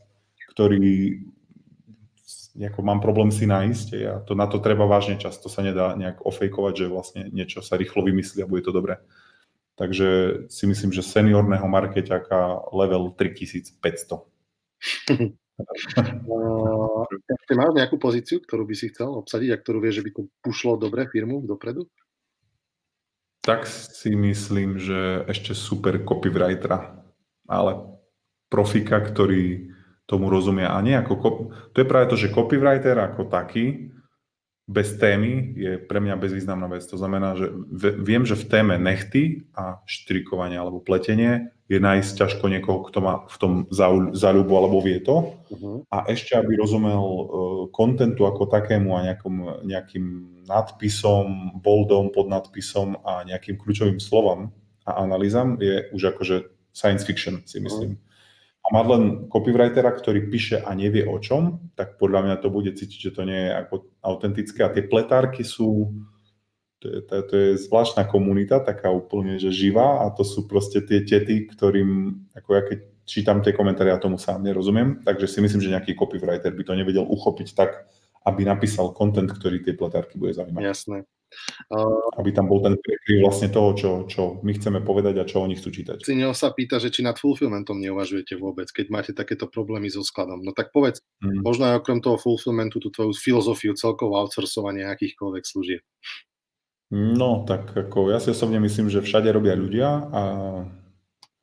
ktorý 0.51 0.83
nejako 2.59 2.81
mám 2.83 2.99
problém 2.99 3.31
si 3.31 3.47
nájsť 3.47 3.89
a 4.03 4.19
to, 4.27 4.35
na 4.35 4.51
to 4.51 4.59
treba 4.59 4.83
vážne 4.83 5.15
čas, 5.15 5.39
to 5.39 5.47
sa 5.47 5.63
nedá 5.63 5.95
nejak 5.95 6.27
ofejkovať, 6.27 6.75
že 6.75 6.91
vlastne 6.91 7.23
niečo 7.31 7.63
sa 7.63 7.79
rýchlo 7.79 8.03
vymyslí 8.03 8.43
a 8.43 8.51
bude 8.51 8.67
to 8.67 8.75
dobré. 8.75 8.99
Takže 9.79 10.43
si 10.51 10.65
myslím, 10.67 10.91
že 10.91 11.07
seniorného 11.07 11.63
markeťaka 11.71 12.75
level 12.75 13.15
3500. 13.15 13.79
Ty 17.49 17.53
máš 17.59 17.73
nejakú 17.75 17.99
pozíciu, 17.99 18.39
ktorú 18.45 18.69
by 18.69 18.75
si 18.79 18.95
chcel 18.95 19.11
obsadiť 19.11 19.51
a 19.55 19.61
ktorú 19.61 19.79
vieš, 19.83 20.01
že 20.03 20.05
by 20.07 20.11
to 20.15 20.23
pušlo 20.45 20.79
dobre 20.79 21.11
firmu 21.11 21.43
dopredu? 21.43 21.91
Tak 23.43 23.65
si 23.67 24.13
myslím, 24.13 24.77
že 24.77 25.25
ešte 25.27 25.57
super 25.57 26.05
copywritera, 26.05 27.01
ale 27.49 27.73
profika, 28.53 29.01
ktorý 29.01 29.73
tomu 30.09 30.29
rozumie 30.33 30.65
a 30.65 30.79
nie 30.81 30.97
ako... 30.97 31.53
To 31.73 31.77
je 31.77 31.87
práve 31.89 32.07
to, 32.13 32.17
že 32.17 32.33
copywriter 32.33 32.97
ako 32.97 33.29
taký 33.29 33.93
bez 34.69 35.01
témy 35.01 35.57
je 35.57 35.73
pre 35.81 35.97
mňa 35.97 36.21
bezvýznamná 36.21 36.69
vec. 36.69 36.85
To 36.93 37.01
znamená, 37.01 37.41
že 37.41 37.49
viem, 38.05 38.29
že 38.29 38.37
v 38.37 38.49
téme 38.53 38.77
nechty 38.77 39.49
a 39.57 39.81
štrikovanie 39.89 40.61
alebo 40.61 40.85
pletenie 40.85 41.49
je 41.69 41.77
nájsť 41.77 42.13
ťažko 42.17 42.45
niekoho, 42.49 42.89
kto 42.89 42.99
má 43.05 43.15
v 43.29 43.37
tom 43.37 43.53
záľubu 44.17 44.53
alebo 44.57 44.81
vie 44.81 45.05
to. 45.05 45.37
Uh-huh. 45.53 45.85
A 45.93 46.09
ešte, 46.09 46.33
aby 46.33 46.57
rozumel 46.57 47.01
kontentu 47.77 48.25
uh, 48.25 48.33
ako 48.33 48.49
takému 48.49 48.97
a 48.97 49.05
nejakom, 49.13 49.65
nejakým 49.69 50.05
nadpisom, 50.49 51.61
boldom, 51.61 52.09
podnadpisom 52.09 53.05
a 53.05 53.29
nejakým 53.29 53.61
kľúčovým 53.61 54.01
slovom 54.01 54.49
a 54.89 54.97
analýzam 54.97 55.61
je 55.61 55.93
už 55.93 56.17
akože 56.17 56.49
science 56.73 57.05
fiction, 57.05 57.45
si 57.45 57.61
myslím. 57.61 58.01
Uh-huh 58.01 58.07
a 58.69 58.75
mať 58.75 58.87
len 58.93 59.03
copywritera, 59.33 59.89
ktorý 59.97 60.29
píše 60.29 60.61
a 60.61 60.77
nevie 60.77 61.09
o 61.09 61.17
čom, 61.17 61.73
tak 61.73 61.97
podľa 61.97 62.21
mňa 62.29 62.37
to 62.45 62.49
bude 62.53 62.69
cítiť, 62.77 63.01
že 63.01 63.15
to 63.17 63.25
nie 63.25 63.49
je 63.49 63.53
ako 63.65 63.75
autentické. 64.05 64.61
A 64.61 64.73
tie 64.77 64.85
pletárky 64.85 65.41
sú, 65.41 65.89
to 66.79 66.87
je, 66.87 67.01
to, 67.03 67.15
to 67.23 67.35
je 67.37 67.51
zvláštna 67.67 68.07
komunita, 68.07 68.63
taká 68.63 68.91
úplne, 68.95 69.39
že 69.39 69.51
živá 69.51 70.07
a 70.07 70.15
to 70.15 70.23
sú 70.23 70.47
proste 70.47 70.83
tie 70.87 71.03
tety, 71.03 71.51
ktorým, 71.51 72.23
ako 72.39 72.51
ja 72.55 72.63
keď 72.63 72.79
čítam 73.09 73.41
tie 73.41 73.57
komentáre, 73.57 73.91
ja 73.91 73.99
tomu 73.99 74.21
sám 74.21 74.45
nerozumiem, 74.45 75.03
takže 75.03 75.27
si 75.27 75.39
myslím, 75.41 75.65
že 75.65 75.73
nejaký 75.75 75.97
copywriter 75.97 76.55
by 76.55 76.63
to 76.63 76.79
nevedel 76.79 77.09
uchopiť 77.09 77.49
tak, 77.57 77.89
aby 78.29 78.45
napísal 78.45 78.93
content, 78.93 79.33
ktorý 79.33 79.65
tie 79.65 79.75
pletárky 79.75 80.21
bude 80.21 80.37
zaujímať. 80.37 80.63
Jasné. 80.63 81.09
Aby 82.17 82.33
tam 82.33 82.49
bol 82.49 82.65
ten 82.65 82.73
prekryv 82.73 83.21
vlastne 83.21 83.53
toho, 83.53 83.77
čo, 83.77 83.91
čo 84.09 84.41
my 84.41 84.53
chceme 84.57 84.81
povedať 84.81 85.21
a 85.21 85.29
čo 85.29 85.45
oni 85.45 85.61
chcú 85.61 85.69
čítať. 85.69 86.01
Cineo 86.01 86.33
sa 86.33 86.57
pýta, 86.57 86.81
že 86.81 86.89
či 86.89 87.05
nad 87.05 87.21
fulfillmentom 87.21 87.77
neuvažujete 87.77 88.33
vôbec, 88.41 88.73
keď 88.73 88.87
máte 88.89 89.13
takéto 89.13 89.45
problémy 89.45 89.93
so 89.93 90.01
skladom. 90.01 90.41
No 90.41 90.57
tak 90.57 90.73
povedz, 90.73 91.05
mm. 91.21 91.45
možno 91.45 91.69
aj 91.69 91.85
okrem 91.85 92.01
toho 92.01 92.17
fulfillmentu, 92.17 92.81
tú 92.81 92.89
tvoju 92.89 93.13
filozofiu 93.13 93.77
celkovo 93.77 94.17
outsourcovania 94.17 94.89
akýchkoľvek 94.97 95.45
služieb. 95.45 95.85
No, 96.89 97.45
tak 97.45 97.77
ako 97.77 98.09
ja 98.09 98.19
si 98.19 98.33
osobne 98.33 98.57
myslím, 98.65 98.89
že 98.89 99.05
všade 99.05 99.29
robia 99.29 99.53
ľudia 99.53 100.09
a 100.09 100.23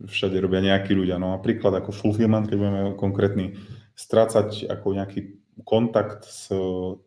všade 0.01 0.41
robia 0.41 0.59
nejakí 0.65 0.91
ľudia. 0.97 1.21
No 1.21 1.37
a 1.37 1.41
príklad 1.41 1.77
ako 1.77 1.93
fulfillment, 1.93 2.49
keď 2.49 2.57
budeme 2.57 2.81
konkrétny, 2.97 3.45
strácať 3.93 4.67
ako 4.67 4.97
nejaký 4.97 5.39
kontakt 5.63 6.27
s 6.27 6.51
e, 6.51 6.57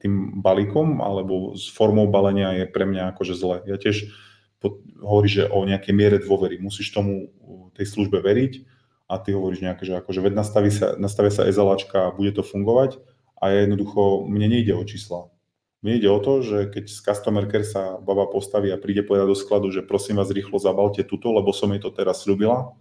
tým 0.00 0.40
balíkom 0.40 1.04
alebo 1.04 1.52
s 1.52 1.68
formou 1.68 2.08
balenia 2.08 2.64
je 2.64 2.64
pre 2.64 2.88
mňa 2.88 3.12
akože 3.12 3.34
zle. 3.36 3.60
Ja 3.68 3.76
tiež 3.76 4.08
hovorí, 5.04 5.28
že 5.28 5.46
o 5.52 5.62
nejakej 5.68 5.94
miere 5.94 6.18
dôvery. 6.18 6.56
Musíš 6.58 6.90
tomu 6.90 7.28
tej 7.76 7.86
službe 7.86 8.24
veriť 8.24 8.64
a 9.06 9.20
ty 9.20 9.36
hovoríš 9.36 9.62
nejaké, 9.62 9.84
že 9.84 10.00
akože 10.00 10.24
ved 10.24 10.34
nastaví 10.34 10.72
sa, 10.72 10.96
nastavia 10.96 11.30
sa 11.30 11.46
ezalačka 11.46 12.08
a 12.08 12.14
bude 12.14 12.32
to 12.32 12.42
fungovať 12.42 12.98
a 13.38 13.54
jednoducho, 13.54 14.26
mne 14.26 14.58
nejde 14.58 14.74
o 14.74 14.82
čísla. 14.82 15.30
Mne 15.78 15.92
ide 16.02 16.10
o 16.10 16.18
to, 16.18 16.42
že 16.42 16.74
keď 16.74 16.84
z 16.90 16.98
customer 16.98 17.46
care 17.46 17.62
sa 17.62 18.02
baba 18.02 18.26
postaví 18.26 18.74
a 18.74 18.80
príde 18.80 19.06
povedať 19.06 19.30
do 19.30 19.38
skladu, 19.38 19.70
že 19.70 19.86
prosím 19.86 20.18
vás 20.18 20.34
rýchlo 20.34 20.58
zabalte 20.58 21.06
tuto, 21.06 21.30
lebo 21.30 21.54
som 21.54 21.70
jej 21.70 21.78
to 21.78 21.94
teraz 21.94 22.26
slúbila, 22.26 22.74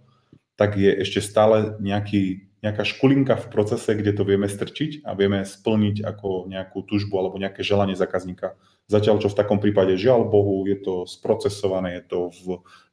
tak 0.58 0.74
je 0.74 0.90
ešte 0.90 1.22
stále 1.22 1.78
nejaký 1.78 2.48
nejaká 2.58 2.82
škulinka 2.82 3.38
v 3.38 3.50
procese, 3.54 3.94
kde 3.94 4.18
to 4.18 4.26
vieme 4.26 4.50
strčiť 4.50 5.06
a 5.06 5.14
vieme 5.14 5.46
splniť 5.46 6.02
ako 6.02 6.50
nejakú 6.50 6.82
tužbu 6.82 7.14
alebo 7.14 7.38
nejaké 7.38 7.62
želanie 7.62 7.94
zákazníka. 7.94 8.58
Zatiaľ, 8.90 9.22
čo 9.22 9.30
v 9.30 9.38
takom 9.38 9.62
prípade, 9.62 9.94
žiaľ 9.94 10.26
Bohu, 10.26 10.66
je 10.66 10.74
to 10.82 11.06
sprocesované, 11.06 12.02
je 12.02 12.04
to 12.10 12.20
v, 12.34 12.44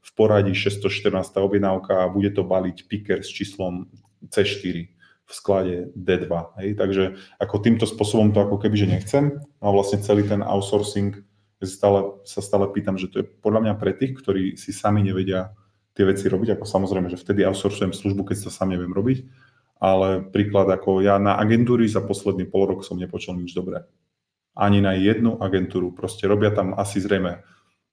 v 0.06 0.10
poradí 0.14 0.54
614 0.54 1.18
objednávka 1.42 2.06
a 2.06 2.12
bude 2.14 2.30
to 2.30 2.46
baliť 2.46 2.86
picker 2.86 3.26
s 3.26 3.30
číslom 3.34 3.90
C4 4.30 4.95
v 5.26 5.32
sklade 5.34 5.76
D2. 5.98 6.30
Hej? 6.62 6.70
Takže 6.78 7.04
ako 7.42 7.56
týmto 7.66 7.86
spôsobom 7.90 8.30
to 8.30 8.46
ako 8.46 8.62
keby, 8.62 8.76
že 8.78 8.88
nechcem. 8.88 9.24
A 9.60 9.74
vlastne 9.74 10.02
celý 10.02 10.26
ten 10.26 10.46
outsourcing 10.46 11.26
stále, 11.66 12.22
sa 12.30 12.46
stále 12.46 12.70
pýtam, 12.70 12.96
že 12.96 13.10
to 13.10 13.16
je 13.22 13.26
podľa 13.26 13.66
mňa 13.66 13.74
pre 13.82 13.98
tých, 13.98 14.14
ktorí 14.22 14.54
si 14.56 14.70
sami 14.70 15.02
nevedia 15.02 15.58
tie 15.98 16.06
veci 16.06 16.28
robiť, 16.30 16.60
ako 16.60 16.66
samozrejme, 16.68 17.08
že 17.10 17.18
vtedy 17.18 17.42
outsourcujem 17.48 17.96
službu, 17.96 18.28
keď 18.28 18.48
to 18.48 18.52
sám 18.54 18.76
neviem 18.76 18.92
robiť, 18.92 19.26
ale 19.82 20.28
príklad 20.28 20.68
ako 20.70 21.02
ja 21.02 21.18
na 21.18 21.40
agentúry 21.40 21.88
za 21.88 22.04
posledný 22.04 22.46
pol 22.46 22.68
rok 22.68 22.84
som 22.84 23.00
nepočul 23.00 23.40
nič 23.40 23.56
dobré. 23.56 23.88
Ani 24.56 24.80
na 24.80 24.96
jednu 24.96 25.36
agentúru. 25.40 25.92
Proste 25.92 26.32
robia 26.32 26.52
tam 26.52 26.76
asi 26.76 27.04
zrejme 27.04 27.44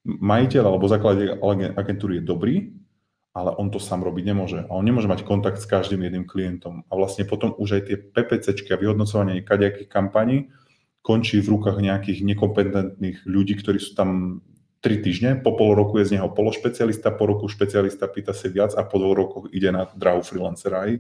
majiteľ 0.07 0.63
alebo 0.67 0.91
základ 0.91 1.39
agentúry 1.79 2.19
je 2.19 2.25
dobrý, 2.27 2.55
ale 3.33 3.57
on 3.57 3.73
to 3.73 3.81
sám 3.81 4.05
robiť 4.05 4.25
nemôže. 4.29 4.61
A 4.69 4.73
on 4.77 4.85
nemôže 4.85 5.09
mať 5.09 5.25
kontakt 5.25 5.57
s 5.57 5.65
každým 5.65 6.05
jedným 6.05 6.29
klientom. 6.29 6.85
A 6.89 6.93
vlastne 6.97 7.25
potom 7.25 7.57
už 7.57 7.81
aj 7.81 7.83
tie 7.89 7.97
PPCčky 7.97 8.77
a 8.77 8.81
vyhodnocovanie 8.81 9.41
kadejakých 9.41 9.89
kampaní 9.89 10.53
končí 11.03 11.43
v 11.43 11.59
rukách 11.59 11.83
nejakých 11.83 12.23
nekompetentných 12.23 13.27
ľudí, 13.27 13.59
ktorí 13.59 13.83
sú 13.83 13.99
tam 13.99 14.41
3 14.83 14.99
týždne, 15.03 15.31
po 15.39 15.55
pol 15.55 15.79
roku 15.79 15.99
je 16.03 16.11
z 16.11 16.19
neho 16.19 16.31
pološpecialista, 16.31 17.15
po 17.15 17.31
roku 17.31 17.47
špecialista 17.47 18.11
pýta 18.11 18.35
si 18.35 18.51
viac 18.51 18.75
a 18.75 18.83
po 18.83 18.99
dvoch 18.99 19.15
rokoch 19.15 19.45
ide 19.55 19.71
na 19.71 19.87
drahu 19.95 20.27
freelancera. 20.27 20.91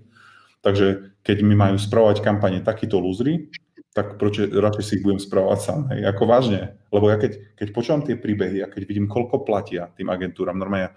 Takže 0.62 1.18
keď 1.26 1.36
mi 1.42 1.58
majú 1.58 1.74
spravovať 1.74 2.22
kampane 2.22 2.62
takíto 2.62 3.02
lúzry, 3.02 3.50
tak 3.92 4.16
proč, 4.16 4.38
radšej 4.48 4.84
si 4.86 4.92
ich 4.98 5.04
budem 5.04 5.18
spravovať 5.18 5.58
sám. 5.58 5.80
Hej, 5.92 6.00
ako 6.08 6.22
vážne. 6.24 6.78
Lebo 6.94 7.10
ja 7.10 7.18
keď, 7.18 7.58
keď 7.58 7.68
počúvam 7.74 8.02
tie 8.06 8.16
príbehy 8.16 8.62
a 8.62 8.70
keď 8.70 8.82
vidím, 8.86 9.10
koľko 9.10 9.42
platia 9.42 9.90
tým 9.98 10.08
agentúram, 10.08 10.56
normálne 10.56 10.94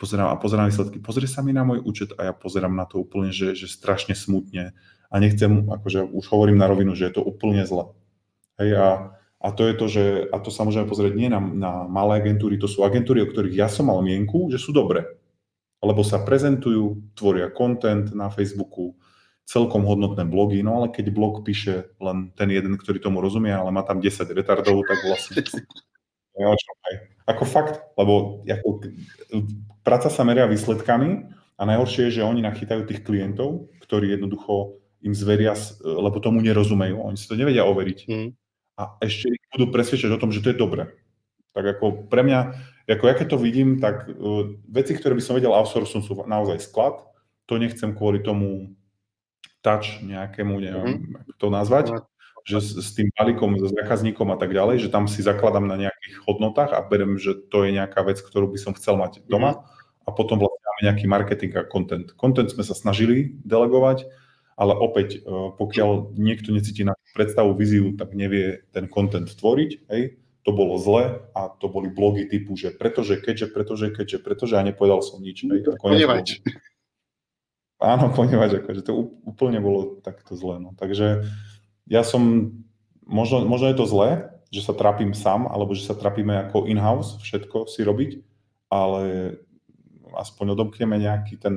pozerám 0.00 0.32
a 0.32 0.40
pozerám 0.40 0.72
výsledky, 0.72 0.96
pozrie 1.04 1.28
sa 1.28 1.44
mi 1.44 1.52
na 1.52 1.60
môj 1.60 1.84
účet 1.84 2.16
a 2.16 2.32
ja 2.32 2.34
pozerám 2.34 2.72
na 2.72 2.88
to 2.88 3.04
úplne, 3.04 3.28
že, 3.28 3.52
že 3.52 3.68
strašne 3.68 4.16
smutne. 4.16 4.72
A 5.12 5.14
nechcem, 5.20 5.68
akože 5.68 6.08
už 6.08 6.24
hovorím 6.32 6.56
na 6.56 6.64
rovinu, 6.72 6.96
že 6.96 7.12
je 7.12 7.20
to 7.20 7.22
úplne 7.22 7.60
zle. 7.68 7.92
Hej, 8.56 8.80
a, 8.80 8.88
a 9.36 9.48
to 9.52 9.68
je 9.68 9.74
to, 9.76 9.86
že, 9.92 10.04
a 10.32 10.36
to 10.40 10.48
sa 10.48 10.64
môžeme 10.64 10.88
pozrieť 10.88 11.12
nie 11.12 11.28
na, 11.28 11.44
na 11.44 11.84
malé 11.84 12.24
agentúry, 12.24 12.56
to 12.56 12.64
sú 12.64 12.80
agentúry, 12.80 13.20
o 13.20 13.28
ktorých 13.28 13.60
ja 13.60 13.68
som 13.68 13.92
mal 13.92 14.00
mienku, 14.00 14.48
že 14.48 14.56
sú 14.56 14.72
dobré. 14.72 15.04
Lebo 15.84 16.00
sa 16.00 16.24
prezentujú, 16.24 17.12
tvoria 17.12 17.52
content 17.52 18.08
na 18.16 18.32
Facebooku, 18.32 18.96
celkom 19.44 19.82
hodnotné 19.82 20.22
blogy, 20.24 20.62
no 20.62 20.80
ale 20.80 20.94
keď 20.94 21.10
blog 21.10 21.42
píše 21.42 21.90
len 21.98 22.30
ten 22.38 22.48
jeden, 22.54 22.78
ktorý 22.78 23.02
tomu 23.02 23.18
rozumie, 23.18 23.50
ale 23.50 23.74
má 23.74 23.82
tam 23.82 23.98
10 24.00 24.24
retardov, 24.30 24.86
tak 24.86 24.98
vlastne... 25.04 25.42
Ako 27.28 27.44
fakt, 27.44 27.78
lebo 27.94 28.42
ako, 28.48 28.82
práca 29.82 30.08
sa 30.12 30.22
meria 30.22 30.48
výsledkami 30.48 31.30
a 31.56 31.62
najhoršie 31.68 32.08
je, 32.08 32.20
že 32.20 32.26
oni 32.26 32.40
nachytajú 32.44 32.88
tých 32.88 33.04
klientov, 33.04 33.68
ktorí 33.84 34.16
jednoducho 34.16 34.80
im 35.00 35.16
zveria, 35.16 35.56
lebo 35.80 36.20
tomu 36.20 36.44
nerozumejú, 36.44 37.00
oni 37.00 37.16
si 37.16 37.26
to 37.28 37.36
nevedia 37.36 37.64
overiť. 37.64 37.98
Mm. 38.08 38.30
A 38.80 38.82
ešte 39.04 39.32
ich 39.32 39.44
budú 39.52 39.72
presvedčať 39.72 40.12
o 40.12 40.20
tom, 40.20 40.32
že 40.32 40.40
to 40.40 40.52
je 40.52 40.60
dobre. 40.60 40.88
Tak 41.52 41.64
ako 41.76 42.08
pre 42.08 42.24
mňa, 42.24 42.40
ako 42.88 43.04
ja 43.08 43.14
keď 43.16 43.26
to 43.36 43.38
vidím, 43.40 43.80
tak 43.80 44.08
uh, 44.08 44.56
veci, 44.70 44.96
ktoré 44.96 45.16
by 45.16 45.22
som 45.24 45.36
vedel 45.36 45.52
outsourcing 45.52 46.04
sú 46.04 46.16
naozaj 46.24 46.64
sklad. 46.64 47.00
To 47.50 47.58
nechcem 47.58 47.92
kvôli 47.92 48.22
tomu 48.22 48.72
touch 49.60 50.00
nejakému, 50.00 50.54
neviem, 50.56 51.04
mm-hmm. 51.04 51.36
to 51.36 51.46
nazvať. 51.52 52.00
Že 52.50 52.58
s, 52.58 52.90
tým 52.98 53.14
balíkom, 53.14 53.54
s 53.62 53.70
zákazníkom 53.70 54.34
a 54.34 54.36
tak 54.36 54.50
ďalej, 54.50 54.82
že 54.82 54.88
tam 54.90 55.06
si 55.06 55.22
zakladám 55.22 55.70
na 55.70 55.78
nejakých 55.78 56.16
hodnotách 56.26 56.74
a 56.74 56.82
berem, 56.82 57.14
že 57.14 57.38
to 57.38 57.62
je 57.62 57.70
nejaká 57.70 58.02
vec, 58.02 58.18
ktorú 58.18 58.50
by 58.50 58.58
som 58.58 58.74
chcel 58.74 58.98
mať 58.98 59.22
doma 59.30 59.62
mm-hmm. 59.62 60.06
a 60.06 60.10
potom 60.10 60.42
vlastne 60.42 60.66
máme 60.66 60.82
nejaký 60.90 61.06
marketing 61.06 61.52
a 61.54 61.62
content. 61.62 62.10
Content 62.18 62.50
sme 62.50 62.66
sa 62.66 62.74
snažili 62.74 63.38
delegovať, 63.46 64.10
ale 64.58 64.74
opäť, 64.74 65.22
e, 65.22 65.54
pokiaľ 65.54 66.18
niekto 66.18 66.50
necíti 66.50 66.82
na 66.82 66.98
predstavu, 67.14 67.54
víziu, 67.54 67.94
tak 67.94 68.12
nevie 68.18 68.66
ten 68.74 68.90
content 68.90 69.30
tvoriť, 69.30 69.70
hej, 69.88 70.18
to 70.42 70.50
bolo 70.50 70.80
zle 70.80 71.22
a 71.36 71.40
to 71.60 71.68
boli 71.68 71.92
blogy 71.92 72.26
typu, 72.26 72.56
že 72.56 72.74
pretože, 72.74 73.20
keďže, 73.20 73.52
pretože, 73.52 73.86
keďže, 73.92 74.18
pretože 74.24 74.54
a 74.58 74.64
nepovedal 74.64 75.04
som 75.04 75.22
nič. 75.22 75.46
Hej, 75.46 75.78
Ponevač. 75.78 76.42
Áno, 77.80 78.12
ponevač, 78.12 78.60
akože 78.60 78.84
to 78.84 78.92
úplne 79.24 79.56
bolo 79.64 80.04
takto 80.04 80.36
zle. 80.36 80.60
No. 80.60 80.76
Takže 80.76 81.24
ja 81.90 82.06
som, 82.06 82.54
možno, 83.02 83.42
možno 83.42 83.66
je 83.68 83.76
to 83.76 83.90
zlé, 83.90 84.30
že 84.54 84.62
sa 84.62 84.74
trápim 84.74 85.10
sám, 85.10 85.50
alebo 85.50 85.74
že 85.74 85.82
sa 85.82 85.98
trápime 85.98 86.46
ako 86.46 86.70
in-house, 86.70 87.18
všetko 87.18 87.66
si 87.66 87.82
robiť, 87.82 88.10
ale 88.70 89.34
aspoň 90.14 90.54
odomkneme 90.54 90.98
nejaký 90.98 91.38
ten, 91.38 91.54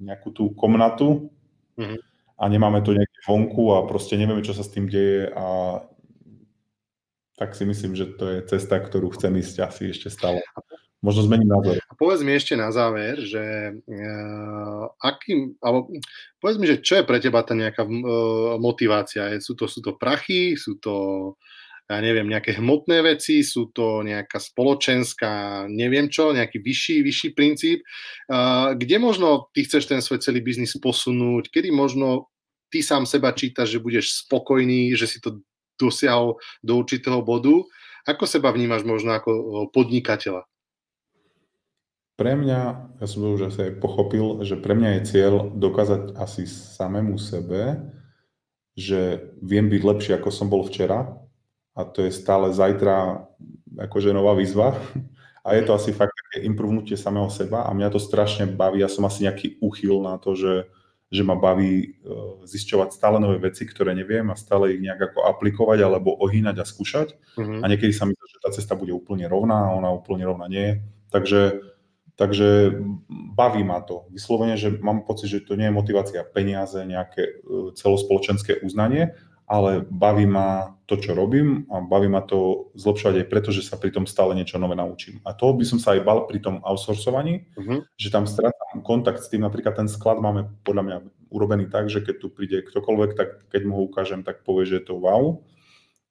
nejakú 0.00 0.32
tú 0.32 0.52
komnatu 0.56 1.32
mm-hmm. 1.76 2.00
a 2.36 2.42
nemáme 2.48 2.80
to 2.84 2.96
nejaké 2.96 3.18
vonku 3.24 3.76
a 3.76 3.88
proste 3.88 4.16
nevieme, 4.16 4.44
čo 4.44 4.56
sa 4.56 4.64
s 4.64 4.72
tým 4.72 4.88
deje 4.88 5.32
a 5.32 5.80
tak 7.40 7.56
si 7.56 7.64
myslím, 7.64 7.96
že 7.96 8.04
to 8.20 8.24
je 8.28 8.38
cesta, 8.52 8.76
ktorú 8.76 9.16
chcem 9.16 9.32
ísť 9.40 9.64
asi 9.64 9.82
ešte 9.88 10.12
stále. 10.12 10.44
Možno 11.00 11.24
zmením 11.24 11.48
názor. 11.48 11.80
Povedz 12.00 12.24
mi 12.24 12.32
ešte 12.32 12.56
na 12.56 12.72
záver, 12.72 13.20
že 13.20 13.76
uh, 13.76 14.84
akým, 15.04 15.60
alebo 15.60 15.92
povedz 16.40 16.56
mi, 16.56 16.64
že 16.64 16.80
čo 16.80 16.96
je 16.96 17.04
pre 17.04 17.20
teba 17.20 17.44
tá 17.44 17.52
nejaká 17.52 17.84
uh, 17.84 18.56
motivácia? 18.56 19.36
Sú 19.44 19.52
to, 19.52 19.68
sú 19.68 19.84
to 19.84 20.00
prachy, 20.00 20.56
sú 20.56 20.80
to 20.80 20.94
ja 21.90 21.98
neviem, 21.98 22.30
nejaké 22.30 22.54
hmotné 22.56 23.02
veci, 23.02 23.42
sú 23.42 23.74
to 23.74 24.06
nejaká 24.06 24.38
spoločenská, 24.38 25.66
neviem 25.66 26.06
čo, 26.06 26.30
nejaký 26.30 26.62
vyšší, 26.62 27.02
vyšší 27.02 27.28
princíp. 27.34 27.84
Uh, 28.30 28.78
kde 28.80 28.96
možno 28.96 29.52
ty 29.52 29.68
chceš 29.68 29.90
ten 29.90 30.00
svoj 30.00 30.24
celý 30.24 30.40
biznis 30.40 30.72
posunúť? 30.80 31.52
Kedy 31.52 31.68
možno 31.68 32.32
ty 32.72 32.80
sám 32.80 33.04
seba 33.04 33.36
čítaš, 33.36 33.76
že 33.76 33.84
budeš 33.84 34.24
spokojný, 34.24 34.94
že 34.96 35.04
si 35.04 35.18
to 35.20 35.42
dosiahol 35.76 36.40
do 36.64 36.80
určitého 36.80 37.20
bodu. 37.20 37.60
Ako 38.08 38.24
seba 38.24 38.54
vnímaš 38.54 38.86
možno 38.86 39.12
ako 39.12 39.68
podnikateľa? 39.74 40.46
Pre 42.20 42.32
mňa, 42.36 42.60
ja 43.00 43.06
som 43.08 43.24
to 43.24 43.32
už 43.32 43.48
asi 43.48 43.72
aj 43.72 43.80
pochopil, 43.80 44.44
že 44.44 44.60
pre 44.60 44.76
mňa 44.76 45.00
je 45.00 45.06
cieľ 45.08 45.48
dokázať 45.56 46.20
asi 46.20 46.44
samému 46.44 47.16
sebe, 47.16 47.80
že 48.76 49.32
viem 49.40 49.72
byť 49.72 49.80
lepší, 49.80 50.10
ako 50.20 50.28
som 50.28 50.52
bol 50.52 50.60
včera 50.68 51.16
a 51.72 51.80
to 51.88 52.04
je 52.04 52.12
stále 52.12 52.52
zajtra 52.52 53.24
akože 53.88 54.12
nová 54.12 54.36
výzva 54.36 54.76
a 55.48 55.56
je 55.56 55.62
to 55.64 55.72
asi 55.72 55.96
fakt 55.96 56.12
také 56.12 56.44
improvnutie 56.44 57.00
samého 57.00 57.32
seba 57.32 57.64
a 57.64 57.72
mňa 57.72 57.88
to 57.88 57.96
strašne 57.96 58.52
baví, 58.52 58.84
ja 58.84 58.92
som 58.92 59.08
asi 59.08 59.24
nejaký 59.24 59.56
uchyl 59.64 60.04
na 60.04 60.20
to, 60.20 60.36
že 60.36 60.68
že 61.10 61.26
ma 61.26 61.34
baví 61.34 61.82
e, 61.82 61.88
zisťovať 62.46 62.94
stále 62.94 63.18
nové 63.18 63.42
veci, 63.42 63.66
ktoré 63.66 63.98
neviem 63.98 64.30
a 64.30 64.38
stále 64.38 64.78
ich 64.78 64.80
nejak 64.80 65.10
ako 65.10 65.26
aplikovať 65.26 65.82
alebo 65.82 66.14
ohýnať 66.14 66.62
a 66.62 66.64
skúšať. 66.64 67.18
Mm-hmm. 67.34 67.60
A 67.60 67.64
niekedy 67.66 67.90
sa 67.90 68.06
mi 68.06 68.14
zdá, 68.14 68.26
že 68.30 68.38
tá 68.38 68.50
cesta 68.54 68.78
bude 68.78 68.94
úplne 68.94 69.26
rovná 69.26 69.58
a 69.58 69.74
ona 69.74 69.90
úplne 69.90 70.22
rovná 70.22 70.46
nie 70.46 70.62
je. 70.62 70.74
Takže, 71.10 71.40
takže 72.20 72.76
baví 73.32 73.64
ma 73.64 73.80
to. 73.80 74.04
Vyslovene, 74.12 74.60
že 74.60 74.76
mám 74.84 75.08
pocit, 75.08 75.32
že 75.32 75.40
to 75.40 75.56
nie 75.56 75.72
je 75.72 75.72
motivácia 75.72 76.20
peniaze, 76.20 76.76
nejaké 76.84 77.22
e, 77.24 77.32
celospoločenské 77.72 78.60
uznanie, 78.60 79.16
ale 79.48 79.88
baví 79.88 80.28
ma 80.28 80.76
to, 80.84 81.00
čo 81.00 81.16
robím 81.16 81.64
a 81.72 81.80
baví 81.80 82.12
ma 82.12 82.20
to 82.20 82.70
zlepšovať 82.76 83.24
aj 83.24 83.30
preto, 83.32 83.48
že 83.50 83.64
sa 83.64 83.80
pri 83.80 83.90
tom 83.90 84.04
stále 84.04 84.36
niečo 84.36 84.60
nové 84.60 84.76
naučím. 84.76 85.24
A 85.24 85.32
toho 85.32 85.56
by 85.56 85.64
som 85.64 85.80
sa 85.80 85.96
aj 85.96 86.04
bal 86.04 86.28
pri 86.28 86.44
tom 86.44 86.60
outsourcovaní, 86.60 87.50
uh-huh. 87.56 87.82
že 87.96 88.12
tam 88.12 88.28
strátam 88.28 88.84
kontakt 88.84 89.24
s 89.24 89.32
tým, 89.32 89.42
napríklad 89.42 89.74
ten 89.74 89.88
sklad 89.90 90.22
máme 90.22 90.46
podľa 90.62 90.82
mňa 90.86 90.96
urobený 91.34 91.66
tak, 91.66 91.90
že 91.90 92.04
keď 92.04 92.14
tu 92.22 92.28
príde 92.30 92.62
ktokoľvek, 92.62 93.10
tak 93.16 93.50
keď 93.50 93.60
mu 93.64 93.80
ho 93.80 93.82
ukážem, 93.90 94.22
tak 94.22 94.46
povie, 94.46 94.70
že 94.70 94.84
je 94.84 94.84
to 94.92 95.02
wow. 95.02 95.42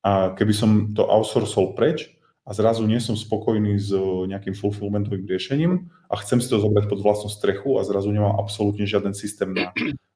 A 0.03 0.36
keby 0.36 0.52
som 0.52 0.91
to 0.91 1.07
outsourcol 1.07 1.80
preč 1.80 2.19
a 2.49 2.51
zrazu 2.57 2.89
nie 2.89 2.97
som 2.97 3.13
spokojný 3.13 3.77
s 3.77 3.93
nejakým 4.26 4.57
fulfillmentovým 4.57 5.30
riešením 5.30 5.85
a 6.09 6.17
chcem 6.26 6.41
si 6.41 6.49
to 6.49 6.57
zobrať 6.57 6.89
pod 6.89 7.05
vlastnú 7.05 7.30
strechu 7.30 7.77
a 7.77 7.85
zrazu 7.85 8.09
nemám 8.09 8.41
absolútne 8.41 8.89
žiaden 8.89 9.13
systém 9.13 9.53
na 9.53 9.69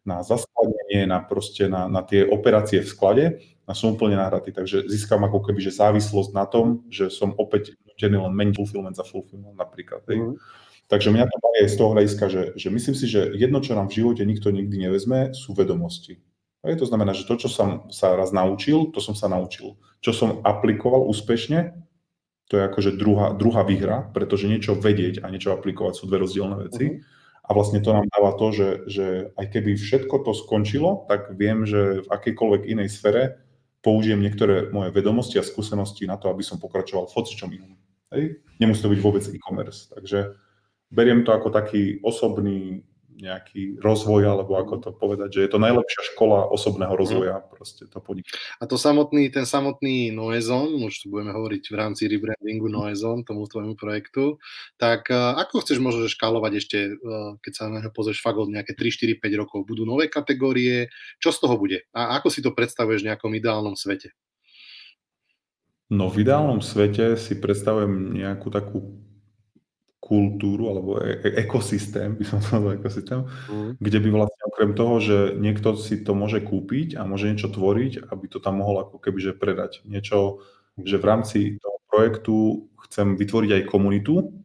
na 0.04 0.20
zaskladenie, 0.20 1.08
na, 1.08 1.24
proste 1.24 1.72
na, 1.72 1.88
na 1.88 2.04
tie 2.04 2.28
operácie 2.28 2.84
v 2.84 2.92
sklade 2.92 3.26
a 3.64 3.72
som 3.72 3.96
úplne 3.96 4.20
nahratý. 4.20 4.52
Takže 4.52 4.88
získam 4.92 5.24
ako 5.24 5.40
keby 5.48 5.64
že 5.64 5.80
závislosť 5.80 6.32
na 6.36 6.44
tom, 6.44 6.84
že 6.92 7.08
som 7.08 7.32
opäť 7.40 7.80
nutený 7.88 8.20
len 8.20 8.36
meniť 8.36 8.56
fulfillment 8.60 9.00
za 9.00 9.08
fulfillment 9.08 9.56
napríklad. 9.56 10.04
Mm. 10.12 10.36
Takže 10.92 11.16
mňa 11.16 11.26
to 11.32 11.38
baví 11.40 11.64
z 11.64 11.78
toho 11.80 11.90
hľadiska, 11.96 12.26
že, 12.28 12.44
že 12.60 12.68
myslím 12.68 12.96
si, 13.00 13.06
že 13.08 13.32
jedno, 13.40 13.64
čo 13.64 13.74
nám 13.74 13.88
v 13.88 14.04
živote 14.04 14.28
nikto 14.28 14.52
nikdy 14.52 14.92
nevezme, 14.92 15.32
sú 15.32 15.56
vedomosti. 15.56 16.20
A 16.64 16.76
to 16.76 16.88
znamená, 16.88 17.16
že 17.16 17.28
to, 17.28 17.40
čo 17.40 17.48
som 17.48 17.88
sa 17.88 18.16
raz 18.16 18.36
naučil, 18.36 18.92
to 18.92 19.00
som 19.00 19.16
sa 19.16 19.32
naučil. 19.32 19.80
Čo 20.04 20.12
som 20.12 20.30
aplikoval 20.44 21.08
úspešne, 21.08 21.76
to 22.52 22.60
je 22.60 22.64
akože 22.68 22.92
druhá, 23.00 23.34
druhá 23.34 23.64
výhra, 23.64 24.10
pretože 24.12 24.52
niečo 24.52 24.76
vedieť 24.76 25.24
a 25.24 25.32
niečo 25.32 25.56
aplikovať 25.56 25.94
sú 25.96 26.04
dve 26.06 26.22
rozdielne 26.22 26.58
veci. 26.68 26.86
Mm-hmm. 26.86 27.22
A 27.44 27.50
vlastne 27.52 27.84
to 27.84 27.92
nám 27.92 28.08
dáva 28.08 28.40
to, 28.40 28.56
že, 28.56 28.70
že 28.88 29.06
aj 29.36 29.46
keby 29.52 29.76
všetko 29.76 30.16
to 30.24 30.32
skončilo, 30.32 31.04
tak 31.12 31.36
viem, 31.36 31.68
že 31.68 32.08
v 32.08 32.08
akejkoľvek 32.08 32.62
inej 32.72 32.90
sfere 32.96 33.44
použijem 33.84 34.24
niektoré 34.24 34.72
moje 34.72 34.96
vedomosti 34.96 35.36
a 35.36 35.44
skúsenosti 35.44 36.08
na 36.08 36.16
to, 36.16 36.32
aby 36.32 36.40
som 36.40 36.56
pokračoval 36.56 37.12
v 37.12 37.16
hocičom 37.20 37.52
inom. 37.52 37.76
Hej? 38.16 38.40
Nemusí 38.64 38.80
to 38.80 38.92
byť 38.96 39.02
vôbec 39.04 39.24
e-commerce. 39.28 39.92
Takže 39.92 40.40
beriem 40.88 41.28
to 41.28 41.36
ako 41.36 41.52
taký 41.52 42.00
osobný 42.00 42.88
nejaký 43.18 43.78
rozvoj, 43.82 44.26
alebo 44.26 44.58
ako 44.58 44.74
to 44.82 44.90
povedať, 44.94 45.30
že 45.38 45.42
je 45.46 45.50
to 45.54 45.60
najlepšia 45.62 46.02
škola 46.14 46.50
osobného 46.50 46.94
rozvoja, 46.94 47.42
mm. 47.42 47.46
proste 47.54 47.84
to 47.90 47.98
podnik. 48.02 48.28
A 48.58 48.66
to 48.66 48.80
samotný, 48.80 49.30
ten 49.30 49.46
samotný 49.46 50.10
Noezon, 50.14 50.82
už 50.82 51.06
tu 51.06 51.06
budeme 51.14 51.34
hovoriť 51.34 51.64
v 51.70 51.76
rámci 51.76 52.10
rebrandingu 52.10 52.68
Noezon, 52.70 53.22
tomu 53.28 53.46
tvojmu 53.46 53.78
projektu, 53.78 54.42
tak 54.82 55.08
uh, 55.14 55.38
ako 55.38 55.62
chceš 55.62 55.78
možno 55.84 56.10
škálovať 56.10 56.52
ešte, 56.58 56.78
uh, 56.98 57.38
keď 57.42 57.54
sa 57.54 57.64
na 57.70 57.82
pozrieš 57.94 58.24
fakt 58.24 58.40
od 58.42 58.50
nejaké 58.50 58.74
3, 58.74 59.20
4, 59.20 59.22
5 59.22 59.42
rokov, 59.42 59.60
budú 59.70 59.86
nové 59.86 60.10
kategórie, 60.10 60.90
čo 61.22 61.30
z 61.30 61.42
toho 61.42 61.56
bude? 61.56 61.86
A 61.94 62.18
ako 62.18 62.28
si 62.34 62.40
to 62.42 62.56
predstavuješ 62.56 63.06
v 63.06 63.10
nejakom 63.14 63.32
ideálnom 63.34 63.78
svete? 63.78 64.14
No 65.94 66.10
v 66.10 66.26
ideálnom 66.26 66.64
svete 66.64 67.20
si 67.22 67.38
predstavujem 67.38 68.18
nejakú 68.18 68.50
takú 68.50 68.98
kultúru 70.04 70.68
alebo 70.68 71.00
e- 71.00 71.16
e- 71.24 71.48
ekosystém, 71.48 72.20
by 72.20 72.26
som 72.28 72.44
povedal 72.44 72.76
ekosystém, 72.76 73.24
mm. 73.24 73.80
kde 73.80 73.98
by 74.04 74.10
vlastne 74.12 74.44
okrem 74.52 74.72
toho, 74.76 74.96
že 75.00 75.18
niekto 75.40 75.80
si 75.80 76.04
to 76.04 76.12
môže 76.12 76.44
kúpiť 76.44 77.00
a 77.00 77.08
môže 77.08 77.32
niečo 77.32 77.48
tvoriť, 77.48 78.12
aby 78.12 78.26
to 78.28 78.44
tam 78.44 78.60
mohol 78.60 78.84
ako 78.84 79.00
keby 79.00 79.20
že 79.24 79.34
predať. 79.34 79.80
Niečo, 79.88 80.44
že 80.84 81.00
v 81.00 81.08
rámci 81.08 81.40
toho 81.64 81.80
projektu 81.88 82.36
chcem 82.84 83.16
vytvoriť 83.16 83.52
aj 83.64 83.70
komunitu, 83.72 84.36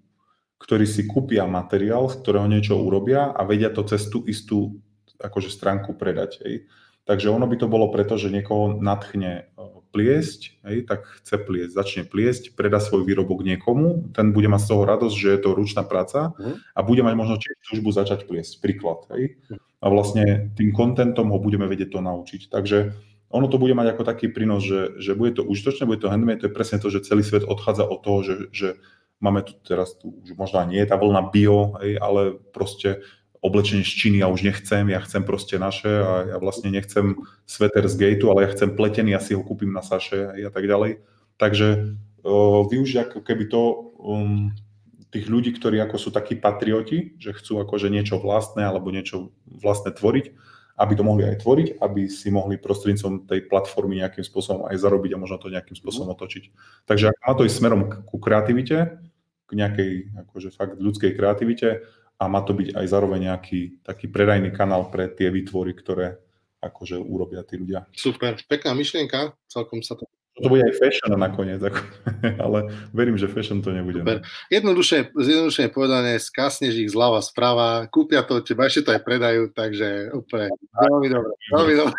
ktorí 0.62 0.86
si 0.86 1.06
kúpia 1.10 1.42
materiál, 1.50 2.06
z 2.06 2.22
ktorého 2.22 2.46
niečo 2.46 2.78
urobia 2.78 3.34
a 3.34 3.42
vedia 3.42 3.74
to 3.74 3.82
cez 3.82 4.06
tú 4.06 4.22
istú 4.30 4.78
akože 5.18 5.50
stránku 5.50 5.98
predať. 5.98 6.38
Hej. 6.46 6.70
Takže 7.02 7.32
ono 7.32 7.48
by 7.48 7.56
to 7.58 7.66
bolo 7.66 7.90
preto, 7.90 8.14
že 8.20 8.30
niekoho 8.30 8.78
nadchne 8.78 9.50
pliesť, 9.88 10.60
hej, 10.68 10.84
tak 10.84 11.08
chce 11.22 11.36
pliesť, 11.42 11.72
začne 11.72 12.02
pliesť, 12.04 12.52
predá 12.54 12.78
svoj 12.78 13.08
výrobok 13.08 13.42
niekomu, 13.42 14.12
ten 14.12 14.36
bude 14.36 14.46
mať 14.46 14.60
z 14.64 14.68
toho 14.74 14.82
radosť, 14.84 15.16
že 15.16 15.28
je 15.34 15.40
to 15.40 15.50
ručná 15.56 15.82
práca 15.84 16.32
uh-huh. 16.36 16.56
a 16.76 16.80
bude 16.84 17.00
mať 17.00 17.14
možno 17.16 17.40
tiež 17.40 17.56
túžbu 17.66 17.90
začať 17.90 18.28
pliesť, 18.28 18.60
príklad. 18.60 19.08
Hej. 19.12 19.40
A 19.78 19.86
vlastne 19.88 20.52
tým 20.58 20.74
kontentom 20.74 21.30
ho 21.32 21.38
budeme 21.38 21.64
vedieť 21.70 21.94
to 21.96 22.00
naučiť. 22.02 22.50
Takže 22.50 22.92
ono 23.28 23.46
to 23.48 23.60
bude 23.60 23.76
mať 23.76 23.92
ako 23.92 24.02
taký 24.08 24.32
prínos, 24.32 24.64
že, 24.64 24.96
že 24.96 25.12
bude 25.12 25.36
to 25.36 25.44
užitočné, 25.44 25.84
bude 25.84 26.00
to 26.00 26.08
handmade, 26.08 26.40
to 26.40 26.48
je 26.48 26.56
presne 26.56 26.80
to, 26.80 26.88
že 26.88 27.04
celý 27.04 27.20
svet 27.20 27.44
odchádza 27.44 27.84
od 27.84 28.00
toho, 28.00 28.18
že, 28.24 28.34
že 28.50 28.68
máme 29.20 29.44
tu 29.44 29.52
teraz, 29.66 29.98
tu, 29.98 30.14
už 30.24 30.32
možno 30.38 30.64
nie 30.64 30.80
je 30.80 30.88
tá 30.88 30.96
vlna 30.96 31.28
bio, 31.28 31.76
hej, 31.84 32.00
ale 32.00 32.40
proste 32.54 33.04
oblečenie 33.40 33.86
z 33.86 33.92
Číny 33.94 34.16
ja 34.20 34.28
už 34.28 34.42
nechcem, 34.42 34.90
ja 34.90 35.00
chcem 35.02 35.22
proste 35.22 35.58
naše 35.58 35.88
a 35.88 36.12
ja 36.34 36.36
vlastne 36.42 36.74
nechcem 36.74 37.22
sveter 37.46 37.86
z 37.86 37.94
Gateu, 37.94 38.30
ale 38.34 38.46
ja 38.46 38.52
chcem 38.54 38.74
pletený, 38.74 39.14
ja 39.14 39.22
si 39.22 39.34
ho 39.34 39.42
kúpim 39.46 39.70
na 39.70 39.82
Saše 39.82 40.34
a 40.34 40.50
tak 40.50 40.64
ďalej. 40.66 41.02
Takže 41.38 41.66
uh, 42.26 42.60
využiť 42.66 42.98
ako 43.08 43.18
keby 43.22 43.44
to 43.46 43.62
um, 44.02 44.50
tých 45.08 45.30
ľudí, 45.30 45.54
ktorí 45.56 45.80
ako 45.80 45.96
sú 45.96 46.10
takí 46.10 46.36
patrioti, 46.36 47.16
že 47.16 47.32
chcú 47.32 47.62
akože 47.64 47.88
niečo 47.88 48.20
vlastné 48.20 48.66
alebo 48.66 48.92
niečo 48.92 49.32
vlastné 49.46 49.96
tvoriť, 49.96 50.34
aby 50.78 50.92
to 50.94 51.02
mohli 51.02 51.24
aj 51.26 51.42
tvoriť, 51.42 51.68
aby 51.80 52.06
si 52.06 52.28
mohli 52.28 52.60
prostredníctvom 52.60 53.26
tej 53.26 53.48
platformy 53.48 53.98
nejakým 53.98 54.22
spôsobom 54.22 54.68
aj 54.68 54.76
zarobiť 54.78 55.16
a 55.16 55.20
možno 55.20 55.40
to 55.40 55.50
nejakým 55.50 55.74
spôsobom 55.74 56.12
otočiť. 56.14 56.44
Takže 56.86 57.10
ak 57.10 57.16
má 57.24 57.32
to 57.34 57.46
ísť 57.48 57.56
smerom 57.56 57.82
ku 58.06 58.16
kreativite, 58.20 59.00
k 59.48 59.50
nejakej 59.56 59.92
akože 60.28 60.52
fakt 60.52 60.76
ľudskej 60.76 61.16
kreativite, 61.16 61.88
a 62.18 62.24
má 62.26 62.42
to 62.42 62.52
byť 62.52 62.74
aj 62.74 62.86
zároveň 62.90 63.30
nejaký 63.30 63.82
taký 63.86 64.10
predajný 64.10 64.50
kanál 64.50 64.90
pre 64.90 65.06
tie 65.06 65.30
výtvory, 65.30 65.72
ktoré 65.78 66.18
akože 66.58 66.98
urobia 66.98 67.46
tí 67.46 67.54
ľudia. 67.54 67.86
Super, 67.94 68.34
pekná 68.50 68.74
myšlienka, 68.74 69.38
celkom 69.46 69.80
sa 69.86 69.94
to 69.94 70.10
to 70.38 70.46
bude 70.46 70.62
aj 70.62 70.78
fashion 70.78 71.10
nakoniec, 71.18 71.58
ako, 71.58 71.82
ale 72.46 72.70
verím, 72.94 73.18
že 73.18 73.26
fashion 73.26 73.58
to 73.58 73.74
nebude. 73.74 74.06
Super. 74.06 74.22
Jednoduše, 74.46 75.10
jednoduše 75.10 75.66
povedané, 75.74 76.14
skasneš 76.22 76.78
ich 76.78 76.90
zľava, 76.94 77.18
správa, 77.18 77.90
kúpia 77.90 78.22
to, 78.22 78.38
teba 78.46 78.70
ešte 78.70 78.86
to 78.86 78.90
aj 78.94 79.02
predajú, 79.02 79.50
takže 79.50 80.14
úplne 80.14 80.46
veľmi 80.78 81.08
dobre, 81.10 81.32
veľmi 81.50 81.74
dobre. 81.74 81.96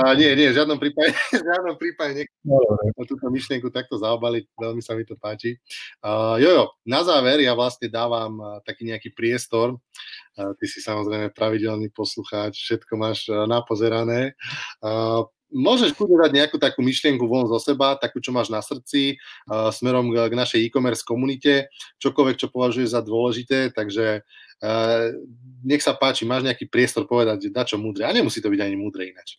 A 0.00 0.14
nie, 0.14 0.30
nie, 0.38 0.50
v 0.50 0.56
žiadnom 0.56 0.78
prípade, 0.78 1.12
v 1.36 1.44
žiadnom 1.44 1.76
prípade 1.76 2.12
nechcem 2.22 2.46
no, 2.46 3.04
túto 3.04 3.26
myšlienku 3.28 3.68
takto 3.72 3.98
zaobaliť, 3.98 4.44
veľmi 4.56 4.82
sa 4.82 4.94
mi 4.94 5.04
to 5.04 5.18
páči. 5.18 5.58
Uh, 6.00 6.38
jojo, 6.38 6.72
na 6.86 7.02
záver 7.02 7.42
ja 7.42 7.56
vlastne 7.56 7.90
dávam 7.90 8.38
uh, 8.38 8.58
taký 8.62 8.88
nejaký 8.88 9.10
priestor, 9.12 9.76
uh, 9.76 10.52
ty 10.56 10.64
si 10.70 10.78
samozrejme 10.80 11.34
pravidelný 11.34 11.90
poslucháč, 11.90 12.56
všetko 12.64 12.92
máš 12.96 13.26
uh, 13.28 13.44
napozerané. 13.44 14.38
Uh, 14.80 15.26
môžeš 15.50 15.94
kľudne 15.94 16.18
dať 16.22 16.32
nejakú 16.32 16.56
takú 16.56 16.80
myšlienku 16.80 17.26
von 17.26 17.46
zo 17.50 17.58
seba, 17.58 17.98
takú, 17.98 18.22
čo 18.22 18.30
máš 18.30 18.48
na 18.48 18.62
srdci, 18.62 19.18
uh, 19.50 19.68
smerom 19.74 20.14
k, 20.14 20.30
k 20.30 20.34
našej 20.34 20.60
e-commerce 20.66 21.02
komunite, 21.02 21.68
čokoľvek, 21.98 22.36
čo 22.38 22.48
považuješ 22.48 22.94
za 22.94 23.02
dôležité, 23.02 23.74
takže 23.74 24.22
uh, 24.22 25.12
nech 25.66 25.82
sa 25.82 25.92
páči, 25.98 26.24
máš 26.24 26.46
nejaký 26.46 26.70
priestor 26.70 27.04
povedať, 27.04 27.50
na 27.50 27.66
čo 27.66 27.76
múdre, 27.76 28.06
a 28.06 28.14
nemusí 28.14 28.38
to 28.38 28.48
byť 28.48 28.60
ani 28.62 28.76
múdre 28.78 29.10
ináč. 29.10 29.36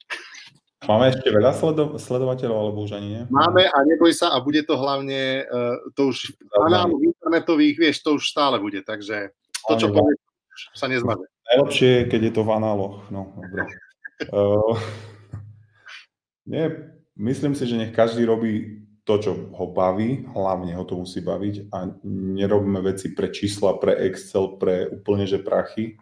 Máme 0.81 1.13
ešte 1.13 1.29
veľa 1.29 1.53
sledo- 1.53 1.93
sledovateľov, 2.01 2.57
alebo 2.57 2.89
už 2.89 2.97
ani 2.97 3.07
nie? 3.13 3.21
Máme 3.29 3.69
a 3.69 3.77
neboj 3.85 4.17
sa 4.17 4.33
a 4.33 4.41
bude 4.41 4.65
to 4.65 4.73
hlavne, 4.75 5.45
uh, 5.45 5.77
to 5.93 6.09
už 6.09 6.33
v 6.35 7.03
internetových, 7.05 7.75
vieš, 7.77 7.95
to 8.01 8.17
už 8.17 8.25
stále 8.25 8.57
bude, 8.57 8.81
takže 8.81 9.29
to, 9.69 9.73
čo 9.77 9.87
povie, 9.93 10.17
sa 10.73 10.89
nezmaže. 10.89 11.29
Najlepšie, 11.53 12.09
keď 12.09 12.21
je 12.27 12.33
to 12.33 12.41
v 12.41 12.51
análoch, 12.57 13.05
no, 13.13 13.29
dobre. 13.37 13.69
uh, 14.33 14.73
Nie, 16.51 16.91
myslím 17.15 17.55
si, 17.55 17.63
že 17.63 17.79
nech 17.79 17.95
každý 17.95 18.27
robí 18.27 18.83
to, 19.07 19.17
čo 19.17 19.31
ho 19.55 19.65
baví, 19.71 20.27
hlavne 20.35 20.75
ho 20.75 20.83
to 20.83 20.99
musí 20.99 21.23
baviť 21.23 21.71
a 21.71 21.89
nerobíme 22.05 22.83
veci 22.83 23.15
pre 23.15 23.31
čísla, 23.31 23.79
pre 23.79 23.95
Excel, 24.11 24.59
pre 24.59 24.91
úplne 24.91 25.23
že 25.23 25.39
prachy 25.39 25.95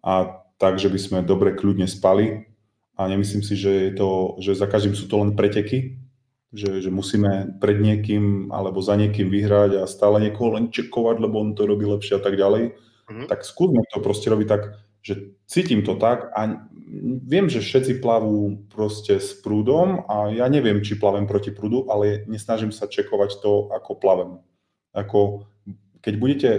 a 0.00 0.40
tak, 0.56 0.78
že 0.78 0.86
by 0.86 0.98
sme 1.02 1.18
dobre 1.26 1.58
kľudne 1.58 1.90
spali 1.90 2.46
a 2.94 3.10
nemyslím 3.10 3.42
si, 3.42 3.58
že, 3.58 3.90
je 3.90 3.92
to, 3.98 4.38
že 4.38 4.54
za 4.54 4.70
každým 4.70 4.94
sú 4.94 5.10
to 5.10 5.18
len 5.18 5.34
preteky, 5.34 5.98
že, 6.54 6.78
že 6.78 6.90
musíme 6.94 7.58
pred 7.58 7.82
niekým 7.82 8.54
alebo 8.54 8.78
za 8.78 8.94
niekým 8.94 9.28
vyhrať 9.28 9.82
a 9.82 9.90
stále 9.90 10.22
niekoho 10.22 10.56
len 10.56 10.70
čekovať, 10.70 11.16
lebo 11.18 11.42
on 11.42 11.58
to 11.58 11.66
robí 11.66 11.84
lepšie 11.84 12.16
a 12.16 12.22
tak 12.22 12.38
ďalej. 12.38 12.76
Mm-hmm. 13.10 13.26
Tak 13.28 13.44
skúsme 13.44 13.82
to 13.90 13.98
proste 13.98 14.30
robiť 14.30 14.46
tak, 14.48 14.62
že 15.02 15.34
cítim 15.50 15.82
to 15.82 15.98
tak 15.98 16.30
a 16.30 16.62
viem, 17.26 17.50
že 17.50 17.58
všetci 17.58 17.98
plavú 17.98 18.62
proste 18.70 19.18
s 19.18 19.34
prúdom 19.34 20.06
a 20.06 20.30
ja 20.30 20.46
neviem, 20.46 20.78
či 20.78 20.94
plavem 20.94 21.26
proti 21.26 21.50
prúdu, 21.50 21.90
ale 21.90 22.22
nesnažím 22.30 22.70
sa 22.70 22.86
čekovať 22.86 23.42
to, 23.42 23.66
ako 23.74 23.98
plavem. 23.98 24.30
Ako, 24.94 25.50
keď 25.98 26.14
budete 26.16 26.50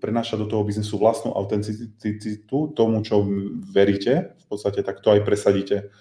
prenášať 0.00 0.40
do 0.40 0.48
toho 0.48 0.64
biznesu 0.64 0.96
vlastnú 0.96 1.36
autenticitu, 1.36 2.72
tomu, 2.72 3.04
čo 3.04 3.20
veríte, 3.68 4.32
v 4.32 4.46
podstate 4.48 4.80
tak 4.80 5.04
to 5.04 5.12
aj 5.12 5.20
presadíte. 5.28 5.92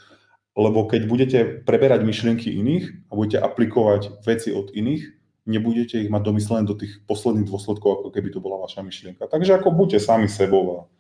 Lebo 0.54 0.86
keď 0.86 1.02
budete 1.10 1.40
preberať 1.66 2.06
myšlienky 2.06 2.48
iných 2.48 3.10
a 3.10 3.18
budete 3.18 3.42
aplikovať 3.42 4.22
veci 4.22 4.54
od 4.54 4.70
iných, 4.72 5.04
nebudete 5.50 6.00
ich 6.00 6.14
mať 6.14 6.22
domyslené 6.24 6.64
do 6.64 6.78
tých 6.78 7.04
posledných 7.10 7.50
dôsledkov, 7.50 8.00
ako 8.00 8.10
keby 8.14 8.32
to 8.32 8.40
bola 8.40 8.62
vaša 8.64 8.86
myšlienka. 8.86 9.28
Takže 9.28 9.60
ako 9.60 9.76
buďte 9.76 10.00
sami 10.00 10.30
sebou 10.32 10.94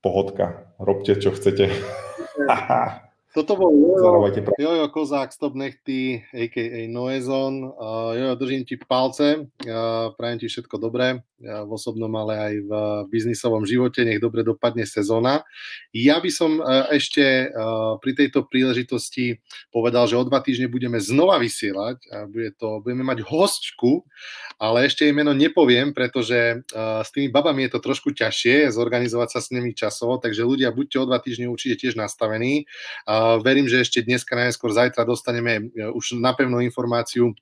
pohodka. 0.00 0.74
Robte, 0.78 1.16
čo 1.18 1.34
chcete. 1.34 1.70
Toto 3.38 3.54
bol 3.54 3.70
Jojo, 3.70 4.34
Jojo 4.58 4.86
Kozák, 4.90 5.30
Stop 5.30 5.54
Nechty, 5.54 6.26
a.k.a. 6.34 6.90
Noezon. 6.90 7.70
Uh, 7.70 8.10
Jojo, 8.18 8.34
držím 8.34 8.66
ti 8.66 8.74
palce, 8.74 9.46
uh, 9.46 10.10
prajem 10.18 10.42
ti 10.42 10.50
všetko 10.50 10.74
dobré 10.74 11.22
uh, 11.22 11.62
v 11.62 11.70
osobnom, 11.70 12.10
ale 12.18 12.34
aj 12.34 12.54
v 12.66 12.70
biznisovom 13.14 13.62
živote. 13.62 14.02
Nech 14.02 14.18
dobre 14.18 14.42
dopadne 14.42 14.82
sezóna. 14.90 15.46
Ja 15.94 16.18
by 16.18 16.30
som 16.34 16.58
uh, 16.58 16.90
ešte 16.90 17.54
uh, 17.54 17.94
pri 18.02 18.18
tejto 18.18 18.42
príležitosti 18.42 19.38
povedal, 19.70 20.10
že 20.10 20.18
o 20.18 20.26
dva 20.26 20.42
týždne 20.42 20.66
budeme 20.66 20.98
znova 20.98 21.38
vysielať. 21.38 22.10
A 22.10 22.26
bude 22.26 22.50
to, 22.58 22.82
budeme 22.82 23.06
mať 23.06 23.22
hostku, 23.22 24.02
ale 24.58 24.90
ešte 24.90 25.06
jej 25.06 25.14
meno 25.14 25.30
nepoviem, 25.30 25.94
pretože 25.94 26.58
uh, 26.74 27.06
s 27.06 27.14
tými 27.14 27.30
babami 27.30 27.70
je 27.70 27.78
to 27.78 27.86
trošku 27.86 28.10
ťažšie 28.18 28.74
zorganizovať 28.74 29.28
sa 29.30 29.38
s 29.38 29.54
nimi 29.54 29.78
časovo, 29.78 30.18
takže 30.18 30.42
ľudia, 30.42 30.74
buďte 30.74 30.98
o 30.98 31.06
dva 31.06 31.22
týždne 31.22 31.46
určite 31.46 31.86
tiež 31.86 31.94
nastavení. 31.94 32.66
Uh, 33.06 33.27
verím, 33.44 33.68
že 33.68 33.84
ešte 33.84 34.00
dneska, 34.00 34.32
najskôr 34.32 34.72
zajtra 34.72 35.04
dostaneme 35.04 35.70
e, 35.72 35.86
už 35.92 36.16
napevnú 36.16 36.64
informáciu, 36.64 37.36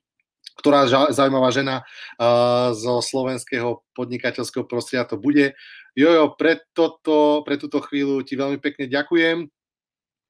ktorá 0.57 0.89
zaujímavá 1.13 1.53
žena 1.53 1.85
uh, 2.17 2.73
zo 2.73 2.97
slovenského 2.97 3.85
podnikateľského 3.93 4.65
prostredia 4.65 5.05
to 5.05 5.13
bude. 5.13 5.53
Jojo, 5.93 6.33
pre, 6.33 6.65
toto, 6.73 7.45
pre 7.45 7.61
túto 7.61 7.77
chvíľu 7.85 8.25
ti 8.25 8.33
veľmi 8.33 8.57
pekne 8.57 8.89
ďakujem 8.89 9.45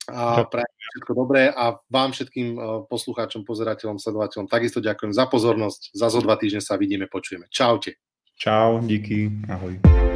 a 0.08 0.48
prajem 0.48 0.76
všetko 0.96 1.14
dobré 1.16 1.52
a 1.52 1.80
vám 1.92 2.12
všetkým 2.12 2.48
uh, 2.56 2.64
poslucháčom, 2.88 3.44
pozerateľom, 3.44 4.00
sledovateľom 4.00 4.52
takisto 4.52 4.84
ďakujem 4.84 5.16
za 5.16 5.28
pozornosť. 5.28 5.96
Za 5.96 6.08
zo 6.12 6.20
dva 6.20 6.36
týždne 6.40 6.64
sa 6.64 6.80
vidíme, 6.80 7.08
počujeme. 7.08 7.48
Čaute. 7.48 8.00
Čau, 8.36 8.84
díky, 8.84 9.32
ahoj. 9.48 10.07